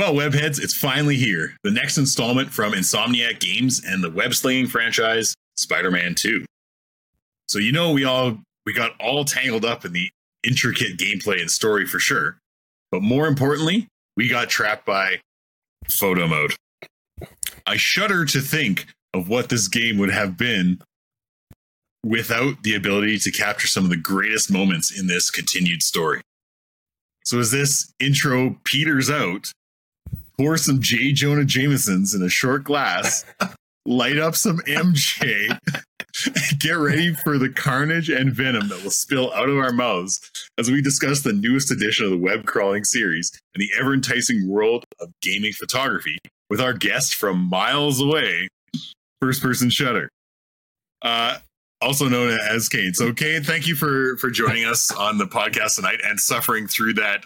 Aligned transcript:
Well, 0.00 0.14
webheads, 0.14 0.58
it's 0.58 0.72
finally 0.72 1.16
here. 1.16 1.54
The 1.62 1.70
next 1.70 1.98
installment 1.98 2.48
from 2.48 2.72
Insomniac 2.72 3.38
Games 3.38 3.84
and 3.84 4.02
the 4.02 4.08
web 4.08 4.32
slinging 4.32 4.66
franchise, 4.66 5.34
Spider-Man 5.58 6.14
2. 6.14 6.46
So 7.48 7.58
you 7.58 7.70
know 7.70 7.92
we 7.92 8.06
all 8.06 8.38
we 8.64 8.72
got 8.72 8.98
all 8.98 9.26
tangled 9.26 9.66
up 9.66 9.84
in 9.84 9.92
the 9.92 10.08
intricate 10.42 10.96
gameplay 10.96 11.38
and 11.42 11.50
story 11.50 11.84
for 11.84 11.98
sure. 11.98 12.38
But 12.90 13.02
more 13.02 13.26
importantly, 13.26 13.88
we 14.16 14.26
got 14.26 14.48
trapped 14.48 14.86
by 14.86 15.20
photo 15.90 16.26
mode. 16.26 16.54
I 17.66 17.76
shudder 17.76 18.24
to 18.24 18.40
think 18.40 18.86
of 19.12 19.28
what 19.28 19.50
this 19.50 19.68
game 19.68 19.98
would 19.98 20.12
have 20.12 20.38
been 20.38 20.80
without 22.06 22.62
the 22.62 22.74
ability 22.74 23.18
to 23.18 23.30
capture 23.30 23.68
some 23.68 23.84
of 23.84 23.90
the 23.90 23.98
greatest 23.98 24.50
moments 24.50 24.98
in 24.98 25.08
this 25.08 25.30
continued 25.30 25.82
story. 25.82 26.22
So 27.26 27.38
as 27.38 27.50
this 27.50 27.92
intro 28.00 28.58
peters 28.64 29.10
out, 29.10 29.52
pour 30.40 30.56
some 30.56 30.80
J. 30.80 31.12
Jonah 31.12 31.44
Jamesons 31.44 32.14
in 32.14 32.22
a 32.22 32.28
short 32.30 32.64
glass, 32.64 33.26
light 33.86 34.16
up 34.16 34.34
some 34.34 34.56
MJ, 34.60 35.58
get 36.58 36.70
ready 36.70 37.12
for 37.12 37.36
the 37.36 37.50
carnage 37.50 38.08
and 38.08 38.32
venom 38.32 38.68
that 38.68 38.82
will 38.82 38.90
spill 38.90 39.30
out 39.34 39.50
of 39.50 39.58
our 39.58 39.70
mouths 39.70 40.18
as 40.56 40.70
we 40.70 40.80
discuss 40.80 41.20
the 41.20 41.34
newest 41.34 41.70
edition 41.70 42.06
of 42.06 42.10
the 42.10 42.16
web 42.16 42.46
crawling 42.46 42.84
series 42.84 43.30
and 43.54 43.60
the 43.60 43.68
ever 43.78 43.92
enticing 43.92 44.48
world 44.48 44.82
of 44.98 45.10
gaming 45.20 45.52
photography 45.52 46.16
with 46.48 46.58
our 46.58 46.72
guest 46.72 47.14
from 47.14 47.38
miles 47.38 48.00
away, 48.00 48.48
first 49.20 49.42
person 49.42 49.68
shutter. 49.68 50.08
Uh, 51.02 51.36
also 51.82 52.08
known 52.08 52.30
as 52.48 52.66
Kane. 52.70 52.94
So, 52.94 53.12
Kane, 53.12 53.42
thank 53.42 53.66
you 53.66 53.74
for 53.74 54.16
for 54.16 54.30
joining 54.30 54.64
us 54.64 54.90
on 54.90 55.18
the 55.18 55.26
podcast 55.26 55.76
tonight 55.76 56.00
and 56.02 56.18
suffering 56.18 56.66
through 56.66 56.94
that 56.94 57.24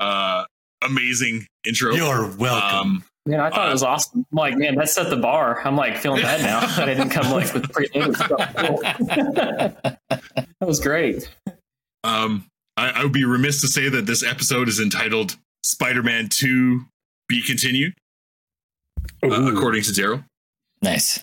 uh, 0.00 0.44
amazing 0.84 1.46
intro. 1.66 1.94
You're 1.94 2.34
welcome. 2.36 2.78
Um, 2.78 3.04
Man, 3.28 3.40
I 3.40 3.50
thought 3.50 3.66
uh, 3.66 3.68
it 3.68 3.72
was 3.72 3.82
awesome. 3.82 4.24
I'm 4.32 4.36
like, 4.36 4.56
man, 4.56 4.74
that 4.76 4.88
set 4.88 5.10
the 5.10 5.16
bar. 5.16 5.60
I'm 5.62 5.76
like 5.76 5.98
feeling 5.98 6.22
bad 6.22 6.40
now 6.40 6.60
that 6.60 6.88
I 6.88 6.94
didn't 6.94 7.10
come 7.10 7.30
like 7.30 7.52
with 7.52 7.70
pre-native 7.70 8.16
stuff. 8.16 8.54
that 8.54 9.98
was 10.62 10.80
great. 10.80 11.28
Um, 12.04 12.46
I, 12.78 12.88
I, 12.88 13.02
would 13.02 13.12
be 13.12 13.26
remiss 13.26 13.60
to 13.60 13.68
say 13.68 13.90
that 13.90 14.06
this 14.06 14.22
episode 14.24 14.66
is 14.66 14.80
entitled 14.80 15.36
"Spider-Man 15.62 16.30
2: 16.30 16.86
Be 17.28 17.42
Continued," 17.42 17.92
uh, 19.22 19.52
according 19.52 19.82
to 19.82 19.90
Daryl. 19.90 20.24
Nice. 20.80 21.22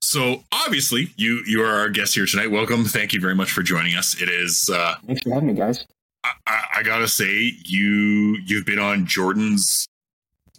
So 0.00 0.42
obviously, 0.52 1.08
you 1.16 1.42
you 1.46 1.62
are 1.62 1.80
our 1.80 1.90
guest 1.90 2.14
here 2.14 2.24
tonight. 2.24 2.50
Welcome. 2.50 2.84
Thank 2.84 3.12
you 3.12 3.20
very 3.20 3.34
much 3.34 3.50
for 3.50 3.62
joining 3.62 3.94
us. 3.94 4.20
It 4.20 4.30
is. 4.30 4.70
Uh, 4.72 4.94
Thanks 5.06 5.22
for 5.22 5.34
having 5.34 5.48
me, 5.48 5.54
guys. 5.54 5.84
I, 6.24 6.32
I, 6.46 6.64
I 6.76 6.82
gotta 6.82 7.08
say, 7.08 7.52
you 7.64 8.38
you've 8.46 8.66
been 8.66 8.78
on 8.78 9.06
Jordan's 9.06 9.86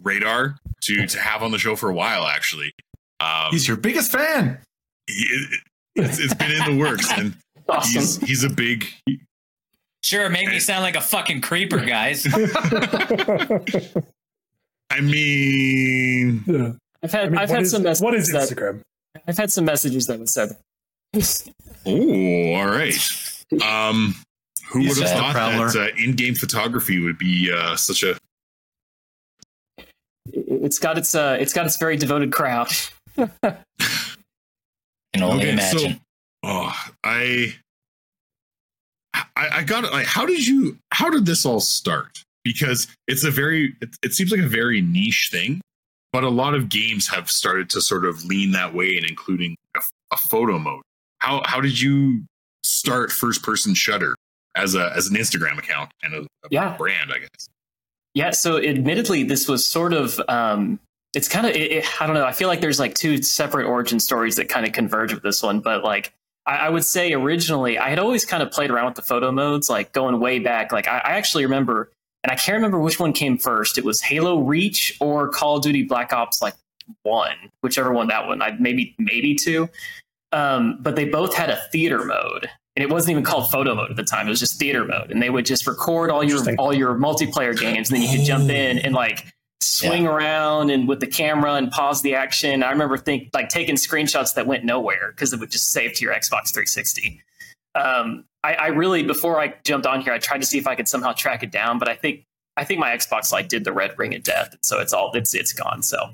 radar 0.02 0.56
to 0.82 1.06
to 1.06 1.18
have 1.18 1.42
on 1.42 1.50
the 1.50 1.58
show 1.58 1.76
for 1.76 1.88
a 1.90 1.94
while. 1.94 2.26
Actually, 2.26 2.72
um, 3.20 3.50
he's 3.50 3.66
your 3.66 3.76
biggest 3.76 4.12
fan. 4.12 4.58
It, 5.06 5.60
it's, 5.96 6.18
it's 6.18 6.34
been 6.34 6.50
in 6.50 6.76
the 6.76 6.78
works, 6.78 7.10
and 7.12 7.36
awesome. 7.68 8.00
he's 8.00 8.16
he's 8.18 8.44
a 8.44 8.50
big. 8.50 8.86
Sure, 10.02 10.28
make 10.28 10.48
me 10.48 10.58
sound 10.60 10.82
like 10.82 10.96
a 10.96 11.00
fucking 11.00 11.40
creeper, 11.40 11.78
guys. 11.78 12.26
I 14.90 15.00
mean, 15.00 16.44
yeah. 16.46 16.72
I've 17.02 17.12
had 17.12 17.26
I 17.26 17.28
mean, 17.30 17.38
I've 17.38 17.48
had 17.48 17.62
is, 17.62 17.70
some 17.70 17.82
messages. 17.84 18.02
What 18.02 18.14
is 18.14 18.30
Instagram? 18.30 18.82
That, 19.14 19.22
I've 19.26 19.38
had 19.38 19.50
some 19.50 19.64
messages 19.64 20.04
that 20.06 20.18
have 20.18 20.28
said. 20.28 20.56
oh, 21.86 22.52
all 22.54 22.66
right. 22.66 22.94
Um, 23.62 24.14
who 24.68 24.88
would 24.88 24.98
have 24.98 25.10
thought 25.10 25.34
that 25.34 25.76
uh, 25.76 26.02
in-game 26.02 26.34
photography 26.34 26.98
would 26.98 27.18
be 27.18 27.50
uh, 27.54 27.76
such 27.76 28.02
a 28.02 28.16
it's 30.32 30.78
got 30.78 30.98
its 30.98 31.14
uh, 31.14 31.36
it's 31.38 31.52
got 31.52 31.66
its 31.66 31.76
very 31.76 31.96
devoted 31.96 32.32
crowd. 32.32 32.68
Can 33.16 33.62
only 35.22 35.44
okay, 35.44 35.52
imagine. 35.52 35.92
So, 35.92 35.98
oh, 36.44 36.72
I, 37.04 37.54
I, 39.14 39.24
I 39.36 39.62
got 39.62 39.84
it. 39.84 39.92
Like, 39.92 40.06
how 40.06 40.26
did 40.26 40.46
you? 40.46 40.78
How 40.92 41.10
did 41.10 41.26
this 41.26 41.44
all 41.44 41.60
start? 41.60 42.24
Because 42.42 42.88
it's 43.06 43.24
a 43.24 43.30
very, 43.30 43.74
it, 43.80 43.96
it 44.02 44.12
seems 44.12 44.30
like 44.30 44.40
a 44.40 44.48
very 44.48 44.80
niche 44.80 45.28
thing, 45.30 45.60
but 46.12 46.24
a 46.24 46.28
lot 46.28 46.54
of 46.54 46.68
games 46.68 47.08
have 47.08 47.30
started 47.30 47.70
to 47.70 47.80
sort 47.80 48.04
of 48.04 48.24
lean 48.24 48.52
that 48.52 48.74
way, 48.74 48.96
and 48.96 49.08
including 49.08 49.56
a, 49.76 49.80
a 50.12 50.16
photo 50.16 50.58
mode. 50.58 50.82
How 51.18 51.42
how 51.44 51.60
did 51.60 51.80
you 51.80 52.24
start 52.64 53.12
first 53.12 53.42
person 53.42 53.74
shutter 53.74 54.16
as 54.54 54.74
a 54.74 54.92
as 54.94 55.08
an 55.08 55.16
Instagram 55.16 55.58
account 55.58 55.90
and 56.02 56.14
a, 56.14 56.20
a 56.20 56.48
yeah. 56.50 56.76
brand? 56.76 57.12
I 57.12 57.18
guess. 57.18 57.48
Yeah. 58.14 58.30
So, 58.30 58.58
admittedly, 58.62 59.22
this 59.24 59.48
was 59.48 59.68
sort 59.68 59.92
of. 59.92 60.20
Um, 60.28 60.78
it's 61.14 61.28
kind 61.28 61.46
of. 61.46 61.54
It, 61.54 61.72
it, 61.72 62.02
I 62.02 62.06
don't 62.06 62.14
know. 62.14 62.24
I 62.24 62.32
feel 62.32 62.48
like 62.48 62.60
there's 62.60 62.80
like 62.80 62.94
two 62.94 63.22
separate 63.22 63.66
origin 63.66 64.00
stories 64.00 64.36
that 64.36 64.48
kind 64.48 64.66
of 64.66 64.72
converge 64.72 65.12
with 65.12 65.22
this 65.22 65.42
one, 65.42 65.60
but 65.60 65.84
like. 65.84 66.12
I, 66.46 66.56
I 66.56 66.68
would 66.68 66.84
say 66.84 67.14
originally, 67.14 67.78
I 67.78 67.88
had 67.88 67.98
always 67.98 68.26
kind 68.26 68.42
of 68.42 68.50
played 68.50 68.70
around 68.70 68.84
with 68.86 68.96
the 68.96 69.02
photo 69.02 69.32
modes, 69.32 69.70
like 69.70 69.92
going 69.92 70.20
way 70.20 70.38
back. 70.38 70.72
Like 70.72 70.86
I, 70.86 70.98
I 70.98 71.12
actually 71.12 71.44
remember, 71.44 71.90
and 72.22 72.30
I 72.30 72.34
can't 72.34 72.56
remember 72.56 72.78
which 72.78 73.00
one 73.00 73.14
came 73.14 73.38
first. 73.38 73.78
It 73.78 73.84
was 73.84 74.02
Halo 74.02 74.40
Reach 74.40 74.94
or 75.00 75.28
Call 75.30 75.56
of 75.56 75.62
Duty 75.62 75.84
Black 75.84 76.12
Ops, 76.12 76.42
like 76.42 76.54
one, 77.02 77.36
whichever 77.62 77.92
one 77.92 78.08
that 78.08 78.26
one. 78.26 78.42
I 78.42 78.56
maybe 78.58 78.94
maybe 78.98 79.34
two. 79.34 79.68
Um, 80.32 80.78
but 80.80 80.96
they 80.96 81.04
both 81.04 81.34
had 81.34 81.48
a 81.48 81.62
theater 81.70 82.04
mode, 82.04 82.50
and 82.76 82.82
it 82.82 82.90
wasn't 82.90 83.12
even 83.12 83.24
called 83.24 83.50
photo 83.50 83.74
mode 83.74 83.90
at 83.90 83.96
the 83.96 84.04
time. 84.04 84.26
It 84.26 84.30
was 84.30 84.40
just 84.40 84.58
theater 84.58 84.84
mode, 84.84 85.10
and 85.10 85.22
they 85.22 85.30
would 85.30 85.46
just 85.46 85.66
record 85.66 86.10
all 86.10 86.24
your 86.24 86.40
all 86.58 86.74
your 86.74 86.94
multiplayer 86.94 87.58
games, 87.58 87.90
and 87.90 88.00
then 88.00 88.08
you 88.08 88.16
could 88.16 88.26
jump 88.26 88.50
in 88.50 88.78
and 88.78 88.94
like 88.94 89.24
swing 89.60 90.04
yeah. 90.04 90.10
around 90.10 90.70
and 90.70 90.88
with 90.88 91.00
the 91.00 91.06
camera 91.06 91.54
and 91.54 91.70
pause 91.70 92.02
the 92.02 92.14
action. 92.14 92.62
I 92.62 92.70
remember 92.70 92.96
think 92.96 93.30
like 93.32 93.48
taking 93.48 93.76
screenshots 93.76 94.34
that 94.34 94.46
went 94.46 94.64
nowhere 94.64 95.12
because 95.12 95.32
it 95.32 95.40
would 95.40 95.50
just 95.50 95.70
save 95.70 95.94
to 95.94 96.04
your 96.04 96.12
Xbox 96.12 96.52
360. 96.52 97.22
Um, 97.74 98.24
I, 98.44 98.54
I, 98.54 98.66
really 98.68 99.02
before 99.02 99.40
I 99.40 99.54
jumped 99.64 99.84
on 99.84 100.00
here, 100.00 100.12
I 100.12 100.18
tried 100.18 100.40
to 100.40 100.46
see 100.46 100.58
if 100.58 100.68
I 100.68 100.76
could 100.76 100.86
somehow 100.86 101.12
track 101.12 101.42
it 101.42 101.50
down, 101.50 101.80
but 101.80 101.88
I 101.88 101.94
think 101.96 102.24
I 102.56 102.64
think 102.64 102.78
my 102.78 102.90
Xbox 102.90 103.32
like 103.32 103.48
did 103.48 103.64
the 103.64 103.72
red 103.72 103.98
ring 103.98 104.14
of 104.14 104.22
death, 104.22 104.56
so 104.62 104.80
it's 104.80 104.92
all 104.92 105.10
it's 105.14 105.34
it's 105.34 105.52
gone. 105.52 105.82
So 105.82 106.10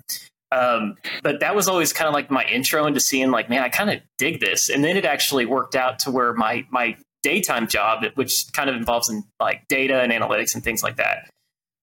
um, 0.52 0.96
but 1.22 1.40
that 1.40 1.54
was 1.54 1.68
always 1.68 1.92
kind 1.92 2.08
of 2.08 2.14
like 2.14 2.30
my 2.30 2.44
intro 2.44 2.86
into 2.86 3.00
seeing 3.00 3.30
like, 3.30 3.48
man, 3.48 3.62
I 3.62 3.68
kind 3.68 3.90
of 3.90 4.00
dig 4.18 4.40
this. 4.40 4.68
And 4.68 4.82
then 4.82 4.96
it 4.96 5.04
actually 5.04 5.46
worked 5.46 5.76
out 5.76 6.00
to 6.00 6.10
where 6.10 6.34
my 6.34 6.66
my 6.70 6.96
daytime 7.22 7.68
job, 7.68 8.04
which 8.14 8.52
kind 8.52 8.68
of 8.68 8.76
involves 8.76 9.08
in 9.08 9.24
like 9.38 9.68
data 9.68 10.00
and 10.00 10.10
analytics 10.12 10.54
and 10.54 10.64
things 10.64 10.82
like 10.82 10.96
that. 10.96 11.30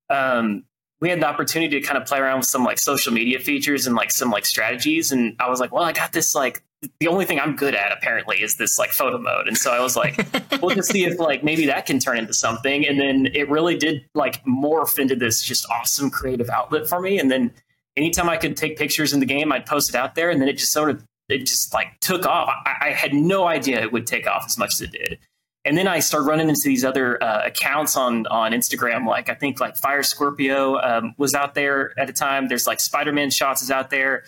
Um, 0.10 0.64
we 1.00 1.10
had 1.10 1.22
the 1.22 1.28
opportunity 1.28 1.80
to 1.80 1.86
kind 1.86 2.02
of 2.02 2.08
play 2.08 2.18
around 2.18 2.40
with 2.40 2.48
some 2.48 2.64
like 2.64 2.80
social 2.80 3.14
media 3.14 3.40
features 3.40 3.86
and 3.86 3.96
like 3.96 4.12
some 4.12 4.32
like 4.32 4.46
strategies. 4.46 5.12
And 5.12 5.36
I 5.40 5.50
was 5.50 5.60
like, 5.60 5.72
well, 5.72 5.84
I 5.84 5.94
got 5.94 6.12
this 6.12 6.34
like 6.34 6.64
the 7.00 7.08
only 7.08 7.26
thing 7.26 7.40
I'm 7.40 7.56
good 7.56 7.74
at 7.74 7.92
apparently 7.92 8.42
is 8.42 8.58
this 8.58 8.78
like 8.78 8.92
photo 8.92 9.18
mode. 9.18 9.48
And 9.48 9.58
so 9.58 9.72
I 9.72 9.80
was 9.80 9.96
like, 9.96 10.26
we'll 10.62 10.76
just 10.76 10.92
see 10.92 11.06
if 11.06 11.20
like 11.20 11.44
maybe 11.44 11.68
that 11.68 11.86
can 11.86 12.00
turn 12.00 12.18
into 12.18 12.34
something. 12.34 12.86
And 12.86 13.00
then 13.00 13.28
it 13.34 13.50
really 13.50 13.78
did 13.78 14.06
like 14.14 14.44
morph 14.46 15.00
into 15.00 15.16
this 15.16 15.42
just 15.42 15.66
awesome 15.72 16.10
creative 16.10 16.50
outlet 16.50 16.88
for 16.88 17.00
me. 17.00 17.20
And 17.20 17.32
then 17.32 17.52
anytime 17.98 18.30
I 18.30 18.38
could 18.38 18.56
take 18.56 18.78
pictures 18.78 19.12
in 19.12 19.20
the 19.20 19.26
game, 19.26 19.52
I'd 19.52 19.66
post 19.66 19.90
it 19.90 19.96
out 19.96 20.16
there, 20.16 20.30
and 20.30 20.40
then 20.40 20.48
it 20.48 20.58
just 20.58 20.72
sort 20.72 20.90
of 20.90 21.04
it 21.28 21.40
just 21.40 21.74
like 21.74 22.00
took 22.00 22.26
off. 22.26 22.50
I, 22.66 22.88
I 22.88 22.90
had 22.92 23.14
no 23.14 23.48
idea 23.48 23.82
it 23.82 23.92
would 23.92 24.08
take 24.08 24.28
off 24.28 24.46
as 24.46 24.58
much 24.58 24.74
as 24.74 24.82
it 24.82 24.92
did. 24.92 25.20
And 25.66 25.78
then 25.78 25.88
I 25.88 26.00
started 26.00 26.28
running 26.28 26.48
into 26.48 26.64
these 26.64 26.86
other 26.86 27.22
uh, 27.22 27.42
accounts 27.46 27.98
on 27.98 28.26
on 28.28 28.54
Instagram. 28.54 29.06
Like 29.06 29.28
I 29.28 29.34
think 29.34 29.60
like 29.60 29.76
Fire 29.76 30.04
Scorpio 30.04 30.78
um, 30.78 31.14
was 31.18 31.34
out 31.34 31.56
there 31.56 31.98
at 32.00 32.10
a 32.10 32.14
time. 32.14 32.48
There's 32.48 32.68
like 32.68 32.80
Spider 32.80 33.12
Man 33.12 33.30
shots 33.30 33.62
is 33.62 33.72
out 33.72 33.90
there. 33.90 34.24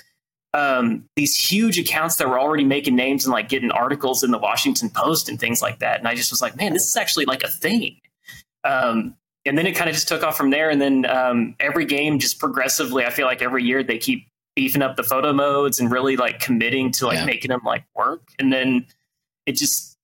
Um, 0.53 1.06
these 1.16 1.36
huge 1.36 1.78
accounts 1.78 2.16
that 2.16 2.28
were 2.28 2.40
already 2.40 2.66
making 2.66 2.95
names 2.95 3.24
and 3.24 3.31
like 3.31 3.50
getting 3.50 3.71
articles 3.71 4.24
in 4.24 4.31
the 4.31 4.39
Washington 4.39 4.89
Post 4.89 5.30
and 5.30 5.39
things 5.39 5.62
like 5.62 5.80
that. 5.80 6.00
And 6.00 6.07
I 6.07 6.16
just 6.16 6.31
was 6.31 6.42
like, 6.42 6.57
man, 6.57 6.74
this 6.74 6.88
is 6.89 6.98
actually 6.98 7.25
like 7.25 7.44
a 7.44 7.48
thing. 7.48 8.00
Um, 8.63 9.16
and 9.50 9.57
then 9.57 9.66
it 9.66 9.72
kind 9.72 9.90
of 9.90 9.96
just 9.96 10.07
took 10.07 10.22
off 10.22 10.38
from 10.38 10.51
there. 10.51 10.69
And 10.69 10.80
then 10.80 11.07
um, 11.07 11.56
every 11.60 11.84
game 11.84 12.19
just 12.19 12.40
progressively, 12.40 13.04
I 13.04 13.10
feel 13.10 13.25
like 13.25 13.42
every 13.42 13.63
year 13.63 13.84
they 13.84 13.98
keep 13.98 14.28
beefing 14.56 14.84
up 14.84 14.96
the 14.96 15.04
photo 15.04 15.34
modes 15.34 15.80
and 15.80 15.92
really 15.92 16.16
like 16.16 16.40
committing 16.40 16.92
to 16.92 17.07
like 17.07 17.18
yeah. 17.18 17.25
making 17.25 17.50
them 17.50 17.62
like 17.66 17.84
work. 17.96 18.22
And 18.38 18.54
then 18.54 18.86
it 19.48 19.54
just 19.54 19.98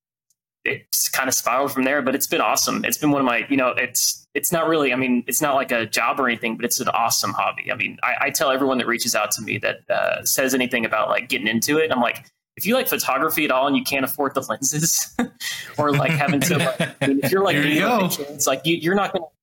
it 0.63 0.92
just 0.92 1.13
kind 1.13 1.27
of 1.27 1.36
spiraled 1.36 1.71
from 1.71 1.83
there. 1.83 2.01
But 2.01 2.15
it's 2.15 2.25
been 2.25 2.42
awesome. 2.42 2.83
It's 2.83 2.97
been 2.97 3.12
one 3.12 3.21
of 3.21 3.25
my 3.25 3.45
you 3.47 3.56
know 3.56 3.69
it's 3.69 4.25
it's 4.33 4.51
not 4.51 4.68
really 4.68 4.92
I 4.92 4.95
mean 4.95 5.24
it's 5.27 5.44
not 5.44 5.53
like 5.53 5.71
a 5.71 5.86
job 5.86 6.19
or 6.19 6.27
anything, 6.27 6.56
but 6.56 6.65
it's 6.65 6.80
an 6.80 6.89
awesome 6.89 7.31
hobby. 7.31 7.71
I 7.71 7.75
mean 7.75 8.00
I, 8.01 8.15
I 8.21 8.30
tell 8.31 8.50
everyone 8.50 8.80
that 8.80 8.88
reaches 8.88 9.13
out 9.13 9.30
to 9.31 9.44
me 9.44 9.59
that 9.59 9.88
uh, 9.91 10.25
says 10.25 10.56
anything 10.56 10.86
about 10.86 11.09
like 11.09 11.30
getting 11.30 11.48
into 11.48 11.77
it, 11.77 11.91
I'm 11.91 12.01
like 12.01 12.25
if 12.57 12.65
you 12.65 12.74
like 12.74 12.88
photography 12.88 13.45
at 13.45 13.51
all 13.51 13.68
and 13.68 13.75
you 13.75 13.83
can't 13.83 14.06
afford 14.06 14.33
the 14.33 14.41
lenses 14.41 15.15
or 15.77 15.91
like 15.91 16.12
having 16.12 16.39
to 16.39 16.57
like, 16.57 16.81
I 17.01 17.07
mean, 17.07 17.19
if 17.21 17.31
you're 17.31 17.44
like 17.44 17.57
you 17.57 17.88
it's 18.33 18.48
like 18.48 18.62
you, 18.65 18.91
are 18.91 18.95
not 18.95 19.13
going 19.13 19.24
to 19.24 19.34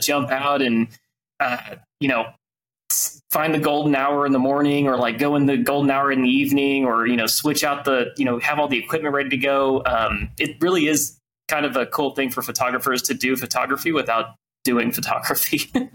jump 0.00 0.30
out 0.30 0.62
and 0.62 0.88
uh, 1.40 1.76
you 2.00 2.08
know 2.08 2.24
find 3.30 3.52
the 3.54 3.58
golden 3.58 3.94
hour 3.96 4.24
in 4.26 4.32
the 4.32 4.38
morning 4.38 4.86
or 4.86 4.96
like 4.96 5.18
go 5.18 5.34
in 5.34 5.46
the 5.46 5.56
golden 5.56 5.90
hour 5.90 6.12
in 6.12 6.22
the 6.22 6.28
evening 6.28 6.84
or 6.84 7.06
you 7.06 7.16
know 7.16 7.26
switch 7.26 7.64
out 7.64 7.84
the 7.84 8.12
you 8.16 8.24
know 8.24 8.38
have 8.38 8.58
all 8.60 8.68
the 8.68 8.78
equipment 8.78 9.14
ready 9.14 9.28
to 9.28 9.36
go 9.36 9.82
um, 9.86 10.28
it 10.38 10.56
really 10.60 10.86
is 10.86 11.18
kind 11.48 11.66
of 11.66 11.76
a 11.76 11.86
cool 11.86 12.14
thing 12.14 12.30
for 12.30 12.42
photographers 12.42 13.02
to 13.02 13.14
do 13.14 13.36
photography 13.36 13.90
without 13.92 14.34
doing 14.62 14.92
photography 14.92 15.70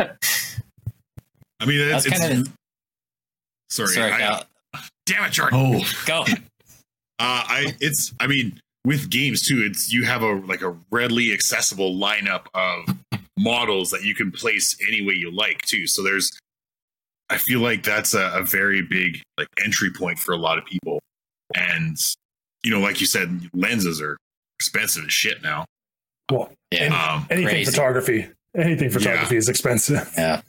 I 1.61 1.65
mean, 1.65 1.81
it's, 1.81 2.05
That's 2.05 2.19
kind 2.19 2.31
it's- 2.33 2.47
of 2.47 2.53
sorry. 3.69 3.89
sorry, 3.93 4.11
I- 4.13 4.17
Cal. 4.17 4.43
damn 5.05 5.25
it, 5.25 5.31
Jordan. 5.31 5.59
Oh, 5.81 5.93
Go. 6.05 6.25
Uh, 7.21 7.43
I 7.47 7.75
it's 7.81 8.13
I 8.21 8.27
mean 8.27 8.61
with 8.85 9.09
games 9.09 9.41
too, 9.45 9.61
it's 9.69 9.91
you 9.91 10.05
have 10.05 10.21
a 10.21 10.35
like 10.35 10.61
a 10.61 10.73
readily 10.89 11.33
accessible 11.33 11.93
lineup 11.99 12.45
of 12.53 12.95
models 13.39 13.89
that 13.91 14.03
you 14.03 14.13
can 14.13 14.31
place 14.31 14.75
any 14.87 15.01
way 15.01 15.13
you 15.13 15.31
like 15.31 15.61
too. 15.61 15.87
So 15.87 16.03
there's 16.03 16.31
I 17.29 17.37
feel 17.37 17.59
like 17.61 17.83
that's 17.83 18.13
a, 18.13 18.31
a 18.33 18.43
very 18.43 18.81
big 18.81 19.21
like 19.37 19.47
entry 19.63 19.91
point 19.91 20.19
for 20.19 20.33
a 20.33 20.37
lot 20.37 20.57
of 20.57 20.65
people. 20.65 20.99
And 21.55 21.97
you 22.63 22.71
know, 22.71 22.79
like 22.79 22.99
you 22.99 23.07
said, 23.07 23.49
lenses 23.53 24.01
are 24.01 24.17
expensive 24.59 25.05
as 25.05 25.13
shit 25.13 25.41
now. 25.41 25.65
well, 26.31 26.51
Yeah. 26.71 26.87
Um 27.15 27.27
anything 27.29 27.49
Crazy. 27.53 27.71
photography. 27.71 28.27
Anything 28.55 28.89
photography 28.89 29.37
is 29.37 29.47
expensive. 29.49 30.11
Yeah. 30.17 30.41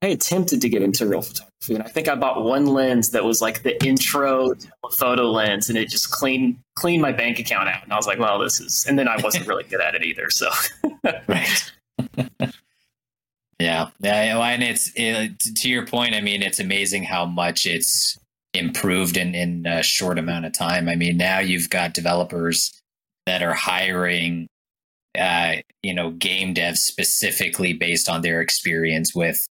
I 0.00 0.06
attempted 0.06 0.60
to 0.60 0.68
get 0.68 0.80
into 0.80 1.08
real 1.08 1.22
photography, 1.22 1.74
and 1.74 1.82
I 1.82 1.88
think 1.88 2.06
I 2.06 2.14
bought 2.14 2.44
one 2.44 2.66
lens 2.66 3.10
that 3.10 3.24
was 3.24 3.42
like 3.42 3.64
the 3.64 3.84
intro 3.84 4.54
photo 4.92 5.24
lens, 5.24 5.68
and 5.68 5.76
it 5.76 5.88
just 5.88 6.12
cleaned 6.12 6.56
cleaned 6.76 7.02
my 7.02 7.10
bank 7.10 7.40
account 7.40 7.68
out. 7.68 7.82
And 7.82 7.92
I 7.92 7.96
was 7.96 8.06
like, 8.06 8.20
"Well, 8.20 8.38
this 8.38 8.60
is," 8.60 8.86
and 8.88 8.96
then 8.96 9.08
I 9.08 9.16
wasn't 9.16 9.48
really 9.48 9.64
good 9.64 9.80
at 9.80 9.96
it 9.96 10.04
either. 10.04 10.30
So 10.30 10.50
Right. 11.26 11.72
Yeah. 13.58 13.90
Yeah. 14.00 14.48
And 14.48 14.62
it's 14.62 14.92
it, 14.94 15.38
to 15.40 15.68
your 15.68 15.86
point. 15.86 16.14
I 16.14 16.20
mean, 16.20 16.42
it's 16.42 16.60
amazing 16.60 17.04
how 17.04 17.26
much 17.26 17.66
it's 17.66 18.18
improved 18.54 19.16
in 19.16 19.34
in 19.34 19.66
a 19.66 19.82
short 19.82 20.18
amount 20.18 20.46
of 20.46 20.52
time. 20.52 20.88
I 20.88 20.96
mean, 20.96 21.16
now 21.16 21.38
you've 21.38 21.70
got 21.70 21.94
developers 21.94 22.72
that 23.26 23.42
are 23.42 23.54
hiring, 23.54 24.48
uh, 25.18 25.56
you 25.82 25.94
know, 25.94 26.10
game 26.10 26.54
devs 26.54 26.78
specifically 26.78 27.72
based 27.72 28.08
on 28.08 28.22
their 28.22 28.40
experience 28.40 29.14
with 29.14 29.46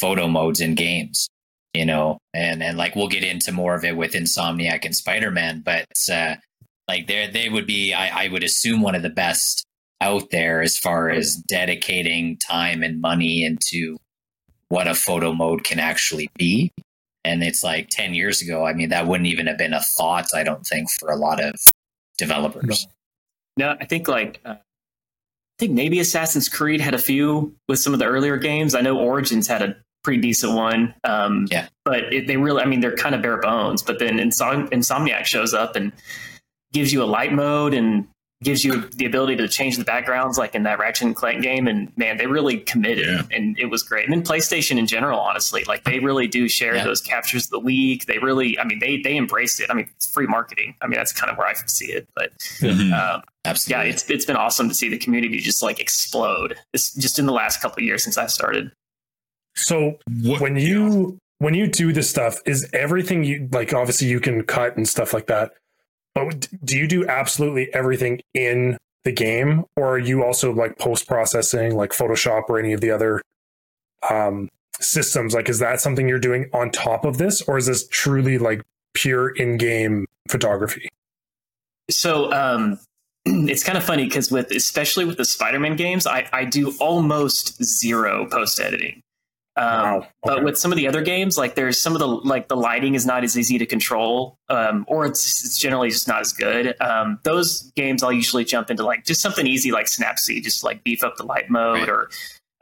photo 0.00 0.28
modes 0.28 0.60
in 0.60 0.74
games. 0.74 1.28
You 1.74 1.84
know, 1.84 2.18
and 2.32 2.62
and 2.62 2.78
like 2.78 2.96
we'll 2.96 3.08
get 3.08 3.22
into 3.22 3.52
more 3.52 3.74
of 3.74 3.84
it 3.84 3.96
with 3.96 4.12
Insomniac 4.12 4.84
and 4.84 4.96
Spider 4.96 5.30
Man, 5.30 5.60
but 5.64 5.86
uh, 6.10 6.36
like 6.88 7.06
they 7.06 7.28
they 7.30 7.50
would 7.50 7.66
be, 7.66 7.92
I, 7.92 8.24
I 8.24 8.28
would 8.28 8.42
assume, 8.42 8.80
one 8.80 8.94
of 8.94 9.02
the 9.02 9.10
best 9.10 9.64
out 10.00 10.30
there 10.30 10.62
as 10.62 10.78
far 10.78 11.10
as 11.10 11.36
dedicating 11.48 12.36
time 12.38 12.82
and 12.82 13.00
money 13.00 13.44
into 13.44 13.96
what 14.68 14.86
a 14.86 14.94
photo 14.94 15.32
mode 15.32 15.64
can 15.64 15.78
actually 15.80 16.28
be. 16.36 16.70
And 17.24 17.42
it's 17.42 17.62
like 17.64 17.88
10 17.90 18.14
years 18.14 18.40
ago, 18.40 18.64
I 18.64 18.72
mean, 18.74 18.90
that 18.90 19.06
wouldn't 19.06 19.26
even 19.26 19.46
have 19.48 19.58
been 19.58 19.72
a 19.74 19.80
thought, 19.80 20.26
I 20.34 20.44
don't 20.44 20.64
think, 20.64 20.88
for 21.00 21.10
a 21.10 21.16
lot 21.16 21.42
of 21.42 21.54
developers. 22.16 22.86
no, 23.56 23.76
I 23.80 23.84
think 23.84 24.08
like 24.08 24.40
uh, 24.44 24.50
I 24.54 24.58
think 25.58 25.72
maybe 25.72 25.98
Assassin's 25.98 26.48
Creed 26.48 26.80
had 26.80 26.94
a 26.94 26.98
few 26.98 27.54
with 27.68 27.80
some 27.80 27.92
of 27.92 27.98
the 27.98 28.06
earlier 28.06 28.36
games. 28.36 28.74
I 28.76 28.80
know 28.80 28.96
Origins 28.98 29.48
had 29.48 29.62
a 29.62 29.76
pretty 30.04 30.20
decent 30.20 30.54
one. 30.54 30.94
Um, 31.04 31.46
Yeah. 31.50 31.66
but 31.84 32.12
it, 32.12 32.28
they 32.28 32.36
really, 32.36 32.62
I 32.62 32.66
mean, 32.66 32.80
they're 32.80 32.94
kind 32.96 33.14
of 33.16 33.20
bare 33.22 33.38
bones. 33.38 33.82
But 33.82 33.98
then 33.98 34.18
Insom- 34.18 34.68
Insomniac 34.70 35.24
shows 35.24 35.52
up 35.54 35.74
and 35.74 35.92
gives 36.72 36.92
you 36.92 37.02
a 37.02 37.04
light 37.06 37.32
mode 37.32 37.74
and 37.74 38.06
gives 38.42 38.64
you 38.64 38.82
the 38.90 39.04
ability 39.04 39.34
to 39.34 39.48
change 39.48 39.76
the 39.76 39.84
backgrounds, 39.84 40.38
like 40.38 40.54
in 40.54 40.62
that 40.62 40.78
Ratchet 40.78 41.06
and 41.06 41.16
Clank 41.16 41.42
game. 41.42 41.66
And 41.66 41.90
man, 41.98 42.16
they 42.18 42.26
really 42.26 42.58
committed, 42.58 43.06
Yeah. 43.06 43.22
and 43.36 43.58
it 43.58 43.66
was 43.66 43.82
great. 43.82 44.04
And 44.04 44.12
then 44.12 44.22
PlayStation 44.22 44.78
in 44.78 44.86
general, 44.86 45.18
honestly, 45.18 45.64
like 45.64 45.82
they 45.84 45.98
really 45.98 46.28
do 46.28 46.48
share 46.48 46.76
Yeah. 46.76 46.84
those 46.84 47.00
captures 47.00 47.46
of 47.46 47.50
the 47.50 47.58
week. 47.58 48.06
They 48.06 48.18
really, 48.18 48.56
I 48.58 48.64
mean, 48.64 48.78
they 48.78 48.98
they 48.98 49.16
embraced 49.16 49.60
it. 49.60 49.70
I 49.70 49.74
mean, 49.74 49.88
it's 49.96 50.06
free 50.06 50.26
marketing. 50.28 50.74
I 50.80 50.86
mean, 50.86 50.96
that's 50.98 51.12
kind 51.12 51.32
of 51.32 51.36
where 51.38 51.48
I 51.48 51.54
see 51.66 51.86
it. 51.86 52.06
But 52.14 52.32
mhm. 52.60 52.92
um, 52.92 53.22
yeah, 53.66 53.82
it's 53.82 54.08
it's 54.08 54.24
been 54.24 54.36
awesome 54.36 54.68
to 54.68 54.74
see 54.74 54.88
the 54.88 54.98
community 54.98 55.38
just 55.38 55.62
like 55.62 55.80
explode. 55.80 56.56
It's 56.72 56.94
just 56.94 57.18
in 57.18 57.26
the 57.26 57.32
last 57.32 57.60
couple 57.60 57.80
of 57.80 57.84
years 57.84 58.04
since 58.04 58.16
I 58.16 58.26
started. 58.26 58.70
So 59.56 59.98
What- 60.22 60.40
when 60.40 60.56
you 60.56 61.18
when 61.40 61.54
you 61.54 61.66
do 61.68 61.92
this 61.92 62.08
stuff, 62.10 62.40
is 62.46 62.68
everything 62.72 63.24
you 63.24 63.48
like? 63.52 63.72
Obviously, 63.74 64.08
you 64.08 64.20
can 64.20 64.42
cut 64.44 64.76
and 64.76 64.88
stuff 64.88 65.12
like 65.12 65.26
that. 65.26 65.52
But 66.26 66.48
do 66.64 66.78
you 66.78 66.86
do 66.86 67.06
absolutely 67.06 67.72
everything 67.74 68.20
in 68.34 68.78
the 69.04 69.12
game, 69.12 69.64
or 69.76 69.94
are 69.94 69.98
you 69.98 70.24
also 70.24 70.52
like 70.52 70.78
post 70.78 71.06
processing, 71.06 71.76
like 71.76 71.90
Photoshop 71.90 72.44
or 72.48 72.58
any 72.58 72.72
of 72.72 72.80
the 72.80 72.90
other 72.90 73.22
um, 74.10 74.48
systems? 74.80 75.34
Like, 75.34 75.48
is 75.48 75.58
that 75.60 75.80
something 75.80 76.08
you're 76.08 76.18
doing 76.18 76.50
on 76.52 76.70
top 76.70 77.04
of 77.04 77.18
this, 77.18 77.42
or 77.42 77.58
is 77.58 77.66
this 77.66 77.86
truly 77.88 78.38
like 78.38 78.62
pure 78.94 79.30
in 79.30 79.56
game 79.56 80.06
photography? 80.28 80.88
So 81.90 82.32
um, 82.32 82.78
it's 83.24 83.64
kind 83.64 83.78
of 83.78 83.84
funny 83.84 84.04
because 84.04 84.30
with 84.30 84.50
especially 84.50 85.04
with 85.04 85.16
the 85.16 85.24
Spider-Man 85.24 85.76
games, 85.76 86.06
I, 86.06 86.28
I 86.32 86.44
do 86.44 86.74
almost 86.80 87.62
zero 87.62 88.26
post 88.26 88.60
editing. 88.60 89.02
Um, 89.58 89.82
Wow. 89.82 90.06
But 90.22 90.44
with 90.44 90.56
some 90.58 90.70
of 90.72 90.76
the 90.76 90.86
other 90.86 91.02
games, 91.02 91.36
like 91.38 91.54
there's 91.54 91.80
some 91.80 91.94
of 91.94 91.98
the 91.98 92.06
like 92.06 92.48
the 92.48 92.56
lighting 92.56 92.94
is 92.94 93.04
not 93.06 93.24
as 93.24 93.36
easy 93.38 93.58
to 93.58 93.66
control, 93.66 94.36
um, 94.48 94.84
or 94.88 95.06
it's 95.06 95.44
it's 95.44 95.58
generally 95.58 95.88
just 95.90 96.06
not 96.06 96.20
as 96.20 96.32
good. 96.32 96.74
Um, 96.80 97.18
those 97.24 97.70
games 97.76 98.02
I'll 98.02 98.12
usually 98.12 98.44
jump 98.44 98.70
into 98.70 98.84
like 98.84 99.04
just 99.04 99.20
something 99.20 99.46
easy 99.46 99.72
like 99.72 99.86
Snapseed, 99.86 100.42
just 100.42 100.62
like 100.62 100.84
beef 100.84 101.02
up 101.02 101.16
the 101.16 101.24
light 101.24 101.50
mode, 101.50 101.80
Right. 101.80 101.88
or 101.88 102.10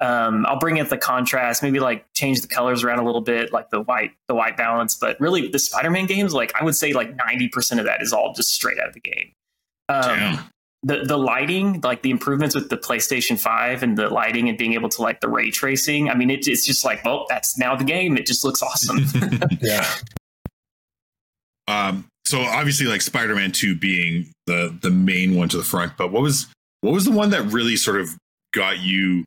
um, 0.01 0.45
I'll 0.47 0.59
bring 0.59 0.77
in 0.77 0.87
the 0.89 0.99
contrast, 0.99 1.63
maybe 1.63 1.81
like 1.81 2.05
change 2.15 2.41
the 2.43 2.49
colors 2.49 2.85
around 2.85 2.99
a 2.99 3.05
little 3.05 3.23
bit, 3.23 3.53
like 3.53 3.71
the 3.71 3.81
white 3.81 4.13
the 4.29 4.35
white 4.35 4.57
balance. 4.57 4.95
But 4.95 5.19
really, 5.21 5.49
the 5.49 5.59
Spider-Man 5.59 6.07
games, 6.07 6.35
like 6.35 6.53
I 6.59 6.65
would 6.65 6.77
say, 6.77 6.93
like 6.93 7.15
ninety 7.17 7.49
percent 7.49 7.81
of 7.81 7.87
that 7.87 8.01
is 8.03 8.13
all 8.13 8.33
just 8.35 8.53
straight 8.53 8.79
out 8.79 8.89
of 8.89 8.95
the 8.95 9.01
game. 9.01 9.33
Um. 9.89 10.51
The 10.87 11.03
the 11.05 11.17
lighting, 11.17 11.81
like 11.83 12.03
the 12.03 12.11
improvements 12.11 12.55
with 12.55 12.71
the 12.71 12.77
PlayStation 12.77 13.39
Five 13.39 13.83
and 13.83 13.99
the 13.99 14.09
lighting 14.09 14.49
and 14.49 14.57
being 14.57 14.75
able 14.75 14.89
to 14.91 15.03
like 15.03 15.21
the 15.21 15.29
ray 15.29 15.51
tracing. 15.51 16.09
I 16.09 16.15
mean, 16.15 16.31
it, 16.31 16.47
it's 16.47 16.65
just 16.65 16.85
like, 16.85 17.05
well, 17.05 17.27
that's 17.29 17.59
now 17.59 17.75
the 17.75 17.83
game. 17.83 18.17
It 18.17 18.25
just 18.25 18.45
looks 18.45 18.63
awesome. 18.63 19.05
Yeah. 19.61 19.87
Um, 21.69 22.07
so 22.25 22.43
obviously, 22.43 22.87
like 22.87 23.03
Spider-Man 23.03 23.51
Two 23.51 23.75
being 23.75 24.31
the 24.47 24.77
the 24.81 24.91
main 24.91 25.35
one 25.35 25.49
to 25.49 25.57
the 25.57 25.65
front, 25.65 25.97
but 25.97 26.13
what 26.13 26.23
was 26.23 26.47
what 26.83 26.93
was 26.93 27.05
the 27.05 27.11
one 27.11 27.31
that 27.31 27.43
really 27.47 27.75
sort 27.75 28.01
of 28.01 28.11
got 28.53 28.79
you 28.79 29.25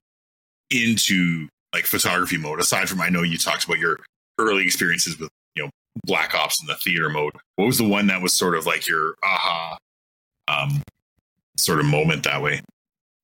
into 0.72 1.50
like 1.74 1.86
photography 1.86 2.38
mode? 2.38 2.62
Aside 2.62 2.88
from, 2.88 3.02
I 3.02 3.10
know 3.10 3.22
you 3.22 3.38
talked 3.38 3.66
about 3.66 3.80
your 3.80 4.00
early 4.38 4.64
experiences 4.64 5.20
with 5.20 5.30
you 5.56 5.64
know 5.64 5.70
Black 6.06 6.34
Ops 6.34 6.62
and 6.62 6.70
the 6.70 6.76
theater 6.76 7.10
mode. 7.10 7.34
What 7.58 7.66
was 7.66 7.78
the 7.78 7.88
one 7.88 8.08
that 8.08 8.22
was 8.22 8.38
sort 8.38 8.56
of 8.56 8.66
like 8.66 8.88
your 8.88 9.16
aha, 9.22 9.78
um, 10.48 10.82
sort 11.60 11.80
of 11.80 11.86
moment 11.86 12.24
that 12.24 12.42
way? 12.42 12.62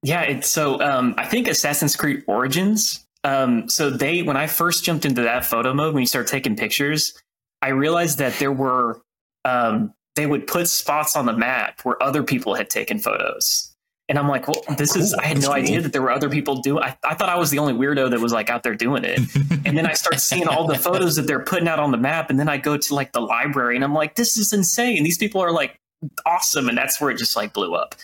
Yeah, 0.04 0.22
it's 0.22 0.48
so 0.48 0.80
um, 0.82 1.15
I 1.18 1.25
think 1.25 1.48
Assassin's 1.48 1.96
Creed 1.96 2.24
Origins. 2.27 3.06
Um, 3.24 3.68
so 3.70 3.89
they 3.89 4.22
when 4.22 4.38
I 4.38 4.46
first 4.48 4.84
jumped 4.84 5.06
into 5.06 5.24
that 5.24 5.46
photo 5.46 5.74
mode 5.74 5.94
when 5.94 6.01
you 6.01 6.08
start 6.08 6.27
taking 6.27 6.56
pictures, 6.56 7.20
I 7.62 7.70
realized 7.70 8.20
that 8.20 8.34
there 8.38 8.51
were 8.51 9.01
um, 9.46 9.94
they 10.15 10.27
would 10.27 10.48
put 10.48 10.68
spots 10.68 11.15
on 11.15 11.25
the 11.25 11.34
map 11.34 11.82
where 11.82 12.01
other 12.01 12.24
people 12.24 12.56
had 12.56 12.70
taken 12.70 13.00
photos. 13.00 13.72
And 14.08 14.20
I'm 14.20 14.27
like, 14.27 14.48
well, 14.48 14.63
this 14.77 14.96
is, 14.96 15.15
I 15.15 15.25
had 15.25 15.42
no 15.42 15.48
cool. 15.48 15.56
idea 15.56 15.82
that 15.82 15.92
there 15.92 16.01
were 16.01 16.12
other 16.12 16.30
people 16.30 16.62
doing 16.62 16.84
I, 16.84 16.96
I 17.04 17.15
thought 17.15 17.30
I 17.30 17.38
was 17.39 17.50
the 17.50 17.58
only 17.58 17.74
weirdo 17.74 18.12
that 18.12 18.20
was 18.20 18.32
like 18.32 18.51
out 18.51 18.62
there 18.62 18.75
doing 18.75 19.04
it. 19.04 19.20
and 19.65 19.75
then 19.75 19.88
I 19.88 19.94
start 19.94 20.20
seeing 20.20 20.48
all 20.48 20.68
the 20.68 20.77
photos 20.77 21.15
that 21.15 21.24
they're 21.25 21.44
putting 21.44 21.68
out 21.68 21.80
on 21.80 21.89
the 21.89 21.98
map. 21.98 22.30
And 22.30 22.39
then 22.39 22.48
I 22.48 22.58
go 22.58 22.77
to 22.77 22.96
like 22.96 23.13
the 23.13 23.22
library 23.22 23.75
and 23.75 23.84
I'm 23.84 23.96
like, 23.96 24.13
this 24.15 24.38
is 24.38 24.54
insane. 24.54 25.04
These 25.04 25.18
people 25.18 25.42
are 25.42 25.51
like 25.51 25.80
awesome. 26.27 26.70
And 26.70 26.77
that's 26.77 27.01
where 27.01 27.10
it 27.10 27.18
just 27.18 27.36
like 27.36 27.54
blew 27.54 27.74
up. 27.74 27.96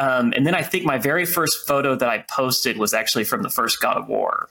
Um, 0.00 0.32
and 0.34 0.46
then 0.46 0.54
I 0.54 0.62
think 0.62 0.84
my 0.84 0.96
very 0.98 1.26
first 1.26 1.66
photo 1.68 1.94
that 1.94 2.08
I 2.08 2.24
posted 2.30 2.78
was 2.78 2.94
actually 2.94 3.24
from 3.24 3.42
the 3.42 3.50
first 3.50 3.80
God 3.80 3.98
of 3.98 4.08
War. 4.08 4.48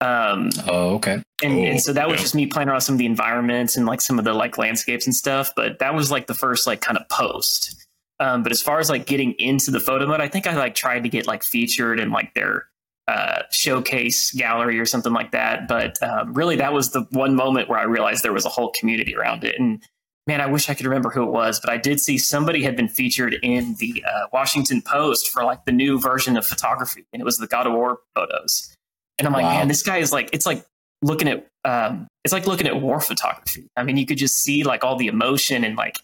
Um, 0.00 0.48
Oh, 0.66 0.94
okay. 0.94 1.22
and, 1.42 1.52
Oh, 1.52 1.62
and 1.64 1.80
so 1.80 1.92
that 1.92 2.08
was 2.08 2.16
yeah. 2.16 2.22
just 2.22 2.34
me 2.34 2.46
playing 2.46 2.68
around 2.68 2.80
some 2.80 2.94
of 2.94 2.98
the 2.98 3.06
environments 3.06 3.76
and 3.76 3.84
like 3.84 4.00
some 4.00 4.18
of 4.18 4.24
the 4.24 4.32
like 4.32 4.56
landscapes 4.56 5.06
and 5.06 5.14
stuff. 5.14 5.50
But 5.54 5.78
that 5.80 5.94
was 5.94 6.10
like 6.10 6.26
the 6.26 6.34
first 6.34 6.66
like 6.66 6.80
kind 6.80 6.96
of 6.96 7.06
post. 7.08 7.86
Um, 8.18 8.42
but 8.42 8.50
as 8.50 8.62
far 8.62 8.80
as 8.80 8.88
like 8.88 9.06
getting 9.06 9.32
into 9.38 9.70
the 9.70 9.78
photo 9.78 10.06
mode, 10.06 10.20
I 10.20 10.28
think 10.28 10.46
I 10.46 10.56
like 10.56 10.74
tried 10.74 11.02
to 11.04 11.08
get 11.08 11.26
like 11.26 11.44
featured 11.44 12.00
in 12.00 12.10
like 12.10 12.32
their 12.34 12.66
uh, 13.06 13.42
showcase 13.50 14.32
gallery 14.32 14.78
or 14.80 14.86
something 14.86 15.12
like 15.12 15.32
that. 15.32 15.68
But 15.68 16.02
um, 16.02 16.32
really, 16.32 16.56
that 16.56 16.72
was 16.72 16.90
the 16.92 17.02
one 17.10 17.34
moment 17.34 17.68
where 17.68 17.78
I 17.78 17.84
realized 17.84 18.22
there 18.24 18.32
was 18.32 18.46
a 18.46 18.50
whole 18.50 18.72
community 18.78 19.14
around 19.14 19.44
it. 19.44 19.58
And 19.58 19.82
man, 20.28 20.42
I 20.42 20.46
wish 20.46 20.68
I 20.68 20.74
could 20.74 20.84
remember 20.86 21.08
who 21.08 21.22
it 21.22 21.30
was, 21.30 21.58
but 21.58 21.70
I 21.70 21.78
did 21.78 22.00
see 22.00 22.18
somebody 22.18 22.62
had 22.62 22.76
been 22.76 22.86
featured 22.86 23.34
in 23.42 23.74
the 23.78 24.04
uh, 24.06 24.26
Washington 24.32 24.82
Post 24.82 25.28
for 25.30 25.42
like 25.42 25.64
the 25.64 25.72
new 25.72 25.98
version 25.98 26.36
of 26.36 26.46
photography, 26.46 27.04
and 27.12 27.20
it 27.20 27.24
was 27.24 27.38
the 27.38 27.46
God 27.46 27.66
of 27.66 27.72
War 27.72 27.98
photos. 28.14 28.74
And 29.18 29.26
I'm 29.26 29.32
like, 29.32 29.44
Wow. 29.44 29.54
man, 29.54 29.68
this 29.68 29.82
guy 29.82 29.96
is 29.96 30.12
like, 30.12 30.28
it's 30.32 30.46
like 30.46 30.64
looking 31.02 31.28
at, 31.28 31.46
um, 31.64 32.06
it's 32.24 32.32
like 32.32 32.46
looking 32.46 32.66
at 32.66 32.80
war 32.80 33.00
photography. 33.00 33.66
I 33.76 33.82
mean, 33.82 33.96
you 33.96 34.06
could 34.06 34.18
just 34.18 34.36
see 34.42 34.62
like 34.64 34.84
all 34.84 34.96
the 34.96 35.06
emotion 35.08 35.64
and 35.64 35.76
like, 35.76 35.96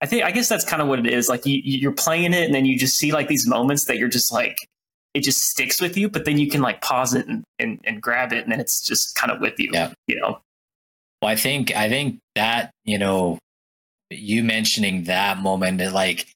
I 0.00 0.06
think, 0.06 0.24
I 0.24 0.30
guess 0.30 0.48
that's 0.48 0.64
kind 0.64 0.80
of 0.80 0.88
what 0.88 0.98
it 1.00 1.06
is. 1.06 1.28
Like 1.28 1.44
you, 1.44 1.60
you're 1.62 1.92
playing 1.92 2.32
it, 2.32 2.44
and 2.44 2.54
then 2.54 2.64
you 2.64 2.78
just 2.78 2.98
see 2.98 3.12
like 3.12 3.28
these 3.28 3.46
moments 3.46 3.86
that 3.86 3.98
you're 3.98 4.08
just 4.08 4.32
like, 4.32 4.56
it 5.12 5.22
just 5.22 5.44
sticks 5.44 5.80
with 5.80 5.96
you. 5.96 6.08
But 6.08 6.24
then 6.24 6.38
you 6.38 6.48
can 6.48 6.62
like 6.62 6.80
pause 6.80 7.14
it 7.14 7.26
and, 7.26 7.44
and, 7.58 7.80
and 7.84 8.00
grab 8.00 8.32
it, 8.32 8.44
and 8.44 8.52
then 8.52 8.60
it's 8.60 8.80
just 8.80 9.16
kind 9.16 9.30
of 9.32 9.40
with 9.40 9.58
you. 9.58 9.70
Yeah. 9.72 9.92
You 10.06 10.20
know. 10.20 10.40
Well, 11.20 11.30
I 11.30 11.36
think 11.36 11.76
I 11.76 11.88
think 11.88 12.18
that 12.34 12.70
you 12.84 12.98
know, 12.98 13.38
you 14.14 14.44
mentioning 14.44 15.04
that 15.04 15.38
moment, 15.38 15.80
like 15.92 16.28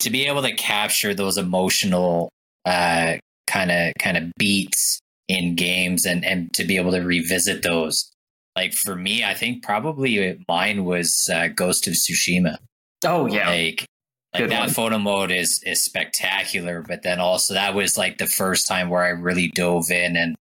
to 0.00 0.10
be 0.10 0.26
able 0.26 0.42
to 0.42 0.54
capture 0.54 1.14
those 1.14 1.38
emotional 1.38 2.30
uh, 2.64 3.16
kind 3.46 3.70
of 3.70 3.92
kind 3.98 4.16
of 4.16 4.32
beats 4.38 5.00
in 5.28 5.54
games 5.54 6.04
and 6.06 6.24
and 6.24 6.52
to 6.54 6.64
be 6.64 6.76
able 6.76 6.92
to 6.92 7.00
revisit 7.00 7.62
those. 7.62 8.10
Like 8.56 8.72
for 8.72 8.96
me, 8.96 9.24
I 9.24 9.34
think 9.34 9.62
probably 9.62 10.42
mine 10.48 10.84
was 10.84 11.28
uh, 11.32 11.48
Ghost 11.48 11.86
of 11.86 11.94
Tsushima. 11.94 12.56
Oh 13.04 13.26
yeah, 13.26 13.50
like 13.50 13.86
like 14.34 14.48
that 14.48 14.60
one. 14.60 14.70
photo 14.70 14.98
mode 14.98 15.30
is 15.30 15.62
is 15.64 15.84
spectacular. 15.84 16.82
But 16.82 17.02
then 17.02 17.20
also 17.20 17.54
that 17.54 17.74
was 17.74 17.96
like 17.96 18.18
the 18.18 18.26
first 18.26 18.66
time 18.66 18.88
where 18.88 19.02
I 19.02 19.10
really 19.10 19.48
dove 19.48 19.90
in 19.90 20.16
and 20.16 20.36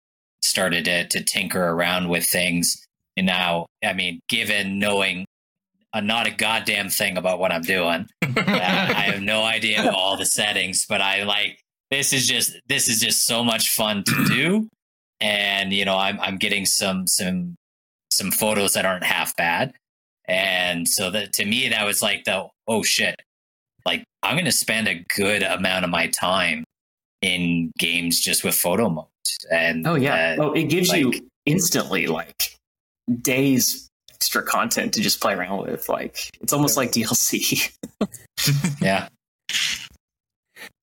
started 0.42 0.84
to 0.86 1.06
to 1.06 1.24
tinker 1.24 1.62
around 1.62 2.08
with 2.08 2.26
things. 2.26 2.84
And 3.16 3.26
now, 3.26 3.66
I 3.84 3.92
mean, 3.92 4.20
given 4.28 4.78
knowing 4.78 5.26
uh, 5.92 6.00
not 6.00 6.26
a 6.26 6.30
goddamn 6.30 6.88
thing 6.88 7.16
about 7.16 7.38
what 7.38 7.52
I'm 7.52 7.62
doing, 7.62 8.06
uh, 8.22 8.28
I 8.36 9.10
have 9.12 9.22
no 9.22 9.42
idea 9.42 9.90
all 9.90 10.16
the 10.16 10.26
settings, 10.26 10.86
but 10.86 11.00
I 11.00 11.24
like 11.24 11.58
this 11.90 12.12
is 12.12 12.26
just 12.26 12.56
this 12.68 12.88
is 12.88 13.00
just 13.00 13.26
so 13.26 13.42
much 13.42 13.70
fun 13.70 14.04
to 14.04 14.24
do, 14.28 14.68
and 15.20 15.72
you 15.72 15.84
know 15.84 15.96
I'm 15.96 16.20
I'm 16.20 16.36
getting 16.36 16.66
some 16.66 17.06
some 17.06 17.56
some 18.10 18.30
photos 18.30 18.74
that 18.74 18.84
aren't 18.86 19.04
half 19.04 19.36
bad, 19.36 19.72
and 20.26 20.86
so 20.86 21.10
that 21.10 21.32
to 21.34 21.44
me 21.44 21.68
that 21.68 21.84
was 21.84 22.02
like 22.02 22.24
the 22.24 22.46
oh 22.68 22.82
shit, 22.82 23.16
like 23.84 24.04
I'm 24.22 24.36
gonna 24.36 24.52
spend 24.52 24.88
a 24.88 25.04
good 25.16 25.42
amount 25.42 25.84
of 25.84 25.90
my 25.90 26.06
time 26.08 26.64
in 27.22 27.72
games 27.78 28.20
just 28.20 28.44
with 28.44 28.54
photo 28.54 28.88
mode, 28.88 29.06
and 29.50 29.86
oh 29.86 29.96
yeah. 29.96 30.36
uh, 30.38 30.44
oh, 30.44 30.52
it 30.52 30.64
gives 30.64 30.90
like- 30.90 31.00
you 31.00 31.12
instantly 31.46 32.06
like 32.06 32.56
days 33.22 33.89
extra 34.20 34.42
content 34.42 34.94
to 34.94 35.00
just 35.00 35.20
play 35.20 35.34
around 35.34 35.62
with. 35.62 35.88
Like 35.88 36.30
it's 36.40 36.52
almost 36.52 36.76
like 36.76 36.92
DLC. 36.92 37.72
yeah, 38.80 39.08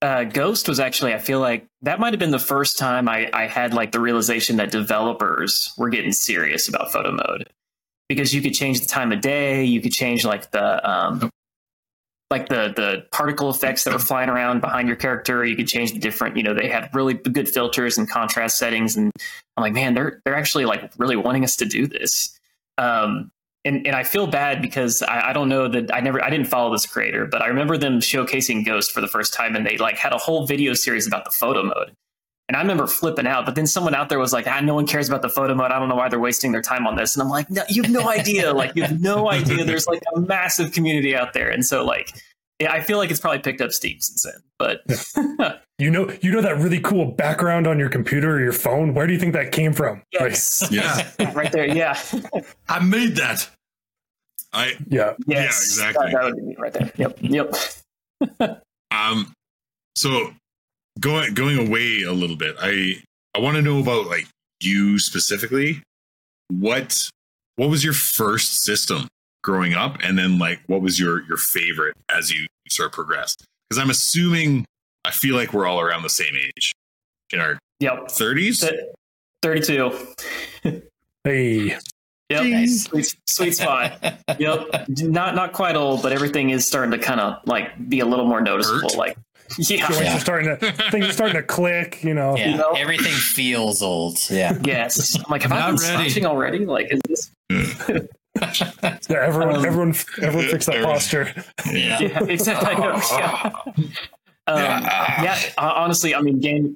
uh, 0.01 0.23
Ghost 0.25 0.67
was 0.67 0.79
actually, 0.79 1.13
I 1.13 1.19
feel 1.19 1.39
like 1.39 1.65
that 1.81 1.99
might 1.99 2.13
have 2.13 2.19
been 2.19 2.31
the 2.31 2.39
first 2.39 2.77
time 2.77 3.09
I, 3.09 3.29
I 3.33 3.47
had 3.47 3.73
like 3.73 3.91
the 3.91 3.99
realization 3.99 4.57
that 4.57 4.71
developers 4.71 5.73
were 5.77 5.89
getting 5.89 6.11
serious 6.11 6.69
about 6.69 6.91
photo 6.91 7.11
mode 7.11 7.49
because 8.07 8.33
you 8.33 8.41
could 8.41 8.53
change 8.53 8.79
the 8.79 8.85
time 8.85 9.11
of 9.11 9.21
day, 9.21 9.63
you 9.63 9.81
could 9.81 9.91
change 9.91 10.23
like 10.23 10.51
the 10.51 10.89
um, 10.89 11.29
like 12.29 12.47
the 12.49 12.73
the 12.75 13.05
particle 13.11 13.49
effects 13.49 13.85
that 13.85 13.93
were 13.93 13.99
flying 13.99 14.29
around 14.29 14.61
behind 14.61 14.87
your 14.87 14.97
character. 14.97 15.43
You 15.43 15.55
could 15.55 15.67
change 15.67 15.93
the 15.93 15.99
different, 15.99 16.37
you 16.37 16.43
know, 16.43 16.53
they 16.53 16.69
had 16.69 16.93
really 16.93 17.15
good 17.15 17.49
filters 17.49 17.97
and 17.97 18.09
contrast 18.09 18.59
settings, 18.59 18.95
and 18.97 19.11
I'm 19.55 19.63
like, 19.63 19.73
man, 19.73 19.95
they're 19.95 20.21
they're 20.25 20.35
actually 20.35 20.65
like 20.65 20.91
really 20.97 21.15
wanting 21.15 21.43
us 21.43 21.55
to 21.57 21.65
do 21.65 21.87
this. 21.87 22.36
Um, 22.77 23.31
and, 23.65 23.85
and 23.85 23.95
I 23.95 24.03
feel 24.03 24.27
bad 24.27 24.61
because 24.61 25.01
I, 25.01 25.29
I 25.29 25.33
don't 25.33 25.49
know 25.49 25.67
that 25.67 25.93
I 25.93 25.99
never 25.99 26.23
I 26.23 26.29
didn't 26.29 26.47
follow 26.47 26.71
this 26.71 26.85
creator, 26.85 27.25
but 27.25 27.41
I 27.41 27.47
remember 27.47 27.77
them 27.77 27.99
showcasing 27.99 28.65
Ghost 28.65 28.91
for 28.91 29.01
the 29.01 29.07
first 29.07 29.33
time, 29.33 29.55
and 29.55 29.65
they 29.65 29.77
like 29.77 29.97
had 29.97 30.13
a 30.13 30.17
whole 30.17 30.47
video 30.47 30.73
series 30.73 31.05
about 31.05 31.25
the 31.25 31.31
photo 31.31 31.63
mode. 31.63 31.93
And 32.47 32.55
I 32.55 32.61
remember 32.61 32.87
flipping 32.87 33.27
out, 33.27 33.45
but 33.45 33.55
then 33.55 33.67
someone 33.67 33.93
out 33.93 34.07
there 34.07 34.19
was 34.19 34.31
like, 34.31 34.47
"Ah, 34.47 34.61
no 34.61 34.73
one 34.73 34.87
cares 34.87 35.09
about 35.09 35.21
the 35.21 35.27
photo 35.27 35.53
mode. 35.53 35.71
I 35.71 35.79
don't 35.79 35.89
know 35.89 35.95
why 35.95 36.07
they're 36.07 36.17
wasting 36.19 36.53
their 36.53 36.61
time 36.61 36.87
on 36.87 36.95
this." 36.95 37.13
And 37.13 37.21
I'm 37.21 37.29
like, 37.29 37.49
"No, 37.49 37.63
you 37.67 37.83
have 37.83 37.91
no 37.91 38.07
idea. 38.19 38.53
like, 38.53 38.73
you 38.75 38.83
have 38.83 39.01
no 39.01 39.29
idea. 39.29 39.65
There's 39.65 39.87
like 39.87 40.01
a 40.15 40.21
massive 40.21 40.71
community 40.71 41.13
out 41.13 41.33
there." 41.33 41.49
And 41.49 41.65
so, 41.65 41.83
like, 41.83 42.13
yeah, 42.59 42.71
I 42.71 42.81
feel 42.81 42.97
like 42.97 43.11
it's 43.11 43.19
probably 43.19 43.39
picked 43.39 43.61
up 43.61 43.71
steam 43.71 43.99
since 43.99 44.23
then. 44.23 44.41
But 44.57 45.61
You 45.79 45.91
know, 45.91 46.11
you 46.21 46.31
know 46.31 46.41
that 46.41 46.57
really 46.57 46.79
cool 46.79 47.05
background 47.05 47.67
on 47.67 47.77
your 47.77 47.89
computer 47.89 48.37
or 48.37 48.39
your 48.39 48.53
phone. 48.53 48.95
Where 48.95 49.05
do 49.05 49.13
you 49.13 49.19
think 49.19 49.33
that 49.33 49.51
came 49.51 49.73
from? 49.73 50.01
Like, 50.19 50.31
yes, 50.31 50.67
Yeah. 50.71 51.07
right 51.33 51.51
there, 51.51 51.67
yeah, 51.67 51.99
I 52.69 52.79
made 52.79 53.15
that. 53.17 53.47
I 54.53 54.75
yeah, 54.87 55.13
yes, 55.27 55.63
exactly. 55.63 56.07
That, 56.11 56.13
that 56.13 56.33
would 56.33 56.47
be 56.47 56.55
right 56.55 56.73
there. 56.73 56.91
Yep, 56.95 57.17
yep. 57.21 58.63
um 58.89 59.33
so 59.95 60.33
going 60.99 61.35
going 61.35 61.67
away 61.67 62.01
a 62.01 62.13
little 62.13 62.35
bit 62.35 62.55
i 62.59 62.93
i 63.35 63.39
want 63.39 63.55
to 63.55 63.61
know 63.61 63.79
about 63.79 64.07
like 64.07 64.25
you 64.59 64.97
specifically 64.97 65.83
what 66.49 67.07
what 67.57 67.69
was 67.69 67.83
your 67.83 67.93
first 67.93 68.63
system 68.63 69.07
growing 69.43 69.73
up 69.73 69.97
and 70.03 70.17
then 70.17 70.37
like 70.39 70.59
what 70.67 70.81
was 70.81 70.99
your 70.99 71.23
your 71.27 71.37
favorite 71.37 71.95
as 72.09 72.31
you 72.31 72.45
sort 72.69 72.87
of 72.87 72.91
progressed 72.91 73.45
because 73.69 73.81
i'm 73.81 73.89
assuming 73.89 74.65
i 75.05 75.11
feel 75.11 75.35
like 75.35 75.53
we're 75.53 75.65
all 75.65 75.79
around 75.79 76.01
the 76.03 76.09
same 76.09 76.35
age 76.35 76.71
in 77.31 77.39
our 77.39 77.57
Yep. 77.79 78.07
30s 78.07 78.69
Thirty-two. 79.43 79.91
hey, 81.23 81.77
Yep. 82.29 82.43
Nice. 82.43 82.83
Sweet, 82.85 83.15
sweet 83.25 83.55
spot. 83.55 84.03
yep. 84.39 84.67
Not 84.89 85.33
not 85.35 85.53
quite 85.53 85.75
old, 85.77 86.01
but 86.03 86.11
everything 86.11 86.49
is 86.49 86.67
starting 86.67 86.91
to 86.91 86.97
kind 86.97 87.21
of 87.21 87.37
like 87.45 87.87
be 87.87 88.01
a 88.01 88.05
little 88.05 88.25
more 88.27 88.41
noticeable. 88.41 88.81
Hurt? 88.89 88.97
Like, 88.97 89.17
yeah. 89.57 89.87
joints 89.87 90.01
Yeah. 90.01 90.15
are 90.17 90.19
starting 90.19 90.57
to 90.57 90.71
things 90.91 91.05
are 91.05 91.13
starting 91.13 91.37
to 91.37 91.43
click. 91.43 92.03
You 92.03 92.13
know, 92.15 92.35
yeah. 92.35 92.57
know? 92.57 92.71
Everything 92.71 93.13
feels 93.13 93.81
old. 93.81 94.17
Yeah. 94.29 94.57
Yes. 94.65 95.15
I'm 95.15 95.23
like, 95.29 95.43
have 95.43 95.53
I 95.53 95.59
Not 95.71 95.79
been 95.79 95.97
ready. 95.99 96.25
already? 96.25 96.65
Like, 96.65 96.91
is 96.91 96.99
this? 97.07 97.31
Yeah, 99.09 99.19
everyone, 99.21 99.55
Um, 99.55 99.65
everyone, 99.65 99.95
everyone 100.21 100.49
fix 100.49 100.65
that 100.65 100.83
posture. 100.83 101.33
Yeah. 101.71 101.99
Yeah, 101.99 102.23
exactly. 102.23 102.69
I 102.69 102.73
know, 102.75 103.01
yeah. 103.11 103.51
Um, 104.47 104.83
yeah. 105.23 105.39
hon- 105.57 105.75
Honestly, 105.75 106.13
I 106.15 106.21
mean, 106.21 106.39
game. 106.39 106.75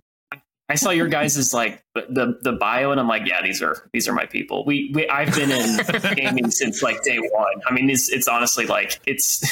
I 0.69 0.75
saw 0.75 0.91
your 0.91 1.07
guys' 1.09 1.53
like 1.53 1.83
the 1.95 2.37
the 2.41 2.53
bio, 2.53 2.91
and 2.91 2.99
I'm 2.99 3.07
like, 3.07 3.27
yeah, 3.27 3.41
these 3.43 3.61
are 3.61 3.89
these 3.91 4.07
are 4.07 4.13
my 4.13 4.25
people. 4.25 4.63
We, 4.65 4.91
we 4.93 5.07
I've 5.09 5.35
been 5.35 5.51
in 5.51 6.15
gaming 6.15 6.49
since 6.51 6.81
like 6.81 7.03
day 7.03 7.17
one. 7.19 7.61
I 7.67 7.73
mean, 7.73 7.89
it's 7.89 8.09
it's 8.09 8.27
honestly 8.29 8.65
like 8.65 9.01
it's 9.05 9.43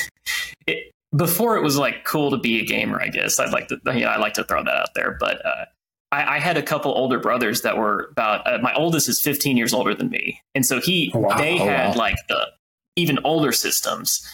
it, 0.66 0.94
before 1.18 1.58
it 1.58 1.62
was 1.62 1.78
like 1.78 2.06
cool 2.06 2.32
to 2.32 2.38
be 2.38 2.62
a 2.62 2.66
gamer. 2.66 3.02
I 3.02 3.10
guess 3.10 3.38
I'd 3.40 3.52
like 3.52 3.68
to 3.68 3.78
you 3.88 4.02
know 4.02 4.08
I 4.08 4.18
like 4.18 4.34
to 4.36 4.44
throw 4.46 4.64
that 4.64 4.74
out 4.76 4.94
there, 4.96 5.18
but. 5.20 5.46
uh 5.46 5.66
I, 6.12 6.36
I 6.36 6.40
had 6.40 6.58
a 6.58 6.62
couple 6.64 6.92
older 6.92 7.20
brothers 7.20 7.62
that 7.62 7.78
were 7.78 8.10
about. 8.12 8.46
Uh, 8.48 8.58
my 8.60 8.74
oldest 8.74 9.08
is 9.10 9.22
15 9.22 9.58
years 9.58 9.74
older 9.74 9.94
than 9.94 10.10
me, 10.10 10.42
and 10.56 10.66
so 10.66 10.80
he 10.82 11.12
Oh, 11.14 11.20
wow. 11.20 11.38
they 11.38 11.60
Oh, 11.60 11.66
had 11.66 11.90
wow. 11.90 11.96
like 11.96 12.16
the 12.28 12.48
even 12.96 13.20
older 13.24 13.52
systems. 13.52 14.28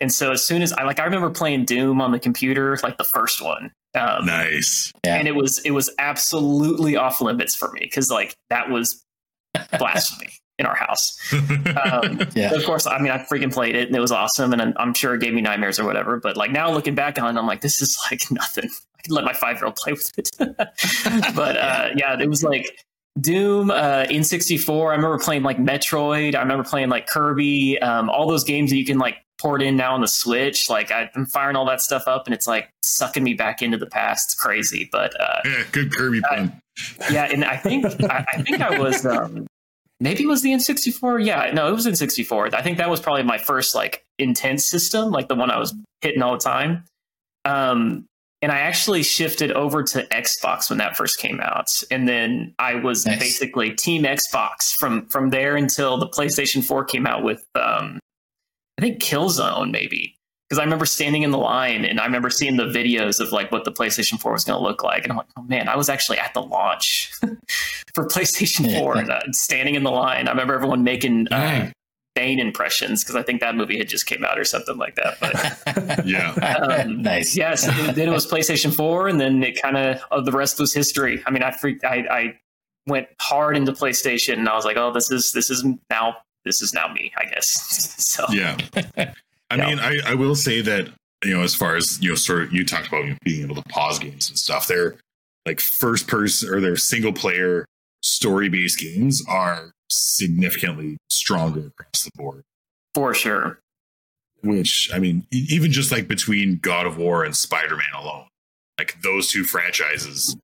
And 0.00 0.12
so 0.12 0.32
as 0.32 0.44
soon 0.44 0.62
as 0.62 0.72
I 0.72 0.82
like, 0.82 0.98
I 0.98 1.04
remember 1.04 1.30
playing 1.30 1.64
Doom 1.64 2.00
on 2.00 2.10
the 2.12 2.18
computer, 2.18 2.76
like 2.82 2.98
the 2.98 3.04
first 3.04 3.40
one, 3.40 3.70
um, 3.94 4.26
nice 4.26 4.90
Yeah. 5.06 5.16
and 5.16 5.28
it 5.28 5.34
was 5.36 5.58
it 5.60 5.70
was 5.70 5.90
absolutely 5.98 6.96
off 6.96 7.20
limits 7.20 7.54
for 7.54 7.70
me 7.72 7.80
because 7.82 8.10
like 8.10 8.34
that 8.50 8.68
was 8.68 9.02
blasphemy 9.78 10.30
in 10.62 10.66
our 10.66 10.74
house. 10.76 11.18
Um, 11.32 12.20
Yeah. 12.34 12.52
Of 12.54 12.64
course, 12.64 12.86
I 12.86 12.98
mean, 12.98 13.10
I 13.10 13.18
freaking 13.18 13.52
played 13.52 13.74
it 13.74 13.88
and 13.88 13.96
it 13.96 14.00
was 14.00 14.12
awesome, 14.12 14.52
and 14.52 14.62
I'm, 14.62 14.72
I'm 14.76 14.94
sure 14.94 15.14
it 15.14 15.20
gave 15.20 15.34
me 15.34 15.40
nightmares 15.40 15.78
or 15.78 15.84
whatever. 15.84 16.18
But 16.18 16.36
like 16.36 16.50
now 16.50 16.70
looking 16.72 16.94
back 16.94 17.20
on, 17.20 17.36
it, 17.36 17.40
I'm 17.40 17.46
like, 17.46 17.60
this 17.60 17.82
is 17.82 17.98
like 18.10 18.22
nothing. 18.30 18.70
I 18.98 19.02
can 19.02 19.14
let 19.14 19.24
my 19.24 19.32
five 19.32 19.56
year 19.56 19.66
old 19.66 19.76
play 19.76 19.92
with 19.92 20.12
it. 20.18 20.30
but 21.34 21.56
uh, 21.56 21.88
yeah, 21.96 22.18
it 22.20 22.28
was 22.28 22.42
like 22.44 22.66
Doom, 23.20 23.70
uh, 23.70 24.04
N64. 24.04 24.92
I 24.92 24.94
remember 24.96 25.18
playing 25.18 25.42
like 25.42 25.58
Metroid. 25.58 26.34
I 26.34 26.40
remember 26.40 26.64
playing 26.64 26.88
like 26.88 27.06
Kirby. 27.06 27.80
Um, 27.80 28.08
all 28.08 28.28
those 28.28 28.44
games 28.44 28.70
that 28.70 28.76
you 28.76 28.84
can 28.86 28.98
like 28.98 29.16
port 29.40 29.60
in 29.62 29.76
now 29.76 29.94
on 29.94 30.00
the 30.00 30.08
Switch. 30.08 30.70
Like 30.70 30.90
I- 30.90 31.10
I'm 31.14 31.26
firing 31.26 31.56
all 31.56 31.66
that 31.66 31.80
stuff 31.80 32.04
up, 32.06 32.26
and 32.26 32.34
it's 32.34 32.46
like 32.46 32.70
sucking 32.82 33.22
me 33.24 33.34
back 33.34 33.60
into 33.62 33.76
the 33.78 33.86
past. 33.86 34.28
It's 34.28 34.34
crazy, 34.34 34.88
but 34.92 35.18
uh, 35.20 35.40
yeah 35.44 35.64
good 35.72 35.94
kirby 35.96 36.20
pun 36.22 36.60
yeah, 37.10 37.24
and 37.30 37.44
I 37.44 37.56
think 37.58 37.84
I, 38.10 38.24
I 38.32 38.42
think 38.42 38.62
I 38.62 38.78
was 38.78 39.04
um, 39.04 39.46
maybe 40.02 40.24
it 40.24 40.26
was 40.26 40.42
the 40.42 40.50
N64. 40.50 41.24
Yeah, 41.24 41.50
no, 41.54 41.68
it 41.68 41.72
was 41.72 41.86
N64. 41.86 42.52
I 42.52 42.60
think 42.60 42.76
that 42.78 42.90
was 42.90 43.00
probably 43.00 43.22
my 43.22 43.38
first 43.38 43.74
like 43.74 44.04
intense 44.18 44.66
system, 44.66 45.10
like 45.10 45.28
the 45.28 45.34
one 45.34 45.50
I 45.50 45.58
was 45.58 45.74
hitting 46.00 46.22
all 46.22 46.32
the 46.32 46.38
time. 46.38 46.84
Um, 47.44 48.04
and 48.42 48.50
I 48.50 48.58
actually 48.58 49.04
shifted 49.04 49.52
over 49.52 49.84
to 49.84 50.02
Xbox 50.08 50.68
when 50.68 50.78
that 50.80 50.96
first 50.96 51.18
came 51.18 51.40
out, 51.40 51.68
and 51.92 52.08
then 52.08 52.54
I 52.58 52.74
was 52.74 53.06
Nice. 53.06 53.20
basically 53.20 53.70
Team 53.70 54.02
Xbox 54.02 54.74
from 54.76 55.06
from 55.06 55.30
there 55.30 55.56
until 55.56 55.96
the 55.96 56.08
PlayStation 56.08 56.64
4 56.64 56.84
came 56.84 57.06
out 57.06 57.22
with 57.22 57.44
um, 57.54 58.00
I 58.78 58.82
think 58.82 59.00
Killzone 59.00 59.70
maybe 59.70 60.16
because 60.52 60.60
I 60.60 60.64
remember 60.64 60.84
standing 60.84 61.22
in 61.22 61.30
the 61.30 61.38
line 61.38 61.86
and 61.86 61.98
I 61.98 62.04
remember 62.04 62.28
seeing 62.28 62.58
the 62.58 62.66
videos 62.66 63.20
of 63.20 63.32
like 63.32 63.50
what 63.50 63.64
the 63.64 63.72
PlayStation 63.72 64.20
4 64.20 64.32
was 64.32 64.44
going 64.44 64.58
to 64.58 64.62
look 64.62 64.84
like, 64.84 65.02
and 65.02 65.10
I'm 65.10 65.16
like, 65.16 65.28
oh 65.38 65.42
man, 65.44 65.66
I 65.66 65.76
was 65.76 65.88
actually 65.88 66.18
at 66.18 66.34
the 66.34 66.42
launch 66.42 67.10
for 67.94 68.06
PlayStation 68.06 68.78
4 68.78 68.98
and 68.98 69.10
uh, 69.10 69.20
standing 69.30 69.76
in 69.76 69.82
the 69.82 69.90
line. 69.90 70.28
I 70.28 70.30
remember 70.30 70.52
everyone 70.52 70.84
making 70.84 71.28
uh, 71.28 71.40
Dang. 71.40 71.72
Bane 72.14 72.38
impressions 72.38 73.02
because 73.02 73.16
I 73.16 73.22
think 73.22 73.40
that 73.40 73.56
movie 73.56 73.78
had 73.78 73.88
just 73.88 74.04
came 74.04 74.26
out 74.26 74.38
or 74.38 74.44
something 74.44 74.76
like 74.76 74.96
that. 74.96 75.16
But 75.20 76.06
yeah 76.06 76.32
um, 76.32 77.00
nice. 77.02 77.34
yes, 77.34 77.66
and 77.66 77.96
then 77.96 78.10
it 78.10 78.12
was 78.12 78.26
PlayStation 78.26 78.74
4, 78.74 79.08
and 79.08 79.18
then 79.18 79.42
it 79.42 79.58
kind 79.62 79.78
of 79.78 80.02
oh, 80.10 80.20
the 80.20 80.32
rest 80.32 80.60
was 80.60 80.74
history. 80.74 81.22
I 81.24 81.30
mean, 81.30 81.42
I 81.42 81.52
freaked, 81.52 81.82
I, 81.82 82.04
I 82.10 82.38
went 82.86 83.08
hard 83.22 83.56
into 83.56 83.72
PlayStation, 83.72 84.34
and 84.34 84.50
I 84.50 84.54
was 84.54 84.66
like, 84.66 84.76
oh, 84.76 84.92
this 84.92 85.10
is 85.10 85.32
this 85.32 85.48
is 85.48 85.64
now 85.88 86.18
this 86.44 86.60
is 86.60 86.74
now 86.74 86.92
me, 86.92 87.10
I 87.16 87.24
guess. 87.24 87.94
so 87.96 88.26
yeah 88.28 88.58
i 89.52 89.56
Yeah. 89.56 89.66
mean 89.68 89.78
I, 89.78 89.98
I 90.12 90.14
will 90.14 90.34
say 90.34 90.60
that 90.62 90.88
you 91.24 91.36
know 91.36 91.42
as 91.42 91.54
far 91.54 91.76
as 91.76 92.00
you 92.02 92.10
know 92.10 92.14
sort 92.16 92.42
of 92.44 92.52
you 92.52 92.64
talked 92.64 92.88
about 92.88 93.04
you 93.04 93.10
know, 93.10 93.16
being 93.24 93.42
able 93.44 93.54
to 93.56 93.62
pause 93.68 93.98
games 93.98 94.28
and 94.28 94.38
stuff 94.38 94.66
they're 94.66 94.96
like 95.46 95.60
first 95.60 96.06
person 96.08 96.48
or 96.52 96.60
their 96.60 96.76
single 96.76 97.12
player 97.12 97.64
story 98.02 98.48
based 98.48 98.78
games 98.80 99.22
are 99.28 99.70
significantly 99.90 100.96
stronger 101.10 101.68
across 101.78 102.04
the 102.04 102.10
board 102.16 102.42
for 102.94 103.14
sure. 103.14 103.58
which 104.42 104.90
i 104.94 104.98
mean 104.98 105.26
even 105.30 105.70
just 105.70 105.92
like 105.92 106.08
between 106.08 106.56
god 106.62 106.86
of 106.86 106.96
war 106.96 107.24
and 107.24 107.36
spider-man 107.36 107.92
alone 107.96 108.26
like 108.78 108.96
those 109.02 109.28
two 109.28 109.44
franchises 109.44 110.36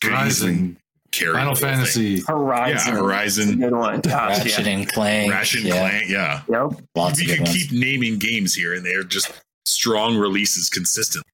could 0.00 0.12
Rising. 0.12 0.76
Easily- 1.12 1.24
carry 1.26 1.34
Final 1.34 1.54
the 1.54 1.60
thing. 1.60 1.74
Fantasy. 1.74 2.20
Horizon. 2.26 2.94
Yeah, 2.94 3.00
Horizon, 3.00 3.58
good 3.60 3.72
one. 3.72 4.00
Gosh, 4.00 4.38
Ratchet 4.38 4.66
yeah. 4.66 4.72
and 4.72 4.88
Clank. 4.92 5.32
Ratchet 5.32 5.60
and 5.60 5.68
yeah, 5.68 5.88
Clank. 5.88 6.08
Yeah, 6.10 6.42
Yep. 6.48 6.80
Lots 6.94 7.18
we 7.18 7.24
of 7.24 7.28
good 7.28 7.36
could 7.38 7.46
ones. 7.48 7.56
keep 7.68 7.72
naming 7.72 8.18
games 8.18 8.54
here, 8.54 8.74
and 8.74 8.84
they're 8.84 9.04
just 9.04 9.30
strong 9.66 10.16
releases 10.16 10.68
consistently. 10.68 11.24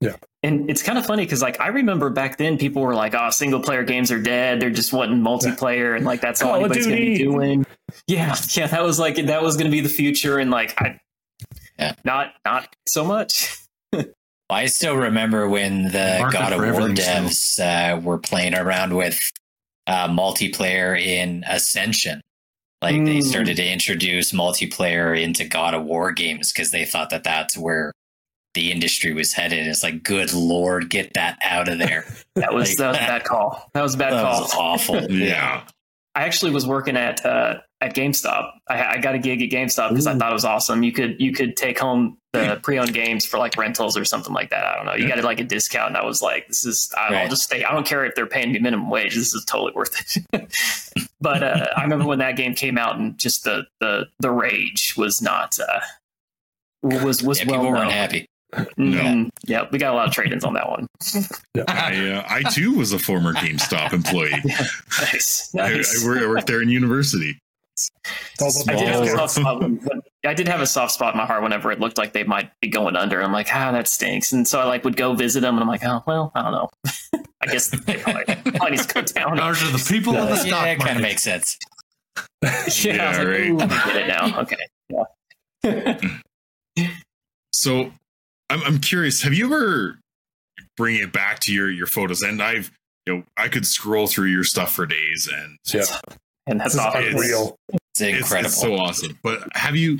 Yeah. 0.00 0.16
And 0.42 0.68
it's 0.70 0.82
kind 0.82 0.98
of 0.98 1.06
funny 1.06 1.24
because, 1.24 1.40
like, 1.40 1.58
I 1.60 1.68
remember 1.68 2.10
back 2.10 2.36
then 2.36 2.58
people 2.58 2.82
were 2.82 2.94
like, 2.94 3.14
"Oh, 3.14 3.30
single 3.30 3.60
player 3.60 3.82
games 3.82 4.12
are 4.12 4.20
dead. 4.20 4.60
They're 4.60 4.68
just 4.70 4.92
wanting 4.92 5.20
multiplayer, 5.20 5.96
and 5.96 6.04
like 6.04 6.20
that's 6.20 6.42
all 6.42 6.50
Call 6.50 6.56
anybody's 6.60 6.86
going 6.86 6.98
to 6.98 7.04
be 7.04 7.16
doing." 7.18 7.66
Yeah, 8.06 8.36
yeah, 8.50 8.66
that 8.66 8.82
was 8.84 8.98
like 8.98 9.16
that 9.16 9.42
was 9.42 9.56
going 9.56 9.64
to 9.66 9.70
be 9.72 9.80
the 9.80 9.88
future, 9.88 10.38
and 10.38 10.50
like, 10.50 10.74
I, 10.80 11.00
Yeah. 11.78 11.94
not 12.04 12.32
not 12.44 12.68
so 12.86 13.04
much. 13.04 13.56
I 14.48 14.66
still 14.66 14.94
remember 14.96 15.48
when 15.48 15.84
the 15.90 16.16
Market 16.20 16.38
God 16.38 16.52
of 16.52 16.60
War 16.60 16.88
devs 16.90 17.58
uh, 17.58 17.98
were 18.00 18.18
playing 18.18 18.54
around 18.54 18.94
with 18.94 19.18
uh, 19.86 20.08
multiplayer 20.08 21.00
in 21.00 21.44
Ascension. 21.48 22.20
Like 22.82 22.96
they 23.04 23.18
Mm. 23.18 23.22
started 23.24 23.56
to 23.56 23.66
introduce 23.66 24.32
multiplayer 24.32 25.20
into 25.20 25.44
God 25.46 25.74
of 25.74 25.84
War 25.84 26.12
games 26.12 26.52
because 26.52 26.70
they 26.70 26.84
thought 26.84 27.10
that 27.10 27.24
that's 27.24 27.56
where 27.56 27.92
the 28.54 28.70
industry 28.70 29.12
was 29.12 29.32
headed. 29.32 29.66
It's 29.66 29.82
like, 29.82 30.02
good 30.02 30.32
lord, 30.32 30.90
get 30.90 31.14
that 31.14 31.38
out 31.42 31.68
of 31.68 31.78
there. 31.78 32.04
That 32.36 32.52
was 32.54 32.70
Like- 32.70 32.78
that 32.78 32.88
was 32.88 32.96
a 32.98 33.00
bad 33.00 33.24
call. 33.24 33.70
That 33.74 33.82
was 33.82 33.94
a 33.94 33.98
bad 33.98 34.12
call. 34.12 34.40
that 34.42 34.50
call. 34.50 34.72
was 34.72 34.80
awful. 34.90 35.10
Yeah, 35.12 35.64
I 36.16 36.22
actually 36.24 36.50
was 36.50 36.66
working 36.66 36.96
at 36.96 37.24
uh, 37.26 37.58
at 37.82 37.94
GameStop. 37.94 38.50
I, 38.68 38.94
I 38.94 38.98
got 38.98 39.14
a 39.14 39.18
gig 39.18 39.42
at 39.42 39.50
GameStop 39.50 39.90
because 39.90 40.06
I 40.06 40.14
thought 40.16 40.30
it 40.30 40.34
was 40.34 40.46
awesome. 40.46 40.82
You 40.82 40.90
could 40.92 41.20
you 41.20 41.30
could 41.32 41.56
take 41.56 41.78
home 41.78 42.16
the 42.32 42.58
pre-owned 42.62 42.94
games 42.94 43.26
for 43.26 43.36
like 43.38 43.56
rentals 43.58 43.98
or 43.98 44.04
something 44.06 44.32
like 44.32 44.48
that. 44.48 44.64
I 44.64 44.76
don't 44.76 44.86
know. 44.86 44.94
You 44.94 45.06
got 45.08 45.18
it 45.18 45.24
like 45.24 45.40
a 45.40 45.44
discount, 45.44 45.88
and 45.88 45.96
I 45.98 46.04
was 46.06 46.22
like, 46.22 46.48
"This 46.48 46.64
is 46.64 46.90
I, 46.96 47.08
I'll 47.08 47.12
Right. 47.12 47.30
just 47.30 47.42
stay. 47.42 47.64
I 47.64 47.72
don't 47.72 47.86
care 47.86 48.04
if 48.06 48.14
they're 48.14 48.26
paying 48.26 48.50
me 48.50 48.58
minimum 48.58 48.88
wage. 48.88 49.14
This 49.14 49.34
is 49.34 49.44
totally 49.44 49.72
worth 49.74 49.94
it." 50.32 50.50
but 51.20 51.42
uh, 51.42 51.66
I 51.76 51.82
remember 51.82 52.06
when 52.06 52.18
that 52.20 52.36
game 52.36 52.54
came 52.54 52.78
out, 52.78 52.98
and 52.98 53.18
just 53.18 53.44
the 53.44 53.64
the 53.80 54.06
the 54.18 54.30
rage 54.30 54.94
was 54.96 55.20
not 55.20 55.58
uh, 55.60 55.80
was 56.82 57.22
was 57.22 57.40
Yeah, 57.40 57.44
well 57.46 57.60
people 57.60 57.72
weren't 57.72 57.92
happy. 57.92 58.26
Mhm. 58.78 59.28
Yeah, 59.44 59.66
we 59.70 59.78
got 59.78 59.92
a 59.92 59.96
lot 59.96 60.08
of 60.08 60.14
trade-ins 60.14 60.44
on 60.44 60.54
that 60.54 60.68
one. 60.68 60.86
I, 61.68 62.10
uh, 62.10 62.24
I 62.28 62.42
too 62.44 62.74
was 62.74 62.92
a 62.92 62.98
former 62.98 63.32
GameStop 63.34 63.92
employee. 63.92 64.32
Nice, 65.00 65.54
I, 65.54 65.68
nice. 65.74 66.02
I, 66.04 66.06
worked, 66.08 66.22
I 66.22 66.26
worked 66.26 66.46
there 66.46 66.62
in 66.62 66.68
university. 66.68 67.38
It's 67.74 67.90
all 68.40 68.48
about 68.62 68.68
I 68.68 68.74
did 68.78 68.88
have 68.88 69.02
a 69.02 69.08
soft 69.16 69.34
spot. 69.34 69.60
When, 69.60 69.76
when- 69.76 70.00
I 70.24 70.34
did 70.34 70.48
have 70.48 70.60
a 70.60 70.66
soft 70.66 70.92
spot 70.92 71.14
in 71.14 71.18
my 71.18 71.26
heart 71.26 71.42
whenever 71.42 71.70
it 71.70 71.78
looked 71.78 71.98
like 71.98 72.12
they 72.12 72.24
might 72.24 72.50
be 72.60 72.68
going 72.68 72.96
under. 72.96 73.22
I'm 73.22 73.32
like, 73.32 73.48
ah, 73.52 73.70
that 73.72 73.86
stinks. 73.86 74.32
And 74.32 74.48
so 74.48 74.58
I 74.60 74.64
like 74.64 74.82
would 74.84 74.96
go 74.96 75.14
visit 75.14 75.40
them, 75.40 75.54
and 75.54 75.62
I'm 75.62 75.68
like, 75.68 75.84
oh 75.84 76.02
well, 76.06 76.32
I 76.34 76.42
don't 76.42 76.52
know. 76.52 76.68
I 77.42 77.46
guess 77.46 77.68
they 77.68 77.96
probably, 77.98 78.24
probably 78.34 78.70
need 78.72 78.80
to 78.80 78.94
go 78.94 79.02
down. 79.02 79.36
Those 79.36 79.62
are 79.62 79.70
the 79.70 79.84
people 79.88 80.14
in 80.16 80.24
the 80.24 80.30
Yeah, 80.30 80.34
stock 80.36 80.66
it 80.66 80.78
kind 80.80 80.96
of 80.96 81.02
makes 81.02 81.22
sense. 81.22 81.58
yeah, 82.42 82.50
I 82.50 82.70
Yeah, 82.82 83.18
like, 83.18 83.26
right. 83.28 83.50
ooh, 83.50 83.58
get 83.58 83.96
it 83.96 84.08
now. 84.08 84.40
Okay. 84.40 84.56
Yeah. 86.74 86.90
So 87.52 87.92
I'm, 88.50 88.62
I'm 88.62 88.78
curious. 88.78 89.22
Have 89.22 89.34
you 89.34 89.46
ever 89.46 89.98
bring 90.76 90.96
it 90.96 91.12
back 91.12 91.40
to 91.40 91.52
your 91.52 91.70
your 91.70 91.86
photos? 91.86 92.22
And 92.22 92.42
I've 92.42 92.70
you 93.06 93.16
know 93.16 93.22
I 93.36 93.48
could 93.48 93.66
scroll 93.66 94.06
through 94.06 94.28
your 94.28 94.44
stuff 94.44 94.72
for 94.72 94.86
days, 94.86 95.28
and 95.32 95.58
Yeah, 95.72 95.84
and 96.46 96.60
that's 96.60 96.74
not 96.74 96.94
real. 96.94 97.04
awesome. 97.06 97.16
unreal. 97.16 97.56
It's 97.68 98.00
it's, 98.00 98.18
incredible. 98.22 98.50
so 98.50 98.74
awesome. 98.76 99.18
But 99.22 99.48
have 99.54 99.76
you 99.76 99.98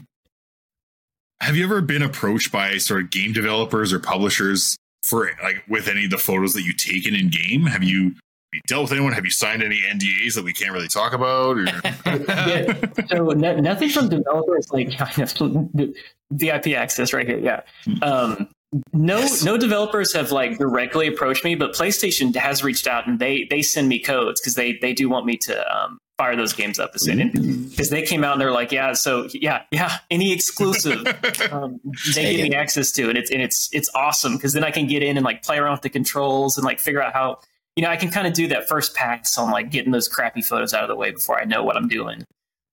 have 1.40 1.56
you 1.56 1.64
ever 1.64 1.80
been 1.80 2.02
approached 2.02 2.50
by 2.52 2.78
sort 2.78 3.02
of 3.02 3.10
game 3.10 3.32
developers 3.32 3.92
or 3.92 3.98
publishers 3.98 4.76
for 5.02 5.30
like 5.42 5.62
with 5.68 5.88
any 5.88 6.04
of 6.04 6.10
the 6.10 6.18
photos 6.18 6.52
that 6.54 6.62
you've 6.62 6.78
taken 6.78 7.14
in 7.14 7.28
game? 7.28 7.66
Have 7.66 7.82
you, 7.84 8.04
have 8.04 8.14
you 8.52 8.60
dealt 8.68 8.84
with 8.84 8.92
anyone? 8.92 9.12
Have 9.12 9.24
you 9.24 9.30
signed 9.30 9.62
any 9.62 9.80
NDAs 9.82 10.34
that 10.34 10.44
we 10.44 10.52
can't 10.52 10.72
really 10.72 10.88
talk 10.88 11.12
about? 11.12 11.58
Or 11.58 11.64
Yeah. 12.06 12.74
So 13.10 13.24
no, 13.30 13.56
nothing 13.56 13.88
from 13.90 14.08
developers 14.08 14.68
like 14.70 14.90
VIP 16.32 16.68
access 16.68 17.12
right 17.12 17.26
here. 17.26 17.38
Yeah. 17.38 17.60
Um, 18.02 18.48
no, 18.92 19.18
Yes. 19.18 19.44
no 19.44 19.56
developers 19.56 20.12
have 20.14 20.32
like 20.32 20.58
directly 20.58 21.06
approached 21.06 21.44
me, 21.44 21.54
but 21.54 21.72
PlayStation 21.72 22.34
has 22.36 22.64
reached 22.64 22.86
out 22.86 23.06
and 23.06 23.18
they 23.18 23.46
they 23.48 23.62
send 23.62 23.88
me 23.88 23.98
codes 24.00 24.40
because 24.40 24.54
they 24.54 24.74
they 24.82 24.92
do 24.92 25.08
want 25.08 25.24
me 25.24 25.36
to 25.38 25.74
um, 25.76 25.98
fire 26.18 26.34
those 26.34 26.52
games 26.52 26.78
up 26.78 26.90
as 26.94 27.04
soon 27.04 27.68
because 27.70 27.90
they 27.90 28.02
came 28.02 28.24
out 28.24 28.32
and 28.32 28.40
they're 28.40 28.50
like, 28.50 28.72
yeah, 28.72 28.92
so 28.92 29.28
yeah, 29.34 29.62
yeah, 29.70 29.98
any 30.10 30.32
exclusive 30.32 31.06
um, 31.52 31.78
they 32.14 32.36
give 32.36 32.48
me 32.48 32.54
access 32.56 32.90
to, 32.92 33.08
and 33.08 33.16
it's 33.16 33.30
and 33.30 33.40
it's 33.40 33.68
it's 33.72 33.88
awesome 33.94 34.34
because 34.36 34.52
then 34.52 34.64
I 34.64 34.70
can 34.72 34.86
get 34.88 35.02
in 35.02 35.16
and 35.16 35.24
like 35.24 35.42
play 35.42 35.58
around 35.58 35.72
with 35.72 35.82
the 35.82 35.90
controls 35.90 36.56
and 36.56 36.64
like 36.64 36.80
figure 36.80 37.02
out 37.02 37.12
how 37.12 37.38
you 37.76 37.82
know 37.82 37.90
I 37.90 37.96
can 37.96 38.10
kind 38.10 38.26
of 38.26 38.32
do 38.32 38.48
that 38.48 38.68
first 38.68 38.94
pass 38.94 39.36
on 39.38 39.50
like 39.50 39.70
getting 39.70 39.92
those 39.92 40.08
crappy 40.08 40.42
photos 40.42 40.74
out 40.74 40.82
of 40.82 40.88
the 40.88 40.96
way 40.96 41.10
before 41.12 41.38
I 41.40 41.44
know 41.44 41.62
what 41.62 41.76
I'm 41.76 41.88
doing. 41.88 42.24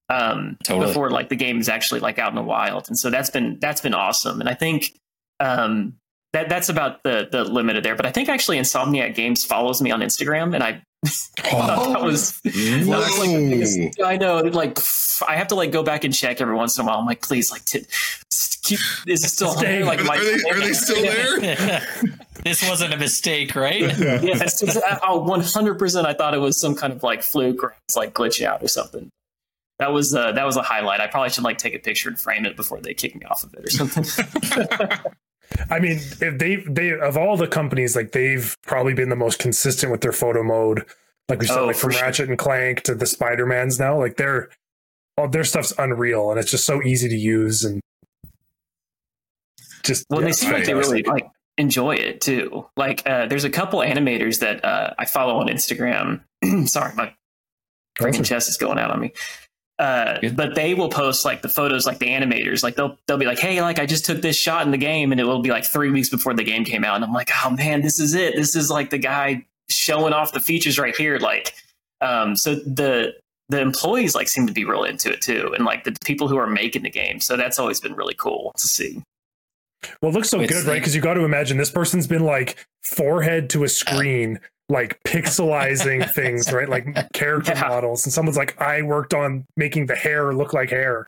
Um, 0.10 0.58
Totally. 0.64 0.88
before 0.88 1.10
like 1.12 1.30
the 1.30 1.36
game 1.36 1.60
is 1.60 1.70
actually 1.70 2.00
like 2.02 2.20
out 2.20 2.30
in 2.30 2.36
the 2.36 2.42
wild, 2.44 2.88
and 2.88 2.98
so 2.98 3.10
that's 3.10 3.30
been 3.30 3.58
that's 3.60 3.82
been 3.82 3.94
awesome, 3.94 4.40
and 4.42 4.50
I 4.50 4.54
think 4.54 4.94
um, 5.40 5.96
that 6.34 6.50
that's 6.50 6.70
about 6.70 7.04
the 7.04 7.28
the 7.32 7.44
limit 7.44 7.78
of 7.78 7.84
there. 7.84 7.96
But 7.96 8.06
I 8.06 8.12
think 8.12 8.28
actually 8.30 8.58
Insomniac 8.58 9.16
Games 9.16 9.44
follows 9.46 9.82
me 9.82 9.92
on 9.92 10.02
Instagram, 10.02 10.54
and 10.54 10.64
I 10.64 10.82
thought 11.06 11.94
that 11.94 12.02
was 12.04 12.40
that 12.44 12.86
was, 12.88 13.20
like, 13.20 13.30
biggest- 13.30 14.02
I 14.04 14.18
know. 14.18 14.40
Like, 14.42 14.78
I 15.28 15.36
have 15.38 15.48
to 15.48 15.56
like 15.56 15.72
go 15.72 15.84
back 15.84 16.04
and 16.04 16.14
check 16.14 16.42
every 16.42 16.56
once 16.56 16.78
in 16.78 16.84
a 16.84 16.88
while. 16.88 17.00
I'm 17.00 17.06
like, 17.06 17.22
please, 17.22 17.50
like, 17.52 17.64
t- 17.66 17.86
s- 18.32 18.53
keep. 18.64 18.80
Is 19.08 19.24
it 19.24 19.30
still 19.30 19.50
on 19.50 19.64
there? 19.64 19.86
Like, 19.86 20.02
are, 20.02 20.06
my, 20.06 20.18
they, 20.18 20.50
are 20.50 20.60
they 20.60 20.74
still 20.74 21.02
there? 21.02 21.86
this 22.44 22.68
wasn't 22.68 22.94
a 22.94 22.98
mistake, 22.98 23.56
right? 23.56 23.82
Yes, 23.82 24.64
oh, 25.04 25.20
100. 25.20 25.78
percent 25.78 26.08
I 26.08 26.14
thought 26.14 26.34
it 26.34 26.40
was 26.40 26.60
some 26.60 26.76
kind 26.76 26.92
of 26.92 27.04
like 27.04 27.22
fluke 27.24 27.64
or 27.64 27.76
it's 27.88 27.96
like 27.96 28.14
glitch 28.14 28.44
out 28.44 28.64
or 28.64 28.68
something. 28.68 29.10
That 29.80 29.92
was 29.92 30.14
uh, 30.14 30.32
that 30.34 30.46
was 30.46 30.56
a 30.56 30.62
highlight. 30.62 31.02
I 31.02 31.08
probably 31.08 31.30
should 31.30 31.44
like 31.44 31.58
take 31.58 31.76
a 31.76 31.80
picture 31.80 32.10
and 32.10 32.20
frame 32.20 32.46
it 32.46 32.56
before 32.56 32.80
they 32.80 32.94
kick 32.94 33.16
me 33.16 33.26
off 33.26 33.44
of 33.44 33.54
it 33.54 33.66
or 33.66 33.70
something. 33.70 34.06
I 35.70 35.80
mean, 35.80 36.00
if 36.22 36.38
they 36.38 36.56
they 36.56 36.92
of 36.92 37.18
all 37.18 37.38
the 37.38 37.48
companies, 37.48 37.96
like 37.96 38.12
they've 38.12 38.56
probably 38.66 38.94
been 38.94 39.10
the 39.10 39.16
most 39.16 39.40
consistent 39.40 39.92
with 39.92 40.02
their 40.02 40.12
photo 40.12 40.44
mode. 40.44 40.86
Like 41.30 41.40
we 41.40 41.48
said, 41.48 41.60
Oh, 41.60 41.66
like 41.66 41.76
from 41.76 41.92
sure. 41.92 42.02
Ratchet 42.02 42.30
and 42.30 42.38
Clank 42.38 42.84
to 42.84 42.96
the 42.96 43.06
Spider 43.06 43.46
Mans 43.46 43.80
now, 43.80 43.98
like 43.98 44.18
they're 44.18 44.50
all 45.18 45.28
their 45.28 45.44
stuff's 45.44 45.74
unreal 45.78 46.32
and 46.32 46.40
it's 46.40 46.52
just 46.52 46.66
so 46.66 46.82
easy 46.82 47.08
to 47.08 47.16
use 47.16 47.64
and 47.64 47.82
just 49.84 50.06
Well, 50.10 50.22
yeah, 50.22 50.28
they 50.28 50.32
seem 50.34 50.52
like 50.52 50.66
they 50.66 50.74
really 50.74 51.04
like 51.04 51.28
enjoy 51.58 51.96
it 51.96 52.22
too. 52.22 52.66
Like, 52.78 53.04
uh, 53.06 53.28
there's 53.28 53.44
a 53.44 53.50
couple 53.50 53.80
animators 53.80 54.40
that 54.40 54.64
uh, 54.64 54.94
I 54.98 55.06
follow 55.06 55.36
on 55.36 55.48
Instagram. 55.48 56.22
Sorry, 56.68 56.94
my 56.96 57.14
freaking 57.98 58.26
chest 58.26 58.50
is 58.50 58.58
going 58.58 58.80
out 58.80 58.92
on 58.92 59.00
me. 59.00 59.14
Uh, 59.80 60.20
but 60.36 60.56
they 60.56 60.76
will 60.76 60.90
post 60.90 61.26
like 61.26 61.42
the 61.42 61.50
photos, 61.50 61.86
like 61.86 61.98
the 61.98 62.08
animators, 62.08 62.64
like 62.64 62.76
they'll 62.76 62.98
they'll 63.08 63.18
be 63.18 63.26
like, 63.26 63.40
"Hey, 63.40 63.60
like 63.62 63.80
I 63.80 63.88
just 63.88 64.06
took 64.06 64.22
this 64.22 64.36
shot 64.38 64.66
in 64.66 64.72
the 64.72 64.78
game," 64.78 65.12
and 65.12 65.20
it 65.20 65.24
will 65.24 65.42
be 65.42 65.50
like 65.50 65.66
three 65.66 65.90
weeks 65.90 66.10
before 66.10 66.34
the 66.34 66.44
game 66.44 66.64
came 66.64 66.86
out, 66.86 66.96
and 66.96 67.04
I'm 67.04 67.12
like, 67.12 67.32
"Oh 67.44 67.50
man, 67.50 67.82
this 67.82 68.00
is 68.00 68.14
it. 68.14 68.36
This 68.36 68.56
is 68.56 68.70
like 68.70 68.92
the 68.92 69.00
guy 69.00 69.46
showing 69.70 70.14
off 70.14 70.32
the 70.32 70.40
features 70.40 70.78
right 70.78 70.96
here." 70.96 71.18
Like, 71.18 71.56
um, 72.02 72.36
so 72.36 72.56
the 72.56 73.16
the 73.50 73.62
employees 73.62 74.14
like 74.14 74.28
seem 74.28 74.46
to 74.46 74.54
be 74.54 74.64
real 74.64 74.84
into 74.84 75.12
it 75.12 75.22
too, 75.22 75.52
and 75.56 75.66
like 75.66 75.86
the 75.86 75.96
people 76.06 76.28
who 76.28 76.38
are 76.38 76.48
making 76.48 76.84
the 76.84 76.90
game. 76.92 77.20
So 77.20 77.36
that's 77.36 77.58
always 77.58 77.80
been 77.80 77.96
really 77.96 78.16
cool 78.16 78.54
to 78.58 78.68
see. 78.68 79.02
Well, 80.02 80.12
it 80.12 80.16
looks 80.16 80.30
so 80.30 80.40
It's 80.42 80.52
good, 80.54 80.66
right? 80.66 80.76
Because 80.80 80.96
you 80.96 81.02
got 81.02 81.16
to 81.16 81.24
imagine 81.24 81.58
this 81.58 81.72
person's 81.72 82.08
been 82.08 82.24
like 82.24 82.66
forehead 82.84 83.50
to 83.52 83.64
a 83.64 83.70
screen, 83.70 84.40
like 84.70 85.00
pixelizing 85.04 86.10
things, 86.16 86.52
right? 86.52 86.70
Like 86.70 87.12
character 87.14 87.54
Yeah. 87.54 87.68
models. 87.68 88.06
And 88.06 88.14
someone's 88.14 88.38
like, 88.38 88.60
I 88.62 88.82
worked 88.82 89.14
on 89.14 89.46
making 89.58 89.88
the 89.88 89.96
hair 89.96 90.34
look 90.34 90.54
like 90.54 90.70
hair. 90.70 91.08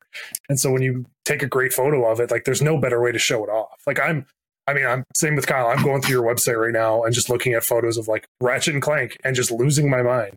And 0.49 0.59
so 0.59 0.71
when 0.71 0.81
you 0.81 1.05
take 1.25 1.41
a 1.43 1.47
great 1.47 1.73
photo 1.73 2.05
of 2.09 2.19
it, 2.19 2.31
like 2.31 2.45
there's 2.45 2.61
no 2.61 2.77
better 2.77 3.01
way 3.01 3.11
to 3.11 3.19
show 3.19 3.43
it 3.43 3.49
off. 3.49 3.81
Like 3.88 3.99
I'm, 3.99 4.25
I 4.67 4.73
mean, 4.73 4.85
I'm 4.85 5.03
same 5.15 5.35
with 5.35 5.45
Kyle. 5.47 5.67
I'm 5.67 5.83
going 5.83 6.01
through 6.01 6.15
your 6.15 6.23
website 6.23 6.59
right 6.59 6.73
now 6.73 7.03
and 7.03 7.13
just 7.13 7.29
looking 7.29 7.53
at 7.53 7.63
photos 7.63 7.97
of 7.97 8.07
like 8.07 8.25
Ratchet 8.41 8.73
and 8.73 8.81
Clank 8.81 9.17
and 9.23 9.35
just 9.35 9.51
losing 9.51 9.89
my 9.89 10.01
mind 10.01 10.33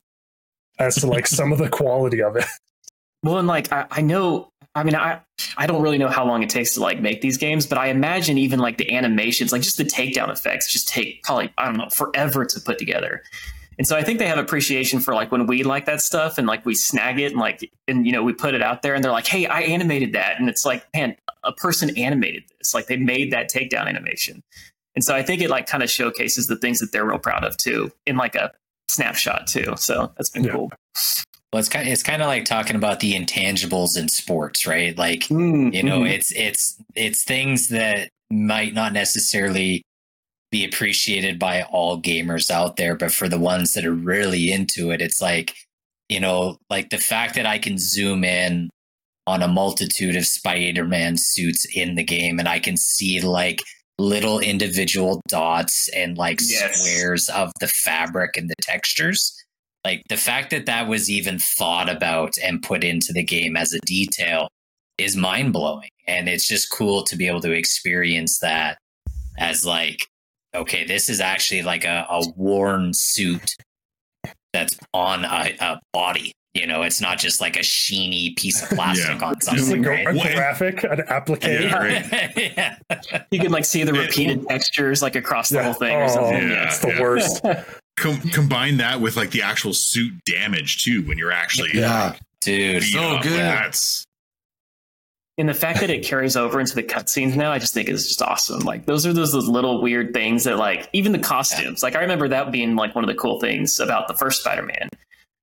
as 0.78 0.96
to 0.96 1.06
like 1.06 1.26
some 1.26 1.50
of 1.50 1.58
the 1.58 1.68
quality 1.68 2.22
of 2.22 2.36
it. 2.36 2.44
Well, 3.22 3.38
and 3.38 3.48
like 3.48 3.72
I, 3.72 3.86
I 3.90 4.00
know, 4.02 4.50
I 4.78 4.84
mean, 4.84 4.94
I 4.94 5.20
I 5.56 5.66
don't 5.66 5.82
really 5.82 5.98
know 5.98 6.08
how 6.08 6.24
long 6.26 6.42
it 6.42 6.50
takes 6.50 6.74
to 6.74 6.80
like 6.80 7.00
make 7.00 7.20
these 7.20 7.36
games, 7.36 7.66
but 7.66 7.78
I 7.78 7.88
imagine 7.88 8.38
even 8.38 8.60
like 8.60 8.78
the 8.78 8.94
animations, 8.94 9.52
like 9.52 9.62
just 9.62 9.76
the 9.76 9.84
takedown 9.84 10.30
effects, 10.30 10.72
just 10.72 10.88
take 10.88 11.22
probably 11.22 11.52
I 11.58 11.66
don't 11.66 11.76
know 11.76 11.88
forever 11.90 12.44
to 12.44 12.60
put 12.60 12.78
together. 12.78 13.22
And 13.78 13.86
so 13.86 13.96
I 13.96 14.02
think 14.02 14.18
they 14.18 14.26
have 14.26 14.38
appreciation 14.38 14.98
for 14.98 15.14
like 15.14 15.30
when 15.30 15.46
we 15.46 15.62
like 15.62 15.86
that 15.86 16.00
stuff 16.00 16.36
and 16.36 16.46
like 16.48 16.66
we 16.66 16.74
snag 16.74 17.20
it 17.20 17.32
and 17.32 17.40
like 17.40 17.70
and 17.86 18.04
you 18.06 18.12
know 18.12 18.22
we 18.24 18.32
put 18.32 18.54
it 18.54 18.62
out 18.62 18.82
there 18.82 18.94
and 18.94 19.04
they're 19.04 19.12
like, 19.12 19.26
hey, 19.26 19.46
I 19.46 19.60
animated 19.60 20.12
that, 20.14 20.40
and 20.40 20.48
it's 20.48 20.64
like, 20.64 20.86
man, 20.94 21.16
a 21.44 21.52
person 21.52 21.96
animated 21.96 22.44
this, 22.58 22.74
like 22.74 22.86
they 22.86 22.96
made 22.96 23.32
that 23.32 23.50
takedown 23.50 23.86
animation. 23.86 24.42
And 24.94 25.04
so 25.04 25.14
I 25.14 25.22
think 25.22 25.42
it 25.42 25.48
like 25.50 25.66
kind 25.66 25.84
of 25.84 25.90
showcases 25.90 26.48
the 26.48 26.56
things 26.56 26.80
that 26.80 26.90
they're 26.90 27.04
real 27.04 27.20
proud 27.20 27.44
of 27.44 27.56
too 27.56 27.92
in 28.04 28.16
like 28.16 28.34
a 28.34 28.52
snapshot 28.88 29.46
too. 29.46 29.74
So 29.76 30.12
that's 30.16 30.30
been 30.30 30.44
Yeah. 30.44 30.52
cool. 30.52 30.72
Well, 31.52 31.60
it's 31.60 31.68
kind 31.68 31.86
of, 31.86 31.92
it's 31.92 32.02
kind 32.02 32.20
of 32.22 32.28
like 32.28 32.44
talking 32.44 32.76
about 32.76 33.00
the 33.00 33.14
intangibles 33.14 33.96
in 33.96 34.08
sports, 34.08 34.66
right? 34.66 34.96
Like 34.96 35.30
Mm, 35.30 35.72
you 35.74 35.82
know, 35.82 36.00
mhm. 36.00 36.10
it's 36.10 36.32
it's 36.32 36.76
it's 36.94 37.24
things 37.24 37.68
that 37.68 38.10
might 38.30 38.74
not 38.74 38.92
necessarily 38.92 39.82
be 40.50 40.64
appreciated 40.64 41.38
by 41.38 41.62
all 41.62 42.00
gamers 42.02 42.50
out 42.50 42.76
there, 42.76 42.96
but 42.96 43.12
for 43.12 43.28
the 43.28 43.38
ones 43.38 43.72
that 43.74 43.84
are 43.86 43.92
really 43.94 44.52
into 44.52 44.90
it, 44.90 45.02
it's 45.02 45.20
like, 45.22 45.54
you 46.08 46.20
know, 46.20 46.58
like 46.70 46.90
the 46.90 46.98
fact 46.98 47.34
that 47.36 47.46
I 47.46 47.58
can 47.58 47.78
zoom 47.78 48.24
in 48.24 48.70
on 49.26 49.42
a 49.42 49.48
multitude 49.48 50.16
of 50.16 50.26
Spider-Man 50.26 51.16
suits 51.18 51.66
in 51.74 51.96
the 51.96 52.04
game 52.04 52.38
and 52.38 52.48
I 52.48 52.60
can 52.60 52.76
see 52.78 53.20
like 53.20 53.62
little 53.98 54.40
individual 54.40 55.20
dots 55.28 55.88
and 55.90 56.18
like 56.18 56.40
Yes. 56.42 56.80
squares 56.80 57.28
of 57.30 57.52
the 57.60 57.68
fabric 57.68 58.36
and 58.36 58.48
the 58.50 58.54
textures. 58.62 59.34
Like 59.88 60.02
the 60.10 60.18
fact 60.18 60.50
that 60.50 60.66
that 60.66 60.86
was 60.86 61.08
even 61.08 61.38
thought 61.38 61.88
about 61.88 62.36
and 62.44 62.62
put 62.62 62.84
into 62.84 63.10
the 63.14 63.22
game 63.22 63.56
as 63.56 63.72
a 63.72 63.78
detail 63.86 64.48
is 64.98 65.16
mind 65.16 65.54
blowing. 65.54 65.88
And 66.06 66.28
it's 66.28 66.46
just 66.46 66.70
cool 66.70 67.02
to 67.04 67.16
be 67.16 67.26
able 67.26 67.40
to 67.40 67.52
experience 67.52 68.38
that 68.40 68.76
as 69.38 69.64
like, 69.64 70.06
okay, 70.54 70.84
this 70.84 71.08
is 71.08 71.20
actually 71.20 71.62
like 71.62 71.86
a, 71.86 72.04
a 72.10 72.22
worn 72.36 72.92
suit 72.92 73.56
that's 74.52 74.76
on 74.92 75.24
a, 75.24 75.56
a 75.58 75.80
body. 75.94 76.32
You 76.52 76.66
know, 76.66 76.82
it's 76.82 77.00
not 77.00 77.16
just 77.18 77.40
like 77.40 77.56
a 77.56 77.60
sheeny 77.60 78.36
piece 78.36 78.62
of 78.62 78.68
plastic 78.76 79.20
Yeah. 79.20 79.26
on 79.26 79.40
something, 79.40 79.82
like 79.84 80.00
a, 80.00 80.04
right? 80.04 80.32
a 80.32 80.34
graphic, 80.34 80.84
an 80.84 81.00
applique. 81.08 81.44
Yeah. 81.44 82.28
yeah. 82.36 82.76
You 83.30 83.40
can 83.40 83.52
like 83.52 83.64
see 83.64 83.84
the 83.84 83.94
Yeah. 83.94 84.02
repeated 84.02 84.46
textures 84.48 85.00
like 85.00 85.16
across 85.16 85.48
the 85.48 85.56
Yeah. 85.56 85.62
whole 85.64 85.72
thing 85.72 85.96
or 85.96 86.04
Oh, 86.04 86.08
something. 86.08 86.50
Yeah. 86.50 86.64
It's 86.66 86.78
the 86.80 86.88
yeah. 86.88 87.00
worst. 87.00 87.42
Com- 88.00 88.20
combine 88.30 88.76
that 88.78 89.00
with 89.00 89.16
like 89.16 89.30
the 89.30 89.42
actual 89.42 89.72
suit 89.72 90.12
damage 90.24 90.82
too 90.84 91.02
when 91.02 91.18
you're 91.18 91.32
actually 91.32 91.70
Yeah. 91.74 92.14
Dude. 92.40 92.82
So 92.84 93.18
good. 93.22 93.38
That's 93.40 94.04
And 95.36 95.48
the 95.48 95.54
fact 95.54 95.80
that 95.80 95.90
it 95.90 96.04
carries 96.04 96.36
over 96.36 96.60
into 96.60 96.74
the 96.74 96.82
cutscenes 96.82 97.34
now, 97.34 97.50
I 97.52 97.58
just 97.58 97.74
think 97.74 97.88
is 97.88 98.06
just 98.06 98.22
awesome. 98.22 98.60
Like 98.60 98.86
those 98.86 99.06
are 99.06 99.12
those, 99.12 99.32
those 99.32 99.48
little 99.48 99.82
weird 99.82 100.12
things 100.12 100.44
that 100.44 100.56
like 100.56 100.88
even 100.92 101.12
the 101.12 101.18
costumes. 101.18 101.82
Like 101.82 101.96
I 101.96 102.00
remember 102.00 102.28
that 102.28 102.52
being 102.52 102.76
like 102.76 102.94
one 102.94 103.04
of 103.04 103.08
the 103.08 103.16
cool 103.16 103.40
things 103.40 103.80
about 103.80 104.08
the 104.08 104.14
first 104.14 104.40
Spider-Man 104.40 104.88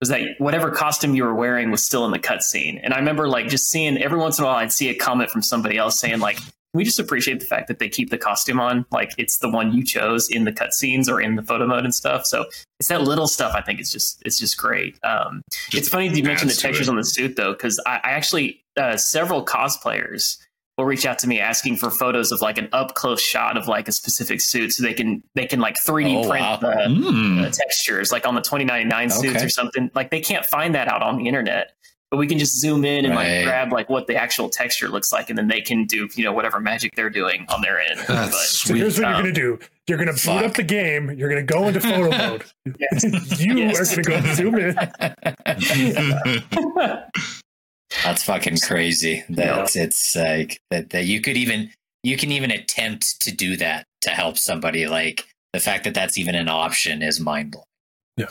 was 0.01 0.09
that 0.09 0.21
whatever 0.39 0.71
costume 0.71 1.15
you 1.15 1.23
were 1.23 1.33
wearing 1.35 1.71
was 1.71 1.85
still 1.85 2.05
in 2.05 2.11
the 2.11 2.19
cutscene. 2.19 2.79
And 2.83 2.93
I 2.93 2.97
remember 2.97 3.27
like 3.27 3.47
just 3.47 3.69
seeing 3.69 3.97
every 3.97 4.17
once 4.19 4.37
in 4.37 4.43
a 4.43 4.47
while 4.47 4.57
I'd 4.57 4.71
see 4.71 4.89
a 4.89 4.95
comment 4.95 5.29
from 5.29 5.41
somebody 5.41 5.77
else 5.77 5.99
saying 5.99 6.19
like, 6.19 6.37
"Can 6.37 6.45
we 6.75 6.83
just 6.83 6.99
appreciate 6.99 7.39
the 7.39 7.45
fact 7.45 7.67
that 7.69 7.79
they 7.79 7.89
keep 7.89 8.09
the 8.11 8.17
costume 8.17 8.59
on, 8.59 8.85
like 8.91 9.11
it's 9.17 9.37
the 9.39 9.49
one 9.49 9.73
you 9.73 9.83
chose 9.83 10.29
in 10.29 10.43
the 10.43 10.51
cutscenes 10.51 11.09
or 11.09 11.19
in 11.21 11.35
the 11.35 11.41
photo 11.41 11.65
mode 11.65 11.83
and 11.85 11.95
stuff. 11.95 12.25
So 12.25 12.45
it's 12.79 12.89
that 12.89 13.01
little 13.01 13.27
stuff. 13.27 13.53
I 13.55 13.61
think 13.61 13.79
it's 13.79 13.91
just 13.91 14.21
it's 14.25 14.37
just 14.37 14.57
great. 14.57 14.99
Um, 15.03 15.41
just 15.69 15.73
it's 15.75 15.89
funny 15.89 16.09
that 16.09 16.17
you 16.17 16.23
mentioned 16.23 16.51
the 16.51 16.55
textures 16.55 16.87
it. 16.87 16.91
on 16.91 16.97
the 16.97 17.03
suit 17.05 17.35
though, 17.35 17.53
because 17.53 17.79
I, 17.85 17.95
I 18.03 18.09
actually 18.11 18.61
uh, 18.77 18.97
several 18.97 19.43
cosplayers 19.45 20.37
will 20.77 20.83
reach 20.85 21.05
out 21.05 21.17
to 21.19 21.27
me 21.27 21.39
asking 21.39 21.77
for 21.77 21.89
photos 21.89 22.33
of 22.33 22.41
like 22.41 22.57
an 22.57 22.67
up 22.73 22.95
close 22.95 23.21
shot 23.21 23.55
of 23.55 23.65
like 23.69 23.87
a 23.87 23.93
specific 23.93 24.41
suit, 24.41 24.73
so 24.73 24.83
they 24.83 24.93
can 24.93 25.23
they 25.33 25.45
can 25.45 25.61
like 25.61 25.75
3D 25.77 26.25
Oh, 26.25 26.29
print 26.29 26.43
wow. 26.43 26.57
the, 26.57 26.67
Mm. 26.67 27.43
the 27.43 27.49
textures, 27.49 28.11
like 28.11 28.27
on 28.27 28.35
the 28.35 28.41
2099 28.41 29.09
suits 29.09 29.35
Okay. 29.37 29.45
or 29.45 29.49
something. 29.49 29.89
Like 29.95 30.11
they 30.11 30.19
can't 30.19 30.45
find 30.45 30.75
that 30.75 30.89
out 30.89 31.01
on 31.01 31.17
the 31.17 31.27
internet. 31.29 31.71
But 32.15 32.19
we 32.19 32.27
can 32.27 32.39
just 32.39 32.57
zoom 32.57 32.85
in 32.85 33.03
and 33.03 33.13
Right. 33.13 33.39
like 33.39 33.43
grab 33.45 33.73
like 33.73 33.89
what 33.89 34.07
the 34.07 34.15
actual 34.15 34.47
texture 34.49 34.87
looks 34.87 35.11
like, 35.11 35.29
and 35.29 35.37
then 35.37 35.49
they 35.49 35.59
can 35.59 35.83
do 35.83 36.07
you 36.15 36.23
know 36.23 36.31
whatever 36.31 36.61
magic 36.61 36.95
they're 36.95 37.09
doing 37.09 37.45
on 37.49 37.61
their 37.61 37.81
end. 37.81 37.99
That's 38.07 38.31
But- 38.31 38.31
So 38.31 38.73
here's 38.73 38.95
sweet. 38.95 39.03
what 39.03 39.09
you're 39.09 39.17
Um, 39.17 39.23
going 39.23 39.35
to 39.35 39.41
do. 39.41 39.59
You're 39.87 39.97
going 39.97 40.07
to 40.07 40.13
boot 40.13 40.19
fuck. 40.21 40.45
up 40.45 40.53
the 40.53 40.63
game. 40.63 41.11
You're 41.11 41.27
going 41.29 41.45
to 41.45 41.53
go 41.53 41.67
into 41.67 41.81
photo 41.81 42.09
mode. 42.17 42.45
Yes. 42.79 43.03
you 43.41 43.57
Yes. 43.57 43.97
are 43.97 44.01
going 44.01 44.23
to 44.23 44.27
go 44.29 44.33
zoom 44.33 44.55
in. 44.55 44.75
That's 48.03 48.23
fucking 48.23 48.57
crazy. 48.59 49.23
That 49.29 49.75
it's 49.75 50.15
like 50.15 50.59
that, 50.71 50.89
that 50.91 51.05
you 51.05 51.21
could 51.21 51.37
even 51.37 51.71
you 52.03 52.17
can 52.17 52.31
even 52.31 52.51
attempt 52.51 53.19
to 53.21 53.35
do 53.35 53.57
that 53.57 53.85
to 54.01 54.09
help 54.11 54.37
somebody. 54.37 54.87
Like 54.87 55.25
the 55.53 55.59
fact 55.59 55.83
that 55.85 55.93
that's 55.93 56.17
even 56.17 56.35
an 56.35 56.49
option 56.49 57.01
is 57.01 57.19
mind 57.19 57.51
blowing. 57.51 58.29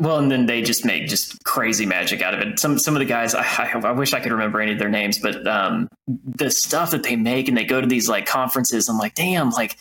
Well, 0.00 0.18
and 0.18 0.30
then 0.30 0.46
they 0.46 0.62
just 0.62 0.86
make 0.86 1.08
just 1.08 1.44
crazy 1.44 1.84
magic 1.84 2.22
out 2.22 2.32
of 2.32 2.40
it. 2.40 2.58
Some 2.58 2.78
some 2.78 2.96
of 2.96 3.00
the 3.00 3.06
guys, 3.06 3.34
I, 3.34 3.42
I, 3.42 3.78
I 3.84 3.92
wish 3.92 4.14
I 4.14 4.20
could 4.20 4.32
remember 4.32 4.60
any 4.60 4.72
of 4.72 4.78
their 4.78 4.88
names, 4.88 5.18
but 5.18 5.46
um, 5.46 5.88
the 6.06 6.50
stuff 6.50 6.90
that 6.92 7.02
they 7.02 7.16
make, 7.16 7.48
and 7.48 7.56
they 7.56 7.64
go 7.64 7.82
to 7.82 7.86
these 7.86 8.08
like 8.08 8.24
conferences. 8.24 8.88
I'm 8.88 8.96
like, 8.96 9.14
damn, 9.14 9.50
like 9.50 9.76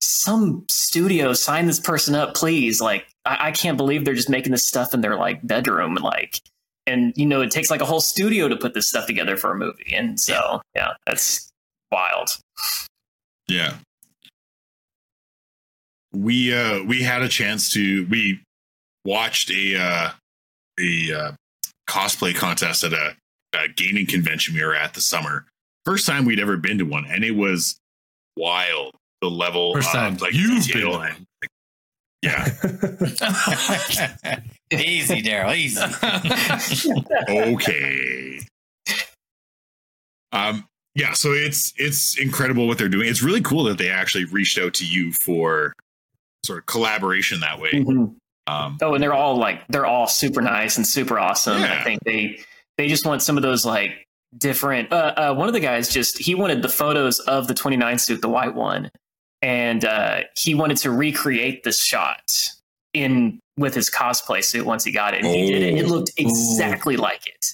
some 0.00 0.64
studio 0.70 1.34
sign 1.34 1.66
this 1.66 1.80
person 1.80 2.14
up, 2.14 2.34
please. 2.34 2.80
Like, 2.80 3.06
I, 3.26 3.48
I 3.48 3.50
can't 3.50 3.76
believe 3.76 4.06
they're 4.06 4.14
just 4.14 4.30
making 4.30 4.52
this 4.52 4.66
stuff 4.66 4.94
in 4.94 5.02
their 5.02 5.16
like 5.16 5.46
bedroom, 5.46 5.96
and 5.96 6.04
like, 6.04 6.40
and 6.86 7.12
you 7.14 7.26
know, 7.26 7.42
it 7.42 7.50
takes 7.50 7.70
like 7.70 7.82
a 7.82 7.86
whole 7.86 8.00
studio 8.00 8.48
to 8.48 8.56
put 8.56 8.72
this 8.72 8.88
stuff 8.88 9.06
together 9.06 9.36
for 9.36 9.52
a 9.52 9.58
movie, 9.58 9.94
and 9.94 10.18
so 10.18 10.62
yeah, 10.74 10.92
that's 11.06 11.50
wild. 11.92 12.30
Yeah. 13.48 13.74
We 16.12 16.54
uh 16.54 16.84
we 16.84 17.02
had 17.02 17.20
a 17.20 17.28
chance 17.28 17.70
to 17.74 18.06
we 18.06 18.40
watched 19.04 19.50
a 19.50 19.76
uh 19.80 20.10
a 20.80 21.12
uh, 21.12 21.32
cosplay 21.88 22.34
contest 22.34 22.84
at 22.84 22.92
a, 22.92 23.16
a 23.54 23.68
gaming 23.68 24.06
convention 24.06 24.54
we 24.54 24.62
were 24.64 24.74
at 24.76 24.94
this 24.94 25.06
summer. 25.06 25.44
First 25.84 26.06
time 26.06 26.24
we'd 26.24 26.38
ever 26.40 26.56
been 26.56 26.78
to 26.78 26.84
one 26.84 27.04
and 27.06 27.24
it 27.24 27.32
was 27.32 27.78
wild 28.36 28.94
the 29.20 29.28
level 29.28 29.74
First 29.74 29.90
time 29.92 30.14
of 30.14 30.20
like 30.22 30.32
you've 30.34 30.68
been 30.68 30.86
and- 30.88 31.26
yeah. 32.22 32.44
easy, 34.72 35.22
Daryl. 35.22 35.54
Easy. 35.56 35.80
okay. 37.28 38.40
Um 40.32 40.64
yeah, 40.94 41.12
so 41.12 41.32
it's 41.32 41.72
it's 41.76 42.18
incredible 42.18 42.66
what 42.66 42.76
they're 42.78 42.88
doing. 42.88 43.08
It's 43.08 43.22
really 43.22 43.40
cool 43.40 43.64
that 43.64 43.78
they 43.78 43.88
actually 43.88 44.24
reached 44.24 44.58
out 44.58 44.74
to 44.74 44.84
you 44.86 45.12
for 45.12 45.72
sort 46.44 46.58
of 46.58 46.66
collaboration 46.66 47.38
that 47.40 47.60
way. 47.60 47.70
Mhm. 47.70 48.16
Um 48.48 48.78
Oh, 48.80 48.94
and 48.94 49.02
they're 49.02 49.12
all 49.14 49.36
like 49.36 49.66
they're 49.68 49.86
all 49.86 50.06
super 50.06 50.40
nice 50.42 50.76
and 50.76 50.86
super 50.86 51.18
awesome. 51.18 51.60
Yeah. 51.60 51.78
I 51.80 51.84
think 51.84 52.00
they 52.04 52.40
they 52.76 52.88
just 52.88 53.04
want 53.06 53.22
some 53.22 53.36
of 53.36 53.42
those 53.42 53.64
like 53.66 54.06
different. 54.36 54.92
Uh, 54.92 55.12
uh, 55.16 55.34
one 55.34 55.48
of 55.48 55.54
the 55.54 55.60
guys 55.60 55.88
just 55.88 56.18
he 56.18 56.34
wanted 56.34 56.62
the 56.62 56.68
photos 56.68 57.18
of 57.20 57.48
the 57.48 57.54
29 57.54 57.98
suit, 57.98 58.20
the 58.22 58.28
white 58.28 58.54
one, 58.54 58.90
and 59.42 59.84
uh, 59.84 60.20
he 60.36 60.54
wanted 60.54 60.76
to 60.78 60.90
recreate 60.90 61.62
this 61.64 61.80
shot 61.82 62.22
in 62.94 63.40
with 63.56 63.74
his 63.74 63.90
cosplay 63.90 64.42
suit 64.44 64.64
once 64.64 64.84
he 64.84 64.92
got 64.92 65.14
it. 65.14 65.24
And 65.24 65.34
he 65.34 65.46
did 65.52 65.62
it. 65.62 65.74
It 65.78 65.84
Oh. 65.86 65.88
looked 65.88 66.12
exactly 66.16 66.96
like 66.96 67.26
it. 67.26 67.46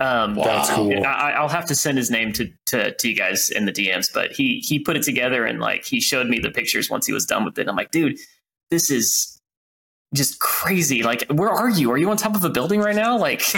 Um, 0.00 0.34
That's 0.34 0.70
cool. 0.70 0.92
I, 1.06 1.32
I'll 1.36 1.48
have 1.48 1.66
to 1.66 1.74
send 1.76 1.96
his 1.98 2.10
name 2.10 2.32
to, 2.32 2.50
to 2.66 2.92
to 2.96 3.08
you 3.08 3.14
guys 3.14 3.50
in 3.50 3.64
the 3.64 3.72
DMs, 3.72 4.08
but 4.12 4.32
he 4.32 4.58
he 4.66 4.80
put 4.80 4.96
it 4.96 5.04
together 5.04 5.44
and 5.44 5.60
like 5.60 5.84
he 5.84 6.00
showed 6.00 6.26
me 6.26 6.40
the 6.40 6.50
pictures 6.50 6.90
once 6.90 7.06
he 7.06 7.12
was 7.12 7.24
done 7.26 7.44
with 7.44 7.56
it. 7.60 7.68
I'm 7.68 7.76
like, 7.76 7.92
dude, 7.92 8.18
this 8.72 8.90
is 8.90 9.33
just 10.14 10.38
crazy. 10.38 11.02
Like, 11.02 11.26
where 11.30 11.50
are 11.50 11.68
you? 11.68 11.90
Are 11.92 11.98
you 11.98 12.10
on 12.10 12.16
top 12.16 12.34
of 12.34 12.44
a 12.44 12.50
building 12.50 12.80
right 12.80 12.96
now? 12.96 13.18
Like, 13.18 13.40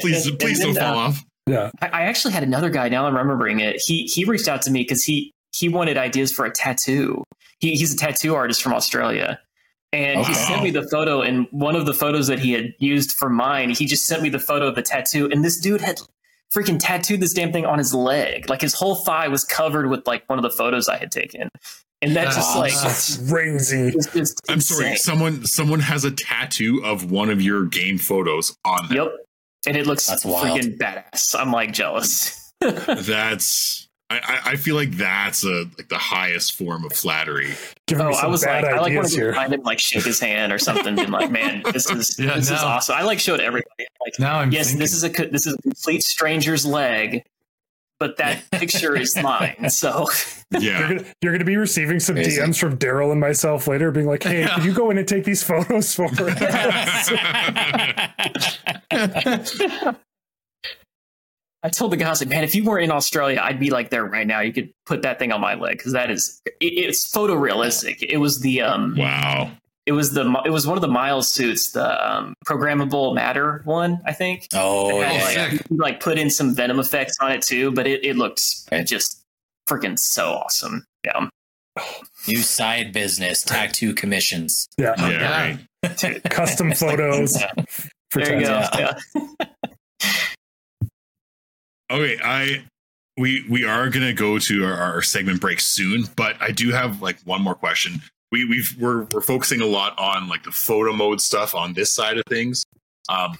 please 0.00 0.26
And- 0.26 0.38
please 0.38 0.60
and 0.60 0.66
don't 0.66 0.74
then, 0.74 0.82
fall 0.82 0.98
uh, 0.98 1.08
off. 1.08 1.24
Yeah. 1.46 1.70
I, 1.80 1.86
I 1.88 2.02
actually 2.02 2.34
had 2.34 2.42
another 2.42 2.70
guy. 2.70 2.88
Now 2.88 3.06
I'm 3.06 3.16
remembering 3.16 3.60
it. 3.60 3.80
He 3.84 4.04
he 4.06 4.24
reached 4.24 4.48
out 4.48 4.62
to 4.62 4.70
me 4.70 4.82
because 4.82 5.04
he 5.04 5.32
he 5.52 5.68
wanted 5.68 5.96
ideas 5.96 6.32
for 6.32 6.44
a 6.44 6.52
tattoo. 6.52 7.22
He, 7.60 7.76
he's 7.76 7.94
a 7.94 7.96
tattoo 7.96 8.34
artist 8.34 8.62
from 8.62 8.74
Australia, 8.74 9.38
and 9.92 10.26
he 10.26 10.34
sent 10.34 10.62
me 10.62 10.70
the 10.70 10.86
photo. 10.90 11.22
And 11.22 11.46
one 11.52 11.76
of 11.76 11.86
the 11.86 11.94
photos 11.94 12.26
that 12.26 12.40
he 12.40 12.52
had 12.52 12.74
used 12.78 13.12
for 13.12 13.30
mine, 13.30 13.70
he 13.70 13.86
just 13.86 14.06
sent 14.06 14.22
me 14.22 14.28
the 14.28 14.40
photo 14.40 14.66
of 14.66 14.74
the 14.74 14.82
tattoo. 14.82 15.28
And 15.30 15.44
this 15.44 15.58
dude 15.60 15.80
had 15.80 16.00
freaking 16.54 16.78
tattooed 16.80 17.20
this 17.20 17.32
damn 17.32 17.52
thing 17.52 17.66
on 17.66 17.78
his 17.78 17.92
leg. 17.94 18.48
Like 18.48 18.60
his 18.60 18.74
whole 18.74 18.94
thigh 18.96 19.28
was 19.28 19.44
covered 19.44 19.88
with 19.88 20.06
like 20.06 20.24
one 20.28 20.38
of 20.38 20.42
the 20.42 20.50
photos 20.50 20.88
I 20.88 20.96
had 20.96 21.10
taken. 21.10 21.48
And 22.02 22.14
that 22.14 22.26
just 22.26 22.54
Wow. 22.54 22.60
like 22.60 22.74
That's 22.74 23.28
crazy. 23.30 23.90
was 23.94 24.06
just 24.06 24.40
I'm 24.48 24.60
sorry. 24.60 24.90
insane. 24.90 24.98
Someone 24.98 25.44
someone 25.46 25.80
has 25.80 26.04
a 26.04 26.10
tattoo 26.10 26.82
of 26.84 27.10
one 27.10 27.30
of 27.30 27.40
your 27.40 27.64
game 27.64 27.98
photos 27.98 28.54
on 28.64 28.88
them. 28.88 28.96
Yep. 28.96 29.12
And 29.66 29.76
it 29.76 29.86
looks 29.86 30.06
That's 30.06 30.24
wild. 30.24 30.60
freaking 30.60 30.76
badass. 30.78 31.34
I'm 31.38 31.50
like 31.52 31.72
jealous. 31.72 32.52
That's 32.60 33.85
I, 34.08 34.18
I 34.18 34.50
I 34.52 34.56
feel 34.56 34.76
like 34.76 34.92
that's 34.92 35.44
a 35.44 35.64
like 35.78 35.88
the 35.88 35.98
highest 35.98 36.54
form 36.54 36.84
of 36.84 36.92
flattery. 36.92 37.54
Giving 37.88 38.06
Oh, 38.06 38.10
I 38.12 38.26
was 38.26 38.44
bad 38.44 38.62
like, 38.62 38.72
I 38.72 38.76
like 38.78 38.80
wanted 38.80 38.98
ideas 38.98 39.14
to 39.14 39.20
here. 39.20 39.34
find 39.34 39.52
him, 39.52 39.62
like 39.62 39.78
shake 39.80 40.04
his 40.04 40.20
hand 40.20 40.52
or 40.52 40.58
something, 40.58 40.94
being 40.94 41.10
like, 41.10 41.30
"Man, 41.30 41.62
this 41.72 41.90
is 41.90 42.16
Yeah, 42.18 42.36
this 42.36 42.50
is 42.50 42.62
awesome." 42.62 42.94
I 42.96 43.02
like 43.02 43.18
showed 43.18 43.40
everybody, 43.40 43.86
like, 44.04 44.14
Now 44.20 44.38
I'm 44.40 44.52
yes, 44.52 44.66
thinking. 44.68 44.80
this 44.80 44.92
is 44.94 45.02
a 45.04 45.08
this 45.08 45.46
is 45.46 45.54
a 45.54 45.62
complete 45.62 46.04
stranger's 46.04 46.64
leg, 46.64 47.24
but 47.98 48.16
that 48.18 48.48
picture 48.52 48.96
is 48.96 49.16
mine. 49.20 49.70
So 49.70 50.06
You're 50.52 50.62
Yeah. 50.62 50.88
gonna, 50.88 51.04
you're 51.22 51.32
gonna 51.32 51.44
be 51.44 51.56
receiving 51.56 51.98
some 51.98 52.14
Crazy. 52.14 52.40
DMs 52.40 52.56
from 52.60 52.78
Daryl 52.78 53.10
and 53.10 53.20
myself 53.20 53.66
later, 53.66 53.90
being 53.90 54.06
like, 54.06 54.22
"Hey, 54.22 54.46
can 54.46 54.64
you 54.64 54.72
go 54.72 54.90
in 54.90 54.98
and 54.98 55.08
take 55.08 55.24
these 55.24 55.42
photos 55.42 55.92
for 55.92 56.04
us?" 56.06 57.10
I 61.66 61.68
told 61.68 61.90
the 61.90 61.96
guy, 61.96 62.06
I 62.06 62.10
was 62.10 62.20
like, 62.20 62.28
"Man, 62.28 62.44
if 62.44 62.54
you 62.54 62.62
weren't 62.64 62.84
in 62.84 62.92
Australia, 62.92 63.40
I'd 63.42 63.58
be 63.58 63.70
like 63.70 63.90
there 63.90 64.04
right 64.04 64.24
now. 64.26 64.38
You 64.38 64.52
could 64.52 64.70
put 64.86 65.02
that 65.02 65.18
thing 65.18 65.32
on 65.32 65.40
my 65.40 65.54
leg 65.54 65.76
because 65.76 65.92
that 65.94 66.12
is 66.12 66.40
it, 66.46 66.54
it's 66.60 67.10
photorealistic. 67.12 67.96
It 68.08 68.18
was 68.18 68.38
the 68.40 68.62
um, 68.62 68.94
wow. 68.96 69.50
it 69.84 69.90
was 69.90 70.12
the 70.12 70.40
it 70.44 70.50
was 70.50 70.64
one 70.64 70.76
of 70.78 70.82
the 70.82 70.86
Miles 70.88 71.28
suits, 71.28 71.72
the 71.72 72.08
um, 72.08 72.34
programmable 72.46 73.16
matter 73.16 73.62
one, 73.64 74.00
I 74.06 74.12
think. 74.12 74.46
oh 74.54 75.00
had, 75.00 75.34
yeah, 75.34 75.42
like, 75.42 75.52
you 75.68 75.76
like 75.76 75.98
put 76.00 76.18
in 76.18 76.30
some 76.30 76.54
venom 76.54 76.78
effects 76.78 77.16
on 77.20 77.32
it 77.32 77.42
too, 77.42 77.72
but 77.72 77.88
it, 77.88 78.04
it 78.04 78.14
looked 78.16 78.44
Right. 78.70 78.86
just 78.86 79.20
freaking 79.68 79.98
so 79.98 80.34
awesome. 80.34 80.84
Yeah. 81.04 81.28
New 82.28 82.38
side 82.42 82.92
business, 82.92 83.42
tattoo 83.42 83.92
commissions. 83.92 84.68
Yeah, 84.78 84.94
Yeah, 84.98 85.10
Yeah. 85.10 85.56
right. 85.82 86.24
custom 86.30 86.72
photos. 86.74 87.36
For 88.10 88.22
There 88.22 88.40
you 88.40 88.46
go. 88.46 88.64
Yeah. 88.78 88.98
Okay, 91.90 92.18
I 92.22 92.64
we 93.16 93.44
we 93.48 93.64
are 93.64 93.88
gonna 93.88 94.12
go 94.12 94.38
to 94.38 94.64
our, 94.64 94.74
our 94.74 95.02
segment 95.02 95.40
break 95.40 95.60
soon, 95.60 96.04
but 96.16 96.36
I 96.40 96.50
do 96.50 96.70
have 96.72 97.00
like 97.00 97.18
one 97.24 97.42
more 97.42 97.54
question. 97.54 98.00
We 98.32 98.44
we've 98.44 98.76
we're 98.78 99.04
we're 99.12 99.20
focusing 99.20 99.60
a 99.60 99.66
lot 99.66 99.98
on 99.98 100.28
like 100.28 100.42
the 100.42 100.50
photo 100.50 100.92
mode 100.92 101.20
stuff 101.20 101.54
on 101.54 101.74
this 101.74 101.92
side 101.92 102.18
of 102.18 102.24
things. 102.28 102.64
Um, 103.08 103.36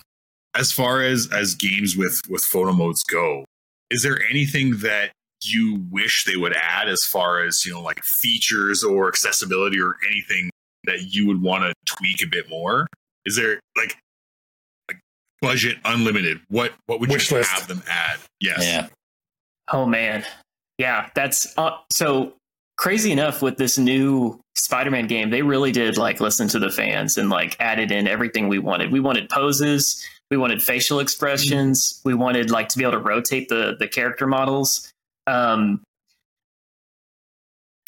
as 0.54 0.72
far 0.72 1.02
as 1.02 1.28
as 1.32 1.54
games 1.54 1.96
with 1.96 2.22
with 2.28 2.42
photo 2.44 2.72
modes 2.72 3.02
go, 3.02 3.44
is 3.90 4.02
there 4.02 4.22
anything 4.30 4.78
that 4.78 5.10
you 5.42 5.84
wish 5.90 6.24
they 6.24 6.36
would 6.36 6.54
add 6.56 6.88
as 6.88 7.04
far 7.04 7.44
as 7.44 7.64
you 7.64 7.72
know 7.72 7.82
like 7.82 8.02
features 8.02 8.84
or 8.84 9.08
accessibility 9.08 9.80
or 9.80 9.96
anything 10.08 10.50
that 10.84 11.12
you 11.12 11.26
would 11.26 11.42
want 11.42 11.64
to 11.64 11.74
tweak 11.84 12.22
a 12.22 12.26
bit 12.26 12.48
more? 12.48 12.86
Is 13.24 13.36
there 13.36 13.60
like 13.76 13.96
like 13.96 13.96
budget 15.46 15.76
unlimited? 15.84 16.40
What 16.48 16.72
what 16.86 17.00
would 17.00 17.10
Wish 17.10 17.30
you 17.30 17.38
list. 17.38 17.50
have 17.50 17.68
them 17.68 17.82
add? 17.88 18.18
Yes. 18.40 18.64
Yeah. 18.64 18.88
Oh 19.72 19.86
man, 19.86 20.24
yeah, 20.78 21.08
that's 21.14 21.56
uh, 21.58 21.72
so 21.90 22.34
crazy 22.76 23.10
enough 23.10 23.42
with 23.42 23.56
this 23.56 23.78
new 23.78 24.38
Spider-Man 24.54 25.06
game. 25.06 25.30
They 25.30 25.42
really 25.42 25.72
did 25.72 25.96
like 25.96 26.20
listen 26.20 26.46
to 26.48 26.58
the 26.58 26.70
fans 26.70 27.16
and 27.16 27.30
like 27.30 27.56
added 27.58 27.90
in 27.90 28.06
everything 28.06 28.48
we 28.48 28.58
wanted. 28.58 28.92
We 28.92 29.00
wanted 29.00 29.28
poses, 29.28 30.04
we 30.30 30.36
wanted 30.36 30.62
facial 30.62 31.00
expressions, 31.00 32.00
we 32.04 32.14
wanted 32.14 32.50
like 32.50 32.68
to 32.68 32.78
be 32.78 32.84
able 32.84 32.92
to 32.92 32.98
rotate 32.98 33.48
the 33.48 33.76
the 33.78 33.88
character 33.88 34.26
models. 34.26 34.92
Um, 35.26 35.82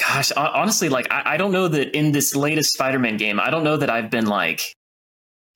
gosh, 0.00 0.32
honestly, 0.32 0.88
like 0.88 1.06
I, 1.12 1.34
I 1.34 1.36
don't 1.36 1.52
know 1.52 1.68
that 1.68 1.96
in 1.96 2.12
this 2.12 2.34
latest 2.34 2.72
Spider-Man 2.72 3.18
game, 3.18 3.38
I 3.38 3.50
don't 3.50 3.64
know 3.64 3.76
that 3.76 3.90
I've 3.90 4.10
been 4.10 4.26
like, 4.26 4.74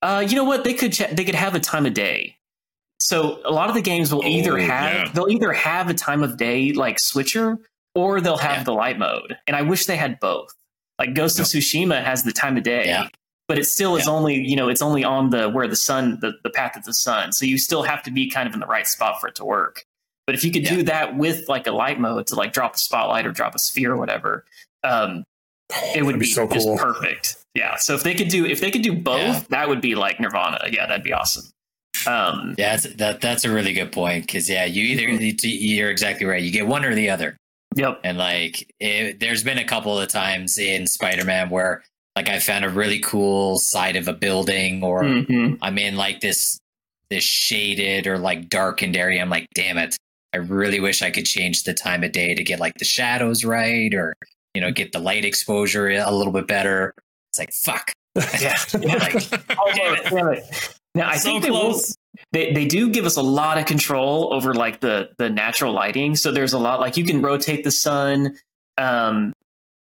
uh, 0.02 0.24
you 0.26 0.36
know 0.36 0.44
what? 0.44 0.64
They 0.64 0.74
could 0.74 0.92
ch- 0.92 1.08
they 1.10 1.24
could 1.24 1.34
have 1.34 1.54
a 1.54 1.60
time 1.60 1.86
of 1.86 1.94
day. 1.94 2.36
So 3.00 3.40
a 3.44 3.50
lot 3.50 3.68
of 3.68 3.74
the 3.74 3.82
games 3.82 4.12
will 4.14 4.24
either 4.24 4.58
Oh, 4.58 4.62
have 4.62 4.94
yeah. 4.94 5.10
they'll 5.12 5.28
either 5.30 5.52
have 5.52 5.88
a 5.90 5.94
time 5.94 6.22
of 6.22 6.36
day 6.36 6.72
like 6.72 6.98
switcher 7.00 7.58
or 7.94 8.20
they'll 8.20 8.36
have 8.36 8.58
Yeah. 8.58 8.64
the 8.64 8.72
light 8.72 8.98
mode. 8.98 9.36
And 9.46 9.56
I 9.56 9.62
wish 9.62 9.86
they 9.86 9.96
had 9.96 10.20
both. 10.20 10.52
Like 10.98 11.14
Ghost 11.14 11.38
of 11.40 11.46
Tsushima 11.46 12.02
has 12.04 12.22
the 12.22 12.30
time 12.32 12.56
of 12.56 12.62
day, 12.62 12.86
Yeah. 12.86 13.08
but 13.48 13.58
it 13.58 13.64
still 13.64 13.96
is 13.96 14.06
only, 14.06 14.34
you 14.36 14.54
know, 14.54 14.68
it's 14.68 14.82
only 14.82 15.02
on 15.02 15.30
the 15.30 15.50
where 15.50 15.66
the 15.66 15.74
sun, 15.76 16.18
the, 16.20 16.34
the 16.44 16.50
path 16.50 16.76
of 16.76 16.84
the 16.84 16.92
sun. 16.94 17.32
So 17.32 17.44
you 17.44 17.58
still 17.58 17.82
have 17.82 18.02
to 18.04 18.10
be 18.12 18.30
kind 18.30 18.46
of 18.46 18.54
in 18.54 18.60
the 18.60 18.66
right 18.66 18.86
spot 18.86 19.20
for 19.20 19.26
it 19.28 19.34
to 19.36 19.44
work. 19.44 19.84
But 20.26 20.36
if 20.36 20.44
you 20.44 20.52
could 20.52 20.64
do 20.64 20.84
that 20.84 21.16
with 21.16 21.48
like 21.48 21.66
a 21.66 21.72
light 21.72 21.98
mode 21.98 22.28
to 22.28 22.36
like 22.36 22.52
drop 22.52 22.76
a 22.76 22.78
spotlight 22.78 23.26
or 23.26 23.32
drop 23.32 23.56
a 23.56 23.58
sphere 23.58 23.92
or 23.92 23.96
whatever, 23.96 24.44
um, 24.84 25.24
it 25.96 26.04
would 26.04 26.14
That'd 26.14 26.20
be, 26.20 26.26
be 26.26 26.30
so 26.32 26.46
just 26.46 26.66
cool. 26.68 26.78
perfect. 26.78 27.36
Yeah. 27.54 27.76
So 27.76 27.94
if 27.94 28.02
they 28.02 28.14
could 28.14 28.28
do 28.28 28.46
if 28.46 28.60
they 28.60 28.70
could 28.70 28.82
do 28.82 28.94
both, 28.94 29.20
Yeah. 29.20 29.42
that 29.50 29.68
would 29.68 29.80
be 29.80 29.94
like 29.94 30.18
Nirvana. 30.20 30.58
Yeah, 30.70 30.86
that'd 30.86 31.04
be 31.04 31.12
awesome. 31.12 31.44
Um, 32.06 32.54
Yeah, 32.58 32.76
that's, 32.76 32.94
that 32.96 33.20
that's 33.20 33.44
a 33.44 33.50
really 33.50 33.72
good 33.72 33.92
point 33.92 34.26
because 34.26 34.48
yeah, 34.48 34.64
you 34.64 34.82
either 34.84 35.02
you're 35.46 35.90
exactly 35.90 36.26
right. 36.26 36.42
You 36.42 36.50
get 36.50 36.66
one 36.66 36.84
or 36.84 36.94
the 36.94 37.10
other, 37.10 37.36
yep. 37.76 38.00
and 38.04 38.18
like 38.18 38.72
it, 38.80 39.20
there's 39.20 39.44
been 39.44 39.58
a 39.58 39.64
couple 39.64 39.98
of 39.98 40.08
times 40.08 40.58
in 40.58 40.86
Spider-Man 40.86 41.50
where 41.50 41.82
like 42.16 42.28
I 42.28 42.40
found 42.40 42.64
a 42.64 42.68
really 42.70 42.98
cool 42.98 43.58
side 43.58 43.96
of 43.96 44.08
a 44.08 44.12
building, 44.12 44.82
or 44.82 45.02
Mhm. 45.02 45.58
I'm 45.62 45.78
in 45.78 45.96
like 45.96 46.20
this 46.20 46.58
this 47.10 47.24
shaded 47.24 48.06
or 48.06 48.16
like 48.18 48.48
darkened 48.48 48.96
area. 48.96 49.20
I'm 49.20 49.28
like, 49.30 49.46
damn 49.54 49.76
it, 49.78 49.94
I 50.32 50.38
really 50.38 50.80
wish 50.80 51.02
I 51.02 51.10
could 51.10 51.26
change 51.26 51.64
the 51.64 51.74
time 51.74 52.02
of 52.02 52.12
day 52.12 52.34
to 52.34 52.42
get 52.42 52.58
like 52.58 52.74
the 52.78 52.84
shadows 52.86 53.44
right, 53.44 53.92
or 53.94 54.14
you 54.54 54.60
know, 54.62 54.72
get 54.72 54.92
the 54.92 54.98
light 54.98 55.24
exposure 55.26 55.88
a 55.90 56.10
little 56.10 56.32
bit 56.32 56.46
better. 56.46 56.94
It's 57.32 57.38
like 57.38 57.52
fuck. 57.52 57.92
Yeah. 58.40 58.54
Yeah, 58.80 58.96
like, 58.96 59.58
Oh, 59.58 59.72
damn 59.74 59.94
it. 59.94 60.04
damn 60.10 60.28
it. 60.28 60.74
Now 60.94 61.08
I 61.08 61.16
So 61.16 61.30
think 61.30 61.42
they 61.44 61.50
will 61.50 61.80
they 62.32 62.52
they 62.52 62.66
do 62.66 62.90
give 62.90 63.06
us 63.06 63.16
a 63.16 63.22
lot 63.22 63.56
of 63.58 63.64
control 63.66 64.34
over 64.34 64.52
like 64.54 64.80
the 64.80 65.08
the 65.18 65.30
natural 65.30 65.72
lighting. 65.72 66.14
So 66.16 66.30
there's 66.30 66.52
a 66.52 66.58
lot 66.58 66.80
like 66.80 66.96
you 66.98 67.04
can 67.04 67.22
rotate 67.22 67.64
the 67.64 67.70
sun, 67.70 68.36
um, 68.76 69.32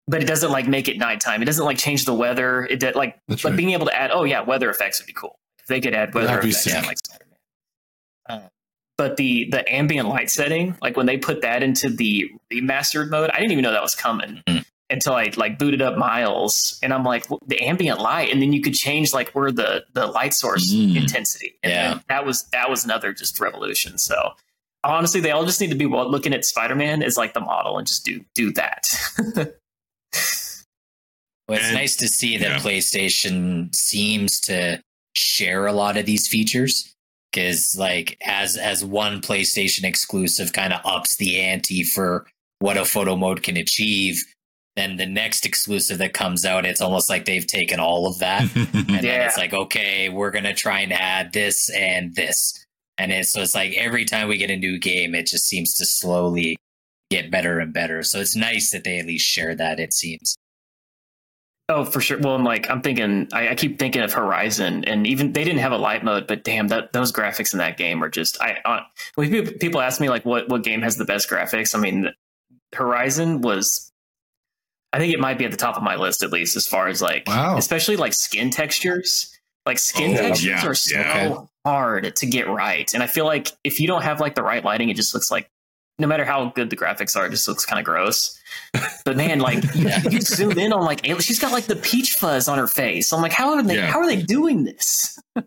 but 0.06 0.22
it 0.22 0.26
doesn't 0.26 0.52
like 0.52 0.68
make 0.68 0.86
it 0.88 0.96
nighttime. 0.98 1.42
It 1.42 1.46
doesn't 1.46 1.64
like 1.64 1.78
change 1.78 2.04
the 2.04 2.14
weather. 2.14 2.64
It 2.66 2.78
did 2.78 2.94
like 2.94 3.18
That's 3.26 3.42
but 3.42 3.50
right. 3.50 3.56
being 3.56 3.70
able 3.70 3.86
to 3.86 3.94
add 3.96 4.12
oh 4.12 4.22
yeah 4.22 4.42
weather 4.42 4.70
effects 4.70 5.00
would 5.00 5.06
be 5.08 5.12
cool 5.12 5.34
if 5.58 5.66
they 5.66 5.80
could 5.80 5.94
add 5.94 6.14
weather 6.14 6.28
That'd 6.28 6.44
effects 6.44 6.62
sick. 6.64 6.74
in, 6.76 6.84
like 6.86 6.98
Spider-Man. 7.04 7.36
Uh, 8.28 8.48
but 8.96 9.16
the 9.16 9.48
the 9.50 9.68
ambient 9.72 10.08
light 10.08 10.30
setting 10.30 10.76
like 10.80 10.96
when 10.96 11.06
they 11.06 11.16
put 11.18 11.42
that 11.42 11.64
into 11.64 11.88
the 11.90 12.30
remastered 12.52 13.10
mode, 13.10 13.30
I 13.30 13.38
didn't 13.40 13.50
even 13.52 13.62
know 13.64 13.72
that 13.72 13.82
was 13.82 13.96
coming. 13.96 14.40
Mhm. 14.46 14.64
Until 14.90 15.14
I 15.14 15.30
like 15.36 15.58
booted 15.58 15.80
up 15.82 15.96
Miles, 15.96 16.78
and 16.82 16.92
I'm 16.92 17.04
like 17.04 17.30
well, 17.30 17.38
the 17.46 17.60
ambient 17.62 18.00
light, 18.00 18.32
and 18.32 18.42
then 18.42 18.52
you 18.52 18.60
could 18.60 18.74
change 18.74 19.12
like 19.14 19.30
where 19.30 19.52
the 19.52 19.84
the 19.92 20.06
light 20.06 20.34
source 20.34 20.72
Mm. 20.72 20.96
intensity. 20.96 21.54
And 21.62 21.72
Yeah. 21.72 21.98
that 22.08 22.26
was 22.26 22.42
that 22.52 22.68
was 22.68 22.84
another 22.84 23.12
just 23.12 23.38
revolution. 23.38 23.98
So 23.98 24.32
honestly, 24.82 25.20
they 25.20 25.30
all 25.30 25.44
just 25.44 25.60
need 25.60 25.70
to 25.70 25.76
be 25.76 25.86
looking 25.86 26.34
at 26.34 26.44
Spider 26.44 26.74
Man 26.74 27.02
as 27.02 27.16
like 27.16 27.34
the 27.34 27.40
model 27.40 27.78
and 27.78 27.86
just 27.86 28.04
do 28.04 28.24
do 28.34 28.52
that. 28.54 28.88
Well, 31.48 31.58
it's 31.58 31.66
And- 31.68 31.76
nice 31.76 31.96
to 31.96 32.06
see 32.08 32.36
that 32.38 32.48
yeah. 32.48 32.58
PlayStation 32.58 33.74
seems 33.74 34.38
to 34.42 34.80
share 35.14 35.66
a 35.66 35.72
lot 35.72 35.96
of 35.96 36.06
these 36.06 36.28
features 36.28 36.94
because, 37.32 37.74
like, 37.76 38.16
as 38.24 38.56
as 38.56 38.84
one 38.84 39.20
PlayStation 39.20 39.82
exclusive 39.82 40.52
kind 40.52 40.72
of 40.72 40.80
ups 40.84 41.16
the 41.16 41.40
ante 41.40 41.82
for 41.82 42.26
what 42.60 42.76
a 42.76 42.84
photo 42.84 43.16
mode 43.16 43.42
can 43.42 43.56
achieve, 43.56 44.22
then 44.76 44.96
the 44.96 45.06
next 45.06 45.44
exclusive 45.44 45.98
that 45.98 46.12
comes 46.14 46.44
out, 46.44 46.64
it's 46.64 46.80
almost 46.80 47.10
like 47.10 47.24
they've 47.24 47.46
taken 47.46 47.80
all 47.80 48.06
of 48.06 48.18
that 48.20 48.42
and 48.56 48.88
then 48.88 49.26
it's 49.26 49.36
like, 49.36 49.52
okay, 49.52 50.08
we're 50.08 50.30
gonna 50.30 50.54
try 50.54 50.80
and 50.80 50.92
add 50.92 51.32
this 51.32 51.68
and 51.70 52.14
this, 52.14 52.64
and 52.96 53.12
it's 53.12 53.32
so 53.32 53.42
it's 53.42 53.54
like 53.54 53.74
every 53.74 54.04
time 54.04 54.28
we 54.28 54.38
get 54.38 54.50
a 54.50 54.56
new 54.56 54.78
game, 54.78 55.14
it 55.14 55.26
just 55.26 55.46
seems 55.46 55.74
to 55.76 55.84
slowly 55.84 56.56
get 57.10 57.30
better 57.30 57.58
and 57.58 57.72
better. 57.72 58.02
So 58.04 58.20
it's 58.20 58.36
nice 58.36 58.70
that 58.70 58.84
they 58.84 58.98
at 59.00 59.06
least 59.06 59.26
share 59.26 59.54
that. 59.56 59.80
It 59.80 59.92
seems. 59.92 60.36
oh, 61.68 61.84
for 61.84 62.00
sure. 62.00 62.18
Well, 62.18 62.34
I'm 62.36 62.44
like 62.44 62.70
I'm 62.70 62.80
thinking. 62.82 63.28
I, 63.32 63.50
I 63.50 63.54
keep 63.56 63.78
thinking 63.78 64.02
of 64.02 64.12
Horizon, 64.12 64.84
and 64.84 65.06
even 65.06 65.32
they 65.32 65.42
didn't 65.44 65.60
have 65.60 65.72
a 65.72 65.78
light 65.78 66.04
mode, 66.04 66.26
but 66.26 66.44
damn, 66.44 66.68
that 66.68 66.92
those 66.92 67.10
graphics 67.12 67.52
in 67.52 67.58
that 67.58 67.76
game 67.76 68.02
are 68.04 68.08
just. 68.08 68.40
I 68.40 68.58
uh, 68.64 68.80
when 69.16 69.30
people- 69.30 69.52
people 69.58 69.80
ask 69.80 70.00
me 70.00 70.08
like 70.08 70.24
what 70.24 70.48
what 70.48 70.62
game 70.62 70.82
has 70.82 70.96
the 70.96 71.04
best 71.04 71.28
graphics. 71.28 71.74
I 71.74 71.80
mean, 71.80 72.10
Horizon 72.74 73.40
was. 73.40 73.89
I 74.92 74.98
think 74.98 75.14
it 75.14 75.20
might 75.20 75.38
be 75.38 75.44
at 75.44 75.50
the 75.52 75.56
top 75.56 75.76
of 75.76 75.82
my 75.82 75.94
list 75.96 76.22
at 76.22 76.32
least 76.32 76.56
as 76.56 76.66
far 76.66 76.88
as 76.88 77.00
like, 77.00 77.24
Wow. 77.28 77.56
especially 77.56 77.96
like 77.96 78.12
skin 78.12 78.50
textures. 78.50 79.30
Like 79.66 79.78
skin 79.78 80.12
Oh, 80.14 80.22
textures 80.22 80.46
yeah, 80.46 80.66
are 80.66 80.74
so 80.74 80.94
yeah. 80.96 81.36
hard 81.66 82.16
to 82.16 82.26
get 82.26 82.48
right, 82.48 82.92
and 82.94 83.02
I 83.02 83.06
feel 83.06 83.26
like 83.26 83.52
if 83.62 83.78
you 83.78 83.86
don't 83.86 84.02
have 84.02 84.18
like 84.18 84.34
the 84.34 84.42
right 84.42 84.64
lighting, 84.64 84.88
it 84.88 84.96
just 84.96 85.12
looks 85.14 85.30
like 85.30 85.48
no 85.98 86.06
matter 86.06 86.24
how 86.24 86.46
good 86.54 86.70
the 86.70 86.76
graphics 86.78 87.14
are, 87.14 87.26
it 87.26 87.30
just 87.30 87.46
looks 87.46 87.66
kind 87.66 87.78
of 87.78 87.84
gross. 87.84 88.36
But 89.04 89.18
man, 89.18 89.38
like 89.40 89.62
you, 89.74 89.90
you 90.10 90.20
zoom 90.22 90.58
in 90.58 90.72
on 90.72 90.82
like 90.86 91.04
she's 91.20 91.38
got 91.38 91.52
like 91.52 91.66
the 91.66 91.76
peach 91.76 92.12
fuzz 92.14 92.48
on 92.48 92.56
her 92.56 92.66
face. 92.66 93.12
I'm 93.12 93.20
like, 93.20 93.32
how 93.34 93.52
are 93.54 93.62
they? 93.62 93.76
Yeah. 93.76 93.86
How 93.92 93.98
are 93.98 94.06
they 94.06 94.22
doing 94.22 94.64
this? 94.64 95.18
and 95.36 95.44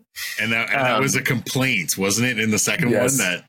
that, 0.52 0.70
and 0.70 0.80
that 0.80 0.94
Um, 0.94 1.02
was 1.02 1.16
a 1.16 1.20
complaint, 1.22 1.98
wasn't 1.98 2.28
it? 2.28 2.38
In 2.38 2.52
the 2.52 2.58
second 2.58 2.90
Yes. 2.90 3.18
one, 3.18 3.18
that 3.18 3.44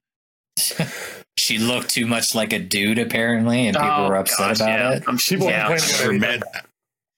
she 1.37 1.57
looked 1.57 1.89
too 1.89 2.05
much 2.05 2.33
like 2.35 2.53
a 2.53 2.59
dude 2.59 2.97
apparently 2.99 3.67
and 3.67 3.75
people 3.75 3.89
Oh, 3.91 4.09
were 4.09 4.15
upset 4.15 4.37
gosh, 4.37 4.57
about 4.57 4.69
yeah. 4.69 4.91
it 4.97 5.03
I'm 5.07 5.17
sure. 5.17 5.37
People 5.37 5.49
Yeah. 5.49 5.67
complain 5.77 6.01
ever 6.01 6.13
met, 6.13 6.43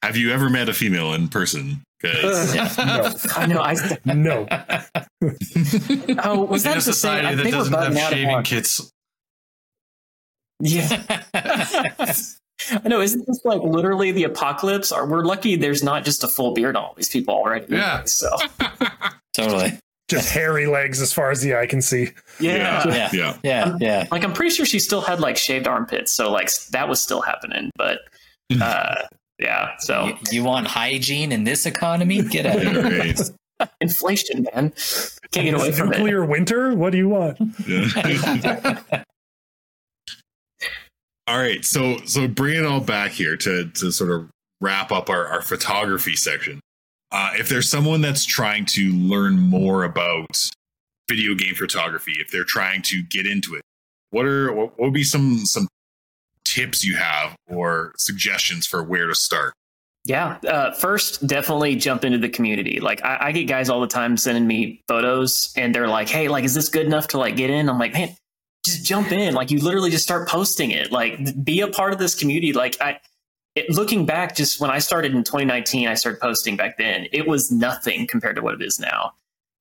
have 0.03 0.17
you 0.17 0.31
ever 0.31 0.49
met 0.49 0.69
a 0.69 0.73
female 0.73 1.13
in 1.13 1.27
person? 1.27 1.81
Yeah. 2.03 2.71
No, 2.77 3.11
I 3.35 3.45
know. 3.47 3.61
I 3.61 3.75
no. 4.13 4.47
oh, 6.23 6.45
was 6.45 6.63
in 6.65 6.71
that 6.71 6.77
a 6.77 6.79
the 6.79 6.81
same? 6.81 6.83
society 6.83 7.27
I 7.27 7.35
that 7.35 7.43
think 7.43 7.55
we're 7.55 7.69
doesn't 7.69 7.95
have 7.97 8.09
shaving 8.11 8.29
about. 8.29 8.45
kits. 8.45 8.91
Yeah. 10.59 11.03
I 12.83 12.87
know. 12.87 13.01
Isn't 13.01 13.25
this 13.27 13.41
like 13.45 13.61
literally 13.61 14.11
the 14.11 14.23
apocalypse? 14.25 14.91
Or 14.91 15.07
we're 15.07 15.23
lucky 15.25 15.55
there's 15.55 15.83
not 15.83 16.03
just 16.05 16.23
a 16.23 16.27
full 16.27 16.53
beard 16.53 16.75
on 16.75 16.83
all 16.83 16.93
these 16.95 17.09
people 17.09 17.33
already. 17.35 17.65
Yeah. 17.75 18.03
So 18.05 18.29
totally 19.33 19.79
Just 20.09 20.29
hairy 20.29 20.67
legs 20.67 21.01
as 21.01 21.11
far 21.11 21.31
as 21.31 21.41
the 21.41 21.55
eye 21.55 21.65
can 21.65 21.81
see. 21.81 22.11
yeah. 22.39 22.87
yeah 22.87 23.09
yeah. 23.11 23.37
yeah 23.43 23.77
yeah 23.79 24.07
Like 24.09 24.23
I'm 24.23 24.31
pretty 24.31 24.55
sure 24.55 24.65
she 24.65 24.79
still 24.79 25.01
had 25.01 25.19
like 25.19 25.35
shaved 25.35 25.67
armpits, 25.67 26.13
so 26.13 26.31
like 26.31 26.49
that 26.71 26.87
was 26.87 27.01
still 27.01 27.21
happening. 27.21 27.71
But 27.75 27.99
uh, 28.61 28.95
yeah. 29.39 29.77
So 29.79 30.05
you, 30.07 30.15
you 30.31 30.43
want 30.43 30.67
hygiene 30.67 31.31
in 31.31 31.43
this 31.43 31.65
economy 31.65 32.21
get 32.21 32.45
out 32.45 32.57
of 32.57 32.63
Yeah, 32.63 33.03
here 33.03 33.15
inflation, 33.81 34.45
man, 34.53 34.71
can't 35.31 35.45
get 35.45 35.53
away 35.53 35.71
from 35.71 35.91
it. 35.91 35.97
Nuclear 35.97 36.25
winter? 36.25 36.73
What 36.75 36.91
do 36.91 36.97
you 36.97 37.09
want? 37.09 37.37
Yeah. 37.67 38.79
all 41.27 41.37
right, 41.37 41.65
so 41.65 41.97
so 42.05 42.27
bring 42.27 42.57
it 42.57 42.65
all 42.65 42.79
back 42.79 43.11
here 43.11 43.35
to 43.35 43.69
to 43.69 43.91
sort 43.91 44.11
of 44.11 44.29
wrap 44.61 44.91
up 44.91 45.09
our, 45.09 45.27
our 45.27 45.41
photography 45.41 46.15
section. 46.15 46.59
Uh, 47.11 47.31
if 47.35 47.47
there's 47.47 47.69
someone 47.69 48.01
that's 48.01 48.25
trying 48.25 48.65
to 48.65 48.91
learn 48.93 49.39
more 49.39 49.83
about 49.83 50.49
video 51.07 51.33
game 51.35 51.55
photography, 51.55 52.13
if 52.19 52.31
they're 52.31 52.43
trying 52.43 52.81
to 52.81 53.01
get 53.03 53.25
into 53.25 53.55
it, 53.55 53.61
what 54.09 54.25
are 54.25 54.51
what, 54.53 54.79
would 54.79 54.93
be 54.93 55.03
some 55.03 55.37
some 55.45 55.67
tips 56.43 56.83
you 56.83 56.95
have 56.95 57.35
or 57.47 57.93
suggestions 57.97 58.65
for 58.65 58.83
where 58.83 59.07
to 59.07 59.15
start? 59.15 59.53
Yeah. 60.07 60.37
Uh, 60.47 60.71
first, 60.71 61.27
definitely 61.27 61.75
jump 61.75 62.05
into 62.05 62.17
the 62.17 62.29
community. 62.29 62.79
Like 62.79 63.03
I, 63.03 63.17
I, 63.21 63.31
get 63.33 63.43
guys 63.43 63.67
all 63.67 63.81
the 63.81 63.87
time 63.87 64.15
sending 64.15 64.47
me 64.47 64.81
photos, 64.87 65.51
and 65.57 65.75
they're 65.75 65.89
like, 65.89 66.07
"Hey, 66.07 66.29
like, 66.29 66.45
is 66.45 66.53
this 66.53 66.69
good 66.69 66.85
enough 66.85 67.09
to 67.09 67.17
like 67.17 67.35
get 67.35 67.49
in?" 67.49 67.69
I'm 67.69 67.77
like, 67.77 67.91
"Man, 67.91 68.15
just 68.65 68.85
jump 68.85 69.11
in. 69.11 69.33
Like, 69.33 69.51
you 69.51 69.59
literally 69.59 69.91
just 69.91 70.05
start 70.05 70.29
posting 70.29 70.71
it. 70.71 70.93
Like, 70.93 71.43
be 71.43 71.59
a 71.59 71.67
part 71.67 71.91
of 71.91 71.99
this 71.99 72.15
community." 72.15 72.53
Like, 72.53 72.77
I 72.79 72.99
it, 73.57 73.69
looking 73.71 74.05
back, 74.05 74.35
just 74.35 74.59
when 74.59 74.69
I 74.69 74.79
started 74.79 75.13
in 75.13 75.23
2019, 75.23 75.87
I 75.87 75.95
started 75.95 76.21
posting 76.21 76.55
back 76.55 76.77
then. 76.77 77.07
It 77.11 77.27
was 77.27 77.51
nothing 77.51 78.05
compared 78.05 78.35
to 78.35 78.41
what 78.41 78.53
it 78.53 78.61
is 78.61 78.79
now. 78.79 79.13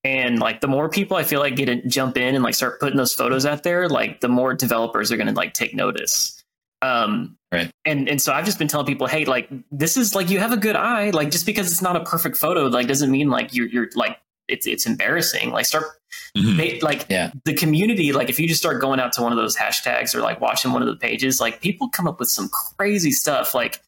And 0.05 0.39
like 0.39 0.61
the 0.61 0.69
more 0.69 0.89
people 0.89 1.17
I 1.17 1.25
feel 1.25 1.41
like 1.41 1.57
get 1.57 1.67
to 1.67 1.87
jump 1.89 2.17
in 2.17 2.35
and 2.35 2.45
like 2.45 2.55
start 2.55 2.79
putting 2.79 2.97
those 2.97 3.13
photos 3.13 3.45
out 3.45 3.63
there, 3.65 3.89
like 3.89 4.21
the 4.21 4.29
more 4.29 4.55
developers 4.55 5.11
are 5.11 5.17
going 5.17 5.27
to 5.27 5.33
like 5.33 5.55
take 5.55 5.75
notice. 5.75 6.45
Um, 6.83 7.37
right. 7.51 7.71
And 7.85 8.09
and 8.09 8.21
so 8.21 8.33
I've 8.33 8.45
just 8.45 8.59
been 8.59 8.69
telling 8.69 8.87
people, 8.87 9.07
hey, 9.07 9.25
like 9.25 9.49
this 9.73 9.97
is 9.97 10.15
like 10.15 10.31
you 10.31 10.39
have 10.39 10.53
a 10.53 10.57
good 10.57 10.77
eye. 10.77 11.11
Like 11.11 11.31
just 11.31 11.47
because 11.47 11.73
it's 11.73 11.83
not 11.83 11.97
a 11.97 12.05
perfect 12.05 12.37
photo, 12.37 12.67
like 12.67 12.87
doesn't 12.87 13.11
mean 13.11 13.31
like 13.31 13.53
you're 13.55 13.67
you're 13.67 13.89
like 13.97 14.19
it's 14.47 14.67
it's 14.67 14.87
embarrassing. 14.87 15.51
Like 15.51 15.67
start 15.67 15.87
mm-hmm. 16.37 16.85
like 16.85 17.07
yeah. 17.09 17.31
the 17.45 17.55
community. 17.55 18.13
Like 18.13 18.29
if 18.29 18.39
you 18.39 18.47
just 18.47 18.61
start 18.61 18.81
going 18.81 19.01
out 19.01 19.13
to 19.15 19.23
one 19.23 19.33
of 19.33 19.39
those 19.39 19.57
hashtags 19.57 20.15
or 20.15 20.21
like 20.21 20.41
watching 20.41 20.73
one 20.73 20.83
of 20.83 20.89
the 20.89 20.97
pages, 20.97 21.41
like 21.41 21.61
people 21.61 21.89
come 21.89 22.07
up 22.07 22.21
with 22.21 22.31
some 22.31 22.49
crazy 22.49 23.11
stuff. 23.11 23.55
Like 23.55 23.81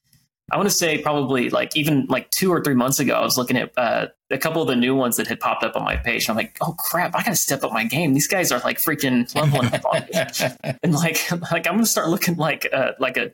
I 0.50 0.56
want 0.56 0.68
to 0.68 0.74
say 0.74 0.98
probably 1.02 1.50
like 1.50 1.76
even 1.76 2.06
like 2.06 2.30
two 2.30 2.50
or 2.50 2.62
three 2.62 2.74
months 2.74 2.98
ago, 2.98 3.14
I 3.14 3.22
was 3.22 3.37
looking 3.37 3.56
at 3.56 3.70
uh, 3.76 4.06
a 4.30 4.38
couple 4.38 4.62
of 4.62 4.68
the 4.68 4.76
new 4.76 4.94
ones 4.94 5.16
that 5.16 5.26
had 5.26 5.40
popped 5.40 5.62
up 5.62 5.76
on 5.76 5.84
my 5.84 5.96
page. 5.96 6.26
And 6.26 6.30
I'm 6.30 6.37
like, 6.37 6.56
oh 6.62 6.74
crap, 6.78 7.14
I 7.14 7.22
got 7.22 7.30
to 7.30 7.37
step 7.37 7.62
up 7.64 7.72
my 7.72 7.84
game. 7.84 8.14
These 8.14 8.28
guys 8.28 8.50
are 8.50 8.61
like 8.61 8.78
freaking 8.78 9.32
leveling 9.34 9.70
up 9.74 10.78
and 10.82 10.94
like 10.94 11.30
like 11.52 11.66
I'm 11.66 11.74
gonna 11.74 11.87
start 11.87 12.08
looking 12.08 12.37
like 12.37 12.66
uh, 12.72 12.92
like 12.98 13.18
a 13.18 13.32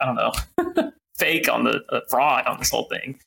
I 0.00 0.06
don't 0.06 0.16
know 0.16 0.90
fake 1.16 1.48
on 1.48 1.64
the 1.64 1.80
uh, 1.90 2.00
fraud 2.08 2.46
on 2.46 2.58
this 2.58 2.70
whole 2.70 2.84
thing. 2.84 3.20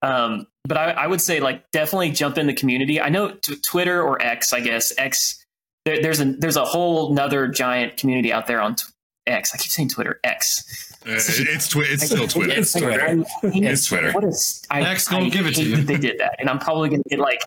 Um, 0.00 0.46
but 0.64 0.78
I, 0.78 0.90
I, 0.92 1.06
would 1.06 1.20
say 1.20 1.38
like 1.38 1.70
definitely 1.70 2.10
jump 2.10 2.36
in 2.36 2.48
the 2.48 2.54
community. 2.54 3.00
I 3.00 3.08
know 3.08 3.34
t- 3.34 3.54
Twitter 3.54 4.02
or 4.02 4.20
X, 4.20 4.52
I 4.52 4.58
guess 4.58 4.92
X. 4.98 5.44
There, 5.84 6.02
there's 6.02 6.20
a 6.20 6.24
there's 6.24 6.56
a 6.56 6.64
whole 6.64 7.14
nother 7.14 7.46
giant 7.46 7.98
community 7.98 8.32
out 8.32 8.48
there 8.48 8.60
on 8.60 8.76
t- 8.76 8.84
X. 9.28 9.54
I 9.54 9.58
keep 9.58 9.70
saying 9.70 9.90
Twitter 9.90 10.18
X 10.24 10.91
uh, 11.06 11.14
it's 11.14 11.68
twi- 11.68 11.86
it's 11.88 12.06
still 12.06 12.28
Twitter. 12.28 12.52
It's 12.52 12.72
Twitter. 12.72 13.00
I, 13.00 13.24
it's 13.42 13.86
Twitter. 13.86 14.12
What 14.12 14.24
is 14.24 14.62
I, 14.70 14.80
Next, 14.80 15.08
don't 15.08 15.30
give 15.30 15.46
it 15.46 15.54
to 15.56 15.64
you. 15.64 15.76
They 15.76 15.96
did 15.96 16.18
that, 16.18 16.36
and 16.38 16.48
I'm 16.48 16.58
probably 16.58 16.90
gonna 16.90 17.02
get 17.08 17.18
like 17.18 17.40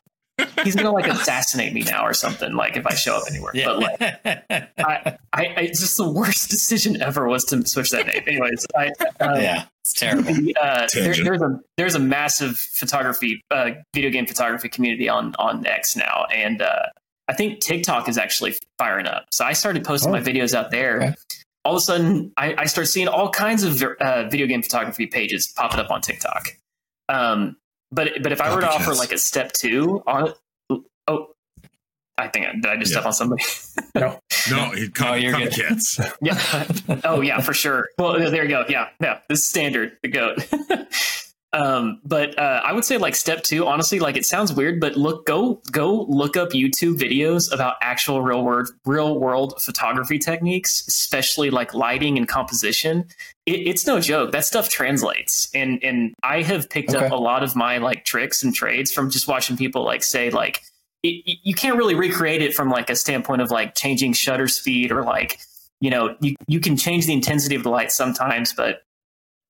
he's 0.64 0.76
gonna 0.76 0.92
like 0.92 1.08
assassinate 1.08 1.74
me 1.74 1.82
now 1.82 2.06
or 2.06 2.14
something. 2.14 2.54
Like 2.54 2.78
if 2.78 2.86
I 2.86 2.94
show 2.94 3.16
up 3.16 3.24
anywhere, 3.30 3.52
yeah. 3.54 3.66
but 3.66 3.80
like 3.80 4.02
I, 4.78 5.18
I, 5.34 5.54
I, 5.58 5.68
just 5.68 5.98
the 5.98 6.10
worst 6.10 6.50
decision 6.52 7.02
ever 7.02 7.28
was 7.28 7.46
to 7.46 7.66
switch 7.66 7.92
that 7.92 8.08
name. 8.08 8.24
Anyways, 8.28 8.66
I, 8.76 8.88
uh, 9.20 9.38
yeah, 9.40 9.66
it's 9.82 9.94
terrible. 9.94 10.34
Uh, 10.62 10.88
there, 10.94 11.14
there's 11.16 11.42
a 11.42 11.60
there's 11.78 11.96
a 11.96 12.00
massive 12.00 12.58
photography, 12.58 13.42
uh, 13.52 13.72
video 13.94 14.10
game 14.10 14.26
photography 14.26 14.70
community 14.70 15.08
on 15.08 15.34
on 15.40 15.66
X 15.66 15.96
now, 15.96 16.26
and 16.34 16.62
uh, 16.62 16.88
I 17.28 17.34
think 17.34 17.62
TikTok 17.62 18.10
is 18.10 18.18
actually 18.18 18.56
firing 18.78 19.08
up. 19.08 19.26
So 19.32 19.46
I 19.46 19.54
started 19.54 19.84
posting 19.84 20.10
oh. 20.10 20.14
my 20.14 20.22
videos 20.22 20.54
out 20.54 20.72
there. 20.72 21.02
Okay 21.02 21.16
all 21.66 21.74
of 21.74 21.78
a 21.78 21.82
sudden 21.82 22.32
I, 22.38 22.56
I 22.60 22.66
start 22.66 22.88
seeing 22.88 23.08
all 23.08 23.30
kinds 23.30 23.64
of 23.64 23.82
uh, 23.82 24.30
video 24.30 24.48
game 24.48 24.62
photography 24.62 25.08
pages 25.08 25.48
popping 25.48 25.80
up 25.80 25.92
on 25.92 26.02
TikTok. 26.02 26.50
Um, 27.10 27.58
but 27.92 28.12
but 28.22 28.32
if 28.32 28.40
I 28.40 28.54
were 28.54 28.62
to 28.62 28.70
offer 28.70 28.94
like 28.94 29.12
a 29.12 29.18
step 29.18 29.52
two 29.52 30.04
on 30.08 30.34
oh, 31.08 31.28
I 32.18 32.28
think 32.28 32.46
did 32.62 32.66
I 32.66 32.78
just 32.78 32.92
yeah. 32.92 33.00
step 33.00 33.06
on 33.06 33.14
somebody? 33.14 33.44
no, 33.96 34.20
no, 34.50 34.72
he 34.72 34.90
caught, 34.90 35.18
oh, 35.18 35.22
copycats. 35.22 36.16
yeah. 36.22 37.02
Oh 37.04 37.22
yeah, 37.22 37.42
for 37.42 37.54
sure. 37.54 37.90
Well, 37.98 38.14
there 38.32 38.44
you 38.44 38.50
go. 38.50 38.66
Yeah, 38.70 38.90
yeah. 39.02 39.20
This 39.28 39.40
is 39.40 39.46
standard. 39.46 39.98
The 40.02 40.10
goat. 40.10 40.48
Um, 41.56 42.02
but 42.04 42.38
uh, 42.38 42.62
I 42.66 42.74
would 42.74 42.84
say 42.84 42.98
like 42.98 43.16
step 43.16 43.44
two, 43.44 43.66
honestly, 43.66 44.00
like 44.00 44.18
it 44.18 44.26
sounds 44.26 44.52
weird, 44.52 44.82
but 44.82 44.98
look, 44.98 45.26
go 45.26 45.62
go 45.72 46.04
look 46.10 46.36
up 46.36 46.50
YouTube 46.50 46.98
videos 46.98 47.52
about 47.52 47.76
actual 47.82 48.22
real 48.22 48.44
world 48.44 48.70
real 48.86 49.18
world 49.18 49.62
photography 49.62 50.20
techniques, 50.20 50.86
especially 50.86 51.50
like 51.50 51.74
lighting 51.74 52.18
and 52.18 52.28
composition. 52.28 53.06
It, 53.46 53.68
it's 53.68 53.88
no 53.88 54.02
joke. 54.02 54.34
That 54.34 54.44
stuff 54.44 54.68
translates, 54.68 55.50
and 55.54 55.82
and 55.82 56.14
I 56.24 56.42
have 56.42 56.70
picked 56.70 56.94
okay. 56.94 57.06
up 57.06 57.14
a 57.14 57.16
lot 57.16 57.42
of 57.42 57.56
my 57.56 57.78
like 57.78 58.04
tricks 58.04 58.44
and 58.44 58.54
trades 58.54 58.92
from 58.92 59.10
just 59.10 59.26
watching 59.26 59.56
people 59.56 59.86
like 59.86 60.04
say 60.04 60.32
like 60.32 60.62
it, 61.04 61.40
you 61.44 61.56
can't 61.56 61.78
really 61.78 61.96
recreate 61.96 62.42
it 62.42 62.54
from 62.54 62.70
like 62.70 62.90
a 62.90 62.98
standpoint 62.98 63.42
of 63.42 63.50
like 63.50 63.76
changing 63.76 64.12
shutter 64.12 64.50
speed 64.50 64.92
or 64.92 65.04
like 65.04 65.40
you 65.80 65.90
know 65.90 66.18
you 66.20 66.36
you 66.48 66.60
can 66.60 66.76
change 66.76 67.06
the 67.06 67.14
intensity 67.14 67.56
of 67.56 67.64
the 67.64 67.70
light 67.70 67.94
sometimes, 67.94 68.52
but 68.52 68.82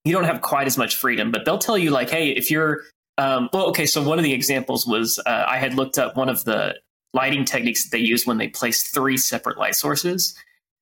you 0.06 0.14
don't 0.14 0.24
have 0.24 0.42
quite 0.42 0.68
as 0.68 0.78
much 0.78 0.96
freedom, 0.96 1.32
but 1.32 1.44
they'll 1.44 1.58
tell 1.58 1.78
you 1.78 1.92
like, 1.92 2.10
hey, 2.10 2.30
if 2.30 2.50
you're 2.50 2.84
um, 3.18 3.50
well, 3.54 3.68
okay. 3.68 3.86
So 3.86 4.04
one 4.04 4.20
of 4.20 4.24
the 4.24 4.34
examples 4.34 4.86
was 4.86 5.20
uh, 5.26 5.46
I 5.48 5.58
had 5.58 5.74
looked 5.74 5.98
up 5.98 6.16
one 6.16 6.30
of 6.30 6.44
the 6.44 6.76
lighting 7.14 7.46
techniques 7.46 7.84
that 7.84 7.92
they 7.92 8.04
use 8.04 8.26
when 8.26 8.38
they 8.38 8.50
place 8.50 8.84
three 8.84 9.18
separate 9.18 9.58
light 9.58 9.76
sources. 9.76 10.36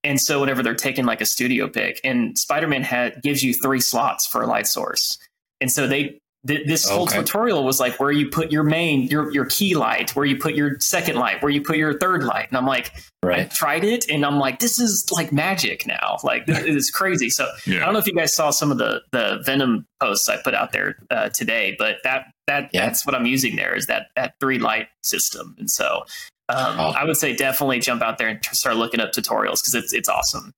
And 0.04 0.20
so 0.20 0.42
whenever 0.42 0.64
they're 0.64 0.76
taking 0.76 1.06
like 1.06 1.22
a 1.22 1.26
studio 1.26 1.70
pick, 1.70 2.02
and 2.04 2.38
Spider-Man 2.38 2.84
had 2.84 3.22
gives 3.22 3.44
you 3.44 3.54
three 3.54 3.80
slots 3.80 4.26
for 4.26 4.42
a 4.42 4.48
light 4.48 4.68
source, 4.68 5.18
and 5.62 5.72
so 5.72 5.88
they 5.88 6.20
th- 6.48 6.68
this 6.68 6.88
whole 6.88 7.04
okay. 7.04 7.20
tutorial 7.20 7.64
was 7.64 7.80
like 7.80 8.00
where 8.00 8.12
you 8.12 8.30
put 8.30 8.52
your 8.52 8.64
main 8.64 9.04
your 9.04 9.32
your 9.32 9.46
key 9.46 9.76
light, 9.76 10.16
where 10.16 10.26
you 10.26 10.38
put 10.38 10.56
your 10.56 10.80
second 10.80 11.16
light, 11.16 11.42
where 11.42 11.52
you 11.52 11.62
put 11.62 11.78
your 11.78 11.98
third 11.98 12.24
light, 12.24 12.48
and 12.50 12.58
I'm 12.58 12.66
like, 12.66 12.94
right. 13.24 13.42
I 13.42 13.44
tried 13.46 13.84
it, 13.84 14.10
and 14.10 14.26
I'm 14.26 14.38
like, 14.38 14.60
this 14.60 14.80
is 14.80 15.10
like 15.12 15.32
magic 15.32 15.86
now, 15.88 16.18
like 16.24 16.46
this 16.46 16.64
is 16.66 16.92
crazy. 16.92 17.30
So 17.30 17.48
yeah. 17.66 17.82
I 17.82 17.86
don't 17.86 17.94
know 17.94 18.00
if 18.00 18.08
you 18.08 18.14
guys 18.14 18.34
saw 18.34 18.50
some 18.50 18.72
of 18.72 18.78
the 18.78 19.02
the 19.12 19.42
Venom 19.46 19.86
posts 20.02 20.28
I 20.30 20.38
put 20.38 20.54
out 20.54 20.72
there 20.72 20.98
uh, 21.12 21.30
today, 21.30 21.76
but 21.78 21.98
that 22.04 22.28
that 22.48 22.70
yeah. 22.74 22.86
that's 22.86 23.06
what 23.06 23.16
I'm 23.16 23.26
using 23.26 23.56
there 23.56 23.76
is 23.76 23.88
that 23.88 24.08
that 24.16 24.36
three 24.40 24.60
light 24.60 24.88
system, 25.02 25.56
and 25.58 25.70
so. 25.70 26.06
Um, 26.50 26.78
oh. 26.78 26.90
I 26.90 27.06
would 27.06 27.16
say 27.16 27.34
definitely 27.34 27.80
jump 27.80 28.02
out 28.02 28.18
there 28.18 28.28
and 28.28 28.44
start 28.52 28.76
looking 28.76 29.00
up 29.00 29.14
tutorials 29.14 29.62
because 29.62 29.76
it's 29.76 29.94
it's 29.94 30.10
awesome. 30.10 30.52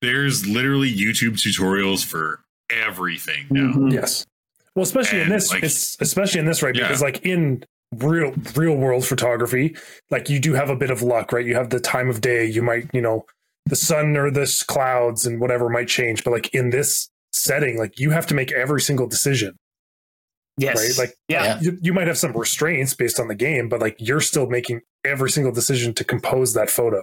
There's 0.00 0.46
literally 0.46 0.92
YouTube 0.92 1.34
tutorials 1.34 2.02
for 2.02 2.40
everything 2.70 3.46
now. 3.50 3.72
Mm-hmm. 3.72 3.88
Yes. 3.88 4.24
Well, 4.74 4.82
especially 4.82 5.20
and 5.20 5.30
in 5.30 5.36
this, 5.36 5.50
like, 5.50 5.62
it's 5.62 5.96
especially 6.00 6.40
in 6.40 6.46
this, 6.46 6.62
right? 6.62 6.74
Because 6.74 7.00
like 7.00 7.24
in 7.24 7.64
real 7.96 8.34
real 8.56 8.76
world 8.76 9.06
photography, 9.06 9.76
like 10.10 10.28
you 10.28 10.40
do 10.40 10.54
have 10.54 10.70
a 10.70 10.76
bit 10.76 10.90
of 10.90 11.02
luck, 11.02 11.32
right? 11.32 11.46
You 11.46 11.54
have 11.54 11.70
the 11.70 11.80
time 11.80 12.08
of 12.08 12.20
day. 12.20 12.44
You 12.44 12.62
might, 12.62 12.88
you 12.92 13.00
know, 13.00 13.24
the 13.66 13.76
sun 13.76 14.16
or 14.16 14.30
this 14.30 14.62
clouds 14.62 15.26
and 15.26 15.40
whatever 15.40 15.68
might 15.68 15.88
change. 15.88 16.24
But 16.24 16.32
like 16.32 16.52
in 16.54 16.70
this 16.70 17.08
setting, 17.32 17.78
like 17.78 17.98
you 17.98 18.10
have 18.10 18.26
to 18.26 18.34
make 18.34 18.50
every 18.52 18.80
single 18.80 19.06
decision. 19.06 19.56
Yes. 20.56 20.76
Right. 20.76 21.06
Like, 21.06 21.16
yeah, 21.28 21.58
you, 21.60 21.76
you 21.82 21.92
might 21.92 22.06
have 22.06 22.18
some 22.18 22.32
restraints 22.32 22.94
based 22.94 23.18
on 23.18 23.28
the 23.28 23.34
game, 23.34 23.68
but 23.68 23.80
like 23.80 23.96
you're 23.98 24.20
still 24.20 24.48
making 24.48 24.82
every 25.04 25.30
single 25.30 25.52
decision 25.52 25.92
to 25.94 26.04
compose 26.04 26.54
that 26.54 26.70
photo. 26.70 27.02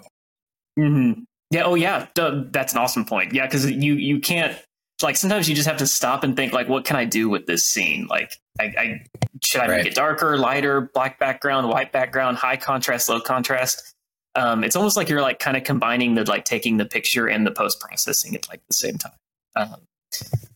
Mm-hmm. 0.80 1.22
Yeah. 1.52 1.64
Oh, 1.64 1.76
yeah. 1.76 2.08
That's 2.16 2.72
an 2.72 2.80
awesome 2.80 3.04
point. 3.04 3.34
Yeah, 3.34 3.46
because 3.46 3.70
you 3.70 3.96
you 3.96 4.20
can't 4.20 4.58
like 5.04 5.16
sometimes 5.16 5.48
you 5.48 5.56
just 5.56 5.68
have 5.68 5.78
to 5.78 5.88
stop 5.88 6.24
and 6.24 6.36
think 6.36 6.54
like 6.54 6.68
what 6.68 6.86
can 6.86 6.96
i 6.96 7.06
do 7.06 7.30
with 7.30 7.46
this 7.46 7.66
scene 7.66 8.08
like 8.10 8.34
i, 8.60 8.64
I 8.64 9.06
should 9.44 9.62
i 9.62 9.68
right. 9.68 9.78
make 9.78 9.88
it 9.88 9.96
darker 9.96 10.38
lighter 10.38 10.90
black 10.94 11.20
background 11.20 11.70
white 11.70 11.92
background 11.92 12.38
high 12.38 12.58
contrast 12.58 13.10
low 13.10 13.20
contrast 13.20 13.96
um, 14.34 14.64
it's 14.64 14.78
almost 14.78 14.96
like 14.96 15.10
you're 15.10 15.22
like 15.22 15.40
kind 15.40 15.58
of 15.58 15.66
combining 15.66 16.16
the 16.16 16.24
like 16.24 16.46
taking 16.46 16.78
the 16.78 16.86
picture 16.86 17.28
and 17.28 17.46
the 17.46 17.52
post 17.52 17.82
processing 17.82 18.34
at 18.34 18.48
like 18.48 18.62
the 18.68 18.74
same 18.74 18.98
time 18.98 19.12
um, 19.58 19.76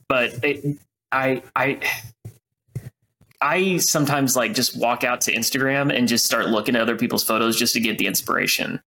but 0.07 0.31
it, 0.43 0.77
i 1.11 1.41
i 1.55 1.79
I 3.41 3.77
sometimes 3.77 4.35
like 4.35 4.53
just 4.53 4.77
walk 4.77 5.03
out 5.03 5.21
to 5.21 5.33
Instagram 5.33 5.95
and 5.95 6.07
just 6.07 6.25
start 6.25 6.47
looking 6.47 6.75
at 6.75 6.81
other 6.81 6.95
people's 6.95 7.23
photos 7.23 7.55
just 7.57 7.73
to 7.73 7.79
get 7.79 7.97
the 7.97 8.07
inspiration. 8.07 8.81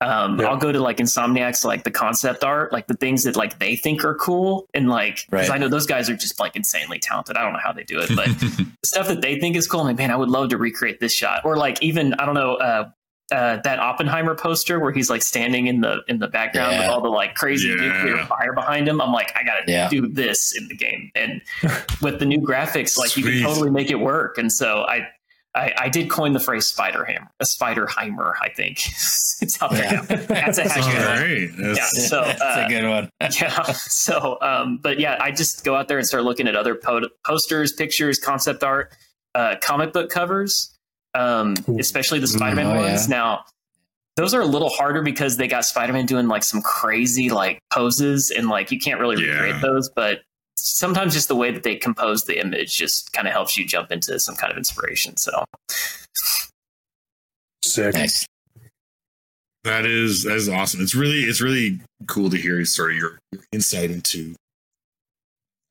Um, 0.00 0.38
yeah. 0.38 0.46
I'll 0.46 0.56
go 0.56 0.70
to 0.70 0.80
like 0.80 0.98
Insomniac's 0.98 1.64
like 1.64 1.84
the 1.84 1.90
concept 1.90 2.44
art, 2.44 2.72
like 2.72 2.86
the 2.86 2.94
things 2.94 3.24
that 3.24 3.36
like 3.36 3.58
they 3.58 3.74
think 3.74 4.04
are 4.04 4.14
cool, 4.14 4.68
and 4.72 4.88
like 4.88 5.26
because 5.30 5.48
right. 5.48 5.56
I 5.56 5.58
know 5.58 5.68
those 5.68 5.86
guys 5.86 6.08
are 6.08 6.16
just 6.16 6.38
like 6.38 6.54
insanely 6.54 7.00
talented. 7.00 7.36
I 7.36 7.42
don't 7.42 7.52
know 7.52 7.58
how 7.62 7.72
they 7.72 7.84
do 7.84 7.98
it, 8.00 8.10
but 8.14 8.28
stuff 8.84 9.08
that 9.08 9.22
they 9.22 9.40
think 9.40 9.56
is 9.56 9.66
cool, 9.66 9.80
I'm 9.80 9.86
like 9.86 9.96
man, 9.96 10.10
I 10.10 10.16
would 10.16 10.30
love 10.30 10.50
to 10.50 10.56
recreate 10.56 11.00
this 11.00 11.12
shot. 11.12 11.44
Or 11.44 11.56
like 11.56 11.82
even 11.82 12.14
I 12.14 12.26
don't 12.26 12.34
know 12.36 12.54
uh, 12.56 12.90
uh, 13.32 13.58
that 13.62 13.78
Oppenheimer 13.78 14.34
poster 14.34 14.80
where 14.80 14.92
he's 14.92 15.10
like 15.10 15.22
standing 15.22 15.66
in 15.66 15.80
the 15.80 16.00
in 16.08 16.18
the 16.18 16.28
background 16.28 16.72
yeah. 16.72 16.80
with 16.80 16.88
all 16.88 17.00
the 17.00 17.08
like 17.08 17.34
crazy 17.34 17.68
yeah. 17.68 17.74
nuclear 17.74 18.24
fire 18.26 18.52
behind 18.52 18.88
him. 18.88 19.00
I'm 19.00 19.12
like, 19.12 19.32
I 19.36 19.42
gotta 19.42 19.88
do 19.90 20.06
this 20.06 20.56
in 20.56 20.68
the 20.68 20.76
game, 20.76 21.10
and 21.14 21.42
with 22.02 22.20
the 22.20 22.24
new 22.24 22.40
graphics, 22.40 22.96
like 22.96 23.10
Sweet. 23.10 23.24
you 23.24 23.32
can 23.32 23.42
totally 23.42 23.70
make 23.70 23.90
it 23.90 23.96
work. 23.96 24.38
And 24.38 24.52
so 24.52 24.84
I 24.88 25.08
I, 25.54 25.72
I, 25.78 25.88
did 25.88 26.10
coin 26.10 26.34
the 26.34 26.40
phrase 26.40 26.66
spider 26.66 27.04
ham, 27.04 27.28
a 27.40 27.46
spider 27.46 27.86
heimer, 27.86 28.34
I 28.40 28.50
think. 28.50 28.78
it's 29.40 29.56
how 29.56 29.70
yeah. 29.72 30.02
That's 30.02 30.58
a 30.58 30.64
hashtag. 30.64 31.76
Yeah. 31.76 31.84
So 31.86 32.20
uh, 32.20 32.24
that's 32.38 32.56
a 32.56 32.68
good 32.68 32.88
one. 32.88 33.10
yeah. 33.20 33.62
So, 33.72 34.38
um, 34.40 34.78
but 34.78 35.00
yeah, 35.00 35.16
I 35.20 35.30
just 35.30 35.64
go 35.64 35.74
out 35.74 35.88
there 35.88 35.98
and 35.98 36.06
start 36.06 36.24
looking 36.24 36.48
at 36.48 36.56
other 36.56 36.74
po- 36.74 37.08
posters, 37.24 37.72
pictures, 37.72 38.18
concept 38.18 38.62
art, 38.62 38.92
uh, 39.34 39.56
comic 39.60 39.92
book 39.92 40.10
covers, 40.10 40.76
um, 41.14 41.54
especially 41.78 42.18
the 42.18 42.28
Spider-Man 42.28 42.66
oh, 42.66 42.82
ones. 42.82 43.08
Yeah. 43.08 43.16
Now, 43.16 43.44
those 44.16 44.34
are 44.34 44.40
a 44.40 44.46
little 44.46 44.68
harder 44.68 45.02
because 45.02 45.36
they 45.36 45.48
got 45.48 45.64
Spider-Man 45.64 46.06
doing 46.06 46.28
like 46.28 46.42
some 46.42 46.60
crazy 46.60 47.30
like 47.30 47.60
poses 47.72 48.30
and 48.30 48.48
like 48.48 48.70
you 48.70 48.78
can't 48.78 49.00
really 49.00 49.24
Yeah. 49.24 49.32
recreate 49.32 49.62
those, 49.62 49.88
but 49.94 50.20
sometimes 50.60 51.14
just 51.14 51.28
the 51.28 51.36
way 51.36 51.50
that 51.50 51.62
they 51.62 51.76
compose 51.76 52.24
the 52.24 52.40
image 52.40 52.76
just 52.76 53.12
kind 53.12 53.26
of 53.26 53.32
helps 53.32 53.56
you 53.56 53.66
jump 53.66 53.92
into 53.92 54.18
some 54.18 54.36
kind 54.36 54.50
of 54.50 54.58
inspiration. 54.58 55.16
So 55.16 55.44
Sick. 57.62 57.94
Nice. 57.94 58.26
That 59.64 59.84
is 59.84 60.24
that 60.24 60.36
is 60.36 60.48
awesome. 60.48 60.80
It's 60.80 60.94
really 60.94 61.20
it's 61.20 61.40
really 61.40 61.80
cool 62.06 62.30
to 62.30 62.36
hear 62.36 62.64
sort 62.64 62.92
of 62.92 62.96
your, 62.96 63.18
your 63.32 63.42
insight 63.52 63.90
into, 63.90 64.34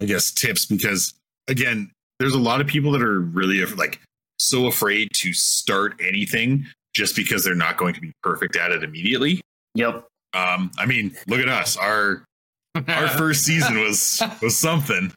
I 0.02 0.06
guess, 0.06 0.32
tips 0.32 0.66
because 0.66 1.14
again, 1.48 1.92
there's 2.20 2.34
a 2.34 2.40
lot 2.40 2.62
of 2.62 2.68
people 2.68 2.92
that 2.92 3.02
are 3.02 3.20
really 3.20 3.66
like 3.66 4.00
so 4.40 4.68
afraid 4.68 5.10
to 5.14 5.34
start 5.34 6.00
anything 6.06 6.66
just 6.94 7.16
because 7.16 7.44
they're 7.44 7.56
not 7.56 7.78
going 7.78 7.94
to 7.94 8.02
be 8.02 8.12
perfect 8.22 8.56
at 8.56 8.72
it 8.72 8.84
immediately. 8.84 9.42
yep. 9.74 10.06
Um, 10.34 10.72
I 10.78 10.86
mean, 10.86 11.16
look 11.28 11.40
at 11.40 11.50
us. 11.50 11.78
Our 11.78 12.24
our 12.88 13.08
first 13.18 13.44
season 13.44 13.80
was 13.80 14.22
was 14.42 14.56
something. 14.56 15.12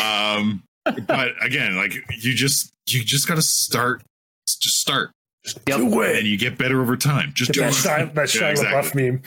Um, 0.00 0.62
but 1.06 1.32
again, 1.42 1.76
like 1.76 1.94
you 2.18 2.34
just 2.34 2.72
you 2.88 3.02
just 3.04 3.26
got 3.28 3.36
to 3.36 3.42
start. 3.42 4.02
Just 4.46 4.80
start, 4.80 5.10
Yep. 5.66 5.78
Do 5.78 6.02
and 6.02 6.26
you 6.26 6.36
get 6.36 6.58
better 6.58 6.80
over 6.80 6.96
time. 6.96 7.32
Just 7.34 7.52
Get 7.52 7.54
do 7.54 7.60
that 7.60 8.00
it. 8.00 8.10
Shia, 8.10 8.14
that 8.14 8.34
Yeah, 8.34 8.40
Shia 8.40 8.50
exactly. 8.50 9.02
LaBeouf 9.02 9.12
meme. 9.12 9.22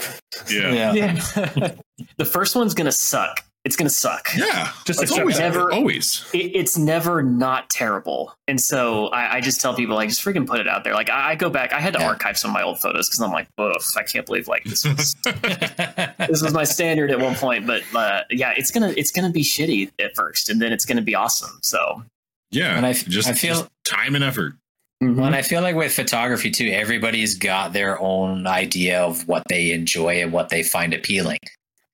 Yeah. 0.49 0.93
Yeah. 0.93 1.73
the 2.17 2.25
first 2.25 2.55
one's 2.55 2.73
gonna 2.73 2.91
suck. 2.91 3.43
It's 3.63 3.75
gonna 3.75 3.91
suck. 3.91 4.29
Yeah, 4.35 4.71
Just 4.85 5.03
it's 5.03 5.11
always. 5.11 5.37
Never- 5.37 5.71
always. 5.71 6.25
It, 6.33 6.55
it's 6.55 6.79
never 6.79 7.21
not 7.21 7.69
terrible, 7.69 8.33
and 8.47 8.59
so 8.59 9.07
I, 9.09 9.35
I 9.35 9.41
just 9.41 9.61
tell 9.61 9.75
people 9.75 9.95
like 9.95 10.09
just 10.09 10.23
freaking 10.25 10.47
put 10.47 10.59
it 10.59 10.67
out 10.67 10.83
there. 10.83 10.95
Like 10.95 11.11
I, 11.11 11.31
I 11.31 11.35
go 11.35 11.47
back, 11.51 11.71
I 11.71 11.79
had 11.79 11.93
to 11.93 11.99
Yeah. 11.99 12.07
archive 12.07 12.39
some 12.39 12.49
of 12.49 12.53
my 12.53 12.63
old 12.63 12.79
photos 12.79 13.07
because 13.07 13.21
I'm 13.21 13.31
like, 13.31 13.47
ugh, 13.59 13.75
I 13.95 14.01
can't 14.01 14.25
believe 14.25 14.47
like 14.47 14.63
this 14.63 14.83
was 14.85 15.15
this 15.23 16.41
was 16.41 16.53
my 16.53 16.63
standard 16.63 17.11
at 17.11 17.19
one 17.19 17.35
point. 17.35 17.67
But 17.67 17.83
uh, 17.95 18.21
yeah, 18.31 18.53
it's 18.57 18.71
gonna 18.71 18.93
it's 18.97 19.11
gonna 19.11 19.29
be 19.31 19.43
shitty 19.43 19.91
at 19.99 20.15
first, 20.15 20.49
and 20.49 20.59
then 20.61 20.73
it's 20.73 20.85
gonna 20.85 21.01
be 21.03 21.13
awesome. 21.13 21.59
So 21.61 22.03
Yeah, 22.51 22.75
And 22.77 22.85
I- 22.85 22.93
just 22.93 23.29
I 23.29 23.33
feel- 23.35 23.53
just 23.59 23.69
time 23.85 24.15
and 24.15 24.23
effort. 24.23 24.53
Well, 25.01 25.25
and 25.25 25.35
I 25.35 25.41
feel 25.41 25.61
like 25.61 25.75
with 25.75 25.93
photography 25.93 26.51
too, 26.51 26.67
everybody's 26.71 27.35
got 27.35 27.73
their 27.73 27.99
own 27.99 28.45
idea 28.45 29.01
of 29.01 29.27
what 29.27 29.43
they 29.49 29.71
enjoy 29.71 30.21
and 30.21 30.31
what 30.31 30.49
they 30.49 30.61
find 30.63 30.93
appealing. 30.93 31.39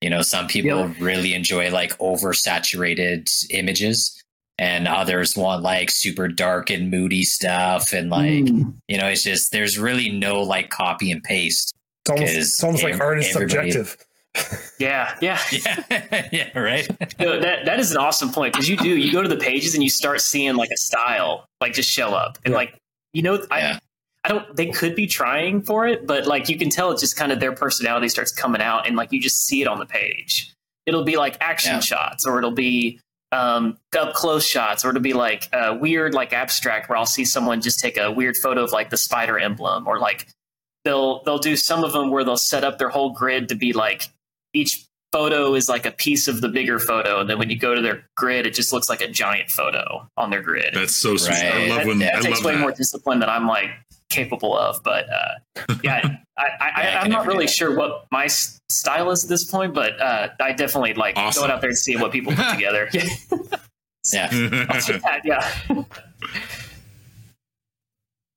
You 0.02 0.10
know, 0.12 0.22
some 0.22 0.48
people 0.48 0.88
really 1.00 1.34
enjoy 1.34 1.72
like 1.72 1.98
oversaturated 1.98 3.30
images, 3.52 4.22
and 4.60 4.88
others 4.88 5.36
want 5.36 5.64
like 5.64 5.90
super 5.92 6.28
dark 6.28 6.70
and 6.70 6.90
moody 6.92 7.24
stuff. 7.24 7.94
And 7.94 8.10
like, 8.10 8.44
Mm. 8.46 8.76
you 8.88 8.98
know, 8.98 9.08
it's 9.08 9.24
just 9.24 9.52
there's 9.52 9.78
really 9.78 10.10
no 10.10 10.42
like 10.42 10.70
copy 10.70 11.12
and 11.12 11.24
paste. 11.24 11.74
It's 12.06 12.10
almost, 12.12 12.34
'Cause 12.36 12.46
it's 12.48 12.64
almost 12.64 12.84
like 12.84 13.00
art 13.00 13.20
is 13.20 13.32
subjective. 13.32 13.98
yeah, 14.80 15.16
yeah. 15.22 15.40
Yeah, 15.52 16.28
yeah, 16.32 16.60
right. 16.60 16.88
No, 17.20 17.40
that 17.40 17.66
that 17.66 17.80
is 17.80 17.92
an 17.92 17.98
awesome 17.98 18.32
point 18.32 18.54
because 18.54 18.70
you 18.70 18.78
do 18.78 18.90
you 18.98 19.12
go 19.12 19.22
to 19.24 19.28
the 19.30 19.38
pages 19.38 19.74
and 19.74 19.84
you 19.84 19.90
start 19.90 20.22
seeing 20.22 20.56
like 20.56 20.70
a 20.70 20.78
style 20.78 21.48
like 21.60 21.74
just 21.74 21.90
show 21.90 22.10
up 22.10 22.38
and 22.46 22.52
Yeah. 22.52 22.58
like 22.58 22.76
you 23.14 23.24
know 23.24 23.44
I 23.50 23.60
Yeah. 23.60 23.80
I 24.28 24.34
don't 24.34 24.56
they 24.56 24.68
could 24.68 24.94
be 24.94 25.08
trying 25.08 25.62
for 25.62 25.88
it 25.88 26.06
but 26.06 26.28
like 26.28 26.50
you 26.50 26.58
can 26.58 26.70
tell 26.70 26.92
it's 26.92 27.02
just 27.02 27.16
kind 27.16 27.32
of 27.32 27.40
their 27.40 27.54
personality 27.54 28.10
starts 28.10 28.32
coming 28.32 28.62
out 28.62 28.86
and 28.86 28.96
like 28.98 29.12
you 29.14 29.22
just 29.22 29.46
see 29.46 29.62
it 29.62 29.68
on 29.68 29.80
the 29.80 29.86
page. 29.86 30.54
It'll 30.86 31.04
be 31.06 31.16
like 31.18 31.38
action 31.42 31.76
Yeah. 31.76 31.80
shots 31.80 32.26
or 32.26 32.38
it'll 32.38 32.52
be 32.52 33.00
um, 33.32 33.78
up 34.00 34.14
close 34.14 34.46
shots 34.46 34.86
or 34.86 34.90
it'll 34.90 35.02
be 35.02 35.14
like 35.14 35.50
uh, 35.54 35.78
weird 35.80 36.14
like 36.14 36.32
abstract 36.34 36.88
where 36.90 36.98
I'll 36.98 37.06
see 37.06 37.26
someone 37.26 37.60
just 37.62 37.80
take 37.80 37.98
a 37.98 38.12
weird 38.12 38.38
photo 38.38 38.64
of 38.64 38.72
like 38.72 38.90
the 38.90 38.98
spider 38.98 39.38
emblem 39.40 39.86
or 39.88 40.00
like 40.00 40.28
they'll 40.86 41.24
they'll 41.24 41.38
do 41.40 41.56
some 41.58 41.84
of 41.84 41.92
them 41.94 42.10
where 42.12 42.24
they'll 42.24 42.38
set 42.38 42.64
up 42.64 42.78
their 42.80 42.90
whole 42.90 43.10
grid 43.12 43.50
to 43.50 43.56
be 43.56 43.74
like 43.74 44.04
each 44.54 44.86
photo 45.12 45.56
is 45.56 45.68
like 45.68 45.86
a 45.86 45.92
piece 45.92 46.28
of 46.28 46.40
the 46.42 46.48
bigger 46.50 46.80
photo 46.80 47.20
and 47.22 47.30
then 47.30 47.38
when 47.40 47.50
you 47.50 47.58
go 47.58 47.74
to 47.76 47.82
their 47.82 48.06
grid 48.16 48.46
it 48.46 48.54
just 48.54 48.72
looks 48.74 48.88
like 48.90 49.02
a 49.02 49.08
giant 49.10 49.50
photo 49.50 50.08
on 50.18 50.30
their 50.30 50.42
grid 50.42 50.74
That's 50.74 50.96
so 50.96 51.16
sweet. 51.18 51.34
I 51.36 51.68
love 51.68 51.78
that, 51.80 51.88
when 51.88 52.00
that 52.00 52.16
I 52.18 52.22
takes 52.22 52.38
love 52.40 52.46
way 52.46 52.54
that. 52.56 52.60
more 52.62 52.72
discipline 52.72 53.20
than 53.20 53.30
i'm 53.30 53.48
like 53.48 53.70
capable 54.10 54.58
of 54.58 54.82
but 54.84 55.06
uh, 55.10 55.66
yeah 55.84 56.18
I, 56.38 56.44
I, 56.44 56.48
Yeah, 56.48 56.50
I 56.60 56.68
I, 56.68 56.84
can 56.84 56.98
i'm 57.04 57.12
not 57.12 57.28
really 57.28 57.48
sure 57.48 57.76
what 57.76 58.06
my 58.12 58.28
style 58.28 59.12
is 59.12 59.24
at 59.24 59.30
this 59.30 59.44
point 59.44 59.74
but 59.74 60.00
uh, 60.02 60.30
i 60.40 60.52
definitely 60.54 60.94
like 60.94 61.18
Awesome. 61.18 61.42
going 61.42 61.52
out 61.52 61.62
there 61.62 61.70
and 61.70 61.78
seeing 61.78 62.00
what 62.00 62.12
people 62.12 62.34
put 62.34 62.54
together 62.54 62.90
yeah 62.94 64.30
Yeah. 64.34 64.66
I'll 64.70 64.82
take 64.82 65.02
that, 65.02 65.22
yeah 65.26 65.52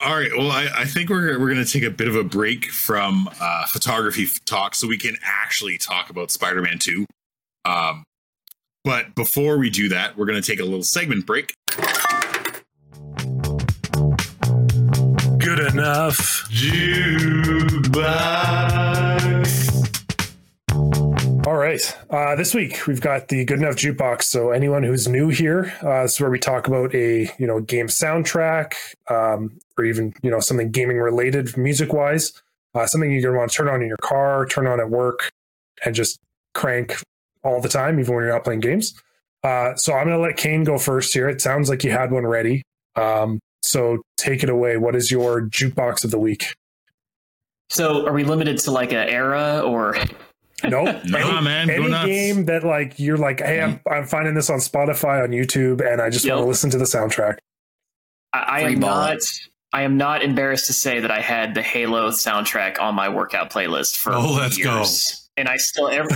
All 0.03 0.17
right. 0.17 0.31
Well, 0.35 0.51
I, 0.51 0.67
I 0.75 0.85
think 0.87 1.11
we're 1.11 1.39
we're 1.39 1.53
going 1.53 1.63
to 1.63 1.71
take 1.71 1.83
a 1.83 1.91
bit 1.91 2.09
of 2.09 2.17
a 2.17 2.25
break 2.25 2.71
from 2.71 3.29
uh, 3.39 3.67
photography 3.67 4.27
talk 4.47 4.75
so 4.75 4.89
we 4.89 4.97
can 4.97 5.15
actually 5.23 5.77
talk 5.77 6.09
about 6.09 6.31
Spider-Man 6.31 6.79
Two. 6.79 7.05
Um, 7.67 8.05
but 8.83 9.15
before 9.15 9.59
we 9.59 9.69
do 9.69 9.91
that, 9.91 10.17
we're 10.17 10.25
going 10.25 10.41
to 10.41 10.47
take 10.51 10.59
a 10.59 10.65
little 10.65 10.83
segment 10.83 11.27
break. 11.27 11.53
Good 15.51 15.73
enough. 15.75 16.49
Jukebox. 16.53 17.91
All 21.45 21.57
right. 21.57 21.99
Uh, 22.09 22.37
this 22.37 22.55
week 22.55 22.87
we've 22.87 23.01
got 23.01 23.27
the 23.27 23.45
Good 23.45 23.59
Enough 23.59 23.75
Jukebox. 23.75 24.23
So 24.23 24.53
anyone 24.53 24.85
who's 24.85 25.09
new 25.09 25.29
here, 25.29 25.75
uh, 25.83 26.03
this 26.03 26.13
is 26.13 26.21
where 26.21 26.31
we 26.31 26.39
talk 26.39 26.69
about 26.69 26.95
a 26.95 27.29
you 27.37 27.49
know 27.49 27.59
game 27.61 27.89
soundtrack, 27.89 28.75
um, 29.09 29.59
or 29.77 29.85
even 29.85 30.15
you 30.23 30.31
know 30.31 30.39
something 30.39 30.71
gaming 30.71 30.99
related, 30.99 31.57
music 31.57 31.93
wise, 31.93 32.33
uh, 32.77 32.87
something 32.87 33.11
you're 33.11 33.21
gonna 33.21 33.37
want 33.37 33.51
to 33.51 33.57
turn 33.57 33.67
on 33.67 33.83
in 33.83 33.89
your 33.89 33.97
car, 33.97 34.47
turn 34.47 34.69
on 34.69 34.79
at 34.79 34.89
work, 34.89 35.33
and 35.85 35.97
just 35.97 36.21
crank 36.55 37.03
all 37.43 37.61
the 37.61 37.69
time, 37.69 37.99
even 37.99 38.15
when 38.15 38.23
you're 38.23 38.33
not 38.33 38.45
playing 38.45 38.61
games. 38.61 38.95
Uh, 39.43 39.75
so 39.75 39.95
I'm 39.95 40.07
gonna 40.07 40.21
let 40.21 40.37
Kane 40.37 40.63
go 40.63 40.79
first 40.79 41.13
here. 41.13 41.29
It 41.29 41.41
sounds 41.41 41.69
like 41.69 41.83
you 41.83 41.91
had 41.91 42.13
one 42.13 42.25
ready. 42.25 42.63
Um, 42.95 43.41
so 43.71 44.03
take 44.17 44.43
it 44.43 44.49
away. 44.51 44.77
What 44.77 44.95
is 44.97 45.11
your 45.11 45.43
jukebox 45.43 46.05
of 46.05 46.11
the 46.11 46.19
week? 46.19 46.55
so 47.73 48.05
are 48.05 48.13
we 48.13 48.25
limited 48.25 48.59
to 48.59 48.71
like 48.73 48.91
an 48.93 49.09
era 49.09 49.61
or 49.65 49.95
Nope. 50.65 50.97
Nah, 51.05 51.19
any, 51.37 51.45
man, 51.45 51.71
any 51.71 51.89
nuts. 51.89 52.07
game 52.07 52.45
that 52.47 52.65
like 52.65 52.99
you're 52.99 53.17
like, 53.17 53.41
hey, 53.41 53.61
I'm, 53.63 53.81
I'm 53.91 54.05
finding 54.07 54.35
this 54.35 54.51
on 54.51 54.59
Spotify 54.59 55.23
on 55.23 55.31
YouTube, 55.31 55.81
and 55.81 56.03
I 56.03 56.11
just 56.11 56.29
want 56.29 56.41
to 56.43 56.47
listen 56.47 56.69
to 56.71 56.79
the 56.79 56.85
soundtrack. 56.85 57.39
I, 58.33 58.39
I 58.39 58.61
am 58.63 58.81
ball 58.81 58.91
not. 58.91 59.19
I 59.73 59.83
am 59.83 59.97
not 59.97 60.23
embarrassed 60.23 60.67
to 60.67 60.73
say 60.73 60.99
that 61.01 61.11
I 61.13 61.21
had 61.21 61.55
the 61.55 61.63
Halo 61.63 62.11
soundtrack 62.11 62.81
on 62.81 62.95
my 62.97 63.09
workout 63.09 63.51
playlist 63.51 63.97
for 63.97 64.13
Oh, 64.13 64.35
let's 64.35 64.59
go. 64.59 64.79
years, 64.79 65.31
and 65.37 65.49
I 65.49 65.57
still 65.57 65.89
every 65.89 66.15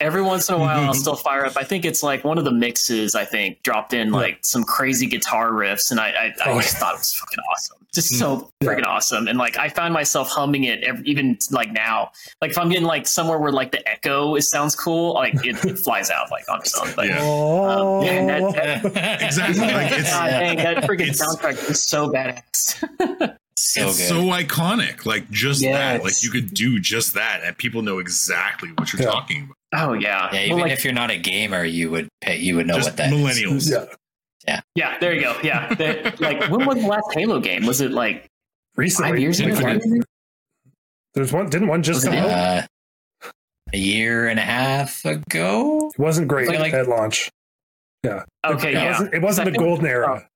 every 0.00 0.22
once 0.22 0.48
in 0.48 0.54
a 0.54 0.58
while 0.58 0.80
I'll 0.84 0.94
still 0.94 1.16
fire 1.16 1.46
up. 1.46 1.56
I 1.56 1.64
think 1.64 1.84
it's 1.84 2.02
like 2.02 2.24
one 2.24 2.38
of 2.38 2.44
the 2.44 2.52
mixes. 2.52 3.14
I 3.14 3.24
think 3.24 3.62
dropped 3.62 3.92
in 3.94 4.10
like 4.10 4.38
some 4.42 4.64
crazy 4.64 5.06
guitar 5.06 5.50
riffs, 5.50 5.90
and 5.90 5.98
I 6.00 6.08
I, 6.10 6.34
I 6.44 6.52
Oh, 6.52 6.60
just 6.60 6.76
thought 6.76 6.94
it 6.94 6.98
was 6.98 7.14
fucking 7.14 7.38
awesome, 7.52 7.76
just 7.94 8.14
so 8.18 8.50
freaking 8.62 8.84
awesome. 8.86 9.26
And 9.28 9.38
like 9.38 9.56
I 9.58 9.68
found 9.68 9.94
myself 9.94 10.28
humming 10.28 10.64
it 10.64 10.82
every, 10.84 11.04
even 11.06 11.38
like 11.50 11.72
now. 11.72 12.10
Like 12.42 12.50
if 12.50 12.58
I'm 12.58 12.68
getting 12.68 12.84
like 12.86 13.06
somewhere 13.06 13.38
where 13.38 13.52
like 13.52 13.72
the 13.72 13.86
echo 13.88 14.34
it 14.36 14.42
sounds 14.42 14.74
cool, 14.76 15.14
like 15.14 15.34
it, 15.46 15.64
it 15.64 15.78
flies 15.84 16.10
out 16.10 16.30
like 16.30 16.44
on 16.50 16.60
its 16.60 16.78
own. 16.78 16.92
But 16.94 17.06
Yeah. 17.08 17.18
Um, 17.20 18.02
yeah, 18.04 18.40
that- 18.40 19.22
Exactly. 19.22 19.60
Like 19.66 19.92
it's 19.92 20.10
God 20.10 20.28
dang, 20.28 20.56
that 20.58 20.84
freaking 20.84 21.08
It's- 21.08 21.22
soundtrack 21.22 21.70
is 21.70 21.82
so 21.82 22.08
badass. 22.10 23.36
So 23.58 23.88
it's 23.88 23.98
good. 23.98 24.08
so 24.08 24.22
iconic. 24.24 25.06
Like 25.06 25.30
just 25.30 25.62
that. 25.62 26.02
Like 26.04 26.22
you 26.22 26.30
could 26.30 26.52
do 26.54 26.78
just 26.80 27.14
that, 27.14 27.40
and 27.44 27.56
people 27.56 27.82
know 27.82 27.98
exactly 27.98 28.70
what 28.76 28.92
you're 28.92 29.02
Yeah. 29.02 29.10
talking 29.10 29.42
about. 29.72 29.88
Oh 29.88 29.92
yeah, 29.94 30.28
yeah, 30.32 30.32
Well, 30.32 30.42
even 30.44 30.58
like- 30.58 30.72
if 30.72 30.84
you're 30.84 30.94
not 30.94 31.10
a 31.10 31.18
gamer, 31.18 31.64
you 31.64 31.90
would 31.90 32.08
pay, 32.20 32.38
you 32.38 32.56
would 32.56 32.66
know 32.66 32.76
just 32.76 32.90
what 32.90 32.96
that 32.98 33.12
millennials. 33.12 33.70
yeah. 33.70 33.84
yeah, 34.46 34.60
Yeah. 34.74 34.98
there 34.98 35.12
you 35.14 35.20
go. 35.22 35.36
Yeah, 35.42 35.74
The- 35.74 36.14
like 36.20 36.48
when 36.48 36.64
was 36.66 36.76
the 36.80 36.86
last 36.86 37.06
Halo 37.12 37.40
game? 37.40 37.66
Was 37.66 37.80
it 37.80 37.90
like 37.90 38.26
Recently, 38.76 39.10
five 39.12 39.18
years 39.20 39.40
ago? 39.40 40.02
there's 41.14 41.32
one. 41.32 41.48
Didn't 41.50 41.68
one 41.68 41.82
just 41.82 41.98
Was 41.98 42.04
it 42.04 42.16
come 42.20 42.30
out? 42.30 42.30
Uh, 42.30 42.62
a 43.72 43.76
year 43.78 44.28
and 44.28 44.38
a 44.38 44.42
half 44.42 45.04
ago. 45.04 45.90
It 45.92 45.98
wasn't 45.98 46.28
great 46.28 46.48
Like- 46.48 46.72
at 46.72 46.88
launch. 46.88 47.30
Yeah. 48.04 48.22
Okay, 48.46 48.68
It 48.70 48.74
yeah, 48.74 48.90
wasn't. 48.92 49.14
It 49.14 49.22
wasn't 49.22 49.52
the 49.52 49.58
golden 49.58 49.86
era. 49.86 50.28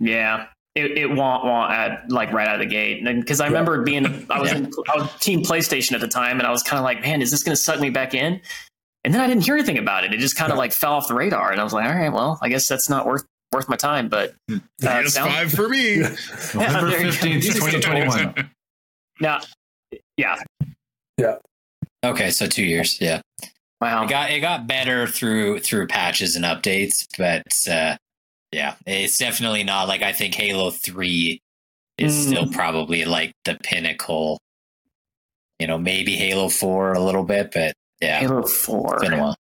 yeah. 0.00 0.46
It, 0.74 0.98
it 0.98 1.06
won't 1.06 1.44
want 1.44 1.72
at 1.72 2.10
like 2.10 2.32
right 2.32 2.48
out 2.48 2.54
of 2.54 2.60
the 2.60 2.66
gate, 2.66 3.06
and 3.06 3.20
because 3.20 3.40
I 3.40 3.46
remember 3.46 3.82
being, 3.82 4.26
I 4.28 4.40
was 4.40 4.52
in, 4.52 4.72
I 4.92 4.96
was 4.96 5.08
Team 5.20 5.42
PlayStation 5.42 5.92
at 5.92 6.00
the 6.00 6.08
time, 6.08 6.38
and 6.38 6.46
I 6.46 6.50
was 6.50 6.64
kind 6.64 6.78
of 6.78 6.84
like, 6.84 7.00
man, 7.00 7.22
is 7.22 7.30
this 7.30 7.44
going 7.44 7.54
to 7.54 7.60
suck 7.62 7.78
me 7.78 7.90
back 7.90 8.12
in? 8.12 8.40
And 9.04 9.14
then 9.14 9.20
I 9.20 9.28
didn't 9.28 9.44
hear 9.44 9.54
anything 9.54 9.78
about 9.78 10.02
it. 10.04 10.12
It 10.12 10.18
just 10.18 10.34
kind 10.34 10.50
of 10.50 10.58
like 10.58 10.72
fell 10.72 10.94
off 10.94 11.06
the 11.06 11.14
radar, 11.14 11.52
and 11.52 11.60
I 11.60 11.64
was 11.64 11.72
like, 11.72 11.86
all 11.86 11.94
right, 11.94 12.12
well, 12.12 12.38
I 12.42 12.48
guess 12.48 12.66
that's 12.66 12.88
not 12.90 13.06
worth 13.06 13.24
worth 13.52 13.68
my 13.68 13.76
time. 13.76 14.08
But 14.08 14.34
uh, 14.50 14.58
PS 15.04 15.14
sound- 15.14 15.30
five 15.32 15.52
for 15.52 15.68
me. 15.68 15.98
Yeah, 16.54 16.72
November 16.72 16.90
there 16.90 17.00
you 17.06 17.12
go. 17.12 17.18
15th, 17.18 17.42
2021. 17.54 18.50
now, 19.20 19.40
yeah 20.16 20.36
yeah, 21.18 21.36
Okay, 22.04 22.30
so 22.30 22.46
two 22.46 22.64
years. 22.64 23.00
Yeah, 23.00 23.20
wow, 23.80 24.04
it 24.04 24.10
got 24.10 24.30
it 24.30 24.40
got 24.40 24.66
better 24.66 25.06
through 25.06 25.60
through 25.60 25.86
patches 25.86 26.34
and 26.36 26.44
updates, 26.44 27.06
but 27.16 27.46
uh, 27.72 27.96
yeah, 28.54 28.74
it's 28.86 29.18
definitely 29.18 29.64
not 29.64 29.88
like 29.88 30.02
I 30.02 30.12
think 30.12 30.34
Halo 30.34 30.70
Three 30.70 31.40
is 31.98 32.14
Mm. 32.14 32.28
still 32.28 32.46
probably 32.48 33.04
like 33.04 33.32
the 33.44 33.56
pinnacle. 33.62 34.38
You 35.58 35.66
know, 35.66 35.78
maybe 35.78 36.16
Halo 36.16 36.48
Four 36.48 36.92
a 36.92 37.00
little 37.00 37.24
bit, 37.24 37.50
but 37.52 37.74
yeah, 38.00 38.20
Halo 38.20 38.42
Four. 38.46 38.94
it's 38.96 39.04
been 39.04 39.18
a 39.18 39.22
while. 39.22 39.36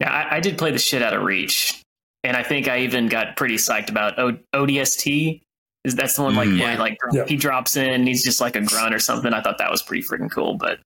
Yeah, 0.00 0.10
I, 0.12 0.36
I 0.36 0.40
did 0.40 0.58
play 0.58 0.70
the 0.72 0.78
shit 0.78 1.02
out 1.02 1.14
of 1.14 1.22
Reach, 1.22 1.80
and 2.24 2.36
I 2.36 2.42
think 2.42 2.68
I 2.68 2.80
even 2.80 3.06
got 3.08 3.36
pretty 3.36 3.54
psyched 3.56 3.90
about 3.90 4.18
o- 4.18 4.38
ODST. 4.54 5.40
Is 5.84 5.94
that's 5.94 6.16
the 6.16 6.22
one 6.22 6.34
like 6.34 6.48
Mm. 6.48 6.60
where 6.60 6.72
he, 6.72 6.78
like 6.78 6.98
Yeah. 7.12 7.24
he 7.26 7.36
drops 7.36 7.76
in, 7.76 7.90
and 7.92 8.08
he's 8.08 8.24
just 8.24 8.40
like 8.40 8.56
a 8.56 8.60
grunt 8.62 8.94
or 8.94 8.98
something. 8.98 9.32
I 9.34 9.40
thought 9.42 9.58
that 9.58 9.70
was 9.70 9.82
pretty 9.82 10.02
freaking 10.02 10.30
cool, 10.30 10.54
but 10.54 10.80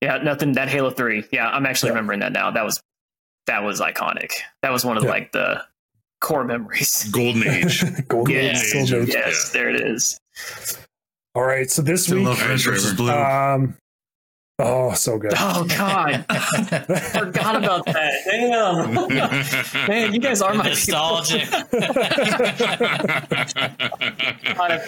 yeah, 0.00 0.18
nothing. 0.18 0.52
That 0.52 0.68
Halo 0.68 0.90
Three. 0.90 1.24
Yeah, 1.32 1.48
I'm 1.48 1.66
actually 1.66 1.88
Yeah. 1.88 1.94
remembering 1.94 2.20
that 2.20 2.32
now. 2.32 2.50
That 2.50 2.64
was 2.64 2.80
that 3.46 3.62
was 3.62 3.80
iconic. 3.80 4.30
That 4.62 4.72
was 4.72 4.84
one 4.86 4.96
of 4.96 5.04
Yeah. 5.04 5.10
like 5.10 5.32
the 5.32 5.62
core 6.24 6.44
memories. 6.44 7.04
Golden 7.12 7.46
Age. 7.46 7.84
Golden 8.08 8.34
Yeah. 8.34 8.40
Age, 8.58 8.72
Golden 8.72 9.02
Age. 9.02 9.08
Yes, 9.12 9.50
there 9.52 9.68
it 9.68 9.80
is. 9.80 10.18
All 11.34 11.44
right, 11.44 11.70
so 11.70 11.82
this 11.82 12.04
Still 12.04 12.18
week, 12.18 12.26
love 12.28 12.38
versus 12.38 12.94
blue. 12.94 13.10
um, 13.10 13.76
oh, 14.60 14.94
so 14.94 15.18
good. 15.18 15.32
Oh 15.36 15.64
God, 15.68 16.24
forgot 17.12 17.56
about 17.56 17.84
that. 17.86 18.12
Damn, 18.24 19.88
man, 19.88 20.14
you 20.14 20.20
guys 20.20 20.40
are 20.40 20.54
my 20.54 20.64
Nostalgic. 20.64 21.42
I 23.52 24.78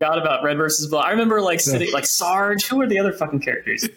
forgot 0.00 0.18
about 0.18 0.42
Red 0.44 0.58
versus 0.58 0.88
Blue. 0.88 0.98
I 0.98 1.10
remember 1.10 1.40
like 1.40 1.60
sitting 1.60 1.90
like 1.92 2.06
Sarge. 2.06 2.66
Who 2.66 2.76
were 2.76 2.86
the 2.86 2.98
other 2.98 3.12
fucking 3.12 3.40
characters? 3.40 3.88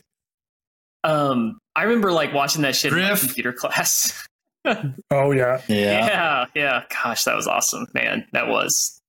Um, 1.04 1.58
I 1.76 1.84
remember 1.84 2.12
like 2.12 2.34
watching 2.34 2.62
that 2.64 2.76
shit 2.76 2.94
in 2.94 3.00
my 3.00 3.16
computer 3.16 3.54
class. 3.54 4.28
Oh 4.66 5.32
yeah, 5.32 5.62
yeah. 5.68 6.06
yeah, 6.08 6.46
yeah. 6.56 6.84
Gosh, 7.04 7.24
that 7.26 7.36
was 7.36 7.48
awesome, 7.48 7.88
man. 7.94 8.28
That 8.34 8.48
was. 8.48 9.00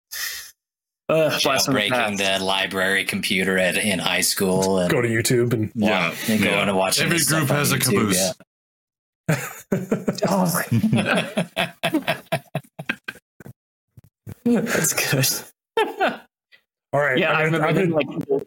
Uh, 1.09 1.39
blast 1.43 1.67
from 1.67 1.75
the 1.75 2.15
the 2.17 2.39
library 2.43 3.05
computer 3.05 3.59
at 3.59 3.77
in 3.77 3.99
high 3.99 4.21
school 4.23 4.79
and, 4.79 4.91
go 4.91 5.03
to 5.03 5.09
YouTube 5.09 5.53
and 5.53 5.71
yeah. 5.75 6.15
and 6.29 6.41
yeah. 6.41 6.51
going 6.55 6.69
to 6.69 6.75
watch 6.75 6.99
it. 7.01 7.05
Every 7.05 7.19
group 7.19 7.49
has 7.49 7.71
a 7.73 7.79
YouTube, 7.79 8.35
Oh, 10.29 10.63
that's 14.45 14.93
good. 14.95 15.27
all 16.93 17.01
right. 17.01 17.19
Yeah, 17.19 17.33
I 17.33 17.41
I've 17.41 17.45
remember 17.47 17.67
I've 17.67 17.75
been- 17.75 17.91
like 17.91 18.07
the- 18.09 18.47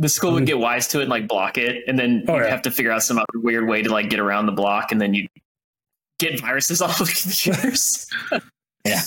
the 0.00 0.08
school 0.08 0.32
would 0.32 0.44
get 0.44 0.58
wise 0.58 0.88
to 0.88 0.98
it 0.98 1.02
and 1.02 1.10
like 1.10 1.28
block 1.28 1.56
it, 1.56 1.84
and 1.86 1.96
then 1.96 2.24
Oh, 2.26 2.34
you'd 2.34 2.42
yeah. 2.42 2.50
have 2.50 2.62
to 2.62 2.70
figure 2.72 2.90
out 2.90 3.04
some 3.04 3.16
other 3.16 3.38
weird 3.40 3.68
way 3.68 3.80
to 3.82 3.90
like 3.90 4.10
get 4.10 4.18
around 4.18 4.46
the 4.46 4.52
block, 4.52 4.90
and 4.90 5.00
then 5.00 5.14
you 5.14 5.28
get 6.30 6.40
viruses 6.40 6.80
off 6.82 7.00
of 7.00 7.08
computers. 7.14 8.06
Yeah. 8.86 9.00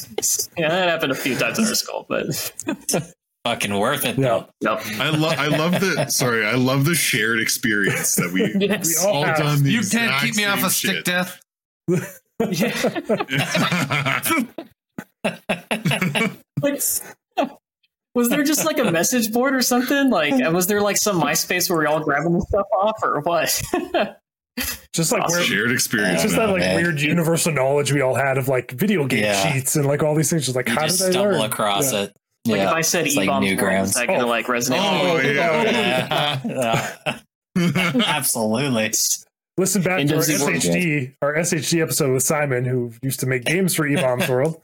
yeah, 0.58 0.70
that 0.70 0.90
happened 0.90 1.12
a 1.12 1.16
few 1.16 1.38
times 1.38 1.60
in 1.60 1.66
our 1.66 1.76
school, 1.76 2.08
but 2.10 2.26
Fucking 3.46 3.78
worth 3.78 4.06
it 4.06 4.18
Yeah. 4.18 4.46
though. 4.60 4.72
yep. 4.74 4.82
I 5.00 5.10
love 5.12 5.34
I 5.38 5.48
love 5.50 5.74
the 5.74 6.08
sorry, 6.10 6.44
I 6.48 6.56
love 6.56 6.84
the 6.86 6.96
shared 6.96 7.40
experience 7.40 8.16
that 8.16 8.32
we 8.34 8.52
yes. 8.68 8.88
We 8.88 9.08
all 9.08 9.18
all 9.18 9.24
have- 9.26 9.38
done 9.38 9.62
the 9.62 9.70
you 9.72 9.82
can't 9.82 10.20
keep 10.20 10.36
me 10.36 10.46
off 10.46 10.58
same 10.58 10.66
of 10.66 10.72
stick 10.72 10.96
shit. 10.96 11.06
death. 11.06 11.40
like, 16.62 16.82
was 18.16 18.30
there 18.30 18.44
just 18.44 18.66
like 18.66 18.80
a 18.80 18.92
message 18.92 19.32
board 19.32 19.54
or 19.54 19.62
something? 19.62 20.10
Like, 20.10 20.34
was 20.52 20.66
there 20.68 20.82
like 20.82 20.98
some 20.98 21.22
MySpace 21.22 21.70
where 21.70 21.80
we 21.80 21.86
all 21.86 22.00
grabbing 22.00 22.34
the 22.34 22.42
stuff 22.42 22.66
off, 22.74 22.96
or 23.04 23.20
what? 23.22 23.62
Just 24.94 25.12
like 25.12 25.28
where, 25.30 25.44
shared 25.44 25.72
experience. 25.72 26.16
it's 26.16 26.24
just 26.24 26.36
I 26.36 26.46
that 26.48 26.52
like 26.54 26.62
man. 26.62 26.76
weird 26.76 27.00
universal 27.00 27.52
knowledge 27.52 27.92
we 27.94 28.02
all 28.02 28.16
had 28.16 28.38
of 28.40 28.48
like 28.48 28.72
video 28.72 29.06
game 29.06 29.24
Yeah. 29.24 29.54
cheats 29.54 29.76
and 29.76 29.86
like 29.86 30.02
all 30.02 30.16
these 30.16 30.30
things. 30.30 30.46
Just 30.46 30.56
like 30.56 30.68
You 30.68 30.74
how 30.76 30.88
just 30.88 30.98
did 31.00 31.08
I 31.10 31.12
stumble 31.12 31.32
learn? 31.40 31.52
across 31.52 31.94
Yeah. 31.94 32.00
it. 32.04 32.14
like 32.48 32.58
yeah. 32.58 32.70
if 32.70 32.74
I 32.74 32.82
said 32.82 33.06
It's 33.06 33.16
like 33.16 33.30
eBaum, 33.30 33.58
Newgrounds. 33.58 33.84
is 33.84 33.94
that 33.94 34.08
gonna 34.08 34.24
Oh. 34.26 34.28
like 34.28 34.48
resonate? 34.48 34.80
Oh, 34.80 35.20
yeah. 35.20 36.40
Yeah. 37.56 38.02
Absolutely. 38.06 38.92
Listen 39.58 39.82
back 39.82 40.00
End 40.00 40.10
to 40.10 40.16
our 40.16 40.22
of 40.22 40.28
the 40.28 40.38
world. 40.46 40.54
SHD, 40.56 41.16
our 41.22 41.36
SHD 41.36 41.82
episode 41.82 42.14
with 42.14 42.24
Simon, 42.24 42.64
who 42.66 42.92
used 43.02 43.20
to 43.22 43.26
make 43.26 43.44
games 43.46 43.74
for 43.76 43.88
eBaum's 43.88 44.28
World. 44.30 44.62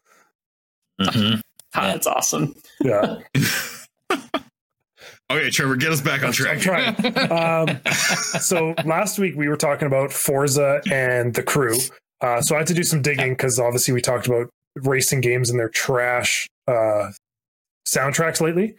Mhm. 1.02 1.41
Ah, 1.76 1.88
Yeah. 1.88 1.91
That's 1.94 2.06
awesome. 2.08 2.54
Yeah, 2.82 3.18
okay, 5.34 5.50
Trevor, 5.50 5.76
get 5.76 5.92
us 5.92 6.02
back 6.02 6.22
on 6.22 6.28
I'm 6.28 6.34
track. 6.34 6.60
trying. 6.60 7.32
Um, 7.32 7.80
so 8.40 8.74
last 8.86 9.20
week 9.20 9.36
we 9.36 9.48
were 9.48 9.58
talking 9.58 9.88
about 9.88 10.12
Forza 10.12 10.82
and 10.92 11.34
the 11.34 11.44
crew. 11.44 11.78
Uh, 12.22 12.42
so 12.42 12.56
I 12.56 12.60
had 12.60 12.68
to 12.68 12.74
do 12.74 12.84
some 12.84 13.02
digging 13.02 13.34
because 13.34 13.60
obviously 13.60 13.94
we 13.94 14.02
talked 14.02 14.28
about 14.28 14.50
racing 14.78 15.22
games 15.22 15.50
and 15.50 15.60
their 15.60 15.70
trash 15.70 16.48
uh, 16.68 17.12
soundtracks 17.88 18.42
lately. 18.42 18.76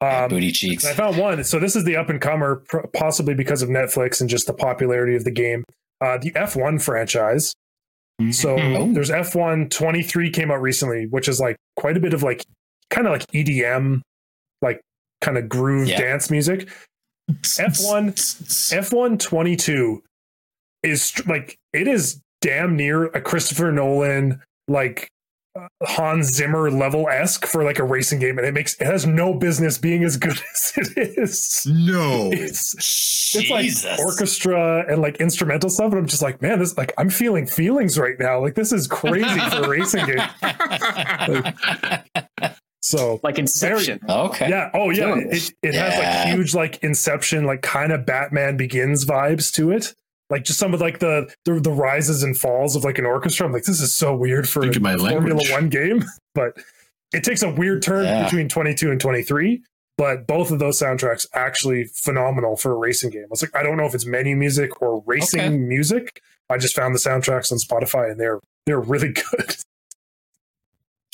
Um, 0.00 0.28
Booty 0.28 0.50
cheeks. 0.52 0.84
I 0.84 0.92
found 0.94 1.16
one. 1.18 1.44
So 1.44 1.58
this 1.58 1.76
is 1.76 1.84
the 1.84 1.96
up 1.96 2.08
and 2.10 2.20
comer, 2.20 2.56
pr- 2.68 2.86
possibly 2.92 3.34
because 3.34 3.62
of 3.62 3.68
Netflix 3.68 4.20
and 4.20 4.28
just 4.28 4.46
the 4.46 4.52
popularity 4.54 5.14
of 5.16 5.24
the 5.24 5.30
game. 5.30 5.64
Uh, 6.00 6.18
the 6.18 6.30
F1 6.32 6.82
franchise. 6.82 7.54
So 8.30 8.56
Oh. 8.58 8.92
there's 8.92 9.10
F1 9.10 9.70
23 9.70 10.30
came 10.30 10.50
out 10.50 10.60
recently, 10.60 11.06
which 11.06 11.26
is 11.28 11.40
like 11.40 11.56
quite 11.76 11.96
a 11.96 12.00
bit 12.00 12.12
of 12.14 12.22
like 12.22 12.44
kind 12.90 13.06
of 13.06 13.12
like 13.12 13.26
EDM, 13.32 14.02
like 14.62 14.80
kind 15.24 15.38
of 15.38 15.48
groove 15.48 15.88
Yeah. 15.88 16.00
dance 16.00 16.30
music. 16.30 16.68
F1 17.30 18.12
F1 18.72 19.18
22 19.18 20.02
is 20.82 21.12
like 21.26 21.56
it 21.72 21.88
is 21.88 22.20
damn 22.42 22.76
near 22.76 23.06
a 23.06 23.20
Christopher 23.20 23.72
Nolan 23.72 24.42
like 24.68 25.08
uh, 25.58 25.68
Hans 25.84 26.34
Zimmer 26.34 26.70
level 26.70 27.08
esque 27.08 27.46
for 27.46 27.64
like 27.64 27.78
a 27.78 27.84
racing 27.84 28.18
game, 28.18 28.36
and 28.38 28.46
it 28.46 28.52
makes 28.52 28.74
it 28.80 28.84
has 28.86 29.06
no 29.06 29.32
business 29.32 29.78
being 29.78 30.02
as 30.04 30.16
good 30.18 30.32
as 30.52 30.72
it 30.76 31.16
is. 31.16 31.66
No. 31.70 32.28
It's 32.32 32.74
it's 33.36 33.50
like 33.50 33.70
orchestra 34.00 34.84
and 34.90 35.00
like 35.00 35.16
instrumental 35.18 35.70
stuff, 35.70 35.92
and 35.92 36.00
I'm 36.00 36.06
just 36.06 36.22
like, 36.22 36.42
man, 36.42 36.58
this 36.58 36.76
like 36.76 36.92
I'm 36.98 37.08
feeling 37.08 37.46
feelings 37.46 37.98
right 37.98 38.18
now. 38.18 38.40
Like 38.40 38.54
this 38.56 38.72
is 38.72 38.86
crazy 38.86 39.40
for 39.50 39.62
a 39.62 39.68
racing 39.68 40.04
game. 40.06 40.18
So 42.84 43.18
Like 43.22 43.38
Inception. 43.38 43.98
Oh, 44.08 44.26
okay. 44.28 44.48
yeah, 44.50 44.70
oh 44.74 44.90
yeah, 44.90 45.06
Feeling 45.14 45.28
it, 45.32 45.54
it 45.62 45.74
has 45.74 45.98
like 45.98 46.34
huge 46.34 46.54
like 46.54 46.82
Inception, 46.84 47.44
like 47.44 47.62
kind 47.62 47.92
of 47.92 48.04
Batman 48.04 48.56
Begins 48.58 49.06
vibes 49.06 49.50
to 49.54 49.70
it. 49.70 49.94
Like 50.28 50.44
just 50.44 50.58
some 50.58 50.74
of 50.74 50.80
like 50.82 50.98
the, 50.98 51.32
the 51.46 51.60
the 51.60 51.70
rises 51.72 52.22
and 52.22 52.36
falls 52.36 52.76
of 52.76 52.84
like 52.84 52.98
an 52.98 53.06
orchestra. 53.06 53.46
I'm 53.46 53.52
like, 53.52 53.64
this 53.64 53.80
is 53.80 53.94
so 53.96 54.14
weird 54.14 54.46
for 54.48 54.62
Think 54.62 54.76
a 54.76 54.80
my 54.80 54.96
Formula 54.96 55.20
language. 55.20 55.50
One 55.50 55.68
game, 55.70 56.04
but 56.34 56.58
it 57.12 57.24
takes 57.24 57.42
a 57.42 57.50
weird 57.50 57.82
turn 57.82 58.04
Yeah. 58.04 58.24
between 58.24 58.48
22 58.50 58.90
and 58.90 59.00
23. 59.00 59.62
But 59.96 60.26
both 60.26 60.50
of 60.50 60.58
those 60.58 60.78
soundtracks 60.78 61.26
actually 61.34 61.84
phenomenal 61.84 62.56
for 62.56 62.72
a 62.72 62.76
racing 62.76 63.10
game. 63.10 63.22
I 63.22 63.26
was 63.30 63.40
like, 63.42 63.54
I 63.54 63.62
don't 63.62 63.76
know 63.76 63.84
if 63.86 63.94
it's 63.94 64.04
menu 64.06 64.34
music 64.36 64.82
or 64.82 65.02
racing 65.06 65.40
Okay. 65.40 65.56
music. 65.56 66.20
I 66.50 66.58
just 66.58 66.74
found 66.74 66.94
the 66.94 66.98
soundtracks 66.98 67.50
on 67.52 67.58
Spotify 67.58 68.10
and 68.10 68.20
they're 68.20 68.40
they're 68.66 68.80
really 68.80 69.12
good. 69.30 69.56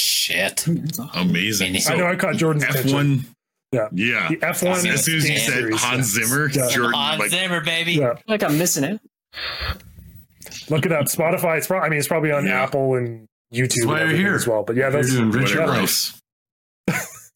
Shit. 0.00 0.66
Amazing. 1.14 1.76
I 1.76 1.78
So 1.80 1.92
I 1.94 1.96
know 1.96 2.06
I 2.06 2.16
caught 2.16 2.36
Jordan's. 2.36 2.64
F1. 2.64 3.24
Yeah. 3.72 3.88
Yeah. 3.92 4.28
The 4.30 4.36
F1 4.38 4.86
As 4.90 5.04
soon 5.04 5.16
as 5.18 5.28
you 5.28 5.38
said 5.38 5.52
series, 5.52 5.80
Hans. 5.82 6.06
Zimmer, 6.06 6.48
Yeah. 6.48 6.68
Jordan, 6.70 6.92
Hans 6.94 7.20
like, 7.20 7.30
Zimmer, 7.30 7.60
baby. 7.60 7.92
Yeah. 7.92 8.14
Like 8.26 8.42
I'm 8.42 8.56
missing 8.58 8.84
it. 8.84 9.00
Look 10.70 10.86
it 10.86 10.92
up. 10.92 11.06
Spotify. 11.06 11.58
It's 11.58 11.66
probably. 11.66 11.86
I 11.86 11.90
mean, 11.90 11.98
it's 11.98 12.08
probably 12.08 12.32
on 12.32 12.46
Yeah. 12.46 12.62
Apple 12.62 12.94
and 12.94 13.26
YouTube 13.52 13.68
That's 13.68 13.86
why 13.86 14.00
and 14.00 14.10
you're 14.10 14.18
here. 14.18 14.34
as 14.34 14.46
well. 14.46 14.62
But 14.62 14.76
yeah, 14.76 14.84
You're 14.84 14.92
that's 14.92 15.10
doing 15.12 15.30
Richard. 15.30 15.58
Rice. 15.68 16.18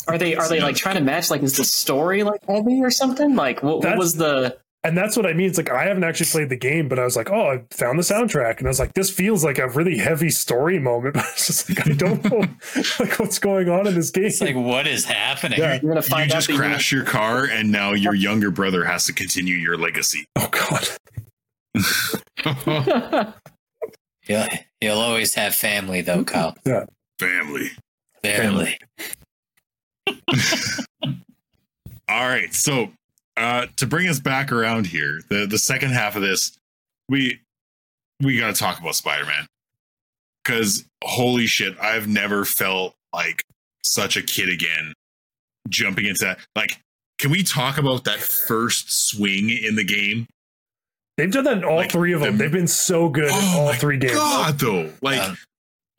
Are 0.07 0.19
they 0.19 0.35
are 0.37 0.49
they 0.49 0.61
like 0.61 0.77
trying 0.77 0.97
to 0.97 1.01
match 1.01 1.31
like 1.31 1.43
is 1.43 1.57
the 1.57 1.65
story 1.65 2.23
like 2.25 2.45
heavy 2.47 2.81
or 2.83 2.91
something? 2.91 3.35
Like 3.37 3.63
what, 3.63 3.83
what 3.83 3.97
was 3.97 4.17
the 4.17 4.59
and 4.85 4.97
that's 4.97 5.17
what 5.17 5.27
I 5.27 5.33
mean. 5.33 5.49
It's 5.49 5.57
like 5.59 5.71
I 5.71 5.85
haven't 5.85 6.05
actually 6.05 6.31
played 6.31 6.49
the 6.51 6.57
game, 6.57 6.89
but 6.89 6.99
I 6.99 7.05
was 7.05 7.17
like, 7.17 7.31
oh, 7.31 7.49
I 7.51 7.63
found 7.71 7.99
the 7.99 8.03
soundtrack, 8.03 8.59
and 8.59 8.67
I 8.67 8.71
was 8.71 8.79
like, 8.79 8.93
this 8.95 9.11
feels 9.11 9.43
like 9.45 9.59
a 9.59 9.69
really 9.71 9.97
heavy 9.99 10.31
story 10.31 10.79
moment. 10.79 11.15
But 11.25 11.25
it's 11.33 11.47
just 11.47 11.69
like 11.69 11.87
I 11.89 11.93
don't 11.95 12.23
know 12.25 12.39
like 13.01 13.19
what's 13.19 13.39
going 13.39 13.69
on 13.69 13.87
in 13.87 13.95
this 13.95 14.11
game. 14.11 14.25
It's 14.27 14.41
like, 14.41 14.55
what 14.55 14.87
is 14.87 15.05
happening? 15.05 15.59
Yeah. 15.59 15.81
you're 15.83 15.91
gonna 15.93 16.03
find 16.03 16.31
out 16.31 16.35
just 16.35 16.47
that 16.49 16.53
you're 16.55 16.63
crash 16.63 16.93
your 16.93 17.05
car 17.05 17.45
and 17.45 17.73
now 17.73 17.93
your 17.93 18.15
younger 18.15 18.51
brother 18.51 18.85
has 18.85 19.07
to 19.07 19.13
continue 19.13 19.55
your 19.57 19.77
legacy. 19.77 20.27
oh 20.37 20.49
god. 20.51 20.89
gonna- 22.45 23.35
He'll, 24.27 24.47
he'll 24.81 24.99
always 25.01 25.35
have 25.35 25.55
family, 25.55 26.01
though, 26.01 26.25
Kyle. 26.25 26.57
Yeah. 26.65 26.87
Family. 27.19 27.71
Family. 28.23 28.79
All 32.09 32.29
right. 32.29 32.53
So 32.55 32.91
uh 33.37 33.67
to 33.77 33.87
bring 33.87 34.09
us 34.09 34.21
back 34.21 34.53
around 34.53 34.87
here, 34.87 35.21
the 35.29 35.47
the 35.47 35.59
second 35.59 35.91
half 35.93 36.17
of 36.17 36.23
this, 36.23 36.57
we 37.09 37.41
we 38.21 38.39
gotta 38.39 38.53
talk 38.55 38.79
about 38.81 38.95
Spider-Man. 38.95 39.47
Cause 40.45 40.85
holy 41.03 41.47
shit, 41.47 41.79
I've 41.81 42.07
never 42.07 42.45
felt 42.45 42.95
like 43.15 43.43
such 43.83 44.17
a 44.17 44.23
kid 44.23 44.49
again 44.51 44.93
jumping 45.69 46.05
into 46.07 46.25
that. 46.25 46.39
Like, 46.55 46.79
can 47.19 47.31
we 47.31 47.43
talk 47.43 47.79
about 47.79 48.05
that 48.05 48.19
first 48.21 49.09
swing 49.09 49.49
in 49.51 49.77
the 49.77 49.85
game? 49.85 50.27
They've 51.17 51.31
done 51.33 51.45
that 51.45 51.59
in 51.59 51.65
all 51.65 51.77
Like, 51.77 51.93
three 51.93 52.13
of 52.13 52.21
them. 52.21 52.37
the- 52.37 52.45
They've 52.45 52.53
been 52.53 52.67
so 52.67 53.09
good 53.09 53.25
in 53.25 53.31
all 53.31 53.41
Oh 53.41 53.65
my 53.67 53.77
three 53.77 53.97
games. 53.97 54.15
God, 54.15 54.59
though. 54.59 54.93
Like 55.01 55.21
the 55.23 55.37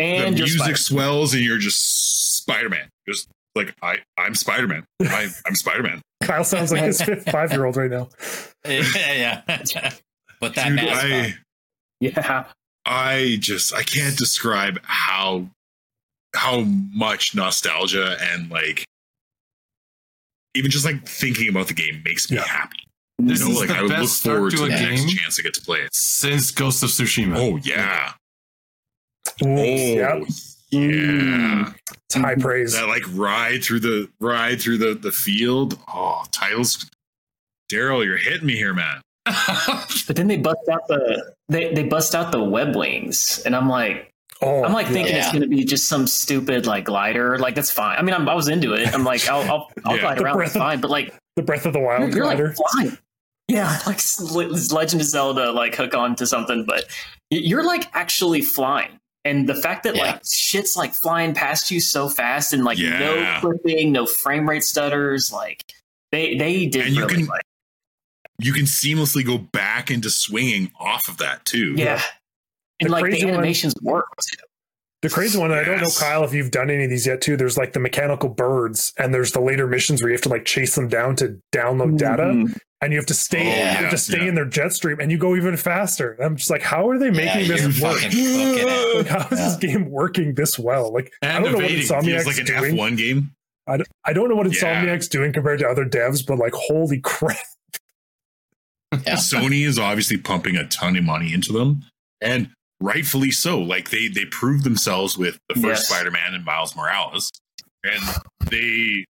and 0.03 0.37
your 0.37 0.45
music 0.45 0.59
spider. 0.61 0.77
swells 0.77 1.33
and 1.33 1.41
you're 1.43 1.57
just 1.57 2.37
Spider-Man. 2.37 2.87
Just 3.07 3.27
like 3.55 3.75
I 3.81 3.97
I'm 4.17 4.35
Spider 4.35 4.67
Man. 4.67 4.85
I, 5.01 5.27
I'm 5.45 5.55
Spider 5.55 5.83
Man. 5.83 6.01
Kyle 6.23 6.43
sounds 6.43 6.71
like 6.71 6.83
his 6.83 7.01
five 7.29 7.51
year 7.51 7.65
old 7.65 7.75
right 7.77 7.89
now. 7.91 8.09
yeah, 8.65 9.41
yeah. 9.45 9.91
Put 10.41 10.55
that 10.55 10.67
Dude, 10.67 10.75
mask. 10.75 11.05
I 11.05 11.33
Yeah. 11.99 12.45
I 12.85 13.37
just 13.39 13.73
I 13.73 13.83
can't 13.83 14.17
describe 14.17 14.79
how 14.83 15.47
how 16.35 16.61
much 16.61 17.33
nostalgia 17.35 18.17
and 18.33 18.49
like 18.51 18.85
even 20.53 20.69
just 20.71 20.85
like 20.85 21.05
thinking 21.07 21.49
about 21.49 21.67
the 21.67 21.73
game 21.73 22.01
makes 22.05 22.29
me 22.29 22.37
Yeah. 22.37 22.43
happy. 22.43 22.77
This 23.17 23.39
you 23.39 23.45
know, 23.45 23.51
is 23.53 23.59
like 23.59 23.69
the 23.69 23.75
I 23.77 23.81
would 23.81 23.89
best 23.89 24.01
look 24.01 24.09
start 24.09 24.35
forward 24.35 24.51
to 24.51 24.57
to 24.57 24.63
a 24.63 24.67
the 24.67 24.71
next 24.73 25.01
game 25.05 25.17
chance 25.17 25.39
I 25.39 25.43
get 25.43 25.53
to 25.53 25.61
play 25.61 25.79
it. 25.79 25.95
since 25.95 26.51
Ghost 26.51 26.83
of 26.83 26.89
Tsushima. 26.89 27.35
Oh 27.37 27.55
yeah. 27.57 28.11
Ooh, 29.43 29.47
Oh 29.47 29.63
yep. 29.63 30.23
yeah. 30.27 30.35
Mm. 30.75 31.75
It's 32.05 32.15
high 32.15 32.35
praise. 32.35 32.73
That 32.73 32.87
like 32.87 33.03
ride 33.13 33.63
through 33.63 33.79
the 33.79 34.09
ride 34.19 34.61
through 34.61 34.77
the 34.77 34.93
the 34.95 35.11
field. 35.11 35.79
Oh, 35.87 36.23
titles. 36.31 36.89
Daryl, 37.71 38.05
you're 38.05 38.17
hitting 38.17 38.45
me 38.47 38.55
here, 38.55 38.73
man. 38.73 39.01
But 40.07 40.15
then 40.17 40.27
they 40.27 40.37
bust 40.37 40.59
out 40.71 40.87
the 40.87 41.33
they, 41.49 41.73
they 41.73 41.83
bust 41.83 42.13
out 42.13 42.31
the 42.31 42.43
web 42.43 42.75
wings, 42.75 43.41
and 43.45 43.55
I'm 43.55 43.67
like 43.69 44.11
Oh, 44.41 44.63
I'm 44.65 44.73
like 44.73 44.87
thinking 44.87 45.15
it's 45.15 45.31
going 45.31 45.41
to 45.43 45.47
be 45.47 45.63
just 45.63 45.87
some 45.87 46.05
stupid 46.07 46.65
like 46.67 46.83
glider. 46.85 47.39
Like 47.39 47.55
that's 47.55 47.71
fine. 47.71 47.97
I 47.97 48.01
mean, 48.01 48.13
I'm, 48.13 48.27
I 48.27 48.35
was 48.35 48.49
into 48.49 48.73
it. 48.73 48.93
I'm 48.93 49.03
like, 49.05 49.27
I'll 49.29 49.41
I'll, 49.49 49.71
I'll 49.85 49.95
Yeah. 49.95 50.01
glide 50.01 50.17
The 50.17 50.23
around. 50.25 50.35
breath 50.35 50.47
It's 50.49 50.55
of- 50.57 50.61
fine. 50.61 50.81
But 50.81 50.91
like, 50.91 51.15
the 51.37 51.41
Breath 51.41 51.65
of 51.65 51.71
the 51.73 51.79
you're, 51.79 51.87
Wild 51.99 52.13
you're 52.13 52.25
like 52.25 52.55
flying. 52.55 52.97
Yeah, 53.47 53.79
like 53.87 53.99
Legend 54.71 55.01
of 55.01 55.07
Zelda, 55.07 55.51
like 55.53 55.75
hook 55.75 55.93
on 55.95 56.15
to 56.17 56.27
something, 56.27 56.65
but 56.65 56.83
you're 57.31 57.63
like 57.65 57.89
actually 57.93 58.41
flying. 58.41 58.99
And 59.25 59.49
the 59.49 59.55
fact 59.55 59.83
that 59.83 59.95
Yeah. 59.95 60.03
like 60.03 60.21
shit's 60.25 60.75
like 60.77 60.93
flying 60.93 61.33
past 61.33 61.71
you 61.71 61.79
so 61.81 62.07
fast 62.07 62.53
and 62.53 62.63
like 62.63 62.77
Yeah. 62.77 62.99
no 62.99 63.39
clipping, 63.41 63.91
no 63.91 64.05
frame 64.05 64.47
rate 64.47 64.63
stutters, 64.63 65.31
like 65.33 65.63
they 66.11 66.35
they 66.37 66.67
did 66.67 66.85
And 66.87 66.95
you 66.95 67.01
really 67.01 67.15
can- 67.15 67.25
like 67.25 67.41
You 68.39 68.53
can 68.53 68.65
seamlessly 68.65 69.25
go 69.25 69.37
back 69.37 69.89
into 69.89 70.09
swinging 70.09 70.71
off 70.79 71.07
of 71.09 71.17
that 71.17 71.43
too. 71.45 71.73
yeah. 71.75 72.01
And 72.79 72.87
The 72.89 72.91
like 72.91 73.03
crazy 73.03 73.21
the 73.21 73.25
one- 73.27 73.33
animations 73.35 73.73
work. 73.81 74.07
The 75.01 75.09
crazy 75.09 75.37
one, 75.37 75.51
and 75.51 75.59
I 75.59 75.63
don't 75.63 75.81
know, 75.81 75.89
Kyle, 75.99 76.23
if 76.23 76.33
you've 76.33 76.49
done 76.51 76.69
any 76.71 76.83
of 76.85 76.89
these 76.89 77.05
yet 77.05 77.21
too. 77.21 77.37
There's 77.37 77.57
like 77.57 77.73
the 77.73 77.79
mechanical 77.79 78.27
birds, 78.27 78.91
and 78.97 79.13
there's 79.13 79.31
the 79.33 79.39
later 79.39 79.67
missions 79.67 80.01
where 80.01 80.09
you 80.09 80.15
have 80.15 80.21
to 80.23 80.29
like 80.29 80.45
chase 80.45 80.73
them 80.75 80.87
down 80.87 81.15
to 81.17 81.39
download 81.53 81.97
data, 81.97 82.23
Mhm. 82.23 82.57
And 82.85 82.93
you 82.93 82.99
have 82.99 83.05
to 83.07 83.13
stay, 83.13 83.41
Oh, 83.41 83.43
you 83.71 83.77
have 83.83 83.91
to 83.91 83.97
stay 83.97 84.19
yeah. 84.21 84.29
in 84.29 84.35
their 84.35 84.45
jet 84.45 84.71
stream, 84.71 84.99
and 85.01 85.11
you 85.11 85.17
go 85.17 85.35
even 85.35 85.57
faster. 85.57 86.15
I'm 86.21 86.37
just 86.37 86.49
like, 86.49 86.61
how 86.61 86.87
are 86.89 86.97
they 86.97 87.09
making 87.11 87.45
you're 87.47 87.57
this 87.57 87.81
work? 87.81 87.95
fucking 87.95 88.11
cooking 88.11 88.67
it. 88.67 88.95
Like, 88.95 89.07
how 89.07 89.27
is 89.29 89.39
this 89.39 89.55
game 89.57 89.89
working 89.91 90.35
this 90.35 90.57
well? 90.57 90.93
Like, 90.93 91.11
I 91.21 91.33
don't 91.33 91.43
know 91.51 91.53
what 91.55 91.65
evading. 91.65 91.81
Insomniac's 91.85 92.23
Feels 92.23 92.25
like 92.27 92.37
an 92.37 92.45
doing. 92.45 92.75
F1 92.77 92.97
game. 92.97 93.31
I, 93.67 93.77
don't- 93.77 93.89
I 94.05 94.13
don't 94.13 94.29
know 94.29 94.35
what 94.35 94.45
Yeah. 94.45 94.83
Insomniac's 94.85 95.07
doing 95.09 95.33
compared 95.33 95.59
to 95.59 95.67
other 95.67 95.83
devs, 95.85 96.25
but 96.25 96.37
like, 96.37 96.53
holy 96.53 96.99
crap! 97.03 97.37
Yeah. 98.93 99.15
Sony 99.15 99.65
is 99.65 99.77
obviously 99.77 100.17
pumping 100.17 100.55
a 100.55 100.65
ton 100.67 100.95
of 100.95 101.03
money 101.03 101.33
into 101.33 101.51
them, 101.51 101.83
and 102.21 102.49
rightfully 102.79 103.31
so. 103.31 103.59
Like 103.59 103.89
they 103.89 104.07
they 104.07 104.25
proved 104.25 104.63
themselves 104.63 105.17
with 105.17 105.37
the 105.49 105.55
first 105.55 105.65
Yes. 105.81 105.87
Spider-Man 105.89 106.33
and 106.33 106.45
Miles 106.45 106.75
Morales, 106.75 107.29
and 107.83 108.01
they 108.49 109.03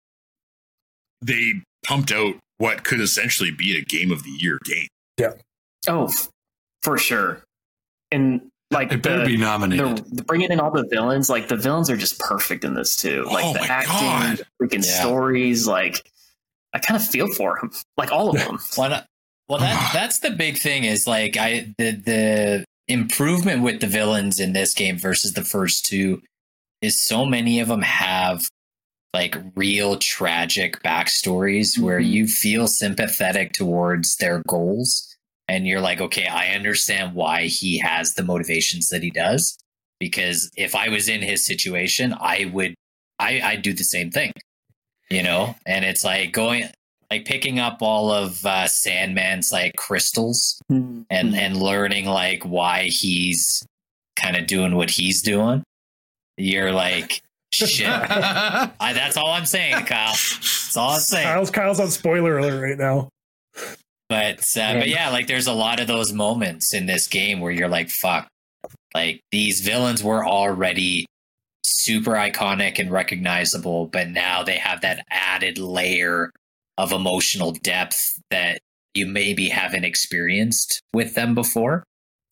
they 1.20 1.52
pumped 1.84 2.12
out 2.12 2.36
what 2.58 2.84
could 2.84 3.00
essentially 3.00 3.50
be 3.50 3.76
a 3.78 3.82
game 3.82 4.10
of 4.12 4.22
the 4.24 4.30
year 4.30 4.58
game. 4.64 4.88
Yeah. 5.18 5.32
Oh, 5.88 6.10
for 6.82 6.96
sure. 6.98 7.42
And 8.10 8.42
like 8.70 8.92
It 8.92 9.02
better 9.02 9.20
the, 9.20 9.26
be 9.26 9.36
nominated. 9.36 9.98
the, 9.98 10.16
the 10.16 10.22
bringing 10.24 10.50
in 10.50 10.60
all 10.60 10.70
the 10.70 10.86
villains, 10.90 11.28
like 11.28 11.48
the 11.48 11.56
villains 11.56 11.90
are 11.90 11.96
just 11.96 12.18
perfect 12.18 12.64
in 12.64 12.74
this 12.74 12.96
too. 12.96 13.24
Oh 13.28 13.32
like 13.32 13.44
Oh 13.44 13.52
the 13.54 13.60
acting, 13.62 13.98
God. 13.98 14.46
freaking 14.62 14.84
Yeah. 14.86 15.00
stories. 15.00 15.66
Like 15.66 16.04
I 16.72 16.78
kind 16.78 17.00
of 17.00 17.06
feel 17.06 17.28
for 17.34 17.58
them, 17.60 17.70
like 17.96 18.10
all 18.12 18.30
of 18.30 18.36
them. 18.38 18.58
Well, 18.76 18.90
not- 18.90 19.06
well, 19.48 19.58
that 19.58 19.90
that's 19.92 20.20
the 20.20 20.30
big 20.30 20.56
thing 20.56 20.84
is 20.84 21.06
like 21.06 21.36
I 21.36 21.74
the 21.76 21.90
the 21.92 22.64
improvement 22.88 23.62
with 23.62 23.80
the 23.80 23.86
villains 23.86 24.40
in 24.40 24.54
this 24.54 24.72
game 24.74 24.96
versus 24.98 25.34
the 25.34 25.44
first 25.44 25.84
two 25.84 26.22
is 26.80 26.98
so 27.00 27.26
many 27.26 27.60
of 27.60 27.68
them 27.68 27.82
have 27.82 28.48
like 29.14 29.36
real 29.54 29.96
tragic 29.96 30.82
backstories 30.82 31.78
where 31.78 32.00
Mhm. 32.00 32.10
you 32.14 32.26
feel 32.26 32.66
sympathetic 32.68 33.52
towards 33.52 34.16
their 34.16 34.42
goals 34.48 35.16
and 35.48 35.66
you're 35.66 35.80
like 35.80 36.00
okay 36.00 36.26
i 36.26 36.48
understand 36.48 37.14
why 37.14 37.44
he 37.46 37.78
has 37.78 38.14
the 38.14 38.22
motivations 38.24 38.88
that 38.88 39.02
he 39.02 39.10
does. 39.10 39.56
Because 40.00 40.50
if 40.56 40.74
i 40.74 40.88
was 40.88 41.08
in 41.08 41.22
his 41.22 41.46
situation 41.46 42.14
i 42.20 42.50
would 42.52 42.74
i 43.18 43.40
i'd 43.48 43.62
do 43.62 43.72
the 43.72 43.84
same 43.84 44.10
thing 44.10 44.32
you 45.10 45.22
know? 45.22 45.54
And 45.66 45.84
it's 45.84 46.02
like 46.02 46.32
going 46.32 46.68
like 47.10 47.24
picking 47.26 47.58
up 47.60 47.78
all 47.82 48.10
of 48.10 48.44
uh, 48.44 48.66
sandman's 48.66 49.52
like 49.52 49.76
crystals 49.76 50.58
and 50.68 51.06
and 51.10 51.56
learning 51.58 52.06
like 52.06 52.42
why 52.44 52.84
he's 52.84 53.64
kind 54.16 54.34
of 54.36 54.46
doing 54.46 54.74
what 54.74 54.90
he's 54.90 55.20
doing. 55.22 55.62
You're 56.38 56.72
like 56.72 57.20
shit. 57.54 57.86
I, 57.90 58.92
that's 58.92 59.16
all 59.16 59.28
i'm 59.28 59.46
saying 59.46 59.84
kyle. 59.86 60.12
That's 60.12 60.76
all 60.76 60.90
i'm 60.90 61.00
saying. 61.00 61.26
Kyle's 61.26 61.50
Kyle's 61.50 61.80
on 61.80 61.90
spoiler 61.90 62.38
alert 62.38 62.62
right 62.62 62.78
now. 62.78 63.08
but 64.08 64.38
uh, 64.56 64.74
but 64.74 64.88
yeah, 64.88 65.10
like 65.10 65.26
there's 65.26 65.46
a 65.46 65.52
lot 65.52 65.80
of 65.80 65.86
those 65.86 66.12
moments 66.12 66.74
in 66.74 66.86
this 66.86 67.06
game 67.06 67.40
where 67.40 67.52
you're 67.52 67.68
like, 67.68 67.88
fuck, 67.90 68.28
like 68.94 69.20
these 69.32 69.60
villains 69.60 70.02
were 70.02 70.26
already 70.26 71.06
super 71.64 72.12
iconic 72.12 72.78
and 72.78 72.90
recognizable, 72.90 73.86
but 73.86 74.08
now 74.08 74.42
they 74.42 74.56
have 74.56 74.80
that 74.82 75.04
added 75.10 75.58
layer 75.58 76.30
of 76.76 76.92
emotional 76.92 77.52
depth 77.52 78.20
that 78.30 78.58
you 78.94 79.06
maybe 79.06 79.48
haven't 79.48 79.84
experienced 79.84 80.80
with 80.92 81.14
them 81.14 81.34
before. 81.34 81.84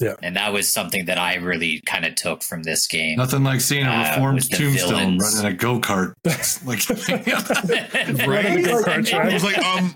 Yeah. 0.03 0.15
And 0.23 0.35
that 0.37 0.53
was 0.53 0.69
something 0.73 1.05
that 1.07 1.17
I 1.19 1.37
really 1.37 1.81
kind 1.87 2.05
of 2.05 2.15
took 2.17 2.43
from 2.43 2.65
this 2.65 2.87
game. 2.87 3.17
Nothing 3.17 3.45
like 3.45 3.61
seeing 3.61 3.87
a 3.87 3.91
Uh, 3.91 4.09
reformed 4.17 4.35
with 4.41 4.51
the 4.51 4.57
tombstone 4.57 4.89
villains. 5.19 5.35
running 5.37 5.53
a 5.53 5.57
go 5.57 5.79
kart. 5.81 6.15
like 6.67 6.89
Running 8.27 8.63
the 8.63 8.69
go-kart 8.69 8.87
Right. 8.87 9.07
track. 9.07 9.27
I 9.29 9.33
was 9.35 9.45
like, 9.45 9.59
um, 9.59 9.95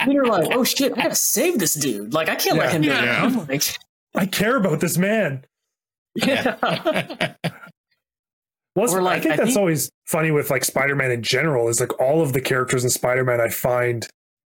And 0.00 0.12
you're 0.12 0.26
like, 0.26 0.48
oh 0.52 0.64
shit, 0.64 0.92
I 0.92 1.02
gotta 1.02 1.14
save 1.14 1.58
this 1.58 1.74
dude. 1.74 2.12
Like 2.12 2.28
I 2.28 2.34
can't 2.34 2.56
let 2.58 2.66
Yeah. 2.66 2.72
him 2.72 2.82
go 2.82 2.88
Yeah. 2.88 3.04
down. 3.04 3.46
Like, 3.46 3.62
I 4.14 4.26
care 4.26 4.56
about 4.56 4.80
this 4.80 4.98
man. 4.98 5.44
yeah. 6.16 6.56
Well, 8.76 8.94
Or, 8.94 9.02
like, 9.02 9.18
I 9.18 9.20
think 9.20 9.32
I 9.34 9.36
that's 9.36 9.48
think- 9.50 9.58
always 9.58 9.90
funny 10.06 10.30
with 10.30 10.48
like 10.50 10.64
Spider-Man 10.64 11.10
in 11.10 11.22
general. 11.22 11.68
Is 11.68 11.80
like 11.80 11.98
all 12.00 12.22
of 12.22 12.32
the 12.32 12.40
characters 12.40 12.84
in 12.84 12.90
Spider-Man 12.90 13.40
I 13.40 13.48
find 13.48 14.06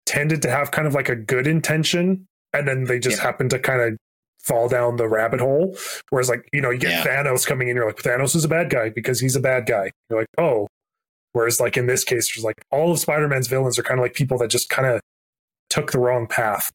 tended 0.06 0.40
to 0.42 0.50
have 0.50 0.70
kind 0.70 0.86
of 0.86 0.94
like 0.94 1.08
a 1.08 1.16
good 1.16 1.46
intention, 1.46 2.26
and 2.52 2.66
then 2.68 2.84
they 2.84 2.98
just 3.00 3.18
Yeah. 3.18 3.24
happen 3.24 3.48
to 3.50 3.58
kind 3.58 3.80
of 3.80 3.96
fall 4.44 4.68
down 4.68 4.96
the 4.96 5.08
rabbit 5.08 5.40
hole. 5.40 5.76
Whereas, 6.10 6.28
like 6.28 6.48
you 6.52 6.60
know, 6.60 6.70
you 6.70 6.78
get 6.78 7.04
Yeah. 7.04 7.22
Thanos 7.24 7.46
coming 7.46 7.68
in, 7.68 7.76
you're 7.76 7.86
like, 7.86 7.96
Thanos 7.96 8.34
is 8.36 8.44
a 8.44 8.48
bad 8.48 8.70
guy 8.70 8.90
because 8.90 9.20
he's 9.20 9.36
a 9.36 9.40
bad 9.40 9.66
guy. 9.66 9.90
You're 10.10 10.20
like, 10.20 10.28
oh. 10.38 10.68
Whereas, 11.32 11.58
like 11.58 11.76
in 11.76 11.86
this 11.88 12.04
case, 12.04 12.32
there's 12.34 12.44
like 12.44 12.54
all 12.70 12.92
of 12.92 12.98
Spider-Man's 13.00 13.48
villains 13.48 13.76
are 13.78 13.82
kind 13.82 13.98
of 13.98 14.04
like 14.04 14.14
people 14.14 14.38
that 14.38 14.48
just 14.50 14.68
kind 14.68 14.86
of 14.86 15.00
took 15.68 15.90
the 15.90 15.98
wrong 15.98 16.28
path. 16.28 16.70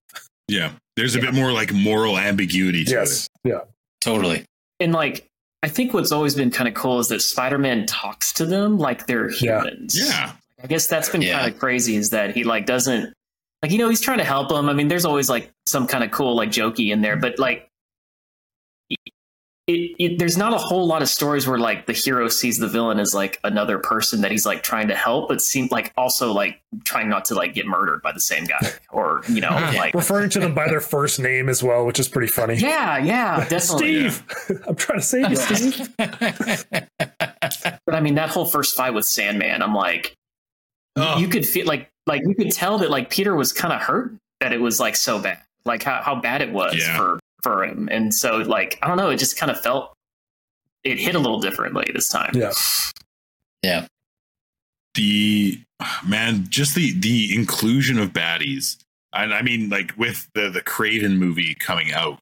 yeah, 0.50 0.72
there's 0.98 1.16
a 1.16 1.20
bit 1.22 1.34
more 1.34 1.54
like 1.54 1.72
moral 1.72 2.18
ambiguity 2.18 2.84
to 2.84 2.92
Yes, 2.92 3.30
yeah, 3.46 3.60
totally. 4.02 4.44
and 4.82 4.92
like 4.92 5.26
I 5.64 5.70
think 5.70 5.94
what's 5.94 6.12
always 6.12 6.36
been 6.36 6.52
kind 6.52 6.68
of 6.68 6.74
cool 6.74 7.00
is 7.00 7.08
that 7.10 7.22
Spider-Man 7.22 7.86
talks 7.86 8.34
to 8.34 8.46
them 8.46 8.78
like 8.78 9.08
they're 9.08 9.30
humans. 9.30 9.96
it. 9.98 10.08
Yeah, 10.08 10.34
I 10.62 10.68
guess 10.68 10.88
that's 10.88 11.08
been 11.08 11.22
Yeah. 11.22 11.40
kind 11.40 11.54
of 11.54 11.60
crazy 11.60 11.96
is 11.96 12.10
that 12.10 12.36
he 12.36 12.44
like 12.44 12.66
doesn't 12.66 13.14
like 13.62 13.72
you 13.72 13.78
know 13.78 13.90
he's 13.90 14.02
trying 14.02 14.20
to 14.20 14.24
help 14.24 14.52
him. 14.52 14.70
I 14.70 14.74
mean, 14.74 14.88
there's 14.88 15.06
always 15.06 15.30
like 15.30 15.52
some 15.66 15.88
kind 15.88 16.04
of 16.04 16.12
cool 16.12 16.36
like 16.36 16.50
jokey 16.50 16.92
in 16.92 17.02
there, 17.02 17.18
but 17.18 17.38
like 17.40 17.70
it, 19.68 19.92
it, 20.00 20.18
there's 20.18 20.36
not 20.36 20.52
a 20.52 20.58
whole 20.58 20.88
lot 20.88 21.04
of 21.04 21.10
stories 21.10 21.46
where 21.46 21.60
like 21.60 21.86
the 21.86 21.94
hero 21.94 22.28
sees 22.28 22.58
the 22.58 22.68
villain 22.68 23.00
as 23.00 23.14
like 23.14 23.40
another 23.44 23.78
person 23.78 24.22
that 24.22 24.32
he's 24.32 24.44
like 24.44 24.64
trying 24.64 24.88
to 24.88 24.96
help, 24.96 25.28
but 25.28 25.44
seem 25.44 25.68
like 25.70 25.94
also 25.96 26.32
like 26.34 26.60
trying 26.86 27.08
not 27.08 27.26
to 27.26 27.36
like 27.36 27.54
get 27.54 27.68
murdered 27.68 28.02
by 28.02 28.12
the 28.12 28.20
same 28.20 28.46
guy 28.46 28.58
or 28.90 29.22
you 29.30 29.42
know 29.42 29.50
like 29.76 29.94
referring 29.94 30.30
to 30.32 30.40
them 30.40 30.56
by 30.56 30.68
their 30.68 30.82
first 30.82 31.20
name 31.20 31.50
as 31.50 31.62
well, 31.62 31.86
which 31.86 32.00
is 32.00 32.08
pretty 32.08 32.28
funny. 32.28 32.56
yeah 32.56 32.98
yeah 32.98 33.48
definitely. 33.48 34.10
Steve, 34.10 34.64
I'm 34.68 34.76
trying 34.76 35.00
to 35.00 35.06
save 35.06 35.30
you, 35.30 35.36
Steve. 35.36 35.90
But 37.86 37.96
I 37.96 38.00
mean 38.02 38.16
that 38.16 38.30
whole 38.30 38.46
first 38.46 38.76
fight 38.76 38.94
with 38.96 39.06
Sandman, 39.06 39.62
I'm 39.62 39.76
like 39.76 40.16
Oh. 40.96 41.18
you 41.20 41.28
could 41.28 41.46
feel 41.46 41.66
like 41.68 41.90
like 42.10 42.22
you 42.26 42.36
could 42.36 42.52
tell 42.52 42.78
that 42.80 42.90
like 42.90 43.10
Peter 43.10 43.36
was 43.36 43.54
kind 43.54 43.74
of 43.74 43.80
hurt 43.82 44.14
that 44.42 44.52
it 44.52 44.60
was 44.60 44.80
like 44.80 44.96
so 44.98 45.20
bad, 45.20 45.40
like 45.66 45.84
how, 45.84 46.02
how 46.02 46.16
bad 46.20 46.42
it 46.42 46.52
was 46.52 46.76
Yeah. 46.76 46.98
for 46.98 47.20
for 47.44 47.64
him, 47.64 47.88
and 47.92 48.14
so 48.14 48.38
like 48.38 48.78
I 48.82 48.88
don't 48.88 48.98
know, 48.98 49.10
it 49.10 49.18
just 49.18 49.38
kind 49.38 49.50
of 49.52 49.62
felt 49.62 49.94
it 50.84 50.98
hit 51.00 51.16
a 51.16 51.20
little 51.20 51.40
differently 51.40 51.90
this 51.94 52.10
time. 52.10 52.32
Yeah. 52.34 52.52
Yeah. 53.64 53.86
the 54.96 55.62
man, 56.08 56.46
just 56.50 56.76
the 56.76 56.98
the 57.00 57.34
inclusion 57.36 57.98
of 58.00 58.10
baddies. 58.12 58.78
And 59.14 59.34
I 59.34 59.42
mean, 59.42 59.70
like 59.70 59.94
with 59.98 60.28
the 60.34 60.50
the 60.50 60.62
Kraven 60.62 61.18
movie 61.18 61.56
coming 61.56 61.92
out, 61.94 62.20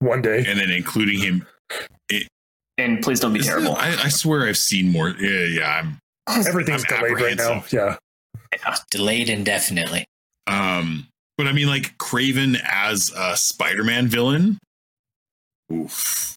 One 0.00 0.22
day. 0.22 0.44
and 0.46 0.58
then 0.58 0.70
including 0.70 1.18
him. 1.20 1.46
And 2.76 3.00
please 3.02 3.20
don't 3.20 3.32
be 3.32 3.38
Isn't 3.38 3.52
it- 3.52 3.54
terrible. 3.62 3.76
I, 3.76 3.90
I 4.04 4.08
swear 4.08 4.48
I've 4.48 4.56
seen 4.56 4.90
more. 4.90 5.10
Yeah, 5.10 5.44
yeah. 5.44 5.82
I'm 6.26 6.46
Everything's 6.46 6.84
I'm 6.90 6.96
delayed 6.98 7.20
right 7.20 7.36
now. 7.36 7.64
Yeah. 7.70 7.96
Delayed 8.90 9.28
indefinitely. 9.28 10.04
Um, 10.46 11.08
but 11.36 11.46
I 11.46 11.52
mean, 11.52 11.66
like 11.68 11.96
Kraven 11.98 12.60
as 12.64 13.12
a 13.16 13.36
Spider-Man 13.36 14.08
villain. 14.08 14.58
Oof. 15.72 16.36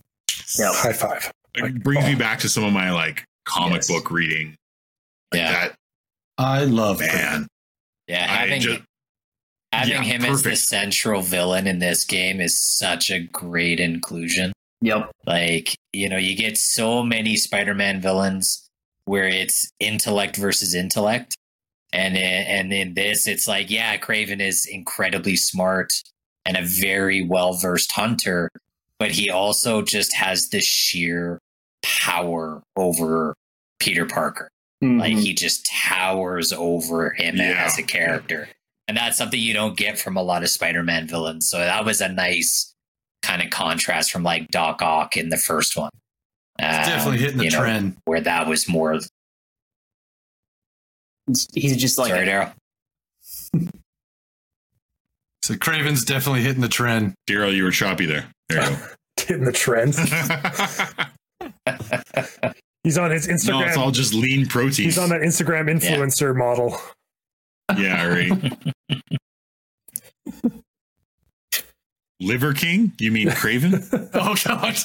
Yep. 0.58 0.72
High 0.76 0.94
five. 0.94 1.32
It 1.56 1.84
brings 1.84 2.06
me 2.06 2.16
back 2.16 2.40
to 2.40 2.50
some 2.50 2.64
of 2.64 2.74
my 2.74 2.92
like 2.92 3.24
comic 3.46 3.78
Yes. 3.78 3.88
book 3.88 4.12
reading. 4.12 4.56
Like 5.32 5.42
Yeah. 5.42 5.52
that 5.52 5.76
I 6.38 6.64
love 6.66 7.00
man. 7.00 7.48
Yeah, 8.08 8.26
having 8.28 8.62
ju- 8.62 8.84
having 9.74 9.94
yeah, 9.94 10.04
him 10.04 10.26
as 10.26 10.44
the 10.44 10.56
central 10.56 11.22
villain 11.22 11.68
in 11.68 11.80
this 11.80 12.06
game 12.06 12.40
is 12.40 12.58
such 12.60 13.10
a 13.12 13.20
great 13.20 13.80
inclusion. 13.80 14.54
Yep. 14.82 15.12
Like, 15.26 15.76
you 15.94 16.08
know, 16.08 16.18
you 16.18 16.36
get 16.36 16.58
so 16.58 17.04
many 17.04 17.36
Spider-Man 17.36 18.00
villains 18.00 18.68
where 19.06 19.28
it's 19.28 19.70
intellect 19.80 20.38
versus 20.38 20.74
intellect. 20.76 21.36
And 21.98 22.16
in, 22.16 22.24
and 22.24 22.72
in 22.74 22.94
this, 22.94 23.28
it's 23.28 23.48
like, 23.48 23.72
yeah, 23.72 23.98
Kraven 23.98 24.40
is 24.40 24.68
incredibly 24.68 25.36
smart 25.36 25.92
and 26.46 26.56
a 26.56 26.62
very 26.62 27.24
well-versed 27.24 27.92
hunter, 27.92 28.52
but 29.00 29.10
he 29.12 29.30
also 29.32 29.82
just 29.82 30.16
has 30.16 30.50
this 30.50 30.64
sheer 30.66 31.40
power 31.82 32.62
over 32.76 33.34
Peter 33.80 34.06
Parker. 34.06 34.50
Like 34.82 35.14
Mhm. 35.16 35.24
he 35.24 35.34
just 35.34 35.66
towers 35.66 36.54
over 36.54 37.10
him 37.14 37.38
Yeah. 37.38 37.64
as 37.66 37.80
a 37.80 37.84
character. 37.84 38.48
And 38.88 38.96
that's 38.96 39.18
something 39.18 39.40
you 39.40 39.54
don't 39.54 39.76
get 39.76 39.98
from 39.98 40.16
a 40.16 40.22
lot 40.22 40.44
of 40.44 40.50
Spider-Man 40.50 41.08
villains. 41.08 41.50
So 41.50 41.58
that 41.58 41.84
was 41.84 42.00
a 42.00 42.10
nice 42.10 42.74
kind 43.24 43.42
of 43.42 43.50
contrast 43.50 44.12
from 44.12 44.22
like 44.22 44.50
Doc 44.50 44.84
Ock 44.84 45.18
in 45.18 45.30
the 45.30 45.38
first 45.38 45.76
one. 45.76 45.90
It's 46.60 46.88
Um, 46.88 46.94
definitely 46.94 47.18
hitting 47.20 47.38
the 47.40 47.46
you 47.46 47.52
know, 47.52 47.60
trend. 47.60 47.98
where 48.06 48.22
that 48.22 48.46
was 48.48 48.68
more 48.70 49.00
he's 51.54 51.78
just 51.78 51.98
like 51.98 52.10
sorry, 52.10 52.26
Daryl. 52.28 52.54
So 55.42 55.54
Kraven's 55.56 56.04
definitely 56.04 56.42
hitting 56.42 56.62
the 56.62 56.68
trend. 56.68 57.14
Daryl, 57.30 57.54
you 57.54 57.64
were 57.64 57.72
choppy 57.72 58.06
there. 58.06 58.30
There 58.50 58.70
you 58.70 58.78
Hitting 59.18 59.46
the 59.46 59.52
trend. 59.52 59.96
He's 62.84 62.98
on 62.98 63.12
his 63.12 63.28
Instagram. 63.28 63.48
no, 63.48 63.60
Instagram. 63.60 63.68
it's 63.68 63.78
all 63.78 63.92
just 63.92 64.14
lean 64.14 64.46
protein. 64.46 64.86
He's 64.86 64.98
on 64.98 65.10
that 65.10 65.22
Instagram 65.22 65.70
influencer 65.70 66.36
model. 66.36 66.78
Yeah, 67.78 68.08
right. 68.08 68.58
Liver 72.22 72.54
King? 72.54 72.94
You 73.00 73.12
mean 73.12 73.30
Craven? 73.32 73.84
Oh 74.14 74.36
god. 74.46 74.78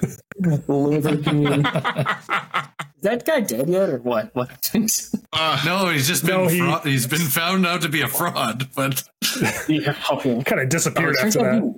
Liver 0.68 1.16
King. 1.18 1.46
Is 1.46 3.02
that 3.02 3.24
guy 3.24 3.40
dead 3.40 3.68
yet, 3.68 3.88
or 3.90 3.98
what? 3.98 4.34
What? 4.34 4.70
uh, 5.32 5.62
No, 5.64 5.88
he's 5.88 6.08
just 6.08 6.24
been 6.26 6.34
No, 6.36 6.48
he- 6.48 6.58
fraud. 6.58 6.84
he's 6.84 7.06
been 7.06 7.20
found 7.20 7.66
out 7.66 7.82
to 7.82 7.88
be 7.88 8.00
a 8.02 8.08
fraud. 8.08 8.68
But 8.74 9.04
yeah. 9.68 9.94
Okay. 10.12 10.42
Kind 10.44 10.60
of 10.62 10.68
disappeared 10.68 11.16
Oh, 11.20 11.26
after 11.26 11.38
that. 11.38 11.74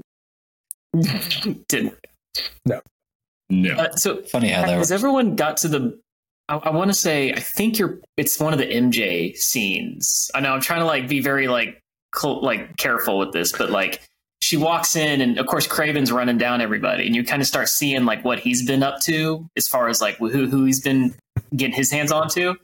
he- 1.44 1.54
Didn't. 1.68 1.94
no. 2.66 2.80
Uh, 3.74 3.90
so 3.96 4.22
Funny 4.22 4.48
how 4.48 4.62
that 4.62 4.70
has 4.70 4.78
works. 4.78 4.90
everyone 4.92 5.36
got 5.36 5.56
to 5.58 5.68
the? 5.68 6.00
I, 6.48 6.56
I 6.56 6.70
want 6.70 6.88
to 6.90 6.94
say 6.94 7.32
I 7.32 7.40
think 7.40 7.78
you're. 7.78 7.98
It's 8.16 8.38
one 8.40 8.52
of 8.52 8.58
the 8.58 8.66
MJ 8.66 9.36
scenes. 9.36 10.30
I 10.34 10.40
know 10.40 10.52
I'm 10.52 10.60
trying 10.60 10.80
to 10.80 10.86
like 10.86 11.08
be 11.08 11.20
very 11.20 11.48
like 11.48 11.80
cl- 12.16 12.42
like 12.42 12.76
careful 12.76 13.18
with 13.18 13.32
this, 13.32 13.52
but 13.52 13.70
like 13.70 14.00
she 14.50 14.56
walks 14.56 14.96
in 14.96 15.20
and 15.20 15.38
of 15.38 15.46
course 15.46 15.64
Kraven's 15.68 16.10
running 16.10 16.36
down 16.36 16.60
everybody, 16.60 17.06
and 17.06 17.14
you 17.14 17.22
kind 17.22 17.40
of 17.40 17.46
start 17.46 17.68
seeing 17.68 18.04
like 18.04 18.24
what 18.24 18.40
he's 18.40 18.66
been 18.66 18.82
up 18.82 18.98
to 19.02 19.46
as 19.56 19.68
far 19.68 19.88
as 19.88 20.00
like 20.00 20.16
who 20.16 20.48
who 20.48 20.64
he's 20.64 20.80
been 20.80 21.14
getting 21.54 21.74
his 21.74 21.88
hands 21.92 22.10
onto. 22.10 22.54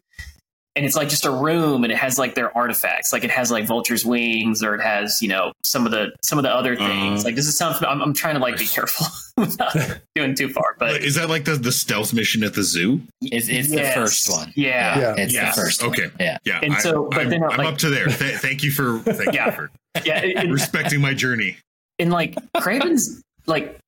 And 0.74 0.84
it's 0.84 0.94
like 0.96 1.08
just 1.08 1.24
a 1.24 1.30
room, 1.30 1.84
and 1.84 1.92
it 1.92 1.96
has 1.96 2.18
like 2.18 2.34
their 2.34 2.54
artifacts, 2.54 3.10
like 3.10 3.24
it 3.24 3.30
has 3.30 3.50
like 3.50 3.66
vulture's 3.66 4.04
wings, 4.04 4.62
or 4.62 4.74
it 4.74 4.82
has 4.82 5.22
you 5.22 5.28
know 5.28 5.52
some 5.64 5.86
of 5.86 5.92
the 5.92 6.08
some 6.24 6.38
of 6.38 6.42
the 6.42 6.50
other 6.50 6.74
things. 6.76 7.22
Uh. 7.22 7.28
like 7.28 7.34
does 7.36 7.46
it 7.48 7.52
sound? 7.52 7.76
I'm, 7.86 8.02
I'm 8.02 8.12
trying 8.12 8.34
to 8.34 8.40
like 8.42 8.58
be 8.58 8.66
careful 8.66 9.06
without 9.38 9.74
doing 10.16 10.34
too 10.34 10.50
far, 10.52 10.74
but 10.78 11.00
Is 11.02 11.14
that 11.14 11.30
like 11.30 11.44
the, 11.46 11.54
the 11.54 11.72
stealth 11.72 12.12
mission 12.12 12.42
at 12.44 12.52
the 12.54 12.62
zoo? 12.64 13.00
It's, 13.22 13.48
it's 13.48 13.68
Yes. 13.70 13.94
the 13.94 14.00
first 14.00 14.28
one. 14.30 14.52
Yeah. 14.56 14.98
Yeah. 14.98 15.14
It's 15.16 15.32
Yes. 15.32 15.54
the 15.56 15.62
first 15.62 15.82
one. 15.82 15.92
Okay. 15.92 16.10
Yeah. 16.20 16.36
Yeah. 16.44 16.60
And 16.62 16.74
I, 16.74 16.78
so- 16.80 17.08
but 17.10 17.20
I'm, 17.20 17.30
then, 17.30 17.42
I'm 17.44 17.56
like- 17.56 17.66
up 17.68 17.78
to 17.78 17.88
there. 17.90 18.06
Th- 18.08 18.36
thank 18.36 18.62
you 18.62 18.70
for 18.70 18.98
thank 18.98 19.32
Yeah. 19.34 19.46
you 19.46 19.52
for 19.52 19.70
Yeah. 20.04 20.18
And, 20.24 20.38
and, 20.40 20.52
respecting 20.52 21.00
my 21.00 21.14
journey. 21.14 21.56
And, 21.98 22.10
like 22.10 22.34
Kraven's 22.56 23.22
like 23.46 23.78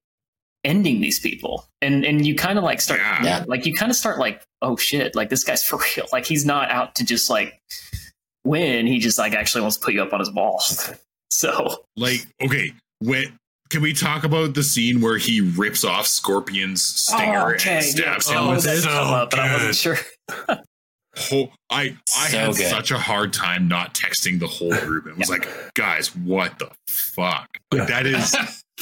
ending 0.64 1.00
these 1.00 1.20
people. 1.20 1.66
And 1.82 2.04
and 2.04 2.26
you 2.26 2.34
kind 2.34 2.59
of 2.59 2.64
like 2.64 2.80
start 2.80 3.00
Yeah. 3.00 3.22
Yeah. 3.24 3.44
like 3.46 3.66
you 3.66 3.74
kind 3.74 3.90
of 3.90 3.96
start 3.96 4.18
like, 4.18 4.42
oh 4.62 4.76
shit, 4.76 5.14
like 5.14 5.28
this 5.30 5.44
guy's 5.44 5.62
for 5.68 5.78
real. 5.96 6.06
Like 6.12 6.24
he's 6.26 6.44
not 6.46 6.70
out 6.70 6.94
to 6.96 7.04
just 7.04 7.28
like 7.30 7.59
win. 8.44 8.86
He 8.86 8.98
just 8.98 9.18
like 9.18 9.34
actually 9.34 9.61
wants 9.62 9.76
to 9.76 9.84
put 9.84 9.94
you 9.94 10.02
up 10.02 10.12
on 10.12 10.20
his 10.20 10.30
ball. 10.30 10.62
So 11.30 11.84
Like, 11.94 12.26
okay, 12.42 12.72
when 13.00 13.36
can 13.68 13.82
we 13.82 13.92
talk 13.92 14.24
about 14.24 14.54
the 14.54 14.62
scene 14.62 15.02
where 15.02 15.18
he 15.18 15.42
rips 15.42 15.84
off 15.84 16.06
Scorpion's 16.06 16.82
stinger 16.82 17.50
Oh, 17.50 17.54
okay, 17.54 17.76
and 17.76 17.84
stabs 17.84 18.30
yeah. 18.30 18.38
him 18.38 18.44
Oh, 18.44 18.46
Oh, 18.48 18.54
with 18.54 18.66
it? 18.66 18.80
so 18.80 18.88
up, 18.88 19.30
but 19.30 19.38
I 19.38 19.52
wasn't 19.52 19.74
sure. 19.76 19.98
Whole, 21.18 21.52
I 21.70 21.96
I 22.16 22.28
So 22.28 22.38
had 22.38 22.56
good. 22.56 22.66
such 22.70 22.90
a 22.90 22.98
hard 22.98 23.32
time 23.32 23.68
not 23.68 23.94
texting 23.94 24.38
the 24.40 24.46
whole 24.46 24.70
group. 24.86 25.06
It 25.06 25.16
was 25.18 25.28
like, 25.30 25.48
guys, 25.74 26.14
what 26.14 26.58
the 26.58 26.70
fuck? 26.88 27.48
Like, 27.72 27.88
that 27.88 28.06
is, 28.06 28.34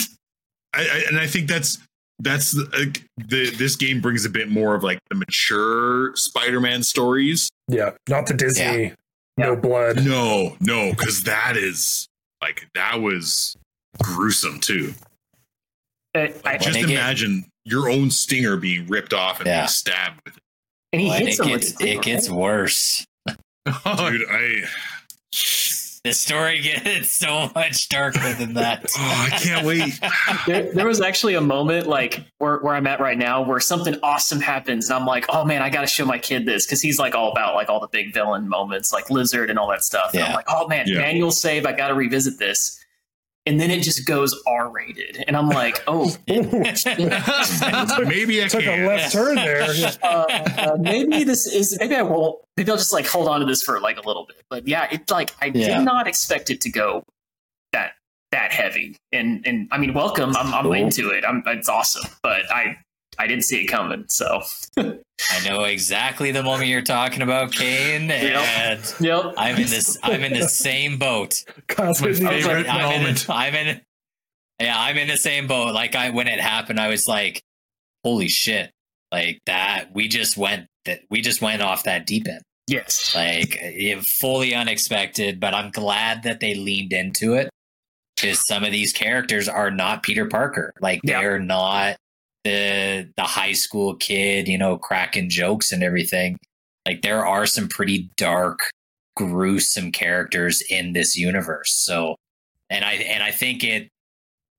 I, 0.75 0.81
I, 0.83 1.05
and 1.09 1.19
I 1.19 1.27
think 1.27 1.49
that's 1.49 1.79
that's 2.19 2.53
the, 2.53 2.63
uh, 2.73 3.01
the 3.29 3.51
this 3.51 3.77
game 3.77 4.01
brings 4.01 4.25
a 4.25 4.31
bit 4.31 4.49
more 4.49 4.75
of 4.75 4.83
like 4.83 4.99
the 5.11 5.17
mature 5.17 6.15
Spider-Man 6.17 6.83
stories. 6.83 7.51
Yeah. 7.69 7.91
Not 8.09 8.27
the 8.27 8.35
Disney. 8.35 8.95
No 9.37 9.53
Yeah. 9.53 9.55
blood. 9.55 10.05
No, 10.05 10.57
no, 10.61 10.91
because 10.91 11.25
that 11.25 11.57
is 11.57 12.07
like 12.43 12.69
that 12.75 13.01
was 13.01 13.57
gruesome 14.03 14.61
too. 14.61 14.95
Uh, 16.15 16.29
I, 16.45 16.57
Just 16.59 16.73
they 16.75 16.81
get- 16.83 16.91
imagine 16.91 17.47
your 17.65 17.91
own 17.91 18.11
stinger 18.11 18.57
being 18.57 18.87
ripped 18.87 19.13
off 19.13 19.39
and 19.41 19.47
Yeah. 19.47 19.61
being 19.63 19.69
stabbed 19.69 20.21
with 20.25 20.37
it. 20.37 20.43
And 20.93 21.01
he 21.03 21.09
Well, 21.09 21.17
and 21.19 21.27
hits 21.27 21.39
it 21.41 21.43
him 21.45 21.49
gets 21.53 21.73
the 21.73 21.89
it 21.89 22.03
gets 22.03 22.31
worse. 22.31 23.07
Oh, 23.29 24.11
Dude, 24.11 24.29
I 24.31 24.63
The 26.05 26.13
story 26.13 26.61
gets 26.61 27.11
so 27.11 27.51
much 27.57 27.89
darker 27.89 28.33
than 28.35 28.55
that. 28.55 28.87
oh, 28.97 29.29
I 29.33 29.37
can't 29.39 29.67
wait. 29.67 29.99
there, 30.47 30.73
there 30.73 30.87
was 30.87 31.01
actually 31.01 31.35
a 31.35 31.41
moment 31.41 31.89
like 31.89 32.25
where, 32.39 32.59
where 32.59 32.75
I'm 32.77 32.87
at 32.87 33.01
right 33.01 33.19
now 33.19 33.43
where 33.43 33.59
something 33.59 33.97
awesome 34.05 34.39
happens 34.41 34.89
and 34.89 34.97
I'm 34.97 35.05
like, 35.05 35.25
oh 35.31 35.45
man, 35.45 35.63
I 35.63 35.69
got 35.69 35.81
to 35.81 35.87
show 35.89 36.05
my 36.05 36.19
kid 36.19 36.47
this 36.47 36.65
because 36.65 36.81
he's 36.81 37.01
like 37.01 37.17
all 37.17 37.33
about 37.33 37.57
like 37.57 37.69
all 37.69 37.81
the 37.81 37.89
big 37.89 38.15
villain 38.15 38.49
moments 38.49 38.93
like 38.93 39.11
Lizard 39.11 39.51
and 39.51 39.59
all 39.59 39.69
that 39.71 39.83
stuff. 39.83 40.15
And 40.15 40.23
I'm 40.23 40.33
like, 40.35 40.47
oh 40.49 40.69
man, 40.69 40.87
Yeah. 40.87 40.99
manual 40.99 41.33
save, 41.33 41.67
I 41.67 41.73
got 41.73 41.89
to 41.89 41.95
revisit 41.95 42.39
this. 42.39 42.81
And 43.49 43.61
then 43.61 43.71
it 43.71 43.83
just 43.83 44.05
goes 44.07 44.35
R 44.47 44.69
rated, 44.69 45.23
and 45.29 45.37
I'm 45.37 45.49
like, 45.49 45.81
oh, 45.87 46.15
Maybe 46.27 46.43
I 48.43 48.49
Took 48.49 48.65
can. 48.65 48.85
a 48.85 48.89
left 48.89 49.13
turn 49.13 49.37
there. 49.37 49.63
Uh, 50.03 50.07
uh, 50.59 50.77
maybe 50.81 51.23
this 51.25 51.47
is 51.47 51.77
maybe 51.79 51.95
I 51.95 52.03
won't. 52.03 52.39
Maybe 52.57 52.71
I'll 52.71 52.77
just 52.77 52.93
like 52.93 53.07
hold 53.07 53.29
on 53.29 53.41
to 53.41 53.47
this 53.47 53.63
for 53.63 53.79
like 53.81 53.99
a 53.99 54.07
little 54.07 54.27
bit. 54.27 54.43
But 54.51 54.67
yeah, 54.67 54.89
it's 54.91 55.11
like 55.13 55.33
I 55.41 55.47
Yeah. 55.47 55.79
did 55.79 55.85
not 55.85 56.09
expect 56.09 56.51
it 56.51 56.61
to 56.63 56.71
go 56.71 57.05
that 57.73 57.93
that 58.33 58.53
heavy. 58.53 58.97
And 59.13 59.47
and 59.47 59.69
I 59.71 59.79
mean, 59.79 59.95
welcome. 59.95 60.35
I'm 60.37 60.53
I'm 60.53 60.65
Cool. 60.65 60.73
into 60.75 61.11
it. 61.11 61.25
I'm 61.27 61.43
it's 61.47 61.69
awesome. 61.69 62.11
But 62.23 62.51
I 62.53 62.77
I 63.19 63.27
didn't 63.27 63.45
see 63.45 63.63
it 63.63 63.67
coming. 63.67 64.05
So 64.09 64.43
I 64.79 65.49
know 65.49 65.65
exactly 65.65 66.31
the 66.31 66.43
moment 66.43 66.69
you're 66.69 66.83
talking 66.83 67.23
about, 67.23 67.53
Kane, 67.53 68.11
and 68.11 68.95
yep. 69.01 69.35
I'm 69.37 69.57
in 69.57 69.69
this. 69.69 69.99
I'm 70.03 70.23
in 70.23 70.33
the 70.33 70.49
same 70.49 70.99
boat. 70.99 71.45
Kyle's 71.69 72.03
My 72.03 72.13
favorite 72.13 72.69
I'm 72.69 73.07
in. 73.07 73.17
I'm 73.29 73.55
in. 73.55 73.81
Yeah, 74.61 74.75
I'm 74.79 74.97
in 74.97 75.09
the 75.09 75.17
same 75.17 75.47
boat. 75.47 75.75
Like 75.75 75.95
I, 75.95 76.11
when 76.11 76.29
it 76.29 76.41
happened, 76.41 76.79
I 76.81 76.89
was 76.89 77.07
like, 77.07 77.43
"Holy 78.05 78.29
shit!" 78.29 78.71
Like 79.13 79.41
that. 79.47 79.95
We 79.95 80.09
just 80.09 80.37
went. 80.37 80.67
That 80.85 81.01
we 81.11 81.21
just 81.21 81.43
went 81.43 81.63
off 81.63 81.85
that 81.85 82.07
deep 82.07 82.29
end. 82.29 82.43
Yes. 82.69 83.15
Like 83.15 83.57
it, 83.61 84.05
fully 84.05 84.55
unexpected. 84.55 85.41
But 85.41 85.55
I'm 85.55 85.71
glad 85.71 86.25
that 86.25 86.41
they 86.41 86.55
leaned 86.55 86.93
into 86.93 87.35
it 87.35 87.49
because 88.17 88.45
some 88.47 88.65
of 88.65 88.73
these 88.73 88.93
characters 88.93 89.49
are 89.49 89.71
not 89.71 90.03
Peter 90.03 90.27
Parker. 90.27 90.73
Like 90.81 91.01
Yeah. 91.05 91.21
they're 91.21 91.39
not 91.39 91.97
the 92.47 93.13
the 93.17 93.25
high 93.25 93.53
school 93.53 93.97
kid, 93.97 94.47
you 94.47 94.57
know, 94.57 94.79
cracking 94.79 95.29
jokes 95.29 95.73
and 95.73 95.83
everything. 95.83 96.39
Like 96.87 97.03
there 97.03 97.27
are 97.27 97.47
some 97.47 97.69
pretty 97.69 98.09
dark, 98.17 98.61
gruesome 99.17 99.91
characters 99.91 100.63
in 100.71 100.93
this 100.93 101.17
universe. 101.17 101.73
So, 101.73 102.15
and 102.71 102.85
I 102.85 102.93
and 102.95 103.23
I 103.23 103.33
think 103.33 103.65
it, 103.65 103.89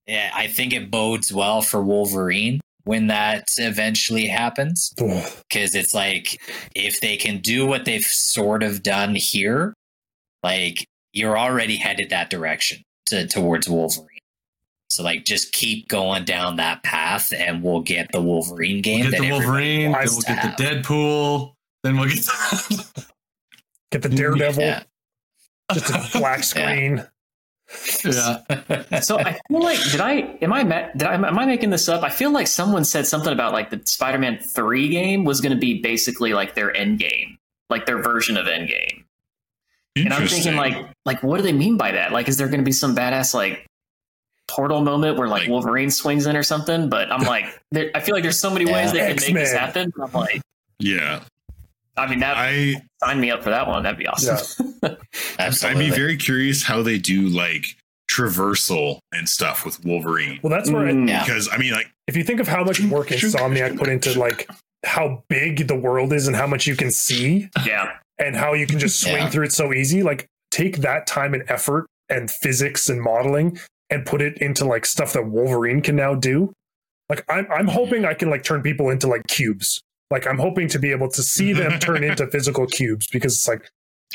yeah, 0.06 0.32
I 0.36 0.48
think 0.48 0.74
it 0.74 0.92
bodes 0.92 1.32
well 1.32 1.62
for 1.62 1.82
Wolverine 1.82 2.60
when 2.84 3.08
that 3.08 3.46
eventually 3.58 4.28
happens 4.28 4.94
because 4.98 5.76
it's 5.76 5.94
like 5.94 6.42
if 6.76 7.00
they 7.00 7.16
can 7.16 7.40
do 7.40 7.66
what 7.66 7.86
they've 7.86 8.04
sort 8.04 8.64
of 8.64 8.84
done 8.84 9.16
here, 9.16 9.74
like 10.44 10.86
you're 11.14 11.38
already 11.38 11.78
headed 11.78 12.10
that 12.10 12.30
direction 12.30 12.82
to, 13.08 13.28
towards 13.28 13.70
Wolverine. 13.70 14.17
So 14.98 15.04
like 15.04 15.26
just 15.26 15.52
keep 15.54 15.88
going 15.88 16.26
down 16.26 16.56
that 16.56 16.82
path 16.82 17.32
and 17.38 17.62
we'll 17.62 17.82
get 17.82 18.12
the 18.12 18.20
Wolverine 18.22 18.82
game. 18.82 19.02
We'll 19.02 19.12
get 19.12 19.22
the 19.22 19.30
Wolverine. 19.32 19.92
wants 19.92 20.12
We'll 20.14 20.22
to 20.22 20.28
get 20.28 20.38
have. 20.40 20.58
the 20.58 20.64
Deadpool. 20.64 21.54
then 21.84 21.98
we'll 22.00 22.10
get 22.10 22.24
that. 22.26 23.06
Get 23.92 24.02
the 24.02 24.10
Daredevil, 24.10 24.62
Yeah. 24.64 24.84
just 25.74 25.90
a 26.16 26.18
black 26.20 26.44
screen. 26.44 27.06
yeah. 28.04 28.40
So 29.02 29.20
I 29.20 29.40
feel 29.48 29.62
like 29.62 29.80
did 29.92 30.02
I 30.02 30.38
am 30.42 30.52
I 30.52 30.64
ma- 30.64 30.88
did 30.96 31.04
I 31.04 31.14
am 31.14 31.24
I 31.40 31.46
making 31.46 31.70
this 31.70 31.88
up? 31.88 32.02
I 32.04 32.10
feel 32.10 32.32
like 32.32 32.48
someone 32.48 32.84
said 32.84 33.06
something 33.06 33.32
about 33.32 33.54
like 33.54 33.70
the 33.70 33.80
Spider-Man 33.86 34.40
three 34.40 34.90
game 34.90 35.24
was 35.26 35.40
going 35.42 35.54
to 35.54 35.58
be 35.60 35.80
basically 35.82 36.34
like 36.34 36.56
their 36.56 36.76
end 36.76 36.98
game, 37.00 37.38
like 37.70 37.86
their 37.86 38.02
version 38.02 38.36
of 38.38 38.48
end 38.48 38.68
game. 38.70 39.06
And 39.96 40.14
I'm 40.14 40.28
thinking 40.28 40.56
like 40.56 40.76
like 41.06 41.24
what 41.24 41.38
do 41.38 41.44
they 41.44 41.54
mean 41.54 41.78
by 41.78 41.92
that? 41.92 42.12
Like 42.12 42.28
is 42.28 42.38
there 42.38 42.48
going 42.48 42.60
to 42.62 42.66
be 42.66 42.72
some 42.74 42.96
badass 42.96 43.34
like 43.34 43.66
portal 44.48 44.82
moment 44.82 45.18
where 45.18 45.28
like, 45.28 45.42
Like- 45.44 45.50
Wolverine 45.50 45.90
swings 45.92 46.26
in 46.26 46.36
or 46.36 46.44
something? 46.44 46.90
But 46.90 47.12
I'm 47.12 47.22
like 47.36 47.46
there, 47.72 47.92
I 47.96 48.00
feel 48.00 48.16
like 48.16 48.24
there's 48.24 48.40
so 48.40 48.50
many 48.50 48.66
ways 48.66 48.94
Yeah. 48.94 49.08
they 49.08 49.16
can 49.16 49.34
make 49.34 49.44
this 49.44 49.54
happen. 49.54 49.92
but 49.96 50.06
I'm 50.06 50.14
like 50.14 50.42
yeah, 50.80 51.22
I 51.98 52.08
mean 52.08 52.20
that 52.20 52.36
I 52.38 52.76
sign 53.04 53.20
me 53.20 53.32
up 53.32 53.44
for 53.44 53.50
that 53.50 53.68
one. 53.68 53.84
That'd 53.84 53.98
be 53.98 54.08
awesome. 54.08 54.38
Absolutely. 55.40 55.86
I'd 55.86 55.90
be 55.90 55.96
very 55.96 56.18
curious 56.18 56.64
how 56.64 56.84
they 56.84 56.98
do 57.00 57.28
like 57.30 57.66
traversal 58.10 59.00
and 59.12 59.28
stuff 59.28 59.66
with 59.66 59.84
Wolverine. 59.86 60.40
Well, 60.42 60.52
that's 60.52 60.70
where 60.72 60.88
I, 60.88 60.92
Mm. 60.92 61.10
Yeah. 61.10 61.24
Because 61.24 61.50
I 61.52 61.58
mean, 61.58 61.74
like, 61.74 61.92
if 62.08 62.16
you 62.16 62.24
think 62.24 62.40
of 62.40 62.48
how 62.48 62.64
much 62.64 62.80
work 62.82 63.08
Insomniac 63.08 63.78
put 63.78 63.90
into 63.90 64.18
like 64.20 64.50
how 64.86 65.24
big 65.30 65.68
the 65.68 65.76
world 65.76 66.14
is 66.14 66.28
and 66.28 66.36
how 66.36 66.48
much 66.48 66.68
you 66.68 66.76
can 66.76 66.92
see 66.92 67.50
yeah. 67.66 67.94
and 68.20 68.36
how 68.36 68.54
you 68.54 68.66
can 68.68 68.80
just 68.80 69.02
swing 69.02 69.18
Yeah. 69.18 69.30
through 69.30 69.46
it 69.46 69.52
so 69.52 69.74
easy, 69.74 70.04
like 70.04 70.28
take 70.52 70.78
that 70.78 71.08
time 71.08 71.34
and 71.34 71.44
effort 71.50 71.88
and 72.10 72.32
physics 72.32 72.88
and 72.88 73.02
modeling 73.02 73.60
and 73.90 74.06
put 74.06 74.22
it 74.22 74.38
into 74.40 74.66
like 74.66 74.86
stuff 74.86 75.14
that 75.14 75.28
Wolverine 75.28 75.82
can 75.82 75.96
now 75.96 76.16
do. 76.16 76.54
Like 77.10 77.24
I'm 77.30 77.48
I'm 77.52 77.68
hoping 77.68 78.06
I 78.06 78.14
can 78.14 78.30
like 78.30 78.44
turn 78.44 78.62
people 78.62 78.90
into 78.90 79.08
like 79.08 79.26
cubes. 79.28 79.82
Like 80.12 80.26
I'm 80.28 80.38
hoping 80.38 80.68
to 80.70 80.80
be 80.80 80.92
able 80.92 81.10
to 81.12 81.22
see 81.24 81.54
them 81.54 81.80
turn 81.80 82.04
into 82.04 82.28
physical 82.32 82.66
cubes 82.68 83.08
because 83.08 83.34
it's 83.36 83.48
like 83.48 83.70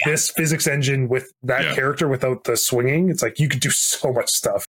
this 0.04 0.30
physics 0.30 0.66
engine 0.66 1.08
with 1.08 1.32
that 1.42 1.64
Yeah. 1.64 1.74
character 1.74 2.08
without 2.08 2.44
the 2.44 2.56
swinging, 2.56 3.10
it's 3.10 3.22
like 3.22 3.38
you 3.38 3.48
could 3.48 3.60
do 3.60 3.70
so 3.70 4.12
much 4.12 4.28
stuff. 4.30 4.64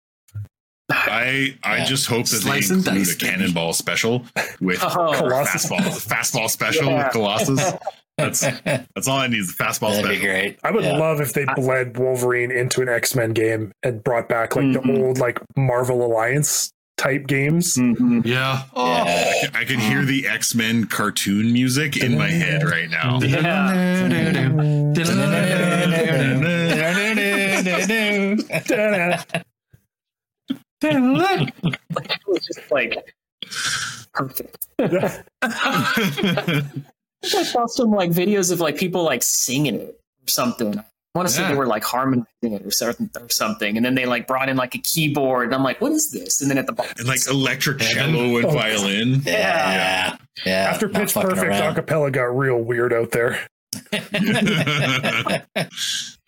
I 0.90 1.56
I 1.64 1.78
Yeah. 1.78 1.86
just 1.86 2.08
hope 2.08 2.26
that 2.28 2.42
Slice 2.42 2.70
they 2.70 2.76
include 2.76 2.96
dice, 2.96 3.14
a 3.14 3.18
cannonball 3.18 3.74
special 3.74 4.26
with 4.60 4.80
Oh, 4.84 5.14
Colossus. 5.16 5.66
fastball, 5.70 5.80
fastball 6.08 6.50
special 6.50 6.86
Yeah. 6.88 7.04
with 7.06 7.12
Colossus. 7.14 7.74
That's 8.18 8.42
that's 8.42 9.08
all 9.08 9.18
I 9.18 9.28
need 9.28 9.40
is 9.40 9.56
the 9.56 9.64
fastball 9.64 9.96
That'd 9.96 10.10
be 10.12 10.20
great. 10.26 10.60
I 10.64 10.72
would 10.72 10.84
Yeah. 10.84 10.98
love 10.98 11.22
if 11.22 11.34
they 11.34 11.46
bled 11.56 11.98
Wolverine 11.98 12.52
into 12.52 12.82
an 12.82 12.90
X 12.90 13.16
Men 13.16 13.32
game 13.34 13.72
and 13.84 14.04
brought 14.04 14.30
back 14.30 14.56
like 14.56 14.66
Mhm. 14.66 14.74
the 14.74 15.02
old 15.02 15.18
like 15.18 15.40
Marvel 15.58 16.06
Alliance 16.06 16.72
type 16.98 17.26
games. 17.26 17.76
Mhm. 17.78 18.24
Yeah. 18.26 18.64
Oh. 18.76 19.06
Yeah. 19.06 19.50
I 19.56 19.64
can 19.66 19.80
hear 19.80 20.04
the 20.06 20.28
X 20.28 20.54
Men 20.54 20.86
cartoon 20.86 21.52
music 21.54 21.98
in 21.98 22.18
my 22.18 22.30
head 22.30 22.64
right 22.64 22.90
now. 22.90 23.20
Da-da. 23.20 23.72
It 30.84 31.54
was 32.28 32.46
just 32.46 32.72
like 32.72 32.94
perfect. 34.14 34.68
I 37.24 37.28
think 37.28 37.36
I 37.42 37.44
saw 37.44 37.66
some 37.68 37.92
like 37.92 38.12
videos 38.12 38.52
of 38.52 38.60
like 38.60 38.78
people 38.78 39.04
like 39.04 39.24
singing 39.24 39.76
it 39.76 40.00
or 40.24 40.28
something. 40.28 40.78
I 40.80 41.18
want 41.18 41.28
to 41.28 41.34
say 41.36 41.46
they 41.48 41.56
were 41.56 41.68
like 41.68 41.84
harmonizing 41.84 42.26
it 42.42 42.66
or 42.66 42.72
certain 42.72 43.10
or 43.20 43.28
something, 43.30 43.76
and 43.76 43.86
then 43.86 43.96
they 43.96 44.06
like 44.06 44.28
brought 44.28 44.48
in 44.48 44.56
like 44.56 44.76
a 44.76 44.78
keyboard, 44.78 45.48
and 45.48 45.56
I'm 45.56 45.64
like, 45.64 45.82
"What 45.82 45.92
is 45.92 46.10
this?" 46.12 46.40
And 46.42 46.50
then 46.50 46.58
at 46.58 46.68
the 46.68 46.72
bottom, 46.74 46.94
and 47.00 47.08
like 47.08 47.20
electric 47.30 47.80
cello 47.80 48.38
and 48.38 48.46
Oh. 48.46 48.52
violin. 48.52 49.22
Yeah. 49.26 50.16
Yeah. 50.46 50.70
After 50.74 50.88
Not 50.88 51.02
Pitch 51.02 51.14
Perfect, 51.14 51.44
around. 51.44 51.76
acapella 51.76 52.12
got 52.14 52.38
real 52.38 52.60
weird 52.60 52.94
out 52.94 53.12
there. 53.12 53.40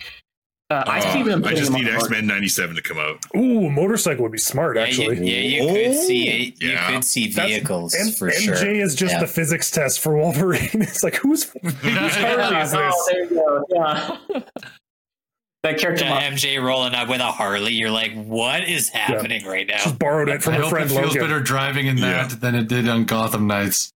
uh, 0.69 0.83
I 0.87 0.99
Uh, 0.99 1.13
see 1.13 1.23
them. 1.23 1.43
I 1.45 1.53
just 1.53 1.71
need 1.71 1.87
X 1.87 2.09
Men 2.09 2.25
'97 2.25 2.75
to 2.75 2.81
come 2.81 2.97
out. 2.97 3.19
Ooh, 3.35 3.67
a 3.67 3.69
motorcycle 3.69 4.23
would 4.23 4.31
be 4.31 4.37
smart 4.37 4.75
Yeah, 4.77 4.85
you, 4.85 5.11
actually. 5.11 5.31
yeah, 5.31 5.39
you 5.65 5.67
could 5.73 5.87
Oh, 5.97 6.07
see 6.07 6.53
you 6.59 6.69
yeah. 6.69 6.91
could 6.91 7.03
see 7.05 7.27
vehicles 7.27 7.93
and 7.93 8.15
for 8.17 8.29
MJ 8.29 8.39
sure. 8.41 8.55
MJ 8.55 8.81
is 8.81 8.95
just 8.95 9.13
Yeah. 9.13 9.19
the 9.19 9.27
physics 9.27 9.69
test 9.69 9.99
for 9.99 10.15
Wolverine. 10.17 10.69
it's 10.73 11.03
like 11.03 11.15
who's 11.15 11.43
whose 11.61 11.73
Harley 12.15 12.57
is 12.61 12.73
Oh, 12.73 12.79
this? 12.79 13.05
there 13.11 13.23
you 13.23 13.29
go. 13.29 13.65
Yeah. 13.69 14.17
that 15.63 15.77
character. 15.77 16.05
Yeah, 16.05 16.29
MJ 16.31 16.61
rolling 16.61 16.93
up 16.95 17.07
with 17.07 17.21
a 17.21 17.31
Harley. 17.31 17.73
You're 17.73 17.91
like, 17.91 18.13
what 18.13 18.63
is 18.67 18.89
happening 18.89 19.45
right 19.45 19.67
now? 19.67 19.77
Just 19.77 19.99
borrowed 19.99 20.27
it 20.29 20.41
from 20.43 20.53
I 20.53 20.57
her 20.57 20.61
hope 20.63 20.71
friend 20.71 20.85
it 20.91 20.93
feels 20.93 21.07
Logan. 21.07 21.21
better 21.21 21.39
driving 21.39 21.87
in 21.87 21.97
that 22.01 22.41
than 22.41 22.55
it 22.55 22.67
did 22.67 22.87
on 22.89 23.05
Gotham 23.05 23.47
Knights. 23.47 23.91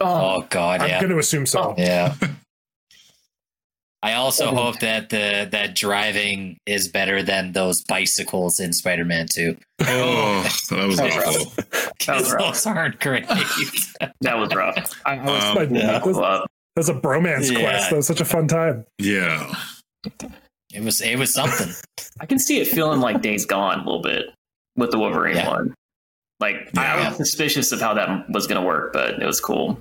Oh, 0.00 0.40
Oh 0.42 0.46
God, 0.50 0.82
I'm 0.82 0.88
yeah, 0.88 1.00
going 1.00 1.12
to 1.12 1.18
assume 1.18 1.46
so. 1.46 1.74
yeah. 1.78 2.14
I 4.04 4.14
also 4.14 4.52
hope 4.52 4.80
that 4.80 5.10
the 5.10 5.48
that 5.52 5.76
driving 5.76 6.58
is 6.66 6.88
better 6.88 7.22
than 7.22 7.52
those 7.52 7.82
bicycles 7.84 8.58
in 8.58 8.72
Spider-Man 8.72 9.26
2. 9.32 9.56
Oh, 9.82 10.42
that 10.70 10.86
was 10.88 10.96
That 10.96 11.24
was 11.26 11.36
awful. 11.36 11.64
That 12.06 12.16
was 12.20 12.32
rough. 12.32 12.40
those 12.54 12.66
aren't 12.66 12.98
great. 13.00 13.28
that 14.22 14.36
was 14.38 14.52
rough. 14.54 15.00
I, 15.06 15.18
I 15.18 15.24
was 15.24 15.44
Um, 15.44 15.54
like, 15.56 15.70
yeah. 15.70 15.86
that 15.92 16.04
was. 16.06 16.16
That 16.16 16.46
was 16.76 16.88
a 16.88 16.94
bromance 16.94 17.52
Yeah. 17.52 17.60
quest. 17.60 17.90
That 17.90 17.96
was 17.96 18.06
such 18.06 18.20
a 18.20 18.24
fun 18.24 18.48
time. 18.48 18.84
Yeah. 18.98 19.54
it 20.74 20.82
was 20.82 21.00
it 21.00 21.16
was 21.18 21.32
something. 21.32 21.68
I 22.20 22.26
can 22.26 22.38
see 22.40 22.60
it 22.60 22.66
feeling 22.66 23.00
like 23.00 23.20
Days 23.22 23.46
Gone 23.46 23.80
a 23.80 23.84
little 23.84 24.02
bit 24.02 24.26
with 24.76 24.90
the 24.90 24.98
Wolverine 24.98 25.36
Yeah. 25.36 25.48
one. 25.50 25.74
Like 26.40 26.70
I 26.76 27.06
was 27.08 27.16
suspicious 27.18 27.70
of 27.70 27.80
how 27.80 27.94
that 27.94 28.28
was 28.30 28.48
going 28.48 28.60
to 28.60 28.66
work, 28.66 28.92
but 28.92 29.22
it 29.22 29.26
was 29.26 29.38
cool. 29.40 29.78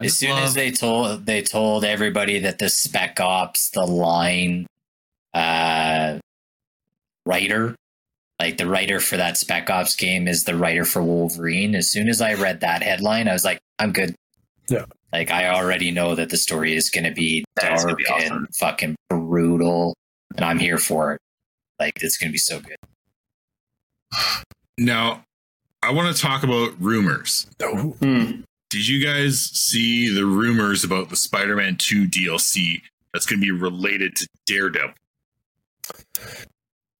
I 0.00 0.06
As 0.06 0.12
just 0.12 0.20
soon 0.20 0.38
as 0.38 0.54
they 0.54 0.70
told 0.70 1.26
they 1.26 1.42
told 1.42 1.84
everybody 1.84 2.38
that 2.40 2.58
the 2.58 2.68
spec 2.68 3.20
ops, 3.20 3.70
the 3.70 3.84
line 3.84 4.66
uh 5.34 6.18
writer, 7.26 7.76
like 8.40 8.56
the 8.56 8.66
writer 8.66 8.98
for 9.00 9.16
that 9.16 9.36
spec 9.36 9.68
ops 9.68 9.94
game 9.94 10.26
is 10.26 10.44
the 10.44 10.56
writer 10.56 10.84
for 10.84 11.02
Wolverine. 11.02 11.74
As 11.74 11.90
soon 11.90 12.08
as 12.08 12.20
I 12.20 12.34
read 12.34 12.60
that 12.60 12.82
headline, 12.82 13.28
I 13.28 13.32
was 13.34 13.44
like, 13.44 13.60
I'm 13.78 13.92
good. 13.92 14.14
Yeah. 14.68 14.86
Like 15.12 15.30
I 15.30 15.50
already 15.50 15.90
know 15.90 16.14
that 16.14 16.30
the 16.30 16.36
story 16.36 16.74
is 16.74 16.88
gonna 16.88 17.12
be 17.12 17.44
dark 17.56 17.82
gonna 17.82 17.94
be 17.96 18.06
awesome. 18.06 18.36
and 18.36 18.54
fucking 18.56 18.96
brutal. 19.10 19.94
And 20.36 20.44
I'm 20.44 20.58
here 20.58 20.78
for 20.78 21.14
it. 21.14 21.20
Like 21.78 22.02
it's 22.02 22.16
gonna 22.16 22.32
be 22.32 22.38
so 22.38 22.60
good. 22.60 22.76
Now, 24.78 25.24
I 25.82 25.92
want 25.92 26.14
to 26.14 26.22
talk 26.22 26.42
about 26.42 26.72
rumors. 26.80 27.46
Hmm. 27.60 28.42
Did 28.70 28.86
you 28.88 29.04
guys 29.04 29.38
see 29.40 30.12
the 30.14 30.24
rumors 30.24 30.84
about 30.84 31.10
the 31.10 31.16
Spider 31.16 31.56
Man 31.56 31.76
2 31.76 32.06
DLC 32.06 32.80
that's 33.12 33.26
going 33.26 33.40
to 33.40 33.44
be 33.44 33.50
related 33.50 34.14
to 34.16 34.28
Daredevil? 34.46 34.94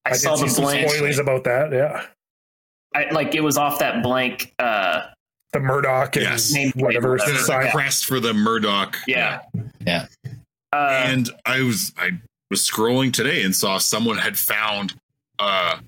I, 0.05 0.13
saw 0.13 0.35
the 0.35 0.49
see 0.49 0.61
blank. 0.61 0.91
spoilies 0.91 1.19
about 1.19 1.43
that. 1.45 1.71
Yeah, 1.71 2.05
I, 2.93 3.09
like 3.11 3.35
it 3.35 3.41
was 3.41 3.57
off 3.57 3.79
that 3.79 4.03
blank. 4.03 4.53
Uh, 4.59 5.03
the 5.53 5.59
Murdock 5.59 6.15
and 6.17 6.23
Yes. 6.25 6.53
whatever 6.75 7.17
Nameplate, 7.17 7.25
The, 7.25 7.31
the 7.33 7.39
sign. 7.39 7.91
for 8.01 8.19
the 8.19 8.33
Murdock. 8.33 8.97
yeah. 9.07 9.41
Yeah. 9.85 10.07
Uh, 10.73 11.03
and 11.05 11.29
I 11.45 11.61
was 11.61 11.93
I 11.97 12.11
was 12.49 12.61
scrolling 12.69 13.11
today 13.13 13.43
and 13.43 13.55
saw 13.55 13.77
someone 13.77 14.17
had 14.17 14.37
found 14.37 14.93
a 15.39 15.79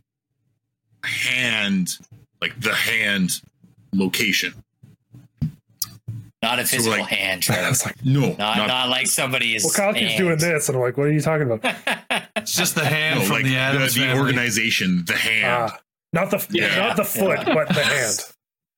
hand, 1.04 1.98
like 2.42 2.60
the 2.60 2.74
hand 2.74 3.42
location. 3.94 4.54
Not 6.44 6.60
a 6.60 6.68
So, 6.68 6.78
physical 6.78 7.00
like- 7.00 7.10
hand, 7.10 7.44
I 7.50 7.54
Trev. 7.56 7.70
was 7.70 7.86
like, 7.86 8.06
No, 8.06 8.22
Not, 8.36 8.38
not, 8.58 8.68
not 8.68 8.90
like 8.90 9.08
somebody's. 9.08 9.64
well, 9.64 9.74
Kyle 9.74 9.94
keeps 9.94 10.16
doing 10.18 10.38
this, 10.38 10.68
and 10.70 10.76
I'm 10.76 10.84
like, 10.84 10.98
what 10.98 11.08
are 11.08 11.12
you 11.12 11.22
talking 11.22 11.50
about? 11.50 11.76
It's 12.36 12.56
just 12.58 12.76
the 12.76 12.84
hand 12.86 13.20
no, 13.22 13.26
from 13.26 13.36
like 13.36 13.44
the 13.46 13.52
the, 13.52 13.58
Addams 13.58 13.94
the 13.96 14.02
family. 14.02 14.20
organization, 14.20 15.06
the 15.06 15.14
hand. 15.16 15.72
Ah, 15.74 15.80
not 16.12 16.30
the 16.30 16.46
Yeah. 16.52 16.76
not 16.78 16.98
the 16.98 17.06
foot, 17.06 17.40
Yeah. 17.48 17.54
but 17.54 17.68
the 17.70 17.84
hand. 17.84 18.20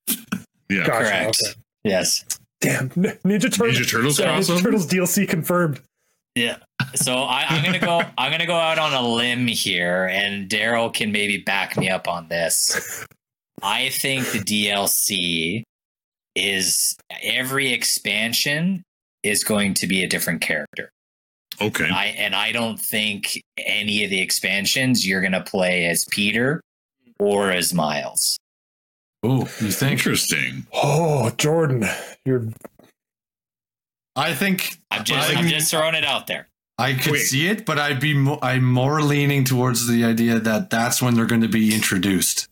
yeah, 0.70 0.86
Gotcha. 0.86 0.90
Correct. 0.92 1.42
Okay. 1.44 1.60
Yes. 1.84 2.24
Damn, 2.60 2.92
N- 2.96 3.18
Ninja 3.24 3.52
Turtles. 3.52 3.76
Ninja 3.78 3.90
Turtles 3.90 4.18
Ninja. 4.20 4.62
Turtles 4.62 4.86
DLC 4.86 5.28
confirmed. 5.28 5.80
Yeah. 6.36 6.56
So 6.94 7.16
I, 7.16 7.44
I'm 7.48 7.64
gonna 7.64 7.78
go. 7.80 8.02
I'm 8.18 8.30
gonna 8.30 8.46
go 8.46 8.54
out 8.56 8.78
on 8.78 8.92
a 8.92 9.02
limb 9.02 9.46
here, 9.48 10.06
and 10.06 10.48
Daryl 10.48 10.92
can 10.92 11.10
maybe 11.10 11.38
back 11.38 11.76
me 11.76 11.88
up 11.88 12.06
on 12.06 12.28
this. 12.28 13.04
I 13.62 13.88
think 13.88 14.30
the 14.30 14.38
DLC 14.40 15.62
is 16.36 16.94
every 17.22 17.72
expansion 17.72 18.82
is 19.22 19.42
going 19.42 19.74
to 19.74 19.86
be 19.86 20.04
a 20.04 20.08
different 20.08 20.40
character. 20.42 20.90
Okay. 21.60 21.88
I 21.88 22.06
and 22.18 22.34
I 22.34 22.52
don't 22.52 22.78
think 22.78 23.42
any 23.58 24.04
of 24.04 24.10
the 24.10 24.20
expansions 24.20 25.06
you're 25.06 25.22
gonna 25.22 25.42
play 25.42 25.86
as 25.86 26.04
Peter 26.10 26.60
or 27.18 27.50
as 27.50 27.72
Miles. 27.72 28.38
Oh, 29.22 29.40
you 29.60 29.70
think? 29.72 29.92
Interesting. 29.92 30.66
Oh, 30.72 31.30
Jordan, 31.38 31.86
you're 32.24 32.44
I 34.14 34.34
think 34.34 34.78
I'm 34.90 35.04
just 35.04 35.30
I- 35.30 35.34
I'm 35.34 35.48
just 35.48 35.70
throwing 35.70 35.94
it 35.94 36.04
out 36.04 36.26
there. 36.26 36.46
I 36.78 36.92
could 36.92 37.12
Wait. 37.12 37.20
see 37.20 37.48
it, 37.48 37.64
but 37.64 37.78
I'd 37.78 38.00
be 38.00 38.12
mo- 38.12 38.38
I'm 38.42 38.70
more 38.70 39.00
leaning 39.00 39.44
towards 39.44 39.88
the 39.88 40.04
idea 40.04 40.38
that 40.38 40.68
that's 40.68 41.00
when 41.00 41.14
they're 41.14 41.24
going 41.24 41.40
to 41.40 41.48
be 41.48 41.74
introduced. 41.74 42.48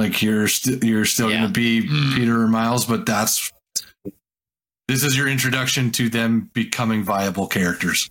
Like 0.00 0.22
you're 0.22 0.48
st- 0.48 0.82
you're 0.82 1.04
still 1.04 1.30
Yeah. 1.30 1.40
going 1.40 1.52
to 1.52 1.60
be 1.60 1.86
Hmm. 1.86 2.14
Peter 2.16 2.40
or 2.40 2.48
Miles, 2.48 2.86
but 2.86 3.04
that's 3.04 3.52
this 4.88 5.04
is 5.04 5.14
your 5.14 5.28
introduction 5.28 5.90
to 5.92 6.08
them 6.08 6.50
becoming 6.54 7.04
viable 7.04 7.46
characters. 7.46 8.08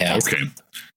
Yeah. 0.00 0.16
Okay. 0.16 0.42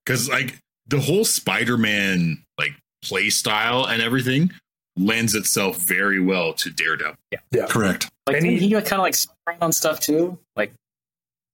Because 0.05 0.29
like 0.29 0.57
the 0.87 1.01
whole 1.01 1.25
Spider-Man 1.25 2.43
like 2.57 2.71
play 3.03 3.29
style 3.29 3.85
and 3.85 4.01
everything 4.01 4.51
lends 4.95 5.35
itself 5.35 5.77
very 5.85 6.21
well 6.21 6.53
to 6.53 6.69
Daredevil. 6.69 7.15
Yeah. 7.51 7.65
Correct. 7.67 8.09
Like 8.27 8.37
And 8.37 8.45
he- 8.45 8.57
he 8.57 8.71
kind 8.71 8.93
of 8.93 8.99
like 8.99 9.15
sprint 9.15 9.61
on 9.61 9.73
stuff 9.73 9.99
too? 9.99 10.39
Like 10.55 10.71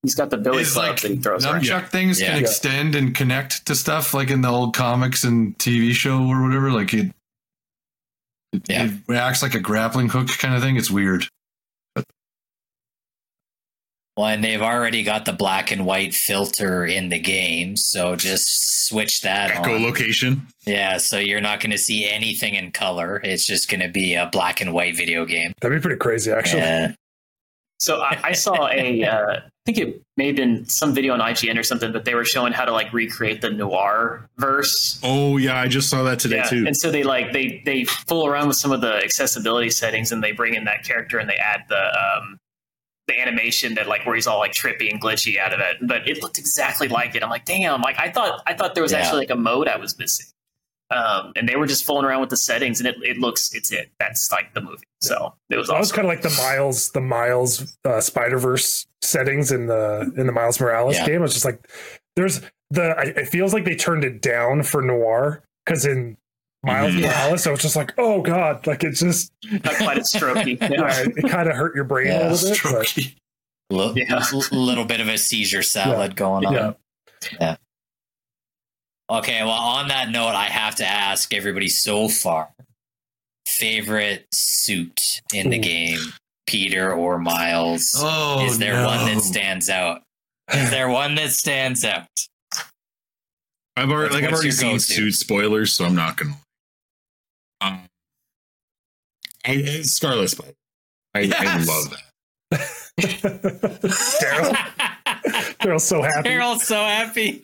he's 0.03 0.13
got 0.15 0.29
the 0.29 0.37
Billy 0.37 0.61
It's 0.61 0.73
club 0.73 0.89
like 0.91 1.01
that 1.01 1.11
he 1.11 1.17
throws 1.17 1.45
around. 1.45 1.63
nunchuck 1.63 1.89
things 1.89 2.21
Yeah. 2.21 2.27
can 2.33 2.35
Yeah. 2.37 2.47
extend 2.47 2.95
and 2.95 3.15
connect 3.15 3.65
to 3.65 3.73
stuff 3.75 4.13
like 4.13 4.29
in 4.29 4.41
the 4.41 4.49
old 4.49 4.75
comics 4.75 5.23
and 5.23 5.57
TV 5.57 5.93
show 5.93 6.23
or 6.27 6.41
whatever. 6.43 6.71
Like 6.71 6.93
it, 6.93 7.07
it, 7.07 7.15
Yeah. 8.67 8.89
it 9.07 9.15
acts 9.15 9.41
like 9.41 9.55
a 9.55 9.59
grappling 9.59 10.09
hook 10.09 10.27
kind 10.37 10.55
of 10.55 10.61
thing. 10.61 10.77
It's 10.77 10.91
weird. 10.91 11.27
Well, 14.17 14.27
and 14.27 14.43
they've 14.43 14.61
already 14.61 15.03
got 15.03 15.23
the 15.23 15.31
black 15.31 15.71
and 15.71 15.85
white 15.85 16.13
filter 16.13 16.85
in 16.85 17.09
the 17.09 17.17
game, 17.17 17.77
so 17.77 18.17
just 18.17 18.85
switch 18.87 19.21
that 19.21 19.55
on. 19.55 19.63
Echolocation. 19.63 20.41
Yeah, 20.65 20.97
so 20.97 21.17
you're 21.17 21.39
not 21.39 21.61
going 21.61 21.71
to 21.71 21.77
see 21.77 22.07
anything 22.09 22.55
in 22.55 22.71
color. 22.71 23.21
It's 23.23 23.45
just 23.45 23.69
going 23.69 23.79
to 23.79 23.87
be 23.87 24.15
a 24.15 24.29
black 24.29 24.59
and 24.59 24.73
white 24.73 24.97
video 24.97 25.25
game. 25.25 25.53
That'd 25.61 25.77
be 25.77 25.81
pretty 25.81 25.97
crazy, 25.97 26.29
actually. 26.29 26.61
Yeah. 26.61 26.93
So 27.81 27.99
I, 27.99 28.19
I 28.23 28.31
saw 28.33 28.67
a, 28.69 29.03
uh, 29.03 29.37
I 29.37 29.41
think 29.65 29.79
it 29.79 30.01
may 30.15 30.27
have 30.27 30.35
been 30.35 30.65
some 30.67 30.93
video 30.93 31.13
on 31.13 31.19
IGN 31.19 31.57
or 31.57 31.63
something, 31.63 31.91
but 31.91 32.05
they 32.05 32.13
were 32.13 32.23
showing 32.25 32.53
how 32.53 32.63
to 32.63 32.71
like 32.71 32.93
recreate 32.93 33.41
the 33.41 33.49
noir 33.49 34.29
verse. 34.37 34.99
Oh 35.03 35.37
yeah, 35.37 35.59
I 35.59 35.67
just 35.67 35.89
saw 35.89 36.03
that 36.03 36.19
today 36.19 36.37
Yeah, 36.37 36.43
too. 36.43 36.63
and 36.67 36.77
so 36.77 36.91
they 36.91 37.01
like 37.01 37.33
they 37.33 37.61
they 37.65 37.85
fool 37.85 38.27
around 38.27 38.47
with 38.49 38.57
some 38.57 38.71
of 38.71 38.81
the 38.81 38.97
accessibility 39.03 39.71
settings, 39.71 40.11
and 40.11 40.23
they 40.23 40.31
bring 40.31 40.53
in 40.53 40.65
that 40.65 40.83
character 40.83 41.17
and 41.17 41.27
they 41.27 41.35
add 41.37 41.63
the 41.69 41.81
um 41.99 42.37
the 43.07 43.19
animation 43.19 43.73
that 43.73 43.87
like 43.87 44.05
where 44.05 44.13
he's 44.13 44.27
all 44.27 44.37
like 44.37 44.53
trippy 44.53 44.89
and 44.91 45.01
glitchy 45.01 45.39
out 45.39 45.51
of 45.51 45.59
it. 45.59 45.77
But 45.81 46.07
it 46.07 46.21
looked 46.21 46.37
exactly 46.37 46.87
like 46.87 47.15
it. 47.15 47.23
I'm 47.23 47.31
like, 47.31 47.45
damn! 47.45 47.81
Like 47.81 47.99
I 47.99 48.11
thought 48.11 48.43
I 48.45 48.53
thought 48.53 48.75
there 48.75 48.83
was 48.83 48.91
Yeah. 48.91 48.99
actually 48.99 49.21
like 49.21 49.31
a 49.31 49.35
mode 49.35 49.67
I 49.67 49.77
was 49.77 49.97
missing. 49.97 50.27
Um, 50.91 51.31
and 51.37 51.47
they 51.47 51.55
were 51.55 51.65
just 51.67 51.85
fooling 51.85 52.03
around 52.05 52.19
with 52.21 52.29
the 52.29 52.37
settings, 52.37 52.79
and 52.81 52.87
it, 52.87 52.95
it 53.01 53.17
looks 53.17 53.53
it's 53.53 53.71
it. 53.71 53.89
That's 53.99 54.31
like 54.31 54.53
the 54.53 54.61
movie. 54.61 54.83
So 55.01 55.33
it 55.49 55.55
was 55.57 55.69
That 55.69 55.79
was 55.79 55.91
kind 55.91 56.05
of 56.05 56.09
like 56.09 56.21
the 56.21 56.35
Miles, 56.37 56.91
the 56.91 56.99
Miles 57.01 57.77
uh, 57.85 58.01
Spider 58.01 58.37
Verse 58.37 58.85
settings 59.01 59.51
in 59.51 59.67
the 59.67 60.11
in 60.17 60.27
the 60.27 60.33
Miles 60.33 60.59
Morales 60.59 60.97
Yeah. 60.97 61.07
game. 61.07 61.23
It's 61.23 61.33
just 61.33 61.45
like 61.45 61.65
there's 62.15 62.41
the. 62.71 62.95
It 63.17 63.29
feels 63.29 63.53
like 63.53 63.63
they 63.65 63.75
turned 63.75 64.03
it 64.03 64.21
down 64.21 64.63
for 64.63 64.81
noir 64.81 65.43
because 65.65 65.85
in 65.85 66.17
Miles 66.63 66.93
Mhm. 66.93 67.03
Morales, 67.03 67.47
I 67.47 67.51
was 67.51 67.61
just 67.61 67.75
like, 67.77 67.93
oh 67.97 68.21
god, 68.21 68.67
like 68.67 68.83
it's 68.83 68.99
just 68.99 69.31
not 69.49 69.75
quite 69.77 69.97
as 69.97 70.11
strokey. 70.13 70.59
yeah, 70.61 70.69
Yeah. 70.71 71.05
it 71.15 71.29
kind 71.29 71.47
of 71.49 71.55
hurt 71.55 71.73
your 71.73 71.85
brain 71.85 72.07
Yeah, 72.07 72.29
a 72.29 72.33
little 72.33 72.71
bit. 72.95 73.15
But 73.69 73.77
L- 73.77 73.97
Yeah. 73.97 74.23
l- 74.33 74.43
little 74.51 74.83
bit 74.85 74.99
of 74.99 75.07
a 75.07 75.17
seizure 75.17 75.63
salad 75.63 76.17
going 76.17 76.45
on. 76.45 76.75
yeah, 77.39 77.55
Okay, 79.11 79.43
well, 79.43 79.51
on 79.51 79.89
that 79.89 80.09
note, 80.09 80.35
I 80.35 80.45
have 80.45 80.75
to 80.75 80.85
ask 80.85 81.33
everybody 81.33 81.67
so 81.67 82.07
far 82.07 82.49
favorite 83.45 84.25
suit 84.33 85.01
in 85.33 85.49
the 85.49 85.57
Ooh. 85.59 85.61
game, 85.61 85.99
Peter 86.47 86.93
or 86.93 87.19
Miles? 87.19 87.93
Oh, 87.97 88.45
Is 88.45 88.57
there 88.57 88.73
no. 88.73 88.85
one 88.85 89.05
that 89.13 89.21
stands 89.21 89.69
out? 89.69 90.01
Is 90.53 90.69
there 90.71 90.89
one 90.89 91.15
that 91.15 91.31
stands 91.31 91.83
out? 91.83 92.07
I've 93.75 93.89
already 93.89 94.15
like 94.15 94.23
I've 94.23 94.33
already 94.33 94.51
seen 94.51 94.71
go-to? 94.71 94.79
suit 94.79 95.13
spoilers, 95.13 95.73
so 95.73 95.85
I'm 95.85 95.95
not 95.95 96.17
gonna. 96.17 96.35
Um, 97.61 97.81
I, 99.45 99.51
I- 99.51 99.81
Scarlet 99.83 100.29
Spider. 100.29 100.53
I, 101.13 101.31
I 101.35 101.57
love 101.63 101.89
that. 101.89 102.01
Daryl, 104.21 104.53
Daryl's 105.59 105.83
so 105.83 106.01
happy. 106.01 106.29
Carol's 106.29 106.63
so 106.63 106.75
happy. 106.75 107.43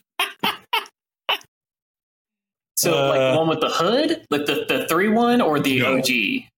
So 2.78 2.92
like 3.10 3.20
Uh, 3.20 3.32
the 3.34 3.38
one 3.40 3.48
with 3.50 3.60
the 3.62 3.70
hood, 3.70 4.26
like 4.30 4.46
the, 4.46 4.66
the 4.68 4.88
three 4.88 5.10
one 5.10 5.42
or 5.42 5.60
the 5.60 5.80
No. 5.80 5.98
OG, 5.98 6.10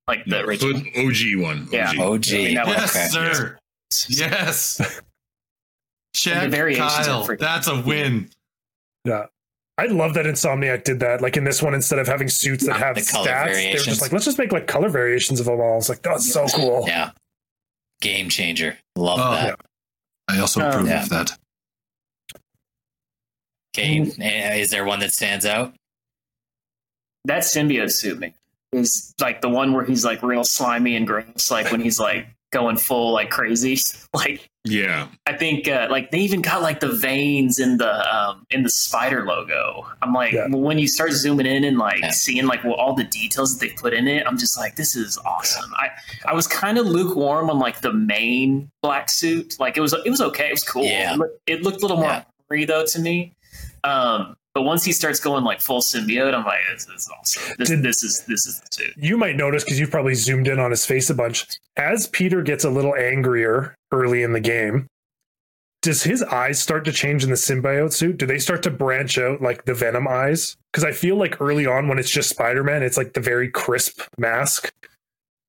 like 0.07 0.25
the 0.25 0.41
original. 0.41 0.73
but 0.73 0.99
OG 0.99 1.35
one. 1.41 1.67
Yeah. 1.71 1.91
OG. 1.91 1.99
OG. 1.99 2.27
I 2.33 2.37
mean, 2.37 2.53
Yes, 2.55 2.95
Okay. 2.95 3.07
sir. 3.07 3.57
Yes. 4.09 4.77
Check 6.15 6.51
the 6.51 6.75
Kyle. 6.77 7.25
That's 7.39 7.67
a 7.67 7.79
win. 7.81 8.29
Yeah. 9.05 9.27
I 9.77 9.85
love 9.85 10.13
that 10.15 10.25
Insomniac 10.25 10.83
did 10.83 10.99
that. 10.99 11.21
Like 11.21 11.37
in 11.37 11.45
this 11.45 11.61
one, 11.63 11.73
instead 11.73 11.99
of 11.99 12.07
having 12.07 12.27
suits 12.27 12.65
that 12.65 12.75
have 12.75 12.95
The 12.95 13.01
color 13.09 13.27
stats, 13.29 13.53
they 13.53 13.71
were 13.73 13.79
just 13.79 14.01
like, 14.01 14.11
let's 14.11 14.25
just 14.25 14.37
make 14.37 14.51
like 14.51 14.67
color 14.67 14.89
variations 14.89 15.39
of 15.39 15.45
them 15.45 15.61
all. 15.61 15.77
It's 15.77 15.87
like, 15.87 16.01
that's 16.01 16.29
so 16.33 16.47
cool. 16.47 16.83
Yeah. 16.85 17.11
Game 18.01 18.27
changer. 18.27 18.77
Love 18.97 19.19
Oh, 19.21 19.31
that. 19.31 19.59
I 20.27 20.39
also 20.39 20.61
Oh, 20.61 20.67
approve 20.69 20.87
yeah. 20.89 21.03
of 21.03 21.09
that. 21.09 21.37
Okay. 23.77 23.99
Is 24.59 24.71
there 24.71 24.83
one 24.83 24.99
that 24.99 25.13
stands 25.13 25.45
out? 25.45 25.73
That 27.25 27.43
symbiote 27.43 27.91
suit 27.91 28.19
me 28.19 28.33
is 28.71 29.13
like 29.19 29.41
the 29.41 29.49
one 29.49 29.73
where 29.73 29.83
he's 29.85 30.05
like 30.05 30.21
real 30.23 30.43
slimy 30.43 30.95
and 30.95 31.05
gross, 31.07 31.49
like 31.51 31.71
when 31.71 31.81
he's 31.81 31.99
like 31.99 32.27
going 32.51 32.77
full 32.77 33.13
like 33.13 33.29
crazy. 33.29 33.77
Like 34.11 34.49
Yeah. 34.63 35.07
I 35.27 35.33
think 35.33 35.67
uh, 35.67 35.87
like 35.91 36.09
they 36.09 36.17
even 36.19 36.41
got 36.41 36.63
like 36.63 36.79
the 36.79 36.91
veins 36.91 37.59
in 37.59 37.77
the 37.77 38.15
um 38.15 38.43
in 38.49 38.63
the 38.63 38.69
spider 38.71 39.23
logo. 39.23 39.85
I'm 40.01 40.13
like 40.13 40.33
Yeah. 40.33 40.47
when 40.49 40.79
you 40.79 40.87
start 40.87 41.11
zooming 41.11 41.45
in 41.45 41.63
and 41.63 41.77
like 41.77 41.99
Yeah. 42.01 42.09
seeing 42.09 42.47
like 42.47 42.63
well, 42.63 42.73
all 42.73 42.95
the 42.95 43.03
details 43.03 43.55
that 43.57 43.67
they 43.67 43.73
put 43.73 43.93
in 43.93 44.07
it, 44.07 44.25
I'm 44.25 44.37
just 44.37 44.57
like 44.57 44.75
this 44.77 44.95
is 44.95 45.17
awesome. 45.19 45.71
I 45.77 45.89
I 46.25 46.33
was 46.33 46.47
kind 46.47 46.79
of 46.79 46.87
lukewarm 46.87 47.51
on 47.51 47.59
like 47.59 47.81
the 47.81 47.93
main 47.93 48.71
black 48.81 49.09
suit. 49.11 49.57
Like 49.59 49.77
it 49.77 49.81
was 49.81 49.93
it 49.93 50.09
was 50.09 50.21
okay. 50.21 50.47
It 50.47 50.51
was 50.53 50.63
cool. 50.63 50.83
Yeah. 50.85 51.13
It, 51.13 51.17
looked, 51.19 51.39
it 51.45 51.61
looked 51.63 51.77
a 51.77 51.81
little 51.81 51.97
more 51.97 52.07
Yeah. 52.07 52.23
armory 52.49 52.65
though 52.65 52.85
to 52.87 52.99
me. 52.99 53.33
Um, 53.83 54.35
but 54.53 54.63
once 54.63 54.83
he 54.83 54.91
starts 54.91 55.19
going 55.19 55.43
like 55.43 55.61
full 55.61 55.81
symbiote, 55.81 56.33
I'm 56.33 56.45
like, 56.45 56.59
this 56.73 56.87
is 56.87 57.09
awesome. 57.19 57.53
This, 57.57 57.69
Did- 57.69 57.83
this 57.83 58.03
is 58.03 58.23
this 58.27 58.45
is 58.45 58.59
the 58.59 58.67
suit. 58.71 58.93
You 58.97 59.17
might 59.17 59.35
notice 59.35 59.63
because 59.63 59.79
you've 59.79 59.91
probably 59.91 60.15
zoomed 60.15 60.47
in 60.47 60.59
on 60.59 60.71
his 60.71 60.85
face 60.85 61.09
a 61.09 61.13
bunch. 61.13 61.45
As 61.77 62.07
Peter 62.07 62.41
gets 62.41 62.63
a 62.63 62.69
little 62.69 62.95
angrier 62.95 63.75
early 63.91 64.23
in 64.23 64.33
the 64.33 64.39
game, 64.39 64.87
does 65.81 66.03
his 66.03 66.21
eyes 66.23 66.59
start 66.59 66.83
to 66.85 66.91
change 66.91 67.23
in 67.23 67.29
the 67.29 67.35
symbiote 67.37 67.93
suit? 67.93 68.17
Do 68.17 68.25
they 68.25 68.39
start 68.39 68.63
to 68.63 68.69
branch 68.71 69.17
out 69.17 69.41
like 69.41 69.63
the 69.65 69.73
Venom 69.73 70.07
eyes? 70.07 70.57
Because 70.73 70.83
I 70.83 70.91
feel 70.91 71.15
like 71.15 71.39
early 71.39 71.65
on 71.65 71.87
when 71.87 71.97
it's 71.99 72.09
just 72.11 72.29
Spider 72.29 72.63
Man, 72.63 72.83
it's 72.83 72.97
like 72.97 73.13
the 73.13 73.21
very 73.21 73.49
crisp 73.49 74.01
mask. 74.17 74.71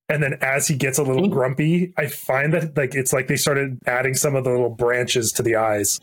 And 0.08 0.22
then 0.22 0.34
as 0.40 0.66
he 0.68 0.76
gets 0.76 0.98
a 0.98 1.02
little 1.04 1.28
Mm. 1.28 1.32
grumpy, 1.32 1.92
I 1.96 2.06
find 2.06 2.52
that 2.54 2.76
like 2.76 2.94
it's 2.94 3.12
like 3.12 3.26
they 3.28 3.36
started 3.36 3.78
adding 3.86 4.14
some 4.14 4.34
of 4.36 4.44
the 4.44 4.50
little 4.50 4.70
branches 4.70 5.32
to 5.32 5.42
the 5.42 5.56
eyes. 5.56 5.98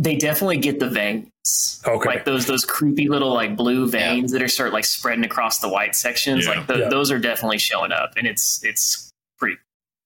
They 0.00 0.14
definitely 0.16 0.58
get 0.58 0.78
the 0.78 0.88
veins. 0.88 1.82
Okay. 1.86 2.08
Like 2.08 2.24
those 2.24 2.46
those 2.46 2.64
creepy 2.64 3.08
little 3.08 3.32
like 3.34 3.56
blue 3.56 3.88
veins 3.88 4.30
that 4.32 4.42
are 4.42 4.48
start 4.48 4.72
like 4.72 4.84
spreading 4.84 5.24
across 5.24 5.58
the 5.58 5.68
white 5.68 5.96
sections. 5.96 6.44
Yeah. 6.46 6.52
Like 6.52 6.66
th- 6.68 6.78
Yeah. 6.80 6.88
those 6.88 7.10
are 7.10 7.18
definitely 7.18 7.58
showing 7.58 7.90
up, 7.92 8.12
and 8.16 8.26
it's 8.26 8.62
it's 8.64 9.10
pretty. 9.38 9.56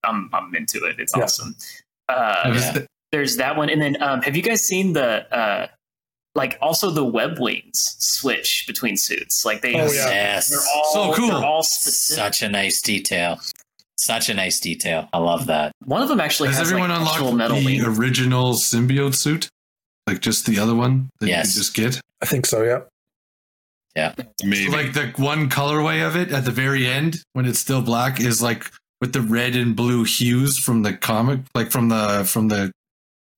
I'm 0.05 0.31
I'm 0.33 0.55
into 0.55 0.85
it. 0.87 0.99
It's 0.99 1.13
Yeah. 1.17 1.25
awesome. 1.25 1.55
Uh, 2.09 2.53
Yeah. 2.55 2.79
there's 3.11 3.37
that 3.37 3.57
one, 3.57 3.69
and 3.69 3.83
then 3.83 4.03
um, 4.03 4.23
have 4.23 4.35
you 4.37 4.43
guys 4.43 4.63
seen 4.67 4.95
the 4.95 5.27
uh, 5.37 5.67
like 6.35 6.57
also 6.63 6.89
the 6.91 7.05
web 7.05 7.39
wings 7.39 7.97
switch 7.99 8.65
between 8.67 8.97
suits? 8.97 9.45
Like 9.45 9.61
they, 9.61 9.75
Oh, 9.75 9.87
yeah. 9.93 10.09
Yes. 10.09 10.49
they're 10.49 10.59
all 10.75 10.93
So 10.93 11.13
cool. 11.15 11.29
They're 11.29 11.45
all 11.45 11.63
specific. 11.63 12.23
Such 12.25 12.43
a 12.43 12.49
nice 12.49 12.81
detail. 12.81 13.41
Such 13.99 14.29
a 14.31 14.35
nice 14.35 14.59
detail. 14.59 15.09
I 15.13 15.19
love 15.19 15.47
that. 15.47 15.73
One 15.85 16.03
of 16.03 16.09
them 16.09 16.21
actually 16.21 16.49
Has 16.49 16.59
has, 16.59 16.69
everyone 16.73 16.89
like 16.91 16.99
unlocked 17.01 17.37
metal 17.37 17.59
the 17.59 17.65
wings. 17.65 17.99
original 17.99 18.55
symbiote 18.55 19.15
suit? 19.15 19.49
Like 20.07 20.21
just 20.21 20.47
the 20.47 20.59
other 20.59 20.75
one 20.75 21.11
that 21.21 21.29
Yes. 21.29 21.55
you 21.55 21.61
just 21.61 21.75
get? 21.75 22.01
I 22.21 22.27
think 22.27 22.47
so, 22.47 22.63
yeah. 22.63 22.81
Yeah. 23.95 24.15
Maybe. 24.43 24.71
Like 24.71 24.95
the 24.95 25.13
one 25.17 25.49
colorway 25.51 26.07
of 26.07 26.17
it 26.17 26.33
at 26.33 26.45
the 26.45 26.51
very 26.51 26.87
end 26.87 27.23
when 27.35 27.45
it's 27.47 27.59
still 27.59 27.83
black 27.83 28.21
is 28.21 28.41
like 28.43 28.65
with 29.01 29.13
the 29.13 29.21
red 29.21 29.55
and 29.55 29.77
blue 29.77 30.05
hues 30.05 30.59
from 30.59 30.83
the 30.83 30.95
comic, 30.95 31.41
like 31.55 31.71
from 31.71 31.89
the 31.89 32.25
from 32.25 32.49
the 32.49 32.73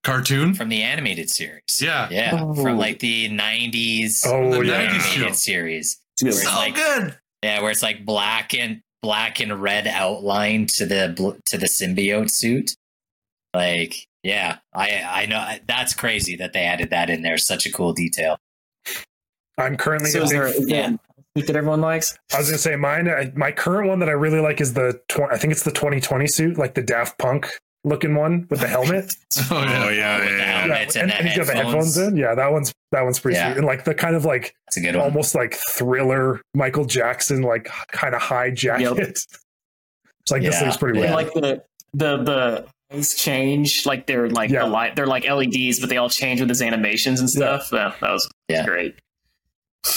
cartoon. 0.04 0.54
From 0.54 0.68
the 0.68 0.82
animated 0.82 1.28
series. 1.30 1.62
Yeah. 1.80 2.08
Yeah. 2.10 2.38
Oh. 2.40 2.54
From 2.54 2.76
like 2.78 3.00
the 3.00 3.28
90s 3.30 4.22
Oh, 4.26 4.50
The 4.52 4.66
yeah. 4.66 4.88
90s 4.90 5.00
show. 5.00 5.32
series. 5.32 5.98
Dude, 6.18 6.28
Where 6.28 6.32
it's 6.40 6.42
So 6.48 6.54
like- 6.54 6.74
good. 6.76 7.18
Yeah, 7.42 7.60
where 7.60 7.70
it's 7.70 7.82
like 7.82 8.04
black 8.06 8.54
and 8.54 8.80
black 9.02 9.38
and 9.40 9.60
red 9.60 9.86
outline 9.86 10.66
to 10.66 10.86
the 10.86 11.12
bl- 11.14 11.32
to 11.46 11.58
the 11.58 11.66
symbiote 11.66 12.30
suit. 12.30 12.74
Like, 13.52 14.06
yeah, 14.24 14.58
I 14.74 15.02
I 15.22 15.26
know 15.26 15.48
that's 15.68 15.94
crazy 15.94 16.34
that 16.36 16.52
they 16.52 16.62
added 16.64 16.90
that 16.90 17.10
in 17.10 17.22
there. 17.22 17.38
Such 17.38 17.64
a 17.66 17.70
cool 17.72 17.92
detail. 17.92 18.36
I'm 19.56 19.76
currently 19.76 20.10
So 20.10 20.22
is 20.22 20.30
there 20.30 20.48
using- 20.48 20.62
is 20.62 20.68
there 20.68 20.84
a 20.84 20.98
suit 21.38 21.46
that 21.46 21.56
everyone 21.56 21.80
likes? 21.80 22.18
I 22.32 22.38
was 22.38 22.48
gonna 22.48 22.58
say 22.58 22.74
mine. 22.76 23.32
My 23.36 23.52
current 23.52 23.88
one 23.88 24.00
that 24.00 24.08
I 24.08 24.12
really 24.12 24.40
like 24.40 24.60
is 24.60 24.72
the. 24.74 25.00
Tw- 25.08 25.30
I 25.30 25.36
think 25.38 25.52
it's 25.52 25.62
the 25.62 25.70
2020 25.70 26.26
suit, 26.26 26.58
like 26.58 26.74
the 26.74 26.82
Daft 26.82 27.18
Punk 27.18 27.48
looking 27.84 28.14
one 28.14 28.46
with 28.50 28.60
the 28.60 28.66
helmet. 28.66 29.12
Oh 29.50 29.56
oh 29.58 29.62
yeah. 29.62 29.90
yeah, 29.90 29.90
With 29.90 29.90
the 29.90 29.94
yeah, 29.94 29.98
yeah. 29.98 30.18
helmet. 30.18 30.38
yeah, 30.38 30.60
Helmets 30.60 30.96
and, 30.96 31.02
and 31.02 31.12
and 31.12 31.26
the 31.26 31.28
he's 31.30 31.38
got 31.38 31.46
the 31.46 31.54
headphones. 31.54 31.94
headphones 31.96 31.98
in. 32.12 32.16
Yeah, 32.16 32.34
that 32.34 32.50
one's 32.52 32.72
that 32.92 33.02
one's 33.02 33.18
pretty 33.20 33.36
Yeah. 33.36 33.48
sweet, 33.48 33.58
and 33.58 33.66
like 33.66 33.84
the 33.84 33.94
kind 33.94 34.16
of 34.16 34.24
like 34.24 34.54
That's 34.66 34.76
a 34.78 34.80
good 34.80 34.94
one. 34.96 35.04
almost 35.04 35.34
like 35.34 35.54
thriller 35.54 36.40
Michael 36.54 36.84
Jackson, 36.84 37.42
like 37.42 37.64
kind 37.92 38.14
of 38.14 38.22
high 38.22 38.50
jacket. 38.50 38.98
It's 40.20 40.30
like 40.30 40.42
this 40.42 40.54
Yeah. 40.54 40.60
thing's 40.60 40.76
pretty 40.78 40.98
Yeah. 40.98 41.04
And 41.06 41.14
weird. 41.16 41.26
like 41.26 41.34
the 41.34 41.62
the 41.94 42.16
the 42.24 42.66
eyes 42.92 43.14
change, 43.14 43.86
like 43.86 44.06
they're 44.06 44.28
like 44.28 44.50
Yeah. 44.50 44.60
the 44.64 44.66
light, 44.70 44.96
they're 44.96 45.06
like 45.06 45.24
LEDs, 45.28 45.80
but 45.80 45.88
they 45.88 45.96
all 45.96 46.08
change 46.10 46.40
with 46.40 46.48
his 46.48 46.62
animations 46.62 47.20
and 47.20 47.28
stuff. 47.30 47.68
Yeah, 47.72 47.92
that 48.00 48.10
was 48.10 48.28
Yeah. 48.48 48.64
great. 48.64 48.96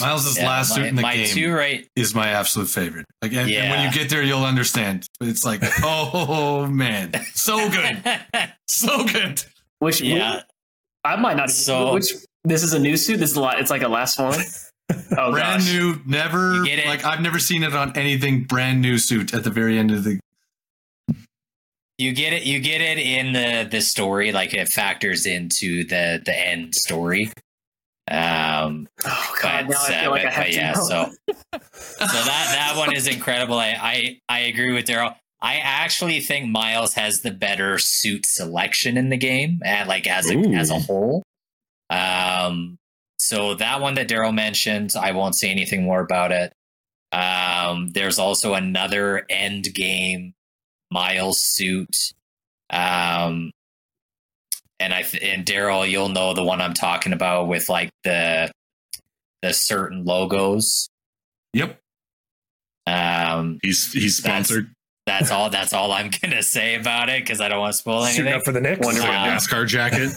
Miles' 0.02 0.38
Yeah, 0.38 0.48
last 0.48 0.72
my, 0.72 0.76
suit 0.76 0.86
in 0.86 0.96
the 0.96 1.02
my 1.02 1.16
game 1.16 1.28
two 1.28 1.54
right 1.54 1.88
is 1.96 2.14
my 2.14 2.28
absolute 2.30 2.68
favorite. 2.70 3.06
Like, 3.22 3.32
and, 3.32 3.50
and 3.50 3.72
when 3.72 3.86
you 3.86 3.92
get 3.98 4.10
there, 4.10 4.22
you'll 4.22 4.44
understand. 4.44 5.06
It's 5.22 5.46
like, 5.46 5.62
oh 5.84 6.68
man, 6.68 7.14
so 7.34 7.70
good, 7.70 8.04
so 8.68 9.06
good. 9.06 9.42
Which 9.80 10.02
yeah 10.02 10.42
I 11.06 11.16
might 11.16 11.38
not. 11.38 11.50
So- 11.52 11.94
which 11.94 12.12
this 12.44 12.64
is 12.64 12.74
a 12.74 12.80
new 12.80 12.98
suit. 12.98 13.18
This 13.18 13.32
is 13.32 13.38
a 13.38 13.42
lot. 13.42 13.60
It's 13.60 13.70
like 13.70 13.82
a 13.84 13.88
last 13.90 14.20
one. 14.20 14.40
Oh 15.18 15.32
brand 15.32 15.64
gosh. 15.64 15.74
new, 15.74 16.00
never 16.06 16.54
You 16.56 16.66
get 16.66 16.80
it? 16.80 16.86
like 16.88 17.04
I've 17.04 17.20
never 17.20 17.40
seen 17.40 17.62
it 17.64 17.74
on 17.74 17.98
anything. 17.98 18.44
Brand 18.46 18.82
new 18.82 18.98
suit 18.98 19.34
at 19.34 19.44
the 19.44 19.50
very 19.50 19.78
end 19.78 19.92
of 19.92 20.06
the. 20.06 20.18
You 21.98 22.14
get 22.14 22.34
it 22.34 22.44
you 22.44 22.60
get 22.60 22.82
it 22.82 22.98
in 22.98 23.34
the 23.34 23.68
the 23.70 23.82
story 23.82 24.32
like 24.32 24.54
it 24.54 24.68
factors 24.70 25.26
into 25.26 25.84
the 25.86 26.22
the 26.26 26.48
end 26.48 26.74
story 26.76 27.32
um 28.10 28.88
Oh 29.06 29.34
but, 29.42 29.42
god, 29.42 29.70
now 29.70 29.78
I 29.88 30.06
uh, 30.06 30.10
like 30.12 30.24
but- 30.24 30.28
I 30.28 30.32
have 30.32 30.44
but 30.46 30.52
to 30.52 30.56
yeah 30.56 30.72
know. 30.74 30.84
so 30.84 31.12
so 31.52 31.60
that 32.00 32.48
that 32.56 32.74
one 32.78 32.96
is 32.96 33.08
incredible 33.08 33.58
i 33.58 33.70
i, 33.82 34.20
I 34.30 34.40
agree 34.42 34.74
with 34.74 34.86
daryl 34.86 35.16
I 35.40 35.58
actually 35.58 36.20
think 36.20 36.50
Miles 36.50 36.96
has 36.96 37.22
the 37.22 37.30
better 37.30 37.78
suit 37.78 38.26
selection 38.26 38.98
in 38.98 39.10
the 39.10 39.18
game, 39.18 39.62
and 39.64 39.88
like 39.88 40.08
as 40.08 40.30
a 40.32 40.36
Ooh. 40.36 40.54
as 40.56 40.72
a 40.72 40.80
whole. 40.80 41.22
Um, 41.92 42.78
so 43.20 43.54
that 43.54 43.80
one 43.80 43.94
that 43.96 44.10
Daryl 44.10 44.34
mentioned, 44.34 44.94
I 45.00 45.12
won't 45.12 45.36
say 45.36 45.50
anything 45.52 45.84
more 45.84 46.00
about 46.02 46.32
it. 46.32 46.54
Um, 47.12 47.90
there's 47.90 48.18
also 48.18 48.56
another 48.56 49.26
end 49.30 49.74
game 49.76 50.34
Miles 50.92 51.42
suit. 51.42 51.96
Um, 52.70 53.52
and 54.80 54.94
I 54.94 55.04
and 55.22 55.46
Daryl, 55.46 55.90
you'll 55.90 56.10
know 56.10 56.34
the 56.34 56.44
one 56.44 56.62
I'm 56.62 56.74
talking 56.74 57.14
about 57.14 57.48
with 57.48 57.70
like 57.70 57.90
the 58.04 58.52
the 59.42 59.54
certain 59.54 60.06
logos. 60.06 60.90
Yep. 61.54 61.80
Um, 62.86 63.60
He's 63.62 63.92
he's 63.92 64.18
sponsored. 64.18 64.72
that's 65.06 65.32
all. 65.32 65.50
That's 65.50 65.74
all 65.74 65.92
I'm 65.92 66.10
gonna 66.22 66.44
say 66.44 66.76
about 66.76 67.10
it 67.10 67.24
because 67.24 67.42
I 67.42 67.48
don't 67.50 67.60
want 67.60 67.74
to 67.74 67.78
spoil 67.80 68.06
Suiting 68.06 68.22
anything. 68.28 68.40
up 68.40 68.46
for 68.46 68.52
the 68.52 68.62
Knicks. 68.62 68.86
Wonder- 68.86 69.02
Like 69.02 69.10
a 69.10 69.14
Um, 69.14 69.30
NASCAR 69.38 69.68
jacket. 69.68 70.12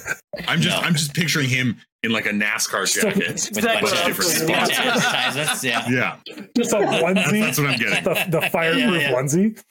I'm 0.47 0.61
just 0.61 0.77
no. 0.81 0.87
I'm 0.87 0.95
just 0.95 1.15
picturing 1.15 1.49
him 1.49 1.77
in 2.03 2.13
like 2.13 2.27
a 2.27 2.31
NASCAR 2.31 2.93
jacket. 2.93 3.29
with 3.29 3.49
Exactly 3.59 3.71
a 3.71 3.81
bunch 3.93 3.93
of 4.01 4.07
different 4.07 4.31
thinking. 4.31 4.57
bunch. 4.57 5.65
Yeah, 5.65 5.89
Yeah, 5.91 6.17
Just 6.57 6.73
a 6.73 6.77
onesie. 6.77 7.41
that's 7.41 7.59
what 7.59 7.71
I'm 7.71 7.79
getting. 7.79 8.05
the, 8.05 8.27
the 8.41 8.51
fireproof 8.51 8.85
Yeah, 9.03 9.11
yeah. 9.11 9.13
onesie. 9.13 9.63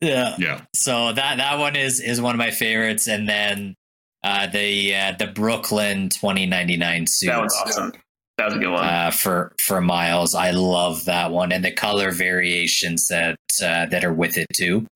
Yeah. 0.00 0.34
Yeah, 0.38 0.60
So 0.74 1.12
that 1.12 1.36
that 1.38 1.58
one 1.58 1.76
is 1.76 2.00
is 2.00 2.20
one 2.20 2.34
of 2.34 2.38
my 2.38 2.50
favorites, 2.50 3.06
and 3.08 3.28
then 3.28 3.74
uh, 4.24 4.46
the 4.46 4.94
uh, 4.94 5.12
the 5.18 5.26
Brooklyn 5.28 6.08
2099 6.08 7.06
suit. 7.06 7.26
That 7.28 7.42
was 7.42 7.54
awesome. 7.64 7.92
That 8.38 8.46
was 8.46 8.54
a 8.54 8.58
good 8.58 8.70
one. 8.72 8.84
uh, 8.84 9.10
for 9.10 9.52
for 9.58 9.80
Miles. 9.80 10.34
I 10.34 10.50
love 10.50 11.04
that 11.06 11.30
one, 11.30 11.52
and 11.52 11.64
the 11.64 11.72
color 11.72 12.10
variations 12.10 13.06
that 13.06 13.36
uh, 13.62 13.86
that 13.86 14.04
are 14.04 14.12
with 14.12 14.36
it 14.36 14.46
too 14.54 14.86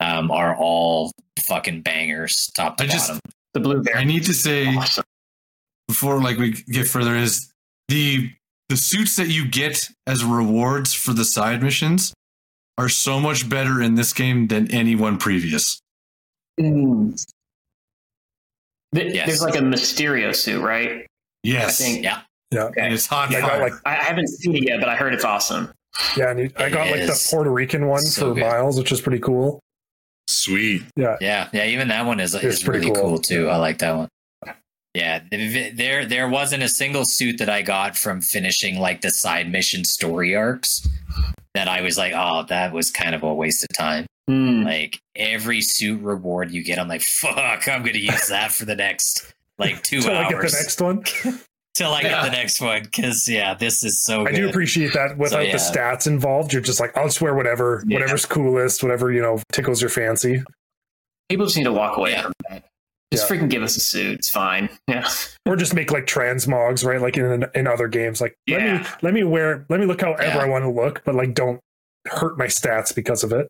um, 0.00 0.30
are 0.30 0.54
all 0.56 1.12
fucking 1.38 1.82
bangers, 1.82 2.50
top 2.54 2.76
to 2.78 2.84
I 2.84 2.86
just- 2.88 3.20
the 3.54 3.60
blue 3.60 3.82
I 3.94 4.04
need 4.04 4.24
to 4.24 4.32
say 4.34 4.66
Awesome. 4.74 5.04
before 5.86 6.20
like 6.22 6.38
we 6.38 6.52
get 6.52 6.86
further 6.88 7.14
is 7.16 7.52
the 7.88 8.30
the 8.70 8.76
suits 8.78 9.16
that 9.16 9.28
you 9.28 9.46
get 9.46 9.90
as 10.06 10.24
rewards 10.24 10.94
for 10.94 11.12
the 11.12 11.24
side 11.24 11.62
missions 11.62 12.14
are 12.82 12.88
so 12.88 13.20
much 13.20 13.48
better 13.48 13.80
in 13.82 13.94
this 13.94 14.12
game 14.12 14.48
than 14.48 14.70
any 14.70 14.94
one 14.96 15.18
previous. 15.18 15.80
Mm. 16.60 17.14
Th- 18.94 19.14
Yes. 19.14 19.26
There's 19.26 19.42
like 19.42 19.54
a 19.54 19.58
Mysterio 19.62 20.34
suit, 20.34 20.62
right? 20.62 21.06
Yes. 21.42 21.80
I 21.80 21.84
think. 21.84 22.04
Yeah, 22.04 22.20
Yeah. 22.50 22.64
Okay. 22.64 22.80
And 22.82 22.92
it's 22.94 23.06
hot 23.06 23.34
I 23.34 23.40
got 23.40 23.60
like 23.60 23.72
I 23.86 23.92
I 23.92 23.94
haven't 24.04 24.28
seen 24.28 24.54
it 24.56 24.64
yet, 24.64 24.80
but 24.80 24.88
I 24.88 24.96
heard 24.96 25.14
it's 25.14 25.24
awesome. 25.24 25.72
yeah, 26.16 26.30
and 26.30 26.52
I 26.56 26.68
got 26.70 26.88
like 26.90 27.06
the 27.06 27.28
Puerto 27.30 27.50
Rican 27.50 27.86
one 27.86 28.00
so 28.02 28.28
for 28.30 28.34
good. 28.34 28.44
Miles, 28.44 28.78
which 28.78 28.92
is 28.92 29.00
pretty 29.00 29.18
cool. 29.20 29.60
sweet. 30.28 30.82
yeah, 30.96 31.16
yeah. 31.20 31.48
Yeah. 31.52 31.64
Even 31.66 31.88
that 31.88 32.04
one 32.06 32.20
is 32.20 32.34
It's 32.34 32.44
is 32.44 32.62
pretty 32.62 32.86
really 32.86 33.00
cool. 33.00 33.10
cool. 33.10 33.18
too. 33.18 33.48
I 33.48 33.56
like 33.56 33.78
that 33.78 33.96
one. 33.96 34.08
Yeah, 34.94 35.20
there 35.30 36.04
there 36.04 36.28
wasn't 36.28 36.62
a 36.62 36.68
single 36.68 37.06
suit 37.06 37.38
that 37.38 37.48
I 37.48 37.62
got 37.62 37.96
from 37.96 38.20
finishing 38.20 38.78
like 38.78 39.00
the 39.00 39.10
side 39.10 39.50
mission 39.50 39.84
story 39.84 40.36
arcs 40.36 40.86
that 41.54 41.68
I 41.68 41.82
was 41.82 41.98
like, 41.98 42.12
oh, 42.14 42.44
that 42.48 42.72
was 42.72 42.90
kind 42.90 43.14
of 43.14 43.22
a 43.22 43.32
waste 43.34 43.62
of 43.64 43.76
time. 43.76 44.06
Hmm. 44.28 44.62
Like 44.62 45.00
every 45.16 45.60
suit 45.60 46.00
reward 46.00 46.50
you 46.52 46.62
get, 46.62 46.78
I'm 46.78 46.88
like, 46.88 47.02
fuck, 47.02 47.68
I'm 47.68 47.82
gonna 47.82 47.98
use 47.98 48.28
that 48.28 48.52
for 48.52 48.64
the 48.64 48.76
next 48.76 49.34
like 49.58 49.82
two 49.82 50.00
Till 50.00 50.12
I 50.16 50.24
get 50.28 50.34
hours 50.34 50.52
the 50.52 50.58
next 50.58 50.80
one. 50.80 51.02
till 51.74 51.92
I 51.92 52.02
get 52.02 52.22
the 52.24 52.30
next 52.30 52.60
one. 52.60 52.82
Because 52.92 53.28
yeah, 53.28 53.54
this 53.54 53.84
is 53.84 54.02
so. 54.04 54.22
I 54.26 54.30
good. 54.30 54.36
do 54.36 54.48
appreciate 54.48 54.92
that 54.94 55.18
without 55.18 55.46
yeah. 55.46 55.52
the 55.52 55.58
stats 55.58 56.06
involved. 56.06 56.52
You're 56.52 56.62
just 56.62 56.80
like, 56.80 56.96
I'll 56.96 57.04
just 57.06 57.20
wear 57.20 57.34
whatever, 57.34 57.82
Yeah. 57.86 57.98
whatever's 57.98 58.26
coolest, 58.26 58.82
whatever, 58.82 59.12
you 59.12 59.20
know, 59.22 59.40
tickles 59.52 59.80
your 59.80 59.90
fancy. 59.90 60.42
People 61.28 61.46
just 61.46 61.56
need 61.56 61.64
to 61.64 61.72
walk 61.72 61.96
away 61.96 62.10
Yeah. 62.12 62.22
from 62.22 62.32
that. 62.50 62.51
Just 63.12 63.30
Yeah. 63.30 63.36
freaking 63.36 63.48
give 63.50 63.62
us 63.62 63.76
a 63.76 63.80
suit. 63.80 64.14
It's 64.18 64.30
fine. 64.30 64.68
Yeah. 64.88 65.08
Or 65.46 65.56
just 65.56 65.74
make 65.74 65.90
like 65.90 66.06
transmogs, 66.06 66.84
right? 66.84 67.00
Like 67.00 67.16
in 67.16 67.44
in 67.54 67.66
other 67.66 67.86
games. 67.88 68.20
Like 68.20 68.34
let 68.48 68.62
me 68.62 68.86
let 69.02 69.12
me 69.14 69.22
wear 69.24 69.66
let 69.68 69.78
me 69.80 69.86
look 69.86 70.00
however 70.00 70.22
Yeah. 70.22 70.38
I 70.38 70.46
want 70.46 70.64
to 70.64 70.70
look, 70.70 71.02
but 71.04 71.14
like 71.14 71.34
don't 71.34 71.60
hurt 72.06 72.38
my 72.38 72.46
stats 72.46 72.94
because 72.94 73.22
of 73.24 73.32
it. 73.32 73.48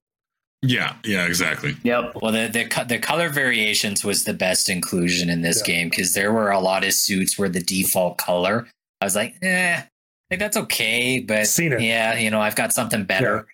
Yeah, 0.62 0.94
yeah, 1.04 1.26
exactly. 1.26 1.76
Yep. 1.82 2.12
Well, 2.22 2.32
the 2.32 2.48
the 2.48 2.84
the 2.88 2.98
color 2.98 3.28
variations 3.28 4.04
was 4.04 4.24
the 4.24 4.32
best 4.34 4.68
inclusion 4.68 5.28
in 5.28 5.42
this 5.42 5.58
Yeah. 5.60 5.74
game 5.74 5.88
because 5.90 6.14
there 6.14 6.32
were 6.32 6.50
a 6.50 6.60
lot 6.60 6.84
of 6.84 6.92
suits 6.94 7.38
where 7.38 7.48
the 7.48 7.60
default 7.62 8.16
color. 8.18 8.68
I 9.00 9.04
was 9.04 9.16
like, 9.16 9.34
eh, 9.42 9.82
like 10.30 10.38
that's 10.40 10.56
okay, 10.56 11.18
but 11.20 11.46
Seen 11.46 11.72
it. 11.72 11.80
yeah, 11.82 12.16
you 12.16 12.30
know, 12.30 12.40
I've 12.40 12.54
got 12.56 12.72
something 12.72 13.04
better. 13.04 13.46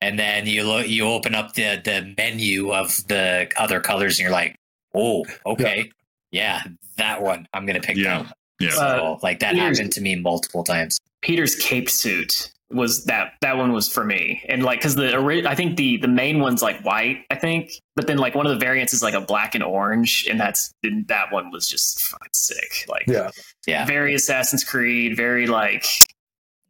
And 0.00 0.18
then 0.18 0.46
you 0.46 0.62
look, 0.64 0.88
you 0.88 1.04
open 1.04 1.34
up 1.34 1.54
the 1.54 1.80
the 1.84 2.14
menu 2.16 2.72
of 2.72 2.96
the 3.08 3.50
other 3.56 3.80
colors, 3.80 4.18
and 4.18 4.24
you're 4.24 4.32
like, 4.32 4.54
oh, 4.94 5.24
okay, 5.46 5.90
yeah, 6.30 6.62
that 6.96 7.22
one. 7.22 7.46
I'm 7.54 7.66
gonna 7.66 7.80
pick 7.80 7.96
Yeah. 7.96 8.22
that. 8.24 8.36
Yeah. 8.60 8.70
So 8.70 9.18
like 9.22 9.40
that 9.40 9.54
here's- 9.56 9.78
happened 9.78 9.92
to 9.94 10.00
me 10.00 10.14
multiple 10.16 10.62
times. 10.64 10.98
Peter's 11.22 11.54
cape 11.56 11.88
suit 11.90 12.50
was 12.70 13.04
that 13.04 13.34
that 13.42 13.58
one 13.58 13.70
was 13.72 13.86
for 13.86 14.02
me 14.02 14.42
and 14.48 14.62
like 14.62 14.78
because 14.78 14.94
the 14.94 15.14
ori- 15.14 15.46
i 15.46 15.54
think 15.54 15.76
the 15.76 15.98
the 15.98 16.08
main 16.08 16.40
one's 16.40 16.62
like 16.62 16.80
white 16.86 17.18
i 17.30 17.34
think 17.34 17.70
but 17.96 18.06
then 18.06 18.16
like 18.16 18.34
one 18.34 18.46
of 18.46 18.50
the 18.52 18.58
variants 18.58 18.94
is 18.94 19.02
like 19.02 19.12
a 19.12 19.20
black 19.20 19.54
and 19.54 19.62
orange 19.62 20.26
and 20.30 20.40
that's 20.40 20.72
and 20.82 21.06
that 21.06 21.30
one 21.30 21.50
was 21.50 21.68
just 21.68 22.00
fucking 22.00 22.28
sick 22.32 22.86
like 22.88 23.04
Yeah. 23.06 23.30
Yeah, 23.66 23.84
very 23.84 24.14
assassin's 24.14 24.64
creed 24.64 25.18
very 25.18 25.46
like 25.46 25.84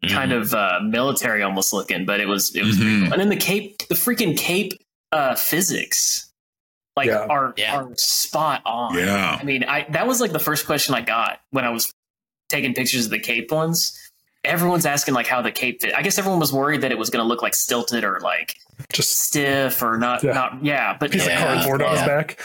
kind 0.08 0.32
Mhm. 0.32 0.40
of 0.40 0.54
uh 0.54 0.80
military 0.82 1.40
almost 1.44 1.72
looking 1.72 2.04
but 2.04 2.18
it 2.20 2.26
was 2.26 2.52
it 2.56 2.64
was 2.64 2.76
pretty 2.78 2.90
Mhm. 2.90 3.04
cool. 3.04 3.12
and 3.12 3.20
then 3.20 3.28
the 3.28 3.36
cape 3.36 3.86
the 3.88 3.94
freaking 3.94 4.36
cape 4.36 4.72
uh 5.12 5.36
physics 5.36 6.31
like 6.96 7.06
Yeah. 7.06 7.26
are 7.26 7.54
Yeah. 7.56 7.76
are 7.76 7.90
spot 7.96 8.62
on 8.64 8.96
Yeah. 8.98 9.38
I 9.40 9.44
mean, 9.44 9.64
I 9.64 9.86
that 9.90 10.06
was 10.06 10.20
like 10.20 10.32
the 10.32 10.38
first 10.38 10.66
question 10.66 10.94
I 10.94 11.00
got 11.00 11.40
when 11.50 11.64
I 11.64 11.70
was 11.70 11.92
taking 12.48 12.74
pictures 12.74 13.06
of 13.06 13.10
the 13.10 13.18
cape 13.18 13.50
ones. 13.50 13.98
Everyone's 14.44 14.84
asking 14.86 15.14
like 15.14 15.26
how 15.26 15.40
the 15.40 15.52
cape 15.52 15.80
fit. 15.80 15.94
I 15.94 16.02
guess 16.02 16.18
everyone 16.18 16.40
was 16.40 16.52
worried 16.52 16.80
that 16.80 16.90
it 16.90 16.98
was 16.98 17.10
going 17.10 17.22
to 17.22 17.28
look 17.28 17.42
like 17.42 17.54
stilted 17.54 18.04
or 18.04 18.18
like 18.20 18.56
Just 18.92 19.20
stiff 19.20 19.82
or 19.82 19.96
not. 19.98 20.22
Yeah. 20.22 20.32
Not 20.32 20.64
yeah, 20.64 20.96
but 20.98 21.10
piece 21.12 21.26
Yeah. 21.26 21.40
of 21.40 21.64
cardboard 21.64 21.82
on 21.82 21.92
his 21.92 22.00
Yeah. 22.00 22.06
back. 22.06 22.40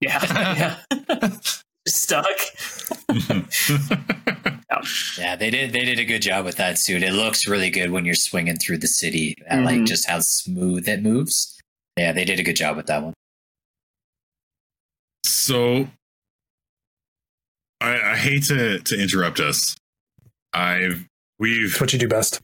yeah, 0.00 0.76
yeah. 1.20 1.36
stuck. 1.86 2.26
Yeah, 5.18 5.36
they 5.36 5.50
did. 5.50 5.72
They 5.72 5.84
did 5.84 5.98
a 5.98 6.04
good 6.04 6.20
job 6.20 6.44
with 6.44 6.56
that 6.56 6.78
suit. 6.78 7.02
It 7.02 7.12
looks 7.12 7.46
really 7.46 7.70
good 7.70 7.90
when 7.90 8.04
you're 8.04 8.14
swinging 8.14 8.56
through 8.56 8.78
the 8.78 8.88
city, 8.88 9.36
and 9.46 9.64
like 9.64 9.76
mm-hmm. 9.76 9.84
just 9.84 10.08
how 10.08 10.20
smooth 10.20 10.88
it 10.88 11.02
moves. 11.02 11.58
Yeah, 11.96 12.12
they 12.12 12.24
did 12.24 12.40
a 12.40 12.42
good 12.42 12.56
job 12.56 12.76
with 12.76 12.86
that 12.86 13.02
one. 13.02 13.14
So 15.44 15.88
I, 17.80 18.12
I 18.12 18.16
hate 18.16 18.44
to 18.44 18.78
to 18.80 19.00
interrupt 19.00 19.40
us. 19.40 19.76
I've 20.52 21.06
we've 21.38 21.70
It's 21.72 21.80
what 21.80 21.92
you 21.92 21.98
do 21.98 22.08
best. 22.08 22.40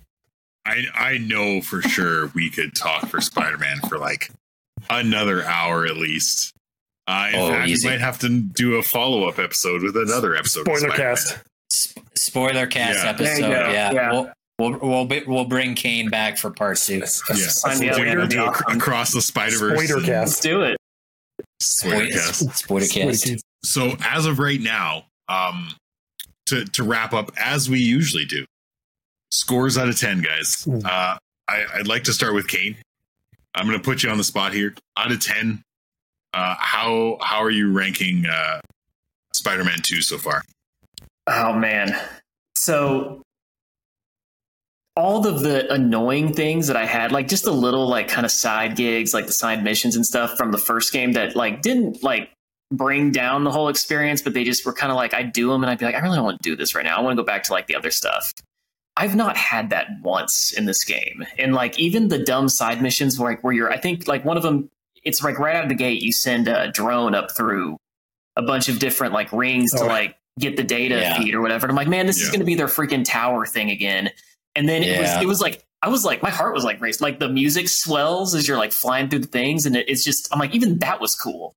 I 0.66 0.84
I 0.94 1.18
know 1.18 1.60
for 1.62 1.80
sure 1.88 2.28
we 2.34 2.50
could 2.50 2.74
talk 2.74 3.06
for 3.08 3.20
Spider 3.20 3.58
Man 3.58 3.78
for 3.88 3.98
like 3.98 4.30
another 4.88 5.44
hour 5.44 5.86
at 5.86 5.96
least. 5.96 6.52
Uh, 7.06 7.28
in 7.32 7.40
Oh, 7.40 7.48
fact, 7.50 7.68
easy. 7.68 7.88
we 7.88 7.94
might 7.94 8.00
have 8.00 8.18
to 8.20 8.28
do 8.40 8.76
a 8.76 8.82
follow 8.82 9.26
up 9.28 9.38
episode 9.38 9.82
with 9.82 9.96
another 9.96 10.36
episode. 10.36 10.60
of 10.60 10.64
Spoiler 10.66 10.78
Spider-Man. 10.94 10.96
cast. 11.16 11.38
Sp- 11.72 12.06
spoiler 12.14 12.66
cast 12.66 13.02
Yeah. 13.02 13.10
Episode. 13.10 13.40
go. 13.40 13.48
Yeah, 13.48 13.92
Yeah. 13.92 14.12
We'll, 14.12 14.30
we'll 14.58 14.78
we'll 14.80 15.04
be- 15.06 15.24
we'll 15.26 15.44
bring 15.46 15.74
Kane 15.74 16.08
back 16.10 16.36
for 16.38 16.50
part 16.50 16.76
two. 16.78 16.98
Yeah, 16.98 17.06
Sign 17.06 17.78
we're 17.80 17.94
gonna 18.04 18.28
do 18.28 18.42
be 18.68 18.74
across 18.76 19.12
the 19.12 19.22
Spider 19.22 19.58
Verse. 19.58 19.90
Let's 20.06 20.40
do 20.40 20.62
it. 20.62 20.76
Spoiler 21.60 22.08
cast. 22.08 22.64
So 23.62 23.96
as 24.04 24.26
of 24.26 24.38
right 24.38 24.60
now, 24.60 25.04
um, 25.28 25.74
to 26.46 26.64
to 26.64 26.82
wrap 26.82 27.12
up 27.12 27.30
as 27.36 27.68
we 27.68 27.78
usually 27.78 28.24
do, 28.24 28.44
scores 29.30 29.78
out 29.78 29.88
of 29.88 29.98
ten, 29.98 30.22
guys. 30.22 30.66
Uh, 30.66 31.18
I, 31.48 31.64
I'd 31.74 31.86
like 31.86 32.04
to 32.04 32.12
start 32.12 32.34
with 32.34 32.48
Kane. 32.48 32.76
I'm 33.54 33.66
going 33.66 33.78
to 33.78 33.84
put 33.84 34.02
you 34.02 34.10
on 34.10 34.18
the 34.18 34.24
spot 34.24 34.52
here. 34.52 34.74
Out 34.96 35.12
of 35.12 35.20
ten, 35.20 35.62
uh, 36.34 36.54
how 36.58 37.18
how 37.20 37.42
are 37.42 37.50
you 37.50 37.72
ranking 37.72 38.24
uh, 38.26 38.60
Spider-Man 39.34 39.80
Two 39.82 40.02
so 40.02 40.18
far? 40.18 40.42
Oh 41.26 41.52
man. 41.52 41.96
So 42.54 43.22
all 44.96 45.26
of 45.26 45.40
the 45.40 45.72
annoying 45.72 46.32
things 46.32 46.66
that 46.66 46.76
I 46.76 46.84
had, 46.84 47.12
like 47.12 47.28
just 47.28 47.44
the 47.44 47.52
little 47.52 47.88
like 47.88 48.08
kind 48.08 48.24
of 48.24 48.30
side 48.32 48.76
gigs, 48.76 49.14
like 49.14 49.26
the 49.26 49.32
side 49.32 49.62
missions 49.64 49.96
and 49.96 50.04
stuff 50.04 50.36
from 50.36 50.50
the 50.52 50.58
first 50.58 50.92
game 50.92 51.12
that 51.12 51.36
like 51.36 51.62
didn't 51.62 52.02
like 52.02 52.30
bring 52.72 53.10
down 53.10 53.44
the 53.44 53.50
whole 53.50 53.68
experience, 53.68 54.20
but 54.22 54.34
they 54.34 54.44
just 54.44 54.64
were 54.66 54.72
kind 54.72 54.90
of 54.92 54.96
like 54.96 55.14
I'd 55.14 55.32
do 55.32 55.48
them 55.50 55.62
and 55.62 55.70
I'd 55.70 55.78
be 55.78 55.84
like, 55.84 55.94
I 55.94 56.00
really 56.00 56.16
don't 56.16 56.24
want 56.24 56.42
to 56.42 56.48
do 56.50 56.56
this 56.56 56.74
right 56.74 56.84
now. 56.84 56.96
I 56.96 57.00
want 57.00 57.16
to 57.16 57.22
go 57.22 57.26
back 57.26 57.44
to 57.44 57.52
like 57.52 57.66
the 57.66 57.76
other 57.76 57.90
stuff. 57.90 58.32
I've 58.96 59.16
not 59.16 59.36
had 59.36 59.70
that 59.70 59.86
once 60.02 60.52
in 60.52 60.66
this 60.66 60.84
game. 60.84 61.24
And 61.38 61.54
like 61.54 61.78
even 61.78 62.08
the 62.08 62.18
dumb 62.18 62.48
side 62.48 62.82
missions 62.82 63.18
where 63.18 63.32
like 63.32 63.42
where 63.44 63.52
you're 63.52 63.70
I 63.72 63.78
think 63.78 64.06
like 64.08 64.24
one 64.24 64.36
of 64.36 64.42
them 64.42 64.68
it's 65.02 65.22
like 65.22 65.38
right 65.38 65.56
out 65.56 65.62
of 65.62 65.68
the 65.70 65.74
gate 65.76 66.02
you 66.02 66.12
send 66.12 66.46
a 66.48 66.70
drone 66.72 67.14
up 67.14 67.30
through 67.34 67.76
a 68.36 68.42
bunch 68.42 68.68
of 68.68 68.78
different 68.78 69.14
like 69.14 69.32
rings 69.32 69.72
to 69.72 69.84
Oh. 69.84 69.86
like 69.86 70.16
get 70.38 70.56
the 70.56 70.62
data 70.64 70.96
Yeah. 70.96 71.16
feed 71.18 71.34
or 71.34 71.40
whatever. 71.40 71.66
And 71.66 71.72
I'm 71.72 71.76
like, 71.76 71.88
man, 71.88 72.06
this 72.06 72.20
is 72.20 72.28
going 72.28 72.40
to 72.40 72.46
be 72.46 72.54
their 72.54 72.66
freaking 72.66 73.04
tower 73.04 73.46
thing 73.46 73.70
again. 73.70 74.10
And 74.60 74.68
then 74.68 74.82
it 74.82 75.00
was 75.00 75.22
it 75.22 75.26
was 75.26 75.40
like 75.40 75.64
I 75.80 75.88
was 75.88 76.04
like 76.04 76.22
my 76.22 76.28
heart 76.28 76.52
was 76.52 76.64
like 76.64 76.78
raced. 76.82 77.00
Like 77.00 77.18
the 77.18 77.30
music 77.30 77.66
swells 77.70 78.34
as 78.34 78.46
you're 78.46 78.58
like 78.58 78.72
flying 78.72 79.08
through 79.08 79.20
the 79.20 79.26
things, 79.26 79.64
and 79.64 79.74
it, 79.74 79.88
it's 79.88 80.04
just 80.04 80.28
I'm 80.30 80.38
like 80.38 80.54
even 80.54 80.76
that 80.80 81.00
was 81.00 81.14
cool. 81.14 81.54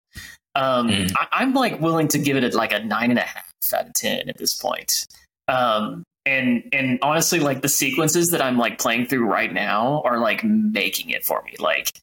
Um, 0.56 0.88
Mhm. 0.88 1.12
I, 1.18 1.28
I'm 1.42 1.54
like 1.54 1.82
willing 1.82 2.08
to 2.08 2.18
give 2.18 2.38
it 2.38 2.46
a, 2.46 2.56
like 2.56 2.72
a 2.72 2.80
nine 2.80 3.10
and 3.10 3.20
a 3.20 3.24
half 3.24 3.44
out 3.76 3.88
of 3.88 3.94
ten 3.94 4.30
at 4.30 4.38
this 4.38 4.56
point. 4.56 5.06
Um, 5.50 6.04
and 6.26 6.64
and 6.72 6.98
honestly, 7.02 7.42
like 7.42 7.62
the 7.62 7.68
sequences 7.68 8.28
that 8.28 8.42
I'm 8.42 8.58
like 8.58 8.80
playing 8.80 9.08
through 9.08 9.26
right 9.26 9.52
now 9.52 10.02
are 10.06 10.20
like 10.20 10.46
making 10.46 11.10
it 11.10 11.26
for 11.26 11.42
me. 11.44 11.56
Like 11.60 12.00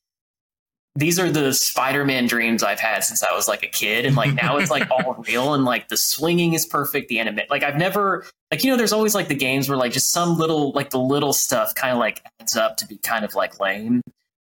these 1.01 1.19
are 1.19 1.31
the 1.31 1.53
Spider-Man 1.53 2.27
dreams 2.27 2.63
I've 2.63 2.79
had 2.79 3.03
since 3.03 3.23
I 3.23 3.35
was 3.35 3.49
like 3.49 3.63
a 3.63 3.69
kid, 3.69 4.05
and 4.05 4.15
like 4.15 4.35
now 4.35 4.59
it's 4.59 4.71
like 4.71 4.89
all 4.93 5.15
real, 5.27 5.55
and 5.55 5.65
like 5.65 5.89
the 5.89 5.97
swinging 5.97 6.53
is 6.53 6.67
perfect. 6.67 7.09
The 7.09 7.19
anime, 7.19 7.41
like 7.49 7.63
I've 7.63 7.77
never 7.77 8.25
like 8.51 8.63
you 8.63 8.71
know, 8.71 8.77
there's 8.77 8.93
always 8.93 9.15
like 9.15 9.29
the 9.29 9.35
games 9.35 9.69
where 9.69 9.79
like 9.79 9.93
just 9.93 10.13
some 10.13 10.37
little 10.37 10.73
like 10.73 10.91
the 10.91 10.99
little 10.99 11.33
stuff 11.33 11.75
kind 11.75 11.93
of 11.93 11.99
like 11.99 12.23
adds 12.41 12.57
up 12.57 12.77
to 12.79 12.87
be 12.87 12.99
kind 12.99 13.25
of 13.25 13.35
like 13.35 13.59
lame. 13.59 14.03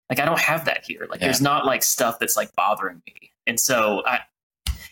Like 0.10 0.20
I 0.20 0.26
don't 0.26 0.40
have 0.40 0.66
that 0.66 0.84
here. 0.86 1.08
Like 1.10 1.20
there's 1.20 1.42
not 1.42 1.66
like 1.66 1.84
stuff 1.84 2.20
that's 2.20 2.36
like 2.36 2.54
bothering 2.56 3.02
me, 3.06 3.32
and 3.46 3.60
so 3.60 4.04
I, 4.06 4.22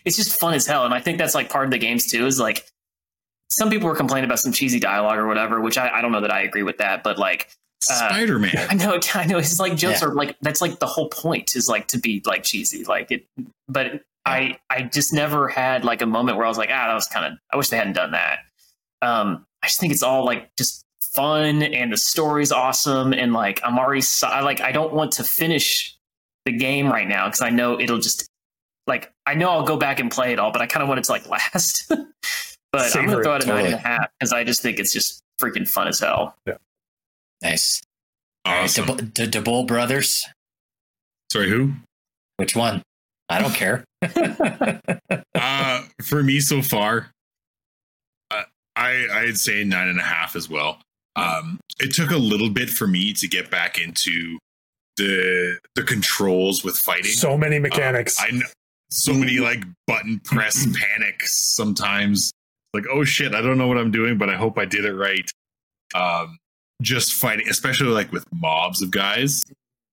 it's 0.04 0.16
just 0.16 0.38
fun 0.38 0.54
as 0.54 0.66
hell. 0.66 0.84
And 0.84 0.94
I 0.94 1.00
think 1.00 1.18
that's 1.18 1.34
like 1.34 1.50
part 1.50 1.64
of 1.64 1.70
the 1.72 1.78
games 1.78 2.06
too. 2.06 2.26
Is 2.26 2.38
like 2.38 2.66
some 3.50 3.70
people 3.70 3.88
were 3.88 3.96
complaining 3.96 4.26
about 4.28 4.38
some 4.38 4.52
cheesy 4.52 4.80
dialogue 4.80 5.18
or 5.18 5.26
whatever, 5.26 5.60
which 5.60 5.78
I, 5.78 5.90
I 5.90 6.00
don't 6.00 6.12
know 6.12 6.20
that 6.20 6.32
I 6.32 6.42
agree 6.42 6.62
with 6.62 6.78
that, 6.78 7.02
but 7.02 7.18
like 7.18 7.48
Uh, 7.90 8.08
Spider-Man. 8.08 8.66
I 8.70 8.74
know, 8.74 8.98
I 9.14 9.26
know. 9.26 9.38
It's 9.38 9.58
like 9.60 9.76
jokes 9.76 10.02
Yeah. 10.02 10.08
are 10.08 10.14
like 10.14 10.36
that's 10.40 10.60
like 10.60 10.78
the 10.78 10.86
whole 10.86 11.08
point 11.08 11.54
is 11.56 11.68
like 11.68 11.88
to 11.88 11.98
be 11.98 12.22
like 12.26 12.42
cheesy, 12.44 12.84
like 12.84 13.10
it. 13.10 13.26
But 13.68 14.02
I 14.24 14.58
I 14.70 14.82
just 14.82 15.12
never 15.12 15.48
had 15.48 15.84
like 15.84 16.02
a 16.02 16.06
moment 16.06 16.36
where 16.38 16.46
I 16.46 16.48
was 16.48 16.58
like, 16.58 16.70
ah, 16.72 16.86
that 16.88 16.94
was 16.94 17.06
kind 17.06 17.26
of. 17.26 17.38
I 17.52 17.56
wish 17.56 17.68
they 17.68 17.76
hadn't 17.76 17.92
done 17.94 18.12
that. 18.12 18.38
Um, 19.02 19.46
I 19.62 19.66
just 19.68 19.78
think 19.80 19.92
it's 19.92 20.02
all 20.02 20.24
like 20.24 20.50
just 20.56 20.84
fun 21.00 21.62
and 21.62 21.92
the 21.92 21.96
story's 21.96 22.52
awesome 22.52 23.12
and 23.14 23.32
like 23.32 23.60
I'm 23.64 23.78
already 23.78 24.02
so- 24.02 24.26
I 24.28 24.40
like 24.40 24.60
I 24.60 24.70
don't 24.72 24.92
want 24.92 25.12
to 25.12 25.24
finish 25.24 25.96
the 26.44 26.52
game 26.52 26.88
right 26.88 27.08
now 27.08 27.26
because 27.26 27.40
I 27.40 27.50
know 27.50 27.80
it'll 27.80 27.98
just 28.00 28.28
like 28.86 29.12
I 29.26 29.34
know 29.34 29.50
I'll 29.50 29.64
go 29.64 29.76
back 29.76 29.98
and 30.00 30.10
play 30.10 30.32
it 30.32 30.38
all, 30.38 30.52
but 30.52 30.60
I 30.62 30.66
kind 30.66 30.82
of 30.82 30.88
want 30.88 30.98
it 31.00 31.04
to 31.04 31.12
like 31.12 31.28
last. 31.28 31.86
but 31.88 32.96
I'm 32.96 33.06
gonna 33.06 33.22
throw 33.22 33.36
it 33.36 33.44
a 33.44 33.46
nine 33.46 33.64
and 33.66 33.74
a 33.74 33.76
totally. 33.76 33.82
half 33.82 34.08
because 34.18 34.32
I 34.32 34.44
just 34.44 34.60
think 34.62 34.78
it's 34.78 34.92
just 34.92 35.22
freaking 35.40 35.68
fun 35.68 35.88
as 35.88 36.00
hell. 36.00 36.36
Nice. 37.42 37.82
All 38.44 38.52
right, 38.54 38.64
Awesome. 38.64 38.86
the, 38.86 39.02
the 39.02 39.26
DeBoll 39.26 39.66
brothers. 39.66 40.24
Sorry, 41.32 41.48
who? 41.48 41.72
Which 42.36 42.54
one? 42.56 42.82
I 43.28 43.40
don't 43.40 43.54
care. 43.54 43.84
Uh, 45.38 45.82
for 46.02 46.22
me 46.22 46.40
so 46.40 46.62
far, 46.62 47.10
uh, 48.30 48.42
I 48.74 49.06
I'd 49.12 49.36
say 49.36 49.64
nine 49.64 49.86
and 49.88 50.00
a 50.00 50.02
half 50.02 50.34
as 50.34 50.48
well. 50.48 50.78
Um, 51.14 51.60
it 51.78 51.92
took 51.94 52.10
a 52.10 52.16
little 52.16 52.48
bit 52.48 52.70
for 52.70 52.86
me 52.86 53.12
to 53.12 53.28
get 53.28 53.50
back 53.50 53.78
into 53.78 54.38
the 54.96 55.58
the 55.74 55.82
controls 55.82 56.64
with 56.64 56.76
fighting. 56.76 57.12
So 57.12 57.36
many 57.36 57.58
mechanics. 57.58 58.18
Uh, 58.18 58.24
I 58.26 58.30
know 58.32 58.46
so 58.90 59.12
many 59.12 59.38
like 59.38 59.62
button 59.86 60.20
press 60.24 60.66
panics 60.66 61.36
sometimes. 61.54 62.32
Like, 62.72 62.84
oh 62.90 63.04
shit, 63.04 63.34
I 63.34 63.42
don't 63.42 63.58
know 63.58 63.68
what 63.68 63.78
I'm 63.78 63.90
doing, 63.90 64.16
but 64.18 64.30
I 64.30 64.36
hope 64.36 64.58
I 64.58 64.64
did 64.64 64.84
it 64.86 64.94
right. 64.94 65.30
Um, 65.94 66.38
just 66.82 67.12
fighting, 67.12 67.48
especially 67.48 67.88
like 67.88 68.12
with 68.12 68.24
mobs 68.32 68.82
of 68.82 68.90
guys. 68.90 69.44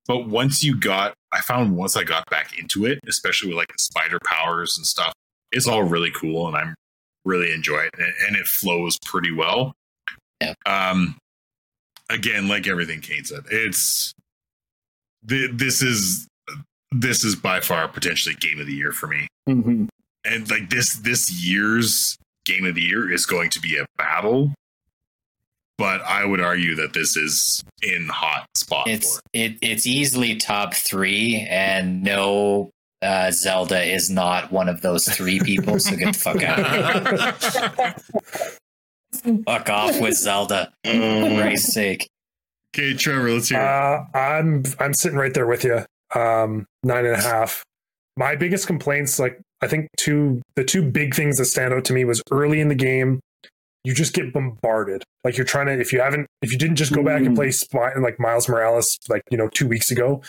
But 0.05 0.27
once 0.27 0.63
you 0.63 0.77
got, 0.77 1.13
I 1.31 1.41
found 1.41 1.77
once 1.77 1.95
I 1.95 2.03
got 2.03 2.29
back 2.29 2.57
into 2.59 2.85
it, 2.85 2.99
especially 3.07 3.49
with 3.49 3.57
like 3.57 3.69
the 3.69 3.79
spider 3.79 4.19
powers 4.25 4.77
and 4.77 4.85
stuff, 4.85 5.13
it's 5.51 5.67
all 5.67 5.83
really 5.83 6.11
cool, 6.11 6.47
and 6.47 6.57
I'm 6.57 6.75
really 7.25 7.53
enjoy 7.53 7.79
it, 7.79 7.91
and, 7.97 8.13
and 8.27 8.35
it 8.35 8.45
flows 8.45 8.97
pretty 9.05 9.31
well. 9.31 9.73
Yeah. 10.41 10.53
Um, 10.65 11.17
again, 12.09 12.47
like 12.47 12.67
everything 12.67 12.99
Kane 12.99 13.23
said, 13.23 13.43
it's 13.49 14.13
th- 15.27 15.51
this 15.53 15.81
is 15.81 16.27
this 16.91 17.23
is 17.23 17.35
by 17.35 17.59
far 17.59 17.87
potentially 17.87 18.35
game 18.35 18.59
of 18.59 18.67
the 18.67 18.73
year 18.73 18.91
for 18.91 19.07
me. 19.07 19.27
Mm-hmm. 19.47 19.85
And 20.25 20.49
like 20.49 20.69
this 20.69 20.95
this 20.95 21.31
year's 21.31 22.17
game 22.45 22.65
of 22.65 22.75
the 22.75 22.81
year 22.81 23.11
is 23.11 23.25
going 23.25 23.49
to 23.51 23.59
be 23.59 23.77
a 23.77 23.85
battle. 23.97 24.53
But 25.77 26.01
I 26.01 26.23
would 26.25 26.39
argue 26.39 26.75
that 26.75 26.93
this 26.93 27.17
is 27.17 27.63
in 27.81 28.07
hot 28.07 28.45
spot 28.55 28.87
it's 28.87 29.15
for 29.15 29.21
it, 29.33 29.57
it's 29.61 29.87
easily 29.87 30.35
top 30.35 30.73
three, 30.73 31.45
and 31.49 32.03
no, 32.03 32.69
uh, 33.01 33.31
Zelda 33.31 33.81
is 33.83 34.09
not 34.09 34.51
one 34.51 34.69
of 34.69 34.81
those 34.81 35.05
three 35.05 35.39
people. 35.39 35.79
So 35.79 35.95
get 35.95 36.13
the 36.13 36.19
fuck 36.19 36.43
out. 36.43 37.99
fuck 39.45 39.69
off 39.69 39.99
with 39.99 40.15
Zelda. 40.15 40.71
For 40.85 40.91
Christ's 41.37 41.73
sake. 41.73 42.07
okay, 42.75 42.93
Trevor, 42.93 43.31
let's 43.31 43.49
hear 43.49 43.59
it. 43.59 43.63
Uh, 43.63 44.05
I'm 44.13 44.63
I'm 44.79 44.93
sitting 44.93 45.17
right 45.17 45.33
there 45.33 45.47
with 45.47 45.63
you. 45.63 45.85
Um, 46.15 46.65
nine 46.83 47.05
and 47.05 47.15
a 47.15 47.21
half. 47.21 47.63
My 48.15 48.35
biggest 48.35 48.67
complaints, 48.67 49.17
like 49.19 49.41
I 49.61 49.67
think 49.67 49.89
two 49.97 50.41
the 50.55 50.63
two 50.63 50.83
big 50.83 51.15
things 51.15 51.37
that 51.37 51.45
stand 51.45 51.73
out 51.73 51.85
to 51.85 51.93
me 51.93 52.05
was 52.05 52.21
early 52.31 52.59
in 52.59 52.67
the 52.67 52.75
game, 52.75 53.19
you 53.83 53.93
just 53.93 54.13
get 54.13 54.33
bombarded. 54.33 55.03
Like 55.23 55.37
you're 55.37 55.45
trying 55.45 55.67
to 55.67 55.79
if 55.79 55.93
you 55.93 55.99
haven't 56.01 56.27
if 56.41 56.51
you 56.51 56.57
didn't 56.57 56.77
just 56.77 56.93
go 56.93 57.03
back 57.03 57.21
and 57.21 57.35
play 57.35 57.51
Spy, 57.51 57.93
like 57.95 58.19
Miles 58.19 58.47
Morales 58.49 58.97
like 59.09 59.23
you 59.29 59.37
know 59.37 59.49
two 59.49 59.67
weeks 59.67 59.91
ago, 59.91 60.21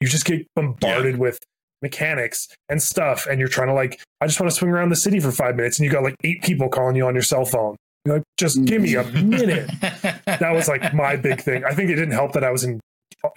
you 0.00 0.08
just 0.08 0.24
get 0.24 0.46
bombarded 0.54 1.18
with 1.18 1.38
mechanics 1.82 2.48
and 2.68 2.82
stuff, 2.82 3.26
and 3.26 3.38
you're 3.38 3.48
trying 3.48 3.68
to 3.68 3.74
like 3.74 4.00
I 4.20 4.26
just 4.26 4.40
want 4.40 4.50
to 4.50 4.56
swing 4.56 4.70
around 4.70 4.90
the 4.90 4.96
city 4.96 5.20
for 5.20 5.32
five 5.32 5.56
minutes, 5.56 5.78
and 5.78 5.84
you 5.84 5.90
got 5.90 6.02
like 6.02 6.16
eight 6.24 6.42
people 6.42 6.68
calling 6.68 6.96
you 6.96 7.06
on 7.06 7.14
your 7.14 7.22
cell 7.22 7.44
phone. 7.44 7.76
You're 8.04 8.16
like, 8.16 8.24
just 8.38 8.64
give 8.64 8.80
me 8.80 8.94
a 8.94 9.04
minute 9.04 9.70
that 9.80 10.52
was 10.52 10.68
like 10.68 10.94
my 10.94 11.16
big 11.16 11.40
thing. 11.40 11.64
I 11.64 11.74
think 11.74 11.90
it 11.90 11.96
didn't 11.96 12.12
help 12.12 12.32
that 12.32 12.44
I 12.44 12.50
was 12.50 12.64
in 12.64 12.80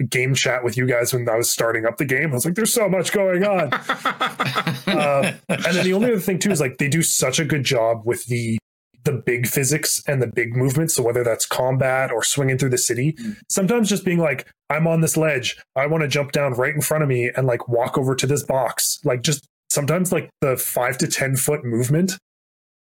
game 0.09 0.33
chat 0.33 0.63
with 0.63 0.77
you 0.77 0.87
guys 0.87 1.13
when 1.13 1.27
I 1.27 1.35
was 1.35 1.51
starting 1.51 1.85
up 1.85 1.97
the 1.97 2.05
game. 2.05 2.31
I 2.31 2.35
was 2.35 2.45
like, 2.45 2.55
there's 2.55 2.73
so 2.73 2.87
much 2.87 3.11
going 3.11 3.43
on. 3.43 3.73
Um, 3.73 5.33
and 5.49 5.75
then 5.75 5.83
the 5.83 5.93
only 5.93 6.07
other 6.07 6.19
thing 6.19 6.39
too 6.39 6.51
is 6.51 6.61
like 6.61 6.77
they 6.77 6.87
do 6.87 7.01
such 7.01 7.39
a 7.39 7.45
good 7.45 7.63
job 7.63 8.03
with 8.05 8.25
the 8.27 8.57
the 9.03 9.13
big 9.13 9.47
physics 9.47 10.01
and 10.07 10.21
the 10.21 10.27
big 10.27 10.55
movements. 10.55 10.95
So 10.95 11.03
whether 11.03 11.23
that's 11.23 11.45
combat 11.45 12.11
or 12.11 12.23
swinging 12.23 12.57
through 12.57 12.69
the 12.69 12.77
city, 12.77 13.15
hmm. 13.19 13.31
sometimes 13.49 13.89
just 13.89 14.05
being 14.05 14.19
like, 14.19 14.47
I'm 14.69 14.88
on 14.88 15.01
this 15.01 15.17
ledge, 15.17 15.57
I 15.75 15.88
want 15.88 16.01
to 16.03 16.07
jump 16.07 16.31
down 16.31 16.53
right 16.53 16.73
in 16.73 16.81
front 16.81 17.03
of 17.03 17.09
me 17.09 17.31
and 17.35 17.45
like 17.45 17.67
walk 17.67 17.97
over 17.97 18.15
to 18.15 18.27
this 18.27 18.43
box. 18.43 18.99
Like 19.03 19.21
just 19.21 19.47
sometimes 19.69 20.11
like 20.11 20.30
the 20.41 20.57
five 20.57 20.97
to 20.99 21.07
ten 21.07 21.35
foot 21.35 21.63
movement 21.63 22.17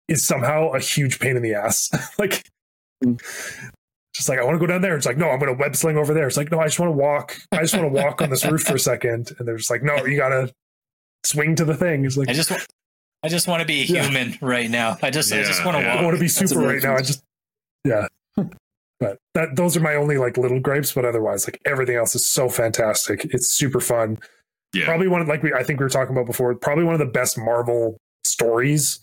is 0.08 0.26
somehow 0.26 0.70
a 0.70 0.78
huge 0.78 1.18
pain 1.18 1.36
in 1.36 1.42
the 1.42 1.54
ass. 1.54 1.90
like 2.18 2.44
just 4.14 4.28
like 4.28 4.38
I 4.38 4.44
want 4.44 4.54
to 4.54 4.60
go 4.60 4.66
down 4.66 4.82
there. 4.82 4.96
It's 4.96 5.06
like, 5.06 5.18
no, 5.18 5.30
I'm 5.30 5.40
gonna 5.40 5.54
web 5.54 5.74
sling 5.76 5.96
over 5.96 6.14
there. 6.14 6.26
It's 6.26 6.36
like, 6.36 6.50
no, 6.50 6.60
I 6.60 6.66
just 6.66 6.78
want 6.78 6.90
to 6.90 6.96
walk. 6.96 7.36
I 7.52 7.60
just 7.62 7.74
want 7.74 7.92
to 7.92 8.02
walk 8.02 8.22
on 8.22 8.30
this 8.30 8.44
roof 8.44 8.62
for 8.62 8.76
a 8.76 8.78
second. 8.78 9.32
And 9.38 9.48
they're 9.48 9.56
just 9.56 9.70
like, 9.70 9.82
no, 9.82 10.04
you 10.04 10.16
gotta 10.16 10.52
swing 11.24 11.56
to 11.56 11.64
the 11.64 11.74
thing. 11.74 12.04
It's 12.04 12.16
like 12.16 12.28
I 12.28 12.32
just 12.32 12.50
wa- 12.50 12.58
I 13.24 13.28
just 13.28 13.48
want 13.48 13.60
to 13.60 13.66
be 13.66 13.80
a 13.82 13.84
Yeah. 13.84 14.04
human 14.04 14.38
right 14.40 14.68
now. 14.70 14.96
I 15.02 15.10
just 15.10 15.32
I 15.32 15.42
just 15.42 15.64
want 15.64 15.76
to 15.78 15.82
yeah. 15.82 15.94
I 15.96 16.02
want 16.04 16.14
to 16.14 16.20
be 16.20 16.28
super 16.28 16.60
right 16.60 16.82
now. 16.82 16.94
I 16.94 17.02
just 17.02 17.22
yeah. 17.84 18.06
But 19.00 19.18
that 19.34 19.56
those 19.56 19.76
are 19.76 19.80
my 19.80 19.96
only 19.96 20.18
like 20.18 20.36
little 20.38 20.60
gripes, 20.60 20.92
but 20.92 21.04
otherwise, 21.04 21.46
like 21.48 21.60
everything 21.66 21.96
else 21.96 22.14
is 22.14 22.30
so 22.30 22.48
fantastic. 22.48 23.24
It's 23.34 23.50
super 23.50 23.80
fun. 23.80 24.18
Yeah. 24.72 24.84
Probably 24.84 25.08
one 25.08 25.20
of 25.20 25.26
like 25.28 25.42
we 25.42 25.52
I 25.52 25.62
think 25.64 25.80
we 25.80 25.84
were 25.84 25.90
talking 25.90 26.14
about 26.14 26.26
before, 26.26 26.54
probably 26.54 26.84
one 26.84 26.94
of 26.94 27.00
the 27.00 27.06
best 27.06 27.36
Marvel 27.36 27.96
stories 28.22 29.00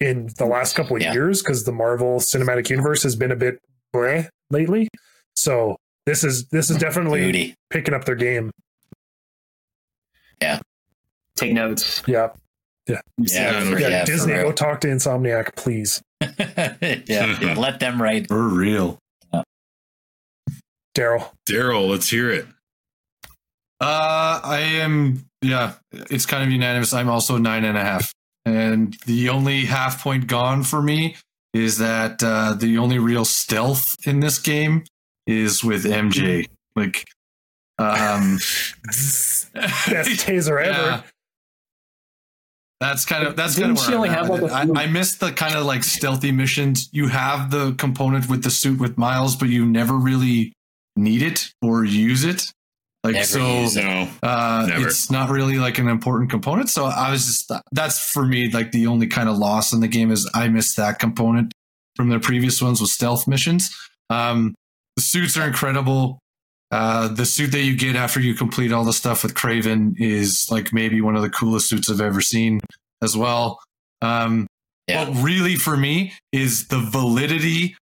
in 0.00 0.30
the 0.38 0.46
last 0.46 0.76
couple 0.76 0.96
of 0.96 1.02
Yeah. 1.02 1.12
years 1.12 1.42
because 1.42 1.64
the 1.64 1.72
Marvel 1.72 2.18
Cinematic 2.20 2.70
Universe 2.70 3.02
has 3.02 3.16
been 3.16 3.32
a 3.32 3.36
bit 3.36 3.58
bleh 3.94 4.28
lately. 4.50 4.88
So 5.34 5.76
this 6.06 6.22
is 6.24 6.46
this 6.48 6.70
is 6.70 6.76
definitely 6.78 7.22
Beauty. 7.24 7.54
picking 7.70 7.94
up 7.94 8.04
their 8.04 8.14
game. 8.16 8.50
Yeah. 10.40 10.60
Take 11.36 11.52
notes. 11.52 12.02
Yeah. 12.06 12.28
Yeah, 12.86 13.00
Yeah, 13.18 13.62
Yeah, 13.62 13.88
yeah, 13.88 14.04
Disney, 14.04 14.34
go 14.34 14.52
talk 14.52 14.80
to 14.82 14.88
Insomniac, 14.88 15.56
please. 15.56 16.02
yeah, 16.20 17.54
let 17.56 17.80
them 17.80 18.00
write. 18.00 18.28
For 18.28 18.48
real. 18.48 18.98
Daryl. 20.94 21.32
Daryl, 21.48 21.88
let's 21.88 22.08
hear 22.08 22.30
it. 22.30 22.46
Uh, 23.80 24.40
I 24.42 24.60
am. 24.60 25.26
Yeah, 25.42 25.74
it's 25.92 26.24
kind 26.24 26.42
of 26.42 26.50
unanimous. 26.50 26.94
I'm 26.94 27.10
also 27.10 27.36
nine 27.36 27.64
and 27.64 27.76
a 27.76 27.80
half, 27.80 28.12
and 28.46 28.96
the 29.06 29.28
only 29.28 29.64
half 29.64 30.02
point 30.02 30.26
gone 30.26 30.62
for 30.62 30.80
me 30.80 31.16
is 31.52 31.78
that 31.78 32.22
uh, 32.22 32.54
the 32.54 32.78
only 32.78 32.98
real 32.98 33.24
stealth 33.24 33.96
in 34.06 34.20
this 34.20 34.38
game 34.38 34.84
is 35.26 35.62
with 35.62 35.84
MJ. 35.84 36.46
Like, 36.76 37.06
um, 37.78 38.38
Best 38.84 39.52
taser 39.54 40.64
ever. 40.64 41.04
Yeah. 42.84 42.90
That's 42.90 43.04
kind 43.04 43.26
of 43.26 43.36
that's 43.36 43.54
Didn't 43.54 43.76
kind 43.76 43.78
of 43.78 43.84
she 43.84 43.90
where 43.90 43.96
only 43.98 44.08
I'm 44.10 44.14
have, 44.14 44.24
at 44.26 44.30
like, 44.30 44.42
with 44.42 44.52
a 44.52 44.72
it. 44.72 44.76
I, 44.76 44.82
I 44.84 44.86
missed 44.86 45.20
the 45.20 45.32
kind 45.32 45.54
of 45.54 45.64
like 45.64 45.84
stealthy 45.84 46.32
missions. 46.32 46.88
You 46.92 47.08
have 47.08 47.50
the 47.50 47.74
component 47.74 48.28
with 48.28 48.42
the 48.42 48.50
suit 48.50 48.80
with 48.80 48.98
Miles, 48.98 49.36
but 49.36 49.48
you 49.48 49.66
never 49.66 49.94
really 49.94 50.52
need 50.96 51.22
it 51.22 51.50
or 51.62 51.84
use 51.84 52.24
it. 52.24 52.44
Like 53.02 53.14
Never 53.14 53.26
so, 53.26 53.60
use 53.60 53.76
it. 53.76 54.08
Uh, 54.22 54.66
Never. 54.66 54.88
it's 54.88 55.10
not 55.10 55.28
really 55.28 55.56
like 55.56 55.78
an 55.78 55.88
important 55.88 56.30
component. 56.30 56.70
So 56.70 56.86
I 56.86 57.10
was 57.10 57.26
just 57.26 57.52
that's 57.72 57.98
for 57.98 58.24
me 58.24 58.50
like 58.50 58.72
the 58.72 58.86
only 58.86 59.06
kind 59.06 59.28
of 59.28 59.36
loss 59.36 59.74
in 59.74 59.80
the 59.80 59.88
game 59.88 60.10
is 60.10 60.30
I 60.34 60.48
missed 60.48 60.78
that 60.78 60.98
component 60.98 61.52
from 61.96 62.08
the 62.08 62.18
previous 62.18 62.62
ones 62.62 62.80
with 62.80 62.90
stealth 62.90 63.28
missions. 63.28 63.70
Um, 64.08 64.54
the 64.96 65.02
suits 65.02 65.36
are 65.36 65.46
incredible. 65.46 66.18
Uh, 66.74 67.06
the 67.06 67.24
suit 67.24 67.52
that 67.52 67.62
you 67.62 67.76
get 67.76 67.94
after 67.94 68.18
you 68.18 68.34
complete 68.34 68.72
all 68.72 68.82
the 68.82 68.92
stuff 68.92 69.22
with 69.22 69.34
Kraven 69.34 69.94
is 70.00 70.48
like 70.50 70.72
maybe 70.72 71.00
one 71.00 71.14
of 71.14 71.22
the 71.22 71.30
coolest 71.30 71.68
suits 71.68 71.88
I've 71.88 72.00
ever 72.00 72.20
seen 72.20 72.60
as 73.00 73.16
well. 73.16 73.60
Um, 74.02 74.48
Yeah. 74.88 75.08
What 75.08 75.22
really 75.22 75.54
for 75.54 75.76
me 75.76 76.14
is 76.32 76.66
the 76.66 76.80
validity 76.80 77.76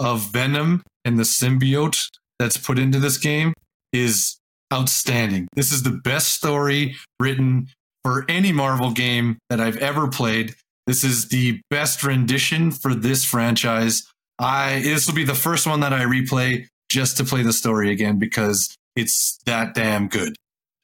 of 0.00 0.32
Venom 0.32 0.82
and 1.04 1.18
the 1.18 1.24
symbiote 1.24 2.08
that's 2.38 2.56
put 2.56 2.78
into 2.78 2.98
this 2.98 3.18
game 3.18 3.52
is 3.92 4.38
outstanding. 4.72 5.46
This 5.54 5.70
is 5.70 5.82
the 5.82 6.00
best 6.02 6.32
story 6.32 6.96
written 7.20 7.68
for 8.02 8.24
any 8.30 8.50
Marvel 8.50 8.92
game 8.92 9.36
that 9.50 9.60
I've 9.60 9.76
ever 9.76 10.08
played. 10.08 10.54
This 10.86 11.04
is 11.04 11.28
the 11.28 11.60
best 11.68 12.02
rendition 12.02 12.70
for 12.70 12.94
this 12.94 13.26
franchise. 13.26 14.08
I 14.38 14.80
this 14.82 15.06
will 15.06 15.14
be 15.14 15.24
the 15.24 15.34
first 15.34 15.66
one 15.66 15.80
that 15.80 15.92
I 15.92 16.04
replay 16.04 16.66
just 16.88 17.16
to 17.18 17.24
play 17.24 17.42
the 17.42 17.52
story 17.52 17.90
again 17.90 18.18
because 18.18 18.74
it's 18.96 19.38
that 19.46 19.74
damn 19.74 20.08
good. 20.08 20.34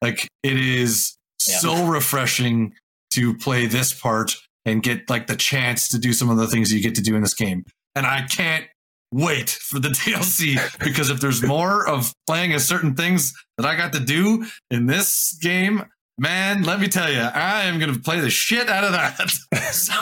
Like 0.02 0.28
it 0.43 0.56
is 0.59 1.16
Yeah. 1.47 1.59
so 1.59 1.86
refreshing 1.86 2.74
to 3.12 3.35
play 3.36 3.66
this 3.66 3.93
part 3.93 4.36
and 4.66 4.82
get 4.82 5.09
like 5.10 5.26
the 5.26 5.36
chance 5.36 5.89
to 5.89 5.98
do 5.98 6.12
some 6.12 6.31
of 6.31 6.36
the 6.36 6.47
things 6.47 6.72
you 6.72 6.81
get 6.82 6.94
to 6.97 7.02
do 7.02 7.14
in 7.16 7.22
this 7.22 7.35
game. 7.35 7.64
And 7.94 8.06
I 8.06 8.22
can't 8.22 8.66
wait 9.12 9.51
for 9.51 9.78
the 9.78 9.89
DLC 10.01 10.56
because 10.82 11.10
if 11.10 11.20
there's 11.20 11.43
more 11.43 11.86
of 11.89 12.12
playing 12.26 12.52
as 12.52 12.66
certain 12.66 12.94
things 12.94 13.32
that 13.59 13.66
I 13.66 13.76
got 13.76 13.93
to 13.93 14.01
do 14.01 14.44
in 14.70 14.86
this 14.86 15.36
game, 15.40 15.85
man, 16.18 16.62
let 16.64 16.81
me 16.81 16.89
tell 16.89 17.10
you, 17.12 17.20
I 17.20 17.64
am 17.64 17.78
going 17.78 17.93
to 17.94 18.01
play 18.01 18.20
the 18.20 18.31
shit 18.31 18.68
out 18.68 18.85
of 18.85 18.93
that. 18.93 19.31
so, 19.72 19.94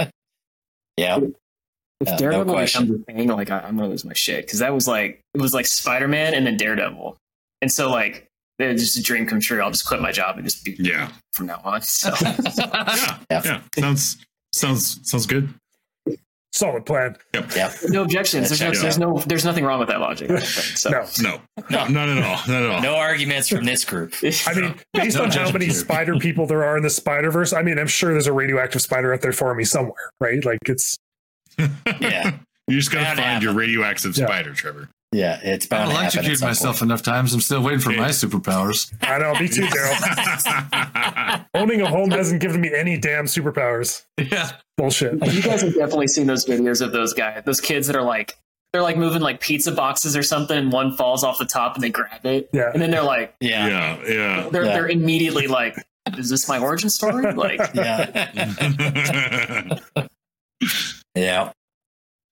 yeah. 0.96 1.18
If 2.00 2.08
uh, 2.08 2.10
Yeah, 2.12 2.16
Daredevil 2.16 2.54
question. 2.54 2.86
becomes 2.86 3.02
a 3.02 3.04
thing, 3.12 3.28
like 3.28 3.50
I, 3.50 3.58
I'm 3.60 3.76
gonna 3.76 3.88
lose 3.88 4.04
my 4.04 4.12
shit 4.12 4.46
because 4.46 4.60
that 4.60 4.72
was 4.72 4.86
like 4.86 5.20
it 5.34 5.40
was 5.40 5.52
like 5.54 5.66
Spider 5.66 6.08
Man 6.08 6.34
and 6.34 6.46
then 6.46 6.56
Daredevil, 6.56 7.16
and 7.62 7.70
so 7.72 7.90
like 7.90 8.26
it's 8.60 8.82
just 8.82 8.96
a 8.98 9.02
dream 9.02 9.26
come 9.26 9.40
true. 9.40 9.60
I'll 9.60 9.70
just 9.70 9.86
quit 9.86 10.00
my 10.00 10.10
job 10.12 10.36
and 10.36 10.44
just 10.44 10.64
be 10.64 10.76
Yeah. 10.78 11.10
from 11.32 11.46
now 11.46 11.60
on. 11.64 11.82
So 11.82 12.12
Yeah. 12.22 13.18
Yeah. 13.30 13.42
Yeah. 13.44 13.60
Sounds 13.78 14.16
sounds 14.52 15.00
sounds 15.08 15.26
good. 15.26 15.48
Solid 16.50 16.86
plan. 16.86 17.14
Yep. 17.34 17.50
Yeah. 17.54 17.72
no 17.88 18.02
objections. 18.02 18.48
There's 18.48 18.60
no, 18.60 18.66
Check 18.68 18.76
it 18.78 18.82
there's 18.82 18.98
no 18.98 19.18
there's 19.26 19.44
nothing 19.44 19.64
wrong 19.64 19.78
with 19.78 19.88
that 19.88 20.00
logic. 20.00 20.28
Think, 20.28 20.40
So 20.40 20.90
No. 20.90 21.06
No. 21.20 21.40
No. 21.70 21.86
Not 21.88 22.08
at 22.08 22.18
all. 22.24 22.40
Not 22.48 22.62
at 22.62 22.70
all. 22.70 22.80
No 22.82 22.96
arguments 22.96 23.48
from 23.48 23.64
this 23.64 23.84
group. 23.84 24.14
I 24.46 24.54
mean, 24.54 24.74
based 24.94 25.16
No 25.18 25.24
on 25.24 25.30
how 25.30 25.52
many 25.52 25.66
here. 25.66 25.74
spider 25.74 26.16
people 26.16 26.46
there 26.46 26.64
are 26.64 26.76
in 26.78 26.82
the 26.82 26.90
Spider 26.90 27.30
Verse, 27.30 27.52
I 27.52 27.62
mean, 27.62 27.78
I'm 27.78 27.86
sure 27.86 28.12
there's 28.12 28.26
a 28.26 28.32
radioactive 28.32 28.80
spider 28.82 29.12
out 29.12 29.20
there 29.20 29.32
for 29.32 29.54
me 29.54 29.64
somewhere, 29.64 30.10
right? 30.20 30.42
Like 30.44 30.58
it's 30.66 30.96
Yeah. 32.00 32.38
You 32.68 32.76
just 32.78 32.92
gotta 32.92 33.06
Bound 33.06 33.16
to 33.16 33.22
find 33.22 33.42
your 33.42 33.54
radioactive 33.54 34.14
Yeah. 34.14 34.26
spider, 34.26 34.52
Trevor. 34.52 34.90
Yeah. 35.10 35.40
It's 35.42 35.64
bound 35.64 35.84
I've 35.84 35.88
to 35.88 35.94
happen. 35.94 36.06
at 36.18 36.24
electrocuted 36.26 36.40
myself 36.42 36.80
point. 36.80 36.90
enough 36.90 37.00
times. 37.02 37.32
I'm 37.32 37.40
still 37.40 37.62
waiting 37.62 37.80
for 37.80 37.92
Yeah. 37.92 38.00
my 38.02 38.08
superpowers. 38.10 38.92
I 39.00 39.16
know, 39.16 39.32
me 39.40 39.48
too, 39.48 39.62
Daryl. 39.68 41.46
Owning 41.54 41.80
a 41.80 41.88
home 41.88 42.10
hasn't 42.10 42.42
given 42.42 42.60
me 42.60 42.70
any 42.74 42.98
damn 42.98 43.24
superpowers. 43.24 44.02
Yeah. 44.18 44.50
Bullshit. 44.76 45.14
you 45.32 45.40
guys 45.40 45.62
have 45.62 45.72
definitely 45.76 46.08
seen 46.08 46.26
those 46.26 46.44
videos 46.44 46.82
of 46.82 46.92
those 46.92 47.14
guys, 47.14 47.42
those 47.46 47.62
kids 47.62 47.86
that 47.86 47.96
are 47.96 48.02
like 48.02 48.36
they're 48.74 48.82
like 48.82 48.98
moving 48.98 49.22
like 49.22 49.40
pizza 49.40 49.72
boxes 49.72 50.14
or 50.14 50.22
something. 50.22 50.58
And 50.58 50.70
one 50.70 50.94
falls 50.94 51.24
off 51.24 51.38
the 51.38 51.46
top 51.46 51.74
and 51.74 51.82
they 51.82 51.88
grab 51.88 52.26
it, 52.26 52.50
Yeah. 52.52 52.70
and 52.74 52.82
then 52.82 52.90
they're 52.90 53.02
like 53.02 53.34
Yeah. 53.40 53.66
yeah, 53.66 53.96
yeah. 54.06 54.48
they're 54.50 54.64
Yeah. 54.66 54.72
they're 54.74 54.88
immediately 54.90 55.46
like, 55.46 55.74
"Is 56.18 56.28
this 56.28 56.46
my 56.50 56.58
origin 56.58 56.90
story?" 56.90 57.32
Like, 57.32 57.60
Yeah. 57.72 59.78
Yeah. 61.14 61.52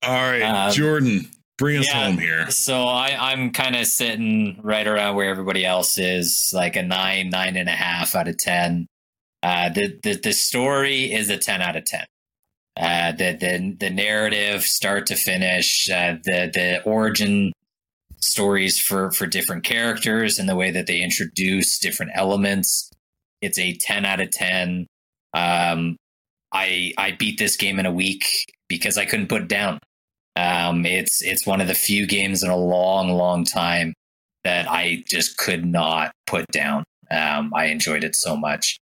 All 0.03 0.13
right, 0.13 0.43
Um, 0.43 0.73
Jordan, 0.73 1.29
bring 1.59 1.79
us 1.79 1.89
yeah. 1.89 2.07
home 2.07 2.19
here. 2.19 2.51
So 2.51 2.85
I, 2.85 3.33
I'm 3.33 3.51
kind 3.51 3.75
of 3.75 3.87
sitting 3.87 4.61
right 4.63 4.87
around 4.87 5.17
where 5.17 5.29
everybody 5.31 5.65
else 5.65 5.99
is, 5.99 6.53
like 6.55 6.77
a 6.77 6.83
nine, 6.83 7.31
nine 7.31 7.57
and 7.57 7.69
a 7.69 7.73
half 7.73 8.15
out 8.15 8.29
of 8.29 8.37
ten. 8.39 8.87
Uh, 9.43 9.69
the 9.71 9.99
the 10.03 10.15
the 10.15 10.33
story 10.33 11.13
is 11.13 11.31
a 11.31 11.39
ten 11.39 11.63
out 11.63 11.77
of 11.77 11.85
ten. 11.85 12.05
Uh, 12.79 13.13
the 13.13 13.33
the 13.33 13.77
the 13.79 13.91
narrative, 13.91 14.63
start 14.63 15.07
to 15.07 15.17
finish, 15.17 15.89
uh, 15.91 16.17
the 16.25 16.51
the 16.53 16.83
origin 16.85 17.53
stories 18.21 18.81
for 18.81 19.11
for 19.11 19.27
different 19.27 19.65
characters 19.65 20.39
and 20.39 20.49
the 20.49 20.57
way 20.57 20.71
that 20.71 20.87
they 20.87 21.01
introduce 21.01 21.79
different 21.79 22.13
elements. 22.15 22.91
It's 23.41 23.59
a 23.59 23.75
ten 23.75 24.05
out 24.05 24.21
of 24.21 24.31
ten. 24.31 24.87
Um, 25.35 25.97
I 26.53 26.93
I 26.99 27.13
beat 27.13 27.39
this 27.39 27.57
game 27.57 27.79
in 27.79 27.87
a 27.87 27.93
week 27.93 28.27
because 28.69 28.99
I 28.99 29.05
couldn't 29.05 29.29
put 29.29 29.43
it 29.43 29.49
down. 29.49 29.79
Um, 30.37 30.85
it's 30.85 31.23
it's 31.23 31.47
one 31.47 31.61
of 31.61 31.67
the 31.67 31.75
few 31.75 32.07
games 32.07 32.43
in 32.43 32.51
a 32.51 32.57
long, 32.57 33.11
long 33.11 33.45
time 33.45 33.95
that 34.45 34.71
I 34.71 35.03
just 35.09 35.39
could 35.39 35.65
not 35.65 36.13
put 36.27 36.47
down. 36.53 36.85
Um, 37.11 37.53
I 37.55 37.67
enjoyed 37.67 38.05
it 38.05 38.15
so 38.15 38.37
much. 38.37 38.79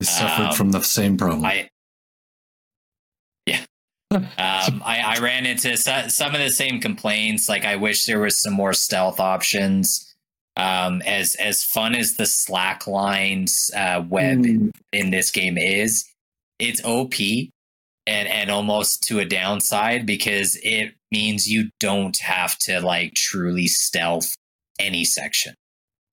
I 0.00 0.04
suffered 0.04 0.46
Um, 0.46 0.54
from 0.54 0.70
the 0.70 0.82
same 0.82 1.16
problem. 1.16 1.44
I 1.44 1.68
yeah. 3.44 3.64
Um, 4.10 4.82
I, 4.84 5.02
I 5.04 5.18
ran 5.18 5.46
into 5.46 5.76
so, 5.76 6.08
some 6.08 6.34
of 6.34 6.40
the 6.40 6.50
same 6.50 6.80
complaints. 6.80 7.48
Like 7.48 7.64
I 7.64 7.76
wish 7.76 8.06
there 8.06 8.20
was 8.20 8.40
some 8.40 8.54
more 8.54 8.72
stealth 8.72 9.20
options. 9.20 10.14
Um, 10.56 11.02
as 11.02 11.34
as 11.34 11.62
fun 11.62 11.94
as 11.94 12.16
the 12.16 12.24
slack 12.24 12.86
lines 12.86 13.70
uh, 13.76 14.02
web 14.08 14.38
mm, 14.38 14.70
in 14.92 15.10
this 15.10 15.30
game 15.30 15.58
is, 15.58 16.08
it's 16.58 16.82
OP 16.82 17.12
and 18.06 18.28
and 18.28 18.50
almost 18.50 19.02
to 19.04 19.18
a 19.18 19.24
downside 19.24 20.06
because 20.06 20.58
it 20.62 20.94
means 21.10 21.48
you 21.48 21.70
don't 21.80 22.16
have 22.18 22.58
to 22.58 22.80
like 22.80 23.14
truly 23.14 23.66
stealth 23.66 24.34
any 24.78 25.04
section. 25.04 25.54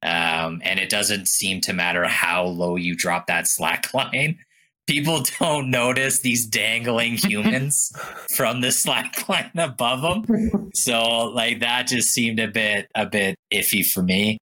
Um, 0.02 0.62
and 0.64 0.80
it 0.80 0.90
doesn't 0.90 1.28
seem 1.28 1.62
to 1.62 1.74
matter 1.74 2.06
how 2.06 2.44
low 2.44 2.76
you 2.76 2.96
drop 2.96 3.28
that 3.28 3.48
slack 3.48 3.94
line. 3.94 4.40
People 4.86 5.24
don't 5.40 5.72
notice 5.72 6.20
these 6.20 6.46
dangling 6.46 7.14
humans 7.18 7.94
from 8.36 8.62
the 8.62 8.72
slack 8.72 9.30
line 9.30 9.52
above 9.56 10.02
them. 10.02 10.72
So 10.74 11.32
like 11.34 11.62
that 11.62 11.88
just 11.88 12.10
seemed 12.10 12.40
a 12.40 12.48
bit 12.48 12.88
a 12.96 13.06
bit 13.06 13.36
iffy 13.54 13.86
for 13.86 14.04
me. 14.04 14.40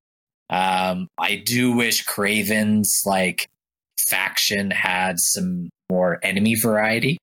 Um, 0.50 1.08
I 1.18 1.36
do 1.36 1.72
wish 1.72 2.04
Kraven's 2.04 3.02
like 3.06 3.48
faction 3.98 4.70
had 4.70 5.20
some 5.20 5.70
more 5.90 6.18
enemy 6.22 6.56
variety. 6.56 7.18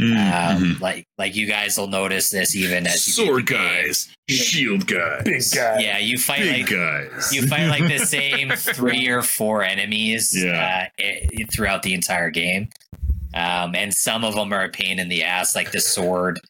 Mm, 0.00 0.52
Um. 0.56 0.78
Like 0.80 1.06
like 1.18 1.36
you 1.36 1.46
guys 1.46 1.76
will 1.78 1.86
notice 1.86 2.30
this 2.30 2.56
even 2.56 2.86
as 2.86 3.06
you 3.06 3.12
Sword 3.12 3.46
beat 3.46 3.52
the 3.56 3.58
game. 3.58 3.84
guys, 3.84 4.08
shield 4.28 4.86
guys, 4.86 5.22
Big 5.24 5.42
guys. 5.54 5.82
Yeah, 5.82 5.98
you 5.98 6.18
fight 6.18 6.40
big 6.40 6.62
like 6.62 6.70
guys. 6.70 7.32
you 7.32 7.46
fight 7.46 7.68
like 7.68 7.86
the 7.86 7.98
same 8.06 8.50
three 8.50 9.06
or 9.08 9.22
four 9.22 9.62
enemies 9.62 10.32
Yeah. 10.34 10.88
uh, 10.98 11.04
i- 11.04 11.28
throughout 11.54 11.82
the 11.82 11.94
entire 11.94 12.30
game. 12.30 12.68
Um, 13.34 13.74
and 13.74 13.94
some 13.94 14.24
of 14.24 14.34
them 14.34 14.52
are 14.52 14.64
a 14.64 14.68
pain 14.68 14.98
in 14.98 15.08
the 15.08 15.24
ass, 15.24 15.54
like 15.56 15.72
the 15.72 15.80
sword. 15.80 16.40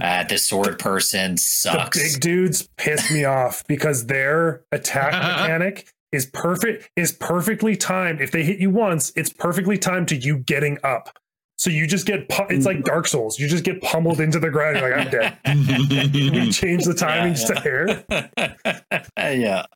Uh, 0.00 0.24
the 0.24 0.38
sword 0.38 0.78
person 0.78 1.36
sucks. 1.36 1.74
The 1.98 2.02
sucks. 2.02 2.12
big 2.14 2.20
dudes 2.20 2.68
piss 2.78 3.10
me 3.10 3.24
off 3.24 3.62
because 3.68 4.06
their 4.06 4.62
attack 4.72 5.12
mechanic 5.12 5.86
is 6.12 6.26
perfect 6.26 6.88
is 6.96 7.12
perfectly 7.12 7.76
timed. 7.76 8.20
If 8.20 8.30
they 8.32 8.42
hit 8.42 8.58
you 8.58 8.70
once, 8.70 9.12
it's 9.16 9.32
perfectly 9.32 9.78
timed 9.78 10.08
to 10.08 10.16
you 10.16 10.38
getting 10.38 10.78
up. 10.84 11.16
So 11.62 11.70
you 11.70 11.86
just 11.86 12.06
get 12.06 12.28
pu- 12.28 12.46
it's 12.48 12.66
like 12.66 12.82
Dark 12.82 13.06
Souls. 13.06 13.38
You 13.38 13.46
just 13.46 13.62
get 13.62 13.80
pummeled 13.80 14.18
into 14.18 14.40
the 14.40 14.50
ground. 14.50 14.78
You're 14.78 14.96
like, 14.96 15.06
I'm 15.06 15.10
dead. 15.12 15.38
We 16.32 16.50
change 16.50 16.84
the 16.84 16.92
timing 16.92 17.34
just 17.34 17.50
a 17.50 17.60
hair. 17.60 18.04
yeah. 19.16 19.66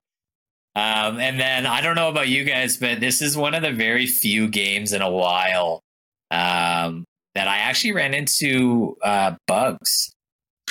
Um, 0.75 1.21
and 1.21 1.39
then 1.39 1.65
I 1.65 1.81
don't 1.81 1.95
know 1.95 2.09
about 2.09 2.27
you 2.27 2.43
guys, 2.43 2.77
but 2.77 2.99
this 2.99 3.23
is 3.23 3.37
one 3.37 3.55
of 3.55 3.63
the 3.63 3.71
very 3.71 4.09
few 4.09 4.49
games 4.49 4.93
in 4.93 5.01
a 5.01 5.09
while 5.09 5.85
um, 6.33 7.05
that 7.37 7.47
I 7.47 7.59
actually 7.59 7.93
ran 7.93 8.15
into 8.15 8.97
uh, 9.01 9.37
bugs. 9.47 10.13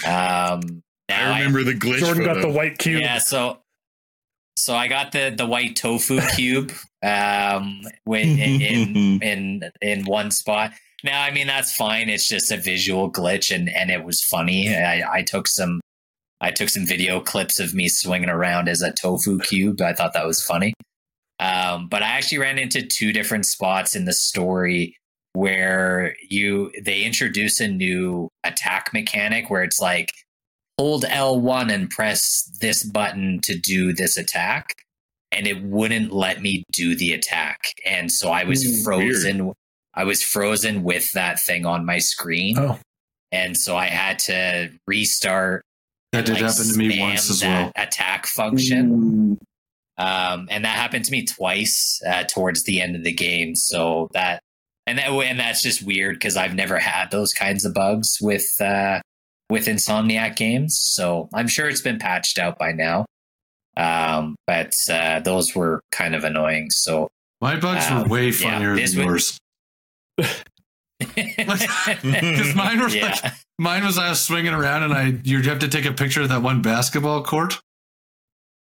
Um, 0.06 0.84
now 1.08 1.32
I 1.32 1.40
remember 1.40 1.64
the 1.64 1.76
glitch. 1.76 2.00
Jordan 2.00 2.26
got 2.26 2.42
the 2.42 2.50
white 2.50 2.78
cube. 2.78 3.00
Yeah, 3.00 3.20
so 3.20 3.60
so 4.58 4.76
I 4.76 4.90
got 4.90 5.14
the 5.14 5.34
the 5.36 5.46
white 5.46 5.78
tofu 5.78 6.20
cube 6.36 6.74
um 7.04 7.84
in, 8.06 8.40
in 8.40 9.22
in 9.22 9.72
in 9.82 10.04
one 10.04 10.30
spot. 10.30 10.74
Now, 11.04 11.22
I 11.22 11.32
mean 11.32 11.48
that's 11.48 11.76
fine. 11.76 12.10
It's 12.10 12.28
just 12.28 12.52
a 12.52 12.58
visual 12.58 13.12
glitch, 13.12 13.54
and 13.54 13.70
and 13.70 13.92
it 13.92 14.04
was 14.04 14.24
funny. 14.24 14.74
I, 14.76 15.18
I 15.18 15.22
took 15.22 15.48
some 15.48 15.82
I 16.42 16.52
took 16.52 16.70
some 16.70 16.86
video 16.86 17.20
clips 17.20 17.60
of 17.60 17.74
me 17.74 17.88
swinging 17.88 18.30
around 18.30 18.70
as 18.70 18.82
a 18.82 18.92
tofu 18.92 19.40
cube. 19.40 19.82
I 19.82 19.94
thought 19.94 20.14
that 20.14 20.28
was 20.28 20.44
funny. 20.44 20.74
Um, 21.40 21.88
but 21.90 22.02
I 22.02 22.08
actually 22.08 22.38
ran 22.40 22.58
into 22.58 22.82
two 22.82 23.12
different 23.12 23.46
spots 23.46 23.96
in 23.96 24.06
the 24.06 24.14
story 24.14 24.96
where 25.34 26.16
you 26.30 26.72
they 26.82 27.04
introduce 27.04 27.60
a 27.60 27.68
new 27.68 28.30
attack 28.44 28.92
mechanic 28.94 29.50
where 29.50 29.64
it's 29.64 29.82
like 29.82 30.12
hold 30.78 31.04
L1 31.04 31.72
and 31.72 31.90
press 31.90 32.50
this 32.62 32.84
button 32.84 33.40
to 33.44 33.58
do 33.58 33.92
this 33.94 34.18
attack 34.18 34.76
and 35.32 35.46
it 35.46 35.62
wouldn't 35.64 36.14
let 36.14 36.42
me 36.42 36.64
do 36.72 36.96
the 36.96 37.12
attack 37.12 37.60
and 37.86 38.12
so 38.12 38.30
I 38.30 38.46
was 38.46 38.64
Hmm, 38.64 38.84
frozen 38.84 39.54
I 39.96 40.04
was 40.04 40.22
frozen 40.24 40.84
with 40.84 41.12
that 41.14 41.40
thing 41.40 41.66
on 41.66 41.86
my 41.86 42.00
screen 42.00 42.58
Oh, 42.58 42.78
and 43.32 43.58
so 43.58 43.76
I 43.78 43.88
had 43.88 44.20
to 44.20 44.70
restart 44.88 45.64
That 46.12 46.26
did 46.26 46.34
like, 46.34 46.44
happen 46.44 46.68
to 46.72 46.78
me 46.78 47.00
once 47.00 47.30
as 47.30 47.40
that 47.42 47.64
well. 47.64 47.72
attack 47.76 48.28
function 48.28 49.38
Mm, 49.98 50.04
um, 50.04 50.48
and 50.52 50.66
that 50.66 50.76
happened 50.76 51.06
to 51.06 51.12
me 51.12 51.26
twice 51.26 52.02
uh, 52.08 52.24
towards 52.26 52.64
the 52.64 52.82
end 52.82 52.96
of 52.96 53.04
the 53.04 53.14
game. 53.14 53.56
So 53.56 54.10
that 54.14 54.42
and 54.88 54.98
that 55.00 55.10
and 55.10 55.40
that's 55.40 55.62
just 55.64 55.82
weird 55.84 56.16
because 56.18 56.36
I've 56.38 56.54
never 56.54 56.78
had 56.78 57.10
those 57.12 57.34
kinds 57.34 57.64
of 57.66 57.74
bugs 57.74 58.18
with 58.22 58.46
uh, 58.62 59.00
with 59.50 59.68
Insomniac 59.68 60.36
games. 60.36 60.78
So 60.78 61.30
I'm 61.34 61.48
sure 61.48 61.70
it's 61.70 61.82
been 61.82 61.98
patched 62.00 62.38
out 62.38 62.58
by 62.60 62.72
now. 62.74 63.06
Um, 63.78 64.36
but 64.48 64.74
uh, 64.90 65.20
those 65.22 65.56
were 65.56 65.82
kind 65.92 66.14
of 66.16 66.24
annoying. 66.24 66.70
So 66.70 67.08
My 67.42 67.56
bugs 67.60 67.86
Um, 67.90 68.04
were 68.04 68.10
way 68.10 68.32
funnier 68.32 68.76
this 68.76 68.92
than 68.94 69.00
would- 69.06 69.12
yours. 69.12 69.38
Because 71.00 72.06
mine 72.56 72.80
were 72.80 72.90
yeah. 72.90 73.18
like, 73.24 73.34
mine 73.60 73.84
was 73.84 73.98
I 73.98 74.10
was 74.10 74.22
swinging 74.22 74.54
around 74.54 74.84
and 74.84 74.94
I 74.94 75.20
you 75.24 75.42
have 75.44 75.60
to 75.60 75.68
take 75.68 75.86
a 75.86 75.92
picture 75.92 76.22
of 76.22 76.30
that 76.30 76.42
one 76.42 76.62
basketball 76.62 77.24
court, 77.24 77.60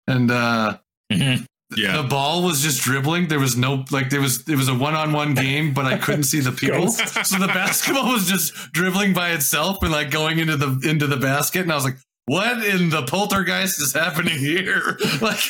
and 0.07 0.31
uh 0.31 0.79
Mhm. 1.13 1.45
Yeah. 1.77 2.03
the 2.03 2.09
ball 2.09 2.43
was 2.45 2.63
just 2.63 2.83
dribbling. 2.83 3.29
There 3.29 3.41
was 3.41 3.57
no 3.57 3.85
like 3.91 4.11
there 4.11 4.21
was 4.21 4.49
it 4.49 4.57
was 4.57 4.69
a 4.69 4.75
one 4.75 4.95
on 4.95 5.13
one 5.13 5.35
game, 5.35 5.75
but 5.75 5.87
I 5.87 5.99
couldn't 5.99 6.25
see 6.25 6.41
the 6.41 6.53
people. 6.53 6.89
So 6.91 7.39
the 7.39 7.47
basketball 7.49 8.13
was 8.13 8.27
just 8.27 8.53
dribbling 8.73 9.13
by 9.13 9.31
itself 9.31 9.79
and 9.83 9.93
like 9.93 10.11
going 10.11 10.39
into 10.39 10.57
the 10.57 10.89
into 10.89 11.07
the 11.07 11.17
basket, 11.17 11.63
and 11.63 11.73
I 11.73 11.77
was 11.77 11.85
like, 11.85 11.97
"What 12.27 12.65
in 12.65 12.91
the 12.91 13.03
poltergeist 13.03 13.81
is 13.81 13.93
happening 13.93 14.39
here?" 14.39 14.99
Like, 15.21 15.41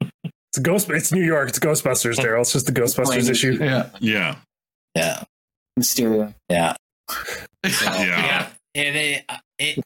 it's 0.00 0.58
a 0.58 0.62
ghost. 0.62 0.88
It's 0.90 1.12
New 1.12 1.24
York. 1.24 1.48
It's 1.48 1.58
Ghostbusters, 1.58 2.16
Daryl. 2.16 2.42
It's 2.42 2.52
just 2.52 2.66
the 2.66 2.72
Ghostbusters 2.72 3.28
issue. 3.28 3.58
yeah, 3.60 3.88
Yeah. 4.00 4.36
yeah, 4.94 5.24
Mysterio. 5.78 6.34
yeah. 6.48 6.74
So, 7.66 7.84
Yeah. 7.92 8.48
It, 8.74 8.96
it, 8.96 9.24
it, 9.58 9.84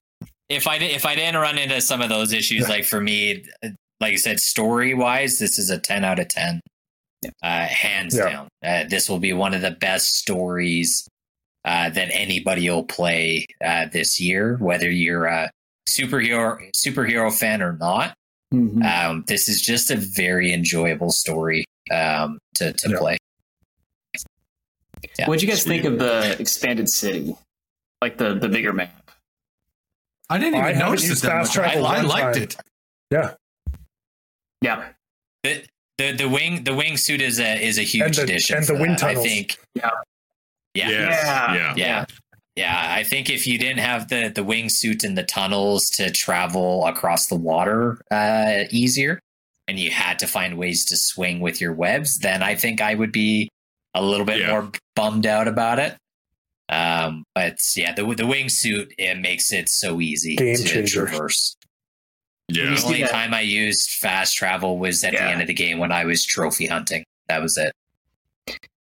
if 0.49 0.67
I 0.67 0.77
if 0.77 1.05
I 1.05 1.15
didn't 1.15 1.41
run 1.41 1.59
into 1.59 1.81
some 1.83 2.01
of 2.01 2.09
those 2.09 2.33
issues, 2.33 2.69
like 2.69 2.85
for 2.85 3.01
me, 3.01 3.45
like 4.01 4.15
I 4.15 4.17
said, 4.17 4.41
story 4.41 4.95
wise, 4.95 5.39
this 5.39 5.59
is 5.59 5.69
a 5.69 5.79
ten 5.79 6.05
out 6.05 6.19
of 6.19 6.29
ten, 6.29 6.61
uh, 7.43 7.67
hands 7.67 8.17
Yeah. 8.17 8.29
down. 8.31 8.49
Uh, 8.65 8.85
this 8.89 9.11
will 9.11 9.19
be 9.19 9.35
one 9.35 9.53
of 9.53 9.61
the 9.61 9.73
best 9.73 10.15
stories 10.17 11.07
uh, 11.67 11.91
that 11.91 12.09
anybody 12.13 12.71
will 12.71 12.85
play 12.85 13.45
uh, 13.63 13.87
this 13.93 14.19
year, 14.19 14.57
whether 14.59 14.91
you're 14.91 15.27
a 15.27 15.51
superhero 15.87 16.59
superhero 16.75 17.31
fan 17.31 17.61
or 17.63 17.75
not. 17.75 18.15
Mhm. 18.55 18.83
Um, 18.85 19.25
this 19.27 19.51
is 19.51 19.61
just 19.61 19.91
a 19.91 19.97
very 19.97 20.51
enjoyable 20.55 21.11
story 21.11 21.67
um, 21.93 22.39
to 22.55 22.73
to 22.73 22.89
Yeah. 22.91 22.99
play. 22.99 23.17
Yeah. 25.19 25.27
What'd 25.27 25.43
you 25.43 25.49
guys 25.49 25.65
think 25.65 25.85
of 25.85 25.99
the 25.99 26.37
expanded 26.41 26.89
city? 26.89 27.35
Like 28.01 28.19
the 28.19 28.35
the 28.35 28.49
bigger 28.49 28.73
map? 28.73 29.11
I 30.31 30.39
didn't 30.39 30.55
even 30.55 30.67
I 30.67 30.73
notice 30.73 31.09
it 31.11 31.27
that 31.27 31.37
much. 31.43 31.59
I, 31.59 31.75
I 31.81 32.01
liked 32.03 32.35
time. 32.35 32.43
it. 32.43 32.57
Yeah, 33.11 33.35
Yeah. 34.63 34.89
The, 35.43 35.65
the 35.97 36.13
the 36.13 36.29
wing 36.29 36.65
the 36.65 36.73
wingsuit 36.73 37.21
is 37.21 37.41
a 37.41 37.61
is 37.65 37.79
a 37.79 37.83
huge 37.83 38.05
And 38.05 38.15
the- 38.15 38.23
addition 38.25 38.59
and 38.59 38.67
the 38.67 38.75
wind 38.75 38.99
that, 38.99 39.05
I 39.05 39.15
think. 39.15 39.57
Yeah. 39.75 39.91
Yeah. 40.75 40.89
Yes. 40.91 41.23
Yeah. 41.25 41.55
Yeah. 41.55 41.75
Yeah. 41.77 42.05
Yeah. 42.57 42.95
I 42.95 43.03
think 43.05 43.31
if 43.31 43.47
you 43.47 43.59
didn't 43.59 43.79
have 43.81 44.09
the 44.09 44.29
the 44.33 44.43
wingsuit 44.45 45.03
and 45.05 45.17
the 45.17 45.23
tunnels 45.25 45.89
to 45.91 46.11
travel 46.11 46.85
across 46.87 47.27
the 47.29 47.35
water 47.37 48.01
uh, 48.11 48.65
easier, 48.71 49.19
and 49.67 49.79
you 49.79 49.91
had 49.91 50.19
to 50.21 50.27
find 50.27 50.59
ways 50.59 50.85
to 50.87 50.97
swing 50.97 51.41
with 51.41 51.61
your 51.61 51.73
webs, 51.73 52.19
then 52.19 52.43
I 52.43 52.55
think 52.55 52.81
I 52.81 52.95
would 52.95 53.11
be 53.13 53.49
a 53.95 54.03
little 54.03 54.27
bit 54.27 54.41
Yeah. 54.41 54.51
more 54.53 54.71
bummed 54.95 55.27
out 55.27 55.49
about 55.49 55.79
it. 55.79 55.97
Um, 56.71 57.25
but 57.35 57.59
yeah, 57.77 57.93
the 57.95 58.03
the 58.05 58.25
wingsuit 58.25 58.93
it 58.99 59.19
makes 59.19 59.53
it 59.53 59.69
so 59.69 60.01
easy 60.01 60.37
Game 60.37 60.57
to 60.57 60.65
changer. 60.65 61.07
traverse. 61.07 61.57
Yeah. 62.49 62.75
The 62.75 62.83
only 62.85 63.01
Yeah. 63.01 63.09
time 63.09 63.33
I 63.35 63.41
used 63.41 63.91
fast 63.93 64.37
travel 64.37 64.79
was 64.79 65.03
at 65.05 65.13
the 65.13 65.23
end 65.23 65.41
of 65.41 65.47
the 65.47 65.55
game 65.55 65.79
when 65.79 65.93
I 65.93 66.05
was 66.05 66.25
trophy 66.25 66.67
hunting. 66.67 67.05
That 67.29 67.41
was 67.43 67.57
it. 67.57 67.73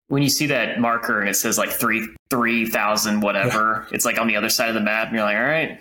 When 0.08 0.22
you 0.22 0.30
see 0.30 0.46
that 0.46 0.80
marker 0.80 1.20
and 1.20 1.28
it 1.28 1.34
says 1.34 1.58
like 1.58 1.70
three 1.70 2.06
three 2.30 2.66
thousand 2.66 3.20
whatever, 3.20 3.86
it's 3.92 4.04
like 4.04 4.18
on 4.18 4.26
the 4.26 4.36
other 4.36 4.48
side 4.50 4.68
of 4.68 4.74
the 4.74 4.80
map, 4.80 5.08
and 5.08 5.16
you're 5.16 5.24
like, 5.24 5.36
all 5.36 5.42
right, 5.42 5.80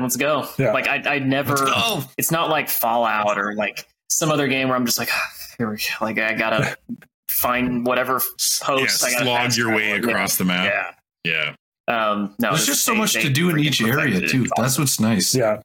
let's 0.00 0.16
go. 0.16 0.48
Yeah. 0.58 0.72
Like 0.72 0.86
I 0.86 1.14
I 1.14 1.18
never. 1.18 1.54
Oh, 1.58 2.06
It's 2.18 2.30
not 2.30 2.48
like 2.50 2.68
Fallout 2.68 3.38
or 3.38 3.54
like 3.54 3.86
some 4.10 4.30
other 4.30 4.48
game 4.48 4.68
where 4.68 4.76
I'm 4.76 4.84
just 4.86 4.98
like, 4.98 5.08
"Ah, 5.12 5.30
here 5.58 5.70
we 5.70 5.76
go. 5.76 5.82
Like 6.04 6.18
I 6.18 6.34
gotta 6.34 6.76
find 7.28 7.86
whatever 7.86 8.14
Yeah. 8.14 8.66
post. 8.66 9.04
I 9.04 9.22
Slog 9.22 9.56
your 9.56 9.74
way 9.74 9.92
travel. 9.92 10.10
across 10.10 10.36
the 10.36 10.44
map. 10.44 10.72
Yeah. 10.72 10.90
Yeah. 11.32 11.54
Um, 11.86 12.34
no, 12.38 12.50
there's 12.50 12.66
just 12.66 12.84
so 12.84 12.92
they- 12.92 12.98
much 12.98 13.14
they 13.14 13.22
to 13.22 13.28
do 13.30 13.50
in 13.50 13.58
each 13.58 13.82
area 13.82 14.20
too. 14.26 14.44
It's 14.44 14.52
That's 14.56 14.78
what's 14.78 15.00
nice. 15.00 15.34
yeah. 15.34 15.60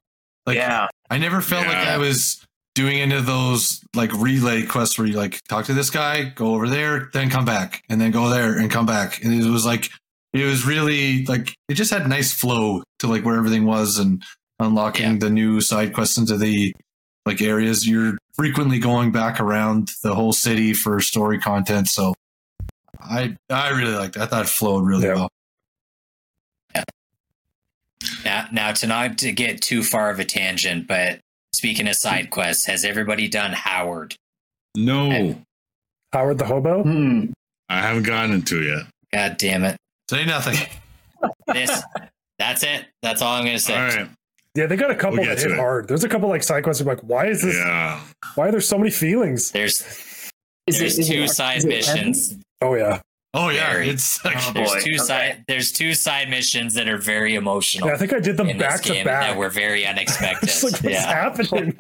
Like, 0.45 0.57
yeah. 0.57 0.87
I 1.09 1.17
never 1.17 1.41
felt 1.41 1.65
like 1.67 1.77
I 1.77 1.97
was 1.97 2.43
doing 2.75 2.99
any 3.01 3.15
of 3.15 3.25
those 3.25 3.81
like 3.95 4.11
relay 4.13 4.63
quests 4.65 4.97
where 4.97 5.07
you 5.07 5.15
like 5.17 5.39
talk 5.47 5.65
to 5.65 5.73
this 5.73 5.89
guy, 5.89 6.23
go 6.35 6.53
over 6.55 6.67
there, 6.69 7.09
then 7.13 7.29
come 7.29 7.45
back, 7.45 7.83
and 7.89 7.99
then 7.99 8.11
go 8.11 8.29
there 8.29 8.57
and 8.57 8.69
come 8.71 8.85
back. 8.85 9.23
And 9.23 9.33
it 9.33 9.49
was 9.49 9.65
like 9.65 9.89
it 10.33 10.45
was 10.45 10.65
really 10.65 11.25
like 11.25 11.53
it 11.67 11.73
just 11.75 11.91
had 11.91 12.07
nice 12.07 12.31
flow 12.33 12.83
to 12.99 13.07
like 13.07 13.25
where 13.25 13.35
everything 13.37 13.65
was 13.65 13.97
and 13.97 14.23
unlocking 14.59 15.13
Yeah. 15.13 15.17
the 15.19 15.29
new 15.29 15.61
side 15.61 15.93
quests 15.93 16.17
into 16.17 16.37
the 16.37 16.73
like 17.25 17.41
areas. 17.41 17.87
You're 17.87 18.17
frequently 18.43 18.79
going 18.79 19.11
back 19.11 19.41
around 19.41 19.91
the 20.01 20.15
whole 20.15 20.31
city 20.31 20.73
for 20.73 21.01
story 21.01 21.37
content. 21.37 21.89
So 21.89 22.13
I 23.01 23.35
I 23.49 23.71
really 23.71 23.91
liked 23.93 24.15
it. 24.15 24.21
I 24.21 24.27
thought 24.27 24.45
it 24.45 24.49
flowed 24.49 24.85
really 24.87 25.07
Yeah. 25.07 25.15
well. 25.15 25.29
Now, 28.23 28.47
now 28.53 28.71
to 28.71 28.87
not 28.87 29.17
to 29.17 29.33
get 29.33 29.61
too 29.61 29.83
far 29.83 30.09
of 30.09 30.19
a 30.21 30.23
tangent, 30.25 30.87
but 30.87 31.19
speaking 31.51 31.85
of 31.89 31.95
side 31.97 32.29
quests, 32.29 32.65
has 32.67 32.85
everybody 32.85 33.27
done 33.27 33.51
Howard? 33.51 34.15
No, 34.73 35.11
And- 35.11 35.43
Howard 36.13 36.37
the 36.37 36.45
Hobo. 36.45 36.83
Hmm. 36.83 37.25
I 37.67 37.81
haven't 37.81 38.03
gotten 38.03 38.31
into 38.31 38.61
it 38.61 38.67
yet. 38.67 38.85
God 39.11 39.37
damn 39.37 39.65
it! 39.65 39.75
Say 40.09 40.23
nothing. 40.25 40.55
This, 41.47 41.83
that's 42.37 42.63
it. 42.63 42.85
That's 43.01 43.21
all 43.21 43.33
I'm 43.35 43.43
gonna 43.43 43.59
say. 43.59 43.75
All 43.75 43.83
right. 43.83 44.09
Yeah, 44.55 44.65
they 44.65 44.75
got 44.75 44.91
a 44.91 44.95
couple 44.95 45.17
We'll 45.19 45.27
that 45.27 45.37
hit 45.39 45.51
it. 45.51 45.57
hard. 45.57 45.87
There's 45.87 46.03
a 46.03 46.09
couple 46.09 46.27
like 46.29 46.43
side 46.43 46.63
quests. 46.63 46.81
I'm 46.81 46.87
like, 46.87 47.01
why 47.01 47.27
is 47.27 47.41
this? 47.41 47.55
Yeah. 47.55 47.99
Why 48.35 48.47
are 48.47 48.51
there 48.51 48.61
so 48.61 48.77
many 48.77 48.89
feelings? 48.91 49.51
There's 49.51 49.81
Is 50.67 50.79
there's 50.79 50.97
it- 50.97 51.01
is 51.01 51.07
two 51.07 51.23
it- 51.23 51.29
side 51.29 51.63
it 51.63 51.67
missions. 51.67 52.35
Oh 52.61 52.73
yeah, 52.75 52.99
Oh 53.35 53.49
yeah, 53.49 53.71
Very. 53.71 53.89
it's 53.89 54.23
like 54.25 54.35
Oh, 54.39 54.51
There's 54.53 54.69
boy. 54.73 54.79
two 54.81 54.89
Okay. 54.95 54.97
side. 54.97 55.43
There's 55.47 55.71
two 55.71 55.93
side 55.93 56.29
missions 56.31 56.73
that 56.73 56.87
are 56.89 56.97
very 56.97 57.35
emotional 57.35 57.87
yeah. 57.89 57.93
I 57.93 57.97
think 57.97 58.11
I 58.11 58.19
did 58.19 58.37
them 58.37 58.49
in 58.49 58.57
this 58.57 58.67
back 58.67 58.81
to 58.81 58.93
game 58.93 59.05
back. 59.05 59.21
that 59.21 59.37
were 59.37 59.49
very 59.49 59.85
unexpected. 59.91 60.47
Just 60.49 60.63
like, 60.63 60.73
what's 60.73 60.83
yeah, 60.83 61.05
happening? 61.13 61.77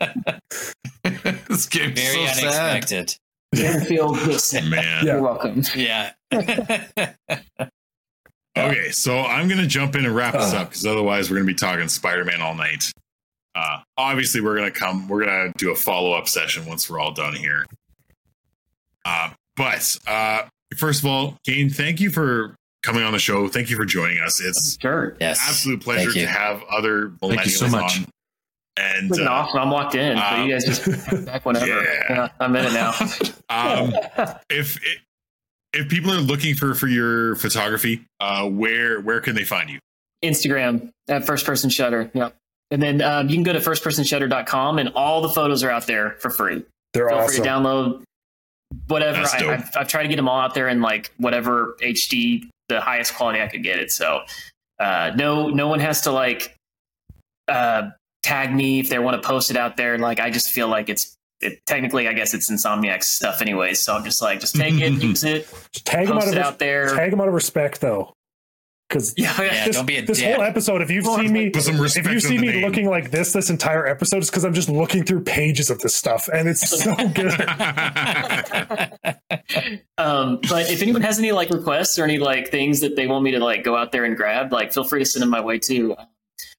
this 1.49 1.65
game's 1.65 1.99
very 1.99 2.27
so 2.27 2.49
sad. 2.51 2.71
unexpected. 2.71 3.15
Danfield, 3.55 4.21
listen. 4.27 4.69
Man. 4.69 5.05
You're 5.07 5.21
welcome. 5.23 5.63
Yeah. 5.75 6.11
Okay, 8.57 8.91
so 8.91 9.19
I'm 9.19 9.47
gonna 9.47 9.67
jump 9.67 9.95
in 9.95 10.05
and 10.05 10.15
wrap 10.15 10.33
this 10.33 10.53
Uh. 10.53 10.57
up 10.61 10.69
because 10.69 10.85
otherwise 10.85 11.29
we're 11.29 11.37
gonna 11.37 11.45
be 11.47 11.53
talking 11.53 11.87
Spider-Man 11.87 12.41
all 12.41 12.55
night. 12.55 12.83
Uh, 13.55 13.79
obviously, 13.97 14.41
we're 14.41 14.55
gonna 14.57 14.71
come. 14.71 15.07
We're 15.07 15.25
gonna 15.25 15.51
do 15.57 15.71
a 15.71 15.75
follow-up 15.75 16.27
session 16.27 16.65
once 16.65 16.89
we're 16.89 16.99
all 16.99 17.11
done 17.11 17.35
here. 17.35 17.65
Uh, 19.05 19.31
but 19.55 19.97
uh, 20.07 20.43
first 20.77 20.99
of 21.01 21.05
all, 21.09 21.37
Kane, 21.45 21.69
thank 21.69 21.99
you 21.99 22.09
for 22.11 22.55
coming 22.83 23.03
on 23.03 23.11
the 23.13 23.19
show. 23.19 23.47
Thank 23.47 23.69
you 23.69 23.75
for 23.75 23.85
joining 23.85 24.19
us. 24.19 24.39
It's 24.41 24.77
Sure. 24.81 25.15
yes. 25.19 25.39
absolute 25.47 25.81
pleasure 25.81 26.11
to 26.13 26.25
have 26.27 26.63
other 26.69 27.09
millennials 27.21 27.35
Thank 27.35 27.45
you 27.45 27.51
so 27.51 27.67
much. 27.69 27.97
on. 27.99 28.05
And 28.77 29.11
Freaking 29.11 29.27
uh, 29.27 29.31
awesome. 29.31 29.59
I'm 29.59 29.71
locked 29.71 29.95
in. 29.95 30.17
so 30.17 30.23
um, 30.23 30.47
you 30.47 30.53
guys 30.53 30.63
just 30.63 31.25
back 31.25 31.45
whenever. 31.45 31.65
yeah. 31.67 32.03
Yeah. 32.09 32.27
I'm 32.39 32.55
in 32.55 32.65
it 32.65 32.73
now. 32.73 32.93
um, 33.49 33.93
if 34.49 34.79
if 35.73 35.89
people 35.89 36.11
are 36.11 36.19
looking 36.19 36.55
for 36.55 36.73
for 36.73 36.87
your 36.87 37.35
photography, 37.35 38.05
uh, 38.19 38.47
where 38.49 39.01
where 39.01 39.21
can 39.21 39.35
they 39.35 39.43
find 39.43 39.69
you? 39.69 39.79
Instagram 40.23 40.89
at 41.07 41.25
first 41.25 41.45
person 41.45 41.69
shutter. 41.69 42.09
Yep. 42.13 42.35
And 42.71 42.81
then 42.81 43.01
um, 43.01 43.29
you 43.29 43.35
can 43.35 43.43
go 43.43 43.53
to 43.53 43.59
firstpersonshutter.com 43.59 44.77
and 44.79 44.89
all 44.89 45.21
the 45.21 45.29
photos 45.29 45.63
are 45.63 45.71
out 45.71 45.87
there 45.87 46.11
for 46.19 46.29
free. 46.29 46.63
They're 46.93 47.09
Feel 47.09 47.17
awesome. 47.17 47.35
free 47.35 47.43
to 47.43 47.49
download 47.49 48.03
whatever. 48.87 49.19
I, 49.19 49.53
I've, 49.53 49.69
I've 49.75 49.87
tried 49.87 50.03
to 50.03 50.09
get 50.09 50.17
them 50.17 50.29
all 50.29 50.39
out 50.39 50.53
there 50.53 50.67
in 50.67 50.81
like 50.81 51.11
whatever 51.17 51.75
HD, 51.81 52.47
the 52.67 52.79
highest 52.79 53.15
quality 53.15 53.41
I 53.41 53.47
could 53.47 53.63
get 53.63 53.79
it. 53.79 53.91
So 53.91 54.21
uh, 54.79 55.11
no, 55.15 55.49
no 55.49 55.67
one 55.67 55.79
has 55.79 56.01
to 56.01 56.11
like 56.11 56.55
uh, 57.47 57.89
tag 58.21 58.53
me 58.53 58.79
if 58.79 58.89
they 58.89 58.99
want 58.99 59.21
to 59.21 59.27
post 59.27 59.49
it 59.49 59.57
out 59.57 59.77
there. 59.77 59.97
Like 59.97 60.19
I 60.19 60.29
just 60.29 60.51
feel 60.51 60.67
like 60.67 60.89
it's 60.89 61.15
it, 61.41 61.65
technically, 61.65 62.07
I 62.07 62.13
guess 62.13 62.33
it's 62.33 62.49
Insomniac's 62.51 63.07
stuff 63.07 63.41
anyway. 63.41 63.73
So 63.73 63.95
I'm 63.95 64.03
just 64.03 64.21
like, 64.21 64.39
just 64.39 64.55
take 64.55 64.73
it, 64.75 64.91
use 65.03 65.23
it, 65.23 65.47
Just 65.71 65.85
tag 65.85 66.07
them 66.07 66.17
out 66.17 66.23
post 66.23 66.33
of 66.33 66.37
it 66.37 66.43
out 66.45 66.59
there. 66.59 66.95
tag 66.95 67.11
them 67.11 67.21
out 67.21 67.27
of 67.27 67.33
respect, 67.33 67.79
though, 67.81 68.13
because 68.89 69.13
Yeah, 69.17 69.33
Yeah, 69.41 69.65
this, 69.65 69.75
don't 69.75 69.85
be 69.85 69.97
a 69.97 70.05
this 70.05 70.19
dick. 70.19 70.35
whole 70.35 70.43
episode, 70.43 70.81
if 70.81 70.89
you've 70.91 71.05
Well, 71.05 71.17
seen 71.17 71.31
me, 71.31 71.47
if 71.53 71.65
you 72.05 72.11
on 72.13 72.19
see 72.19 72.37
me 72.37 72.47
name. 72.51 72.65
looking 72.65 72.89
like 72.89 73.11
this 73.11 73.31
this 73.33 73.49
entire 73.49 73.85
episode, 73.87 74.23
is 74.23 74.29
because 74.29 74.43
I'm 74.45 74.53
just 74.53 74.69
looking 74.69 75.03
through 75.03 75.23
pages 75.23 75.69
of 75.69 75.79
this 75.79 75.95
stuff, 75.95 76.27
and 76.33 76.47
it's 76.49 76.67
so 76.69 76.93
good. 77.13 77.31
Um, 79.97 80.39
but 80.49 80.69
if 80.69 80.81
anyone 80.81 81.01
has 81.01 81.19
any 81.19 81.31
like 81.31 81.49
requests 81.49 81.97
or 81.99 82.03
any 82.05 82.17
like 82.19 82.49
things 82.49 82.79
that 82.81 82.95
they 82.95 83.07
want 83.07 83.23
me 83.23 83.31
to 83.31 83.39
like 83.39 83.63
go 83.63 83.75
out 83.75 83.91
there 83.91 84.05
and 84.05 84.15
grab, 84.15 84.51
like 84.53 84.73
feel 84.73 84.83
free 84.83 84.99
to 84.99 85.05
send 85.05 85.21
them 85.23 85.29
my 85.29 85.41
way 85.41 85.59
too. 85.59 85.95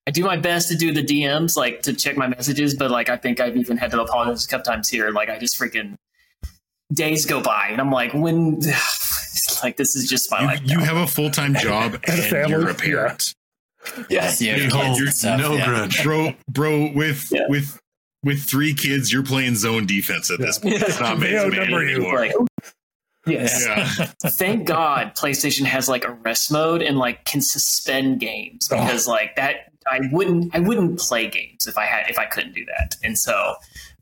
I 0.07 0.11
do 0.11 0.23
my 0.23 0.35
best 0.37 0.67
to 0.69 0.75
do 0.75 0.91
the 0.93 1.03
DMs, 1.03 1.55
like 1.55 1.83
to 1.83 1.93
check 1.93 2.17
my 2.17 2.27
messages, 2.27 2.73
but 2.75 2.89
like 2.91 3.09
I 3.09 3.17
think 3.17 3.39
I've 3.39 3.55
even 3.57 3.77
had 3.77 3.91
to 3.91 4.01
apologize 4.01 4.45
a 4.45 4.47
couple 4.47 4.65
times 4.65 4.89
here. 4.89 5.11
Like 5.11 5.29
I 5.29 5.37
just 5.37 5.59
freaking 5.59 5.95
days 6.93 7.25
go 7.25 7.41
by, 7.41 7.67
and 7.71 7.79
I'm 7.79 7.91
like, 7.91 8.13
when 8.13 8.59
like 9.63 9.77
this 9.77 9.95
is 9.95 10.09
just 10.09 10.31
my 10.31 10.41
you, 10.41 10.47
life. 10.47 10.61
you 10.65 10.77
now. 10.77 10.83
have 10.85 10.97
a 10.97 11.07
full 11.07 11.29
time 11.29 11.53
job 11.55 11.93
And 12.07 12.19
and 12.19 12.23
family, 12.23 12.51
you're 12.51 12.69
a 12.69 12.73
yeah. 12.73 12.79
parent. 12.79 13.33
yeah, 14.09 14.33
yeah, 14.39 14.53
Hey, 14.53 14.59
kids 14.61 14.73
ho, 14.73 14.81
and 14.81 15.13
stuff, 15.13 15.39
no 15.39 15.53
yeah. 15.53 15.65
grudge. 15.65 16.03
bro 16.03 16.33
bro 16.49 16.91
with 16.93 17.27
Yeah. 17.31 17.45
with 17.47 17.79
with 18.23 18.43
three 18.43 18.73
kids 18.73 19.11
you're 19.11 19.23
playing 19.23 19.55
zone 19.55 19.85
defense 19.87 20.29
at 20.29 20.39
this 20.39 20.59
point 20.59 20.75
it's 20.75 20.99
not 20.99 21.19
They 21.19 21.33
Man 21.33 21.73
anymore. 21.73 22.15
like, 22.19 22.33
yes. 23.25 23.65
yeah 23.67 23.85
Thank 24.31 24.67
God 24.67 25.13
PlayStation 25.15 25.65
has 25.65 25.89
like 25.89 26.03
a 26.05 26.11
rest 26.11 26.51
mode 26.51 26.81
and 26.83 26.97
like 26.99 27.25
can 27.25 27.41
suspend 27.41 28.19
games 28.19 28.67
Oh. 28.71 28.79
because 28.79 29.07
like 29.07 29.35
that 29.37 29.70
I 29.89 30.01
wouldn't 30.11 30.53
I 30.55 30.59
wouldn't 30.59 30.99
play 30.99 31.29
games 31.29 31.67
if 31.67 31.77
I 31.77 31.85
had 31.85 32.09
if 32.09 32.17
I 32.19 32.25
couldn't 32.25 32.53
do 32.53 32.65
that. 32.65 32.95
And 33.03 33.17
so 33.17 33.55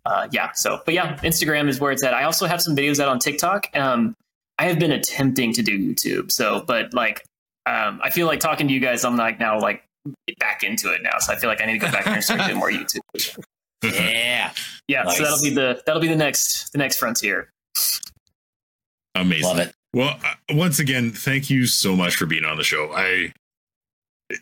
uh, 0.06 0.28
yeah, 0.32 0.52
so 0.54 0.82
but 0.86 0.94
yeah, 0.94 1.18
Instagram 1.18 1.68
is 1.70 1.80
where 1.80 1.92
it's 1.92 2.04
at. 2.04 2.14
I 2.14 2.24
also 2.24 2.46
have 2.48 2.62
some 2.62 2.76
videos 2.76 3.00
out 3.00 3.10
on 3.10 3.20
TikTok. 3.20 3.70
Um, 3.76 4.16
I 4.58 4.66
have 4.66 4.80
been 4.80 4.92
attempting 4.92 5.54
to 5.54 5.62
do 5.62 5.78
YouTube. 5.78 6.32
So 6.32 6.64
but 6.68 6.94
like 6.94 7.24
um, 7.66 8.00
I 8.04 8.10
feel 8.10 8.28
like 8.28 8.40
talking 8.40 8.68
to 8.68 8.74
you 8.74 8.80
guys, 8.80 9.06
I'm 9.06 9.16
like 9.18 9.40
now 9.40 9.60
like 9.60 9.84
back 10.40 10.64
into 10.64 10.92
it 10.94 11.02
now. 11.04 11.18
So 11.20 11.34
I 11.34 11.36
feel 11.38 11.50
like 11.50 11.62
I 11.62 11.66
need 11.66 11.74
to 11.80 11.86
go 11.86 11.92
back 11.92 12.08
and 12.08 12.24
start 12.24 12.42
doing 12.42 12.58
more 12.58 12.72
YouTube. 12.72 13.00
Yeah, 13.82 14.52
Yeah, 14.90 15.04
Nice. 15.04 15.18
so 15.18 15.24
that'll 15.24 15.42
be 15.42 15.52
the 15.52 15.82
that'll 15.86 16.02
be 16.02 16.10
the 16.10 16.16
next 16.18 16.72
the 16.74 16.78
next 16.78 16.98
frontier. 16.98 17.50
amazing 19.16 19.48
love 19.48 19.60
it. 19.60 19.74
well 19.94 20.20
uh, 20.24 20.34
once 20.52 20.80
again 20.80 21.12
thank 21.12 21.50
you 21.50 21.66
so 21.66 21.96
much 21.96 22.16
for 22.16 22.26
being 22.26 22.44
on 22.46 22.58
the 22.58 22.64
show 22.64 22.92
i 22.94 23.32
it, 24.30 24.40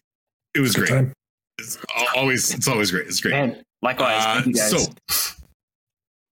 it 0.56 0.60
was 0.60 0.74
Good 0.76 0.88
great 0.88 0.98
time. 0.98 1.14
It's 1.60 1.78
always 2.16 2.54
it's 2.54 2.68
always 2.68 2.92
great 2.92 3.08
it's 3.08 3.20
great 3.22 3.34
And 3.34 3.64
likewise, 3.82 4.24
Uh, 4.24 4.34
thank 4.36 4.48
you 4.48 4.54
guys. 4.54 4.70
so 4.70 5.40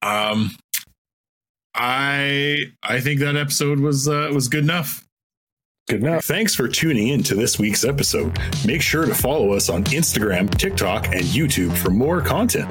um 0.02 0.52
i 1.74 2.58
i 2.84 3.00
think 3.00 3.20
that 3.20 3.36
episode 3.36 3.80
was 3.80 4.08
uh, 4.08 4.30
was 4.34 4.48
good 4.48 4.64
enough 4.64 5.02
Good 5.88 6.02
enough. 6.02 6.26
Thanks 6.26 6.56
for 6.56 6.68
tuning 6.68 7.10
in 7.10 7.22
to 7.22 7.36
this 7.36 7.60
week's 7.60 7.84
episode. 7.86 8.36
Make 8.66 8.82
sure 8.82 9.06
to 9.06 9.14
follow 9.14 9.54
us 9.54 9.70
on 9.70 9.84
Instagram, 9.84 10.50
TikTok, 10.58 11.10
and 11.10 11.22
YouTube 11.22 11.78
for 11.78 11.92
more 11.92 12.22
content. 12.22 12.68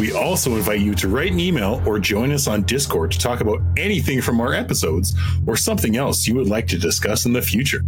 We 0.00 0.12
also 0.14 0.56
invite 0.56 0.80
you 0.80 0.94
to 0.94 1.06
write 1.08 1.32
an 1.32 1.38
email 1.38 1.82
or 1.86 1.98
join 1.98 2.32
us 2.32 2.46
on 2.46 2.62
Discord 2.62 3.10
to 3.10 3.18
talk 3.18 3.42
about 3.42 3.60
anything 3.76 4.22
from 4.22 4.40
our 4.40 4.54
episodes 4.54 5.14
or 5.46 5.54
something 5.54 5.98
else 5.98 6.26
you 6.26 6.34
would 6.36 6.46
like 6.46 6.66
to 6.68 6.78
discuss 6.78 7.26
in 7.26 7.34
the 7.34 7.42
future. 7.42 7.82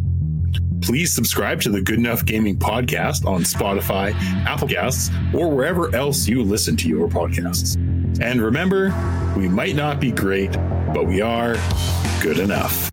Please 0.80 1.12
subscribe 1.12 1.60
to 1.62 1.70
the 1.70 1.80
Good 1.82 1.98
Enough 1.98 2.24
Gaming 2.24 2.56
podcast 2.56 3.26
on 3.26 3.42
Spotify, 3.42 4.14
Apple 4.46 4.68
Podcasts, 4.68 5.34
or 5.34 5.50
wherever 5.50 5.94
else 5.94 6.26
you 6.26 6.42
listen 6.42 6.76
to 6.78 6.88
your 6.88 7.08
podcasts. 7.08 7.76
And 8.20 8.40
remember, 8.40 8.94
we 9.36 9.48
might 9.48 9.76
not 9.76 10.00
be 10.00 10.12
great, 10.12 10.52
but 10.94 11.06
we 11.06 11.20
are 11.20 11.56
good 12.20 12.38
enough. 12.38 12.90